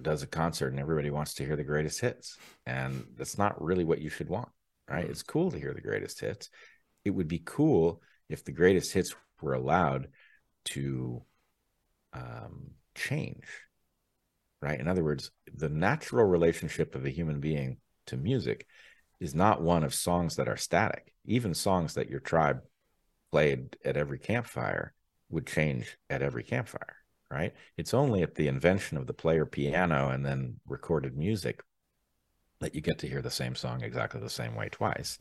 does 0.00 0.22
a 0.22 0.26
concert 0.26 0.68
and 0.68 0.78
everybody 0.78 1.10
wants 1.10 1.34
to 1.34 1.44
hear 1.44 1.56
the 1.56 1.64
greatest 1.64 2.00
hits. 2.00 2.36
And 2.66 3.04
that's 3.16 3.38
not 3.38 3.60
really 3.62 3.84
what 3.84 4.00
you 4.00 4.08
should 4.08 4.28
want, 4.28 4.48
right? 4.88 5.04
Hmm. 5.04 5.10
It's 5.10 5.22
cool 5.22 5.50
to 5.50 5.58
hear 5.58 5.74
the 5.74 5.80
greatest 5.80 6.20
hits. 6.20 6.50
It 7.04 7.10
would 7.10 7.28
be 7.28 7.42
cool 7.44 8.02
if 8.28 8.44
the 8.44 8.52
greatest 8.52 8.92
hits 8.92 9.14
were 9.40 9.54
allowed 9.54 10.08
to 10.66 11.22
um, 12.12 12.72
change, 12.94 13.44
right? 14.60 14.78
In 14.78 14.88
other 14.88 15.04
words, 15.04 15.30
the 15.54 15.68
natural 15.68 16.26
relationship 16.26 16.94
of 16.94 17.06
a 17.06 17.10
human 17.10 17.40
being 17.40 17.78
to 18.06 18.16
music 18.16 18.66
is 19.20 19.34
not 19.34 19.62
one 19.62 19.84
of 19.84 19.94
songs 19.94 20.36
that 20.36 20.48
are 20.48 20.56
static. 20.56 21.12
Even 21.24 21.54
songs 21.54 21.94
that 21.94 22.08
your 22.08 22.20
tribe 22.20 22.60
played 23.30 23.76
at 23.84 23.96
every 23.96 24.18
campfire 24.18 24.94
would 25.30 25.46
change 25.46 25.98
at 26.08 26.22
every 26.22 26.42
campfire, 26.42 26.96
right? 27.30 27.52
It's 27.76 27.94
only 27.94 28.22
at 28.22 28.34
the 28.34 28.48
invention 28.48 28.96
of 28.96 29.06
the 29.06 29.14
player 29.14 29.44
piano 29.44 30.10
and 30.10 30.24
then 30.24 30.60
recorded 30.66 31.16
music 31.16 31.62
that 32.60 32.74
you 32.74 32.80
get 32.80 32.98
to 33.00 33.08
hear 33.08 33.22
the 33.22 33.30
same 33.30 33.54
song 33.54 33.82
exactly 33.82 34.20
the 34.20 34.30
same 34.30 34.54
way 34.54 34.68
twice. 34.68 35.18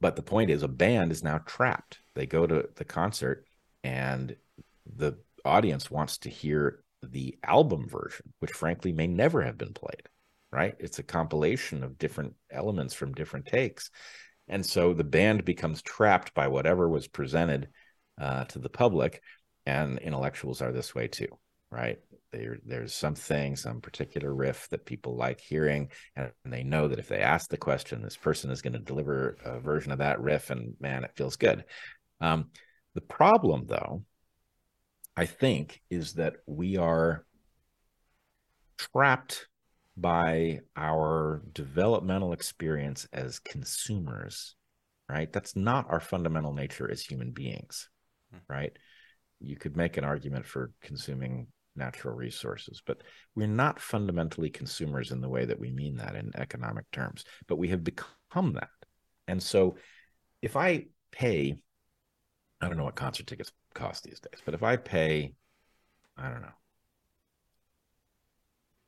But 0.00 0.16
the 0.16 0.22
point 0.22 0.50
is, 0.50 0.62
a 0.62 0.68
band 0.68 1.12
is 1.12 1.22
now 1.22 1.38
trapped. 1.38 1.98
They 2.14 2.26
go 2.26 2.46
to 2.46 2.68
the 2.74 2.84
concert, 2.84 3.44
and 3.84 4.34
the 4.96 5.18
audience 5.44 5.90
wants 5.90 6.18
to 6.18 6.30
hear 6.30 6.82
the 7.02 7.38
album 7.44 7.88
version, 7.88 8.32
which 8.40 8.52
frankly 8.52 8.92
may 8.92 9.06
never 9.06 9.42
have 9.42 9.58
been 9.58 9.72
played, 9.72 10.08
right? 10.50 10.74
It's 10.78 10.98
a 10.98 11.02
compilation 11.04 11.82
of 11.82 11.98
different 11.98 12.34
elements 12.50 12.94
from 12.94 13.14
different 13.14 13.46
takes. 13.46 13.90
And 14.48 14.64
so 14.64 14.94
the 14.94 15.04
band 15.04 15.44
becomes 15.44 15.82
trapped 15.82 16.34
by 16.34 16.48
whatever 16.48 16.88
was 16.88 17.06
presented 17.06 17.68
uh, 18.20 18.44
to 18.46 18.58
the 18.58 18.68
public. 18.68 19.22
And 19.70 19.98
intellectuals 20.00 20.60
are 20.62 20.72
this 20.72 20.96
way 20.96 21.06
too, 21.06 21.28
right? 21.70 22.00
There, 22.32 22.58
there's 22.66 22.92
something, 22.92 23.54
some 23.54 23.80
particular 23.80 24.34
riff 24.34 24.68
that 24.70 24.84
people 24.84 25.16
like 25.16 25.40
hearing, 25.40 25.92
and 26.16 26.32
they 26.44 26.64
know 26.64 26.88
that 26.88 26.98
if 26.98 27.06
they 27.06 27.20
ask 27.20 27.48
the 27.48 27.56
question, 27.56 28.02
this 28.02 28.16
person 28.16 28.50
is 28.50 28.62
going 28.62 28.72
to 28.72 28.80
deliver 28.80 29.36
a 29.44 29.60
version 29.60 29.92
of 29.92 29.98
that 29.98 30.20
riff, 30.20 30.50
and 30.50 30.74
man, 30.80 31.04
it 31.04 31.12
feels 31.14 31.36
good. 31.36 31.64
Um, 32.20 32.46
the 32.94 33.00
problem, 33.00 33.66
though, 33.68 34.02
I 35.16 35.26
think, 35.26 35.80
is 35.88 36.14
that 36.14 36.38
we 36.46 36.76
are 36.76 37.24
trapped 38.76 39.46
by 39.96 40.62
our 40.76 41.42
developmental 41.52 42.32
experience 42.32 43.06
as 43.12 43.38
consumers, 43.38 44.56
right? 45.08 45.32
That's 45.32 45.54
not 45.54 45.86
our 45.90 46.00
fundamental 46.00 46.54
nature 46.54 46.90
as 46.90 47.02
human 47.02 47.30
beings, 47.30 47.88
hmm. 48.32 48.38
right? 48.48 48.76
You 49.40 49.56
could 49.56 49.76
make 49.76 49.96
an 49.96 50.04
argument 50.04 50.46
for 50.46 50.72
consuming 50.82 51.48
natural 51.76 52.14
resources, 52.14 52.82
but 52.84 53.02
we're 53.34 53.46
not 53.46 53.80
fundamentally 53.80 54.50
consumers 54.50 55.12
in 55.12 55.20
the 55.20 55.28
way 55.28 55.44
that 55.44 55.58
we 55.58 55.70
mean 55.70 55.96
that 55.96 56.14
in 56.14 56.30
economic 56.36 56.90
terms, 56.90 57.24
but 57.48 57.56
we 57.56 57.68
have 57.68 57.84
become 57.84 58.52
that. 58.54 58.68
And 59.28 59.42
so 59.42 59.76
if 60.42 60.56
I 60.56 60.86
pay, 61.10 61.56
I 62.60 62.68
don't 62.68 62.76
know 62.76 62.84
what 62.84 62.96
concert 62.96 63.26
tickets 63.26 63.52
cost 63.74 64.04
these 64.04 64.20
days, 64.20 64.40
but 64.44 64.54
if 64.54 64.62
I 64.62 64.76
pay, 64.76 65.34
I 66.16 66.28
don't 66.28 66.42
know, 66.42 66.48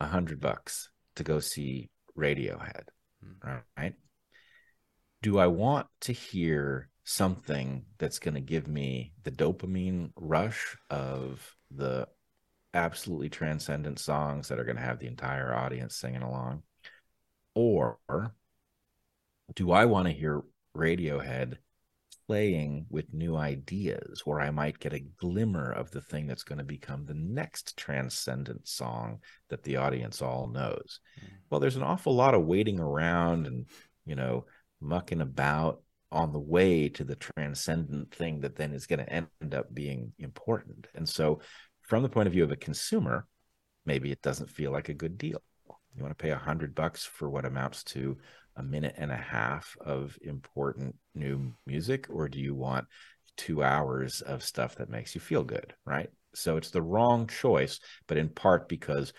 a 0.00 0.06
hundred 0.06 0.40
bucks 0.40 0.90
to 1.16 1.22
go 1.22 1.38
see 1.38 1.88
Radiohead, 2.18 2.84
mm. 3.24 3.62
right? 3.76 3.94
Do 5.22 5.38
I 5.38 5.46
want 5.46 5.86
to 6.02 6.12
hear 6.12 6.88
something 7.04 7.84
that's 7.98 8.18
going 8.18 8.34
to 8.34 8.40
give 8.40 8.68
me 8.68 9.12
the 9.24 9.30
dopamine 9.30 10.10
rush 10.16 10.76
of 10.90 11.56
the 11.70 12.06
absolutely 12.74 13.28
transcendent 13.28 13.98
songs 13.98 14.48
that 14.48 14.58
are 14.58 14.64
going 14.64 14.76
to 14.76 14.82
have 14.82 14.98
the 14.98 15.06
entire 15.06 15.54
audience 15.54 15.96
singing 15.96 16.22
along? 16.22 16.62
Or 17.54 17.98
do 19.54 19.72
I 19.72 19.84
want 19.84 20.06
to 20.06 20.14
hear 20.14 20.42
Radiohead 20.76 21.58
playing 22.26 22.86
with 22.88 23.12
new 23.12 23.36
ideas 23.36 24.22
where 24.24 24.40
I 24.40 24.50
might 24.50 24.78
get 24.78 24.94
a 24.94 25.04
glimmer 25.18 25.72
of 25.72 25.90
the 25.90 26.00
thing 26.00 26.26
that's 26.26 26.44
going 26.44 26.58
to 26.58 26.64
become 26.64 27.04
the 27.04 27.14
next 27.14 27.76
transcendent 27.76 28.66
song 28.66 29.18
that 29.50 29.64
the 29.64 29.76
audience 29.76 30.22
all 30.22 30.46
knows? 30.46 31.00
Mm. 31.22 31.28
Well, 31.50 31.60
there's 31.60 31.76
an 31.76 31.82
awful 31.82 32.14
lot 32.14 32.34
of 32.34 32.46
waiting 32.46 32.78
around 32.78 33.46
and, 33.46 33.66
you 34.06 34.14
know, 34.14 34.46
mucking 34.80 35.20
about 35.20 35.82
on 36.12 36.32
the 36.32 36.38
way 36.38 36.88
to 36.90 37.04
the 37.04 37.16
transcendent 37.16 38.14
thing 38.14 38.40
that 38.40 38.56
then 38.56 38.72
is 38.72 38.86
going 38.86 38.98
to 38.98 39.12
end 39.12 39.54
up 39.54 39.74
being 39.74 40.12
important. 40.18 40.86
And 40.94 41.08
so 41.08 41.40
from 41.80 42.02
the 42.02 42.08
point 42.08 42.26
of 42.26 42.32
view 42.32 42.44
of 42.44 42.52
a 42.52 42.56
consumer, 42.56 43.26
maybe 43.84 44.12
it 44.12 44.22
doesn't 44.22 44.50
feel 44.50 44.70
like 44.70 44.88
a 44.88 44.94
good 44.94 45.18
deal. 45.18 45.42
You 45.96 46.02
want 46.02 46.16
to 46.16 46.22
pay 46.22 46.30
a 46.30 46.36
hundred 46.36 46.74
bucks 46.74 47.04
for 47.04 47.28
what 47.28 47.44
amounts 47.44 47.82
to 47.84 48.16
a 48.56 48.62
minute 48.62 48.94
and 48.98 49.10
a 49.10 49.16
half 49.16 49.76
of 49.80 50.18
important 50.22 50.94
new 51.14 51.54
music, 51.66 52.06
or 52.10 52.28
do 52.28 52.38
you 52.38 52.54
want 52.54 52.86
two 53.36 53.62
hours 53.62 54.20
of 54.20 54.44
stuff 54.44 54.76
that 54.76 54.90
makes 54.90 55.14
you 55.14 55.20
feel 55.20 55.42
good? 55.42 55.74
Right. 55.84 56.10
So 56.34 56.56
it's 56.56 56.70
the 56.70 56.82
wrong 56.82 57.26
choice, 57.26 57.80
but 58.06 58.16
in 58.16 58.28
part 58.28 58.68
because 58.68 59.12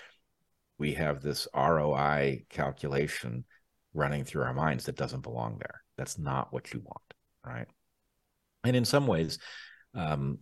we 0.80 0.94
have 0.94 1.22
this 1.22 1.48
ROI 1.56 2.46
calculation 2.50 3.46
running 3.94 4.24
through 4.24 4.44
our 4.44 4.54
minds 4.54 4.86
that 4.86 4.96
doesn't 4.96 5.22
belong 5.22 5.58
there. 5.60 5.83
That's 5.98 6.18
not 6.18 6.52
what 6.52 6.74
you 6.74 6.80
want. 6.80 7.14
Right. 7.46 7.68
And 8.64 8.76
in 8.76 8.86
some 8.86 9.08
ways, 9.08 9.40
um, 9.94 10.40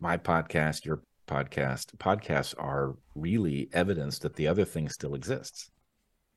my 0.00 0.16
podcast, 0.18 0.84
your 0.84 1.02
podcast 1.26 1.94
podcasts 1.96 2.54
are 2.58 2.96
really 3.14 3.68
evidence 3.72 4.18
that 4.18 4.34
the 4.36 4.46
other 4.46 4.64
thing 4.64 4.88
still 4.88 5.14
exists 5.14 5.70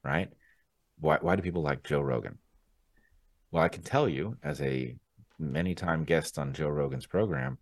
right 0.04 0.30
why, 1.00 1.18
why 1.22 1.36
do 1.36 1.42
people 1.42 1.62
like 1.62 1.84
joe 1.84 2.00
rogan 2.02 2.38
well 3.52 3.64
i 3.64 3.68
can 3.68 3.84
tell 3.84 4.08
you 4.08 4.38
as 4.44 4.62
a 4.62 4.96
many 5.40 5.76
time 5.76 6.04
guest 6.04 6.40
on 6.40 6.54
joe 6.54 6.70
rogan's 6.70 7.06
program 7.06 7.58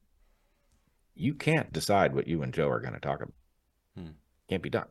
you 1.16 1.34
can't 1.34 1.74
decide 1.74 2.14
what 2.14 2.28
you 2.28 2.44
and 2.44 2.54
joe 2.54 2.70
are 2.70 2.80
going 2.80 2.94
to 2.94 3.00
talk 3.00 3.22
about 3.22 3.34
hmm. 3.98 4.12
can't 4.50 4.64
be 4.64 4.70
done 4.70 4.88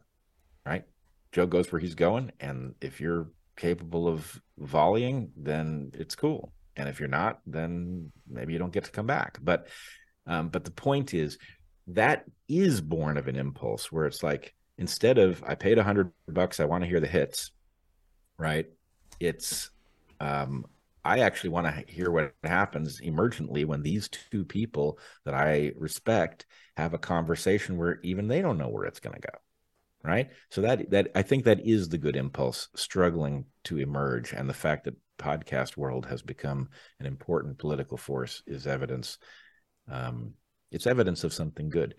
right 0.67 0.85
joe 1.31 1.47
goes 1.47 1.71
where 1.71 1.81
he's 1.81 1.95
going 1.95 2.33
and 2.41 2.75
if 2.81 3.01
you're 3.01 3.29
capable 3.57 4.09
of 4.09 4.41
volleying 4.59 5.31
then 5.37 5.91
it's 5.95 6.15
cool 6.15 6.53
and 6.77 6.89
if 6.89 6.99
you're 6.99 7.09
not 7.09 7.41
then 7.47 8.11
maybe 8.29 8.53
you 8.53 8.59
don't 8.59 8.73
get 8.73 8.85
to 8.85 8.91
come 8.91 9.07
back 9.07 9.39
but 9.43 9.69
um, 10.27 10.49
but 10.49 10.65
the 10.65 10.71
point 10.71 11.15
is 11.15 11.39
that 11.89 12.25
is 12.49 12.81
born 12.81 13.17
of 13.17 13.29
an 13.29 13.37
impulse 13.37 13.93
where 13.93 14.07
it's 14.07 14.23
like 14.23 14.55
instead 14.79 15.19
of 15.19 15.43
I 15.47 15.55
paid 15.55 15.79
a 15.79 15.83
hundred 15.83 16.13
bucks, 16.29 16.61
I 16.61 16.65
want 16.65 16.83
to 16.83 16.89
hear 16.89 17.01
the 17.01 17.07
hits, 17.07 17.53
right? 18.39 18.67
It's 19.21 19.71
um, 20.21 20.67
I 21.05 21.21
actually 21.21 21.51
want 21.51 21.67
to 21.67 21.93
hear 21.93 22.11
what 22.11 22.35
happens 22.43 23.01
emergently 23.01 23.67
when 23.67 23.83
these 23.83 24.09
two 24.09 24.45
people 24.45 24.99
that 25.25 25.35
I 25.35 25.73
respect 25.77 26.47
have 26.77 26.95
a 26.95 26.99
conversation 26.99 27.77
where 27.77 28.01
even 28.03 28.29
they 28.29 28.41
don't 28.41 28.59
know 28.59 28.69
where 28.69 28.85
it's 28.85 29.01
going 29.01 29.15
to 29.15 29.21
go. 29.21 29.39
Right. 30.05 30.29
So 30.51 30.61
that 30.61 30.91
that 30.91 31.09
I 31.15 31.23
think 31.23 31.45
that 31.45 31.67
is 31.67 31.89
the 31.89 31.97
good 31.97 32.15
impulse 32.15 32.69
struggling 32.77 33.47
to 33.65 33.79
emerge. 33.79 34.33
And 34.33 34.49
the 34.49 34.55
fact 34.55 34.85
that 34.85 34.97
podcast 35.19 35.79
world 35.79 36.05
has 36.07 36.21
become 36.21 36.69
an 37.01 37.07
important 37.07 37.59
political 37.59 37.97
force 37.97 38.43
is 38.47 38.67
evidence 38.67 39.17
um, 39.91 40.35
it's 40.71 40.87
evidence 40.87 41.25
of 41.25 41.33
something 41.33 41.71
good. 41.71 41.95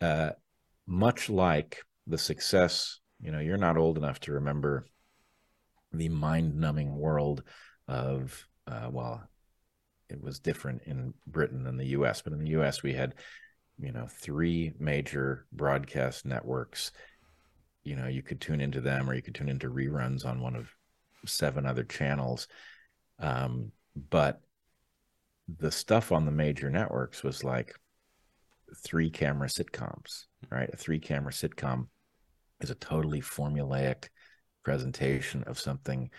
Uh, 0.00 0.30
much 0.86 1.28
like 1.28 1.78
the 2.06 2.18
success, 2.18 3.00
you 3.20 3.32
know, 3.32 3.38
you're 3.38 3.56
not 3.56 3.76
old 3.76 3.96
enough 3.96 4.20
to 4.20 4.32
remember 4.32 4.86
the 5.92 6.08
mind-numbing 6.08 6.96
world 6.96 7.42
of 7.88 8.46
uh, 8.66 8.88
well, 8.90 9.22
it 10.08 10.22
was 10.22 10.38
different 10.38 10.82
in 10.86 11.14
Britain 11.26 11.64
than 11.64 11.76
the 11.76 11.86
U.S., 11.86 12.22
but 12.22 12.32
in 12.32 12.40
the 12.40 12.50
U.S. 12.50 12.82
we 12.82 12.92
had 12.92 13.14
you 13.78 13.92
know 13.92 14.06
three 14.08 14.72
major 14.78 15.46
broadcast 15.52 16.26
networks. 16.26 16.92
You 17.82 17.96
know, 17.96 18.06
you 18.08 18.22
could 18.22 18.40
tune 18.40 18.60
into 18.60 18.80
them, 18.80 19.08
or 19.08 19.14
you 19.14 19.22
could 19.22 19.34
tune 19.34 19.48
into 19.48 19.70
reruns 19.70 20.24
on 20.24 20.40
one 20.40 20.56
of 20.56 20.68
seven 21.26 21.66
other 21.66 21.84
channels. 21.84 22.48
Um, 23.18 23.72
but 24.10 24.40
the 25.58 25.70
stuff 25.70 26.12
on 26.12 26.24
the 26.24 26.32
major 26.32 26.70
networks 26.70 27.22
was 27.22 27.42
like 27.42 27.74
three 28.84 29.10
camera 29.10 29.48
sitcoms, 29.48 30.26
right? 30.50 30.70
A 30.72 30.76
three 30.76 31.00
camera 31.00 31.32
sitcom 31.32 31.88
is 32.60 32.70
a 32.70 32.74
totally 32.76 33.20
formulaic 33.20 34.08
presentation 34.62 35.42
of 35.44 35.58
something 35.58 36.10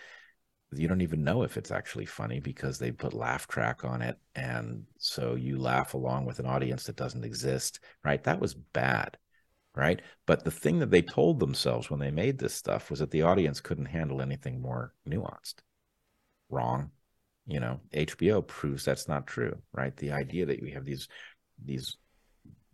you 0.74 0.88
don't 0.88 1.02
even 1.02 1.22
know 1.22 1.42
if 1.42 1.56
it's 1.56 1.70
actually 1.70 2.06
funny 2.06 2.40
because 2.40 2.78
they 2.78 2.90
put 2.90 3.12
laugh 3.12 3.46
track 3.46 3.84
on 3.84 4.00
it 4.00 4.16
and 4.34 4.84
so 4.98 5.34
you 5.34 5.58
laugh 5.58 5.94
along 5.94 6.24
with 6.24 6.38
an 6.38 6.46
audience 6.46 6.84
that 6.84 6.96
doesn't 6.96 7.24
exist 7.24 7.80
right 8.04 8.24
that 8.24 8.40
was 8.40 8.54
bad 8.54 9.16
right? 9.74 10.00
But 10.26 10.44
the 10.44 10.50
thing 10.50 10.78
that 10.80 10.90
they 10.90 11.02
told 11.02 11.40
themselves 11.40 11.90
when 11.90 12.00
they 12.00 12.10
made 12.10 12.38
this 12.38 12.54
stuff 12.54 12.90
was 12.90 12.98
that 13.00 13.10
the 13.10 13.22
audience 13.22 13.60
couldn't 13.60 13.86
handle 13.86 14.20
anything 14.20 14.60
more 14.60 14.94
nuanced. 15.08 15.56
Wrong 16.50 16.90
you 17.46 17.60
know? 17.60 17.80
Hbo 17.92 18.46
proves 18.46 18.84
that's 18.84 19.08
not 19.08 19.26
true 19.26 19.56
right? 19.72 19.96
The 19.96 20.12
idea 20.12 20.46
that 20.46 20.62
we 20.62 20.70
have 20.72 20.84
these 20.84 21.08
these 21.64 21.96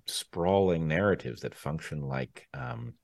sprawling 0.06 0.88
narratives 0.88 1.42
that 1.42 1.54
function 1.54 2.00
like 2.02 2.46
um 2.54 2.94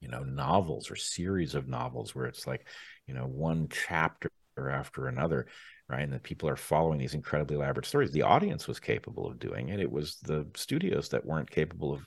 you 0.00 0.08
know 0.08 0.22
novels 0.24 0.90
or 0.90 0.96
series 0.96 1.54
of 1.54 1.68
novels 1.68 2.14
where 2.14 2.26
it's 2.26 2.46
like 2.46 2.66
you 3.06 3.14
know 3.14 3.26
one 3.26 3.68
chapter 3.70 4.30
after 4.56 5.06
another 5.06 5.46
right? 5.88 6.02
And 6.02 6.12
that 6.12 6.22
people 6.22 6.50
are 6.50 6.56
following 6.56 6.98
these 6.98 7.14
incredibly 7.14 7.56
elaborate 7.56 7.86
stories. 7.86 8.10
The 8.10 8.20
audience 8.20 8.68
was 8.68 8.78
capable 8.78 9.26
of 9.26 9.38
doing 9.38 9.70
it. 9.70 9.80
It 9.80 9.90
was 9.90 10.18
the 10.20 10.46
studios 10.54 11.08
that 11.08 11.24
weren't 11.24 11.50
capable 11.50 11.94
of 11.94 12.02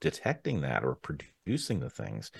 detecting 0.00 0.60
that 0.60 0.84
or 0.84 0.96
producing 0.96 1.80
the 1.80 1.90
things 1.90 2.30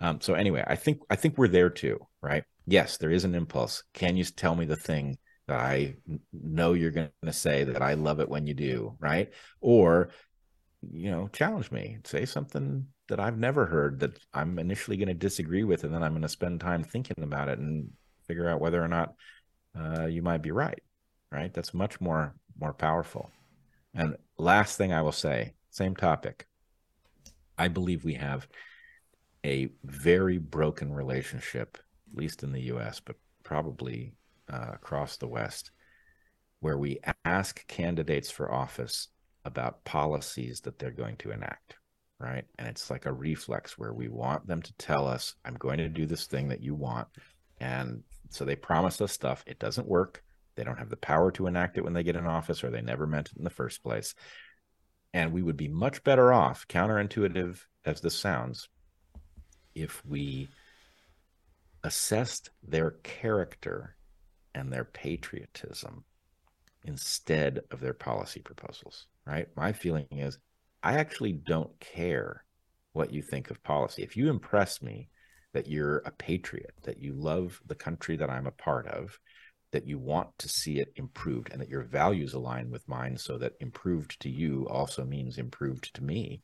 um, 0.00 0.20
so 0.20 0.34
anyway 0.34 0.62
i 0.66 0.76
think 0.76 1.00
i 1.10 1.16
think 1.16 1.36
we're 1.36 1.48
there 1.48 1.70
too 1.70 1.98
right 2.22 2.44
yes 2.66 2.96
there 2.96 3.10
is 3.10 3.24
an 3.24 3.34
impulse 3.34 3.82
can 3.94 4.16
you 4.16 4.24
tell 4.24 4.54
me 4.54 4.64
the 4.64 4.76
thing 4.76 5.16
that 5.46 5.58
i 5.58 5.94
know 6.32 6.74
you're 6.74 6.90
going 6.90 7.10
to 7.24 7.32
say 7.32 7.64
that 7.64 7.82
i 7.82 7.94
love 7.94 8.20
it 8.20 8.28
when 8.28 8.46
you 8.46 8.54
do 8.54 8.96
right 9.00 9.32
or 9.60 10.10
you 10.90 11.10
know 11.10 11.28
challenge 11.32 11.70
me 11.70 11.98
say 12.04 12.24
something 12.24 12.86
that 13.08 13.20
I've 13.20 13.38
never 13.38 13.66
heard 13.66 14.00
that 14.00 14.18
I'm 14.32 14.58
initially 14.58 14.96
going 14.96 15.08
to 15.08 15.14
disagree 15.14 15.64
with, 15.64 15.84
and 15.84 15.92
then 15.92 16.02
I'm 16.02 16.12
going 16.12 16.22
to 16.22 16.28
spend 16.28 16.60
time 16.60 16.84
thinking 16.84 17.22
about 17.22 17.48
it 17.48 17.58
and 17.58 17.90
figure 18.26 18.48
out 18.48 18.60
whether 18.60 18.82
or 18.82 18.88
not 18.88 19.14
uh, 19.78 20.06
you 20.06 20.22
might 20.22 20.42
be 20.42 20.50
right. 20.50 20.80
Right? 21.32 21.52
That's 21.52 21.74
much 21.74 22.00
more 22.00 22.34
more 22.58 22.72
powerful. 22.72 23.30
And 23.94 24.16
last 24.38 24.76
thing 24.76 24.92
I 24.92 25.02
will 25.02 25.12
say, 25.12 25.54
same 25.70 25.96
topic. 25.96 26.46
I 27.58 27.68
believe 27.68 28.04
we 28.04 28.14
have 28.14 28.48
a 29.44 29.68
very 29.84 30.38
broken 30.38 30.92
relationship, 30.92 31.78
at 32.10 32.16
least 32.16 32.42
in 32.42 32.52
the 32.52 32.62
U.S., 32.62 33.00
but 33.00 33.16
probably 33.44 34.14
uh, 34.52 34.70
across 34.72 35.16
the 35.16 35.28
West, 35.28 35.70
where 36.60 36.78
we 36.78 37.00
ask 37.24 37.66
candidates 37.66 38.30
for 38.30 38.52
office 38.52 39.08
about 39.44 39.84
policies 39.84 40.60
that 40.62 40.78
they're 40.78 40.90
going 40.90 41.16
to 41.16 41.30
enact 41.30 41.76
right? 42.20 42.44
And 42.58 42.66
it's 42.66 42.90
like 42.90 43.06
a 43.06 43.12
reflex 43.12 43.78
where 43.78 43.92
we 43.92 44.08
want 44.08 44.46
them 44.46 44.62
to 44.62 44.72
tell 44.74 45.06
us, 45.06 45.34
I'm 45.44 45.54
going 45.54 45.78
to 45.78 45.88
do 45.88 46.06
this 46.06 46.26
thing 46.26 46.48
that 46.48 46.62
you 46.62 46.74
want. 46.74 47.08
And 47.60 48.02
so 48.30 48.44
they 48.44 48.56
promise 48.56 49.00
us 49.00 49.12
stuff. 49.12 49.44
It 49.46 49.58
doesn't 49.58 49.88
work. 49.88 50.22
They 50.56 50.64
don't 50.64 50.78
have 50.78 50.90
the 50.90 50.96
power 50.96 51.30
to 51.32 51.46
enact 51.46 51.78
it 51.78 51.84
when 51.84 51.92
they 51.92 52.02
get 52.02 52.16
in 52.16 52.26
office, 52.26 52.64
or 52.64 52.70
they 52.70 52.82
never 52.82 53.06
meant 53.06 53.30
it 53.30 53.38
in 53.38 53.44
the 53.44 53.50
first 53.50 53.82
place. 53.82 54.14
And 55.14 55.32
we 55.32 55.42
would 55.42 55.56
be 55.56 55.68
much 55.68 56.04
better 56.04 56.32
off, 56.32 56.68
counterintuitive 56.68 57.58
as 57.84 58.00
this 58.00 58.14
sounds, 58.14 58.68
if 59.74 60.04
we 60.04 60.48
assessed 61.84 62.50
their 62.62 62.92
character 63.02 63.96
and 64.54 64.72
their 64.72 64.84
patriotism 64.84 66.04
instead 66.84 67.60
of 67.70 67.80
their 67.80 67.94
policy 67.94 68.40
proposals, 68.40 69.06
right? 69.26 69.48
My 69.56 69.72
feeling 69.72 70.06
is 70.10 70.38
I 70.82 70.94
actually 70.94 71.32
don't 71.32 71.78
care 71.80 72.44
what 72.92 73.12
you 73.12 73.22
think 73.22 73.50
of 73.50 73.62
policy. 73.62 74.02
If 74.02 74.16
you 74.16 74.30
impress 74.30 74.82
me 74.82 75.08
that 75.52 75.66
you're 75.66 75.98
a 75.98 76.10
patriot, 76.10 76.74
that 76.82 76.98
you 76.98 77.14
love 77.14 77.60
the 77.66 77.74
country 77.74 78.16
that 78.16 78.30
I'm 78.30 78.46
a 78.46 78.52
part 78.52 78.86
of, 78.86 79.18
that 79.72 79.86
you 79.86 79.98
want 79.98 80.28
to 80.38 80.48
see 80.48 80.78
it 80.78 80.92
improved, 80.96 81.50
and 81.52 81.60
that 81.60 81.68
your 81.68 81.82
values 81.82 82.34
align 82.34 82.70
with 82.70 82.88
mine 82.88 83.16
so 83.16 83.38
that 83.38 83.52
improved 83.60 84.20
to 84.20 84.30
you 84.30 84.66
also 84.68 85.04
means 85.04 85.38
improved 85.38 85.94
to 85.94 86.02
me, 86.02 86.42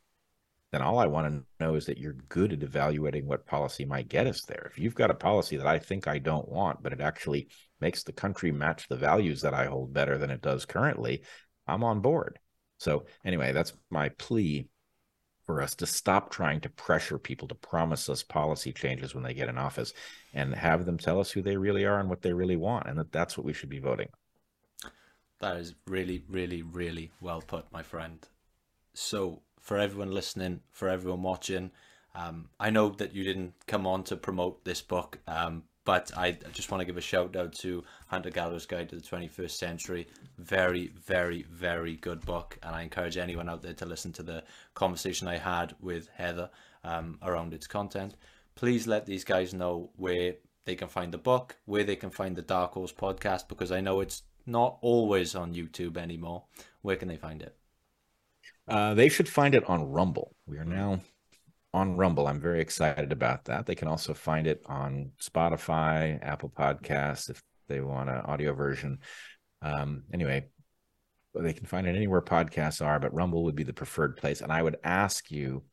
then 0.71 0.81
all 0.81 0.99
I 0.99 1.05
want 1.05 1.31
to 1.31 1.63
know 1.63 1.75
is 1.75 1.85
that 1.85 1.97
you're 1.97 2.17
good 2.27 2.51
at 2.51 2.63
evaluating 2.63 3.25
what 3.27 3.45
policy 3.45 3.85
might 3.85 4.09
get 4.09 4.27
us 4.27 4.43
there. 4.45 4.69
If 4.71 4.77
you've 4.77 4.95
got 4.95 5.09
a 5.09 5.15
policy 5.15 5.57
that 5.57 5.67
I 5.67 5.79
think 5.79 6.07
I 6.07 6.19
don't 6.19 6.49
want, 6.49 6.83
but 6.83 6.91
it 6.91 7.01
actually 7.01 7.47
makes 7.79 8.03
the 8.03 8.11
country 8.11 8.51
match 8.51 8.87
the 8.87 8.97
values 8.97 9.41
that 9.41 9.53
I 9.53 9.65
hold 9.65 9.93
better 9.93 10.17
than 10.17 10.31
it 10.31 10.41
does 10.41 10.65
currently, 10.65 11.23
I'm 11.65 11.83
on 11.83 12.01
board. 12.01 12.39
So, 12.77 13.05
anyway, 13.23 13.53
that's 13.53 13.73
my 13.89 14.09
plea 14.09 14.67
for 15.45 15.61
us 15.61 15.75
to 15.75 15.85
stop 15.85 16.31
trying 16.31 16.59
to 16.61 16.69
pressure 16.69 17.17
people 17.17 17.47
to 17.47 17.55
promise 17.55 18.09
us 18.09 18.23
policy 18.23 18.73
changes 18.73 19.13
when 19.13 19.23
they 19.23 19.33
get 19.33 19.49
in 19.49 19.57
office 19.57 19.93
and 20.33 20.53
have 20.55 20.85
them 20.85 20.97
tell 20.97 21.19
us 21.19 21.31
who 21.31 21.41
they 21.41 21.57
really 21.57 21.85
are 21.85 21.99
and 21.99 22.09
what 22.09 22.21
they 22.21 22.33
really 22.33 22.57
want 22.57 22.87
and 22.87 22.97
that 22.97 23.11
that's 23.11 23.37
what 23.37 23.45
we 23.45 23.53
should 23.53 23.69
be 23.69 23.79
voting 23.79 24.09
that 25.39 25.57
is 25.57 25.75
really 25.87 26.23
really 26.29 26.61
really 26.61 27.11
well 27.21 27.41
put 27.41 27.71
my 27.71 27.83
friend. 27.83 28.27
So 28.93 29.41
for 29.65 29.77
everyone 29.77 30.11
listening 30.11 30.61
for 30.71 30.87
everyone 30.87 31.23
watching 31.23 31.71
um, 32.13 32.49
i 32.59 32.69
know 32.69 32.89
that 32.89 33.13
you 33.13 33.23
didn't 33.23 33.53
come 33.65 33.87
on 33.87 34.03
to 34.03 34.15
promote 34.15 34.63
this 34.63 34.81
book 34.81 35.19
um, 35.27 35.63
but 35.85 36.11
I 36.17 36.31
just 36.51 36.71
want 36.71 36.81
to 36.81 36.85
give 36.85 36.97
a 36.97 37.01
shout 37.01 37.35
out 37.35 37.53
to 37.53 37.83
Hunter 38.07 38.31
Gatherer's 38.31 38.65
Guide 38.65 38.89
to 38.89 38.95
the 38.95 39.01
21st 39.01 39.51
Century. 39.51 40.07
Very, 40.39 40.87
very, 41.05 41.43
very 41.43 41.95
good 41.95 42.25
book. 42.25 42.57
And 42.63 42.75
I 42.75 42.81
encourage 42.81 43.17
anyone 43.17 43.47
out 43.47 43.61
there 43.61 43.75
to 43.75 43.85
listen 43.85 44.11
to 44.13 44.23
the 44.23 44.43
conversation 44.73 45.27
I 45.27 45.37
had 45.37 45.75
with 45.79 46.09
Heather 46.15 46.49
um, 46.83 47.19
around 47.21 47.53
its 47.53 47.67
content. 47.67 48.15
Please 48.55 48.87
let 48.87 49.05
these 49.05 49.23
guys 49.23 49.53
know 49.53 49.91
where 49.95 50.33
they 50.65 50.75
can 50.75 50.87
find 50.87 51.13
the 51.13 51.19
book, 51.19 51.55
where 51.65 51.83
they 51.83 51.95
can 51.95 52.09
find 52.09 52.35
the 52.35 52.41
Dark 52.41 52.73
Horse 52.73 52.91
podcast, 52.93 53.47
because 53.47 53.71
I 53.71 53.81
know 53.81 53.99
it's 53.99 54.23
not 54.47 54.79
always 54.81 55.35
on 55.35 55.53
YouTube 55.53 55.97
anymore. 55.97 56.45
Where 56.81 56.95
can 56.95 57.07
they 57.07 57.17
find 57.17 57.43
it? 57.43 57.55
Uh, 58.67 58.95
they 58.95 59.09
should 59.09 59.29
find 59.29 59.53
it 59.53 59.69
on 59.69 59.91
Rumble. 59.91 60.35
We 60.47 60.57
are 60.57 60.65
now 60.65 61.01
on 61.75 61.97
Rumble. 61.97 62.25
I'm 62.25 62.39
very 62.39 62.61
excited 62.61 63.11
about 63.11 63.45
that. 63.45 63.65
They 63.65 63.75
can 63.75 63.89
also 63.89 64.13
find 64.13 64.47
it 64.47 64.61
on 64.65 65.11
Spotify, 65.21 66.17
Apple 66.23 66.49
Podcasts 66.49 67.29
if 67.29 67.41
they 67.67 67.81
want 67.81 68.09
an 68.09 68.21
audio 68.21 68.53
version. 68.53 68.99
Um, 69.61 70.03
anyway, 70.13 70.45
they 71.33 71.51
can 71.51 71.65
find 71.65 71.85
it 71.85 71.97
anywhere 71.97 72.21
podcasts 72.21 72.83
are, 72.83 72.97
but 72.97 73.13
Rumble 73.13 73.43
would 73.43 73.55
be 73.55 73.63
the 73.63 73.73
preferred 73.73 74.15
place. 74.15 74.39
And 74.39 74.53
I 74.53 74.63
would 74.63 74.77
ask 74.85 75.29
you, 75.29 75.63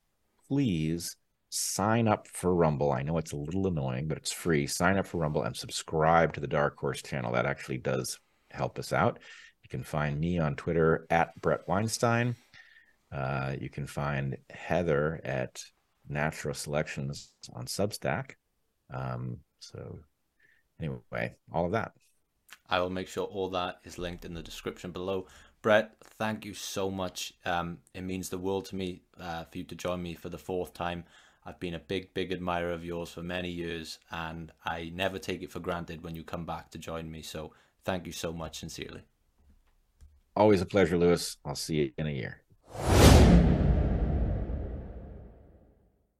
please 0.49 1.17
sign 1.51 2.09
up 2.09 2.27
for 2.27 2.53
Rumble. 2.53 2.91
I 2.91 3.03
know 3.03 3.19
it's 3.19 3.33
a 3.33 3.37
little 3.37 3.69
annoying, 3.69 4.09
but 4.09 4.19
it's 4.19 4.33
free. 4.33 4.67
Sign 4.67 4.99
up 4.99 5.07
for 5.07 5.19
Rumble 5.19 5.45
and 5.45 5.57
subscribe 5.57 6.33
to 6.33 6.41
the 6.41 6.49
Dark 6.49 6.77
Horse 6.79 7.01
channel. 7.03 7.33
That 7.33 7.47
actually 7.47 7.79
does 7.79 8.19
help 8.51 8.77
us 8.81 8.93
out. 8.93 9.21
You 9.63 9.69
can 9.69 9.85
find 9.85 10.19
me 10.19 10.41
on 10.41 10.57
Twitter 10.57 11.07
at 11.11 11.41
Bret 11.41 11.61
Weinstein. 11.69 12.35
Uh, 13.13 13.55
you 13.61 13.71
can 13.71 13.87
find 13.87 14.39
Heather 14.51 15.21
at 15.23 15.63
natural 16.09 16.55
selections 16.55 17.33
on 17.55 17.67
Substack. 17.67 18.33
Um, 18.93 19.39
so, 19.61 20.01
anyway, 20.81 21.35
all 21.53 21.67
of 21.67 21.73
that. 21.73 21.93
I 22.69 22.81
will 22.81 22.91
make 22.91 23.09
sure 23.09 23.25
all 23.25 23.49
that 23.51 23.81
is 23.85 23.99
linked 23.99 24.25
in 24.25 24.35
the 24.35 24.43
description 24.43 24.91
below. 24.91 25.27
Bret, 25.63 25.93
thank 26.19 26.45
you 26.45 26.55
so 26.55 26.91
much. 26.91 27.33
Um, 27.45 27.79
it 27.95 28.03
means 28.03 28.29
the 28.29 28.39
world 28.39 28.67
to 28.67 28.77
me 28.77 29.03
uh, 29.21 29.45
for 29.45 29.59
you 29.59 29.65
to 29.65 29.75
join 29.75 30.03
me 30.03 30.15
for 30.15 30.29
the 30.29 30.39
fourth 30.39 30.75
time. 30.75 31.05
I've 31.45 31.61
been 31.61 31.75
a 31.75 31.81
big, 31.81 32.15
big 32.15 32.33
admirer 32.33 32.73
of 32.73 32.85
yours 32.85 33.11
for 33.11 33.23
many 33.23 33.51
years, 33.51 33.99
and 34.11 34.53
I 34.65 34.93
never 34.95 35.19
take 35.19 35.43
it 35.43 35.51
for 35.51 35.61
granted 35.61 36.05
when 36.05 36.15
you 36.15 36.25
come 36.25 36.45
back 36.45 36.71
to 36.71 36.79
join 36.79 37.11
me. 37.11 37.23
So, 37.23 37.53
thank 37.85 38.07
you 38.07 38.13
so 38.13 38.33
much, 38.33 38.61
sincerely. 38.61 39.03
Always 40.35 40.61
a 40.61 40.67
pleasure, 40.67 40.97
Lewis. 40.97 41.37
I'll 41.45 41.55
see 41.55 41.77
you 41.77 41.93
in 41.99 42.07
a 42.07 42.11
year. 42.11 42.42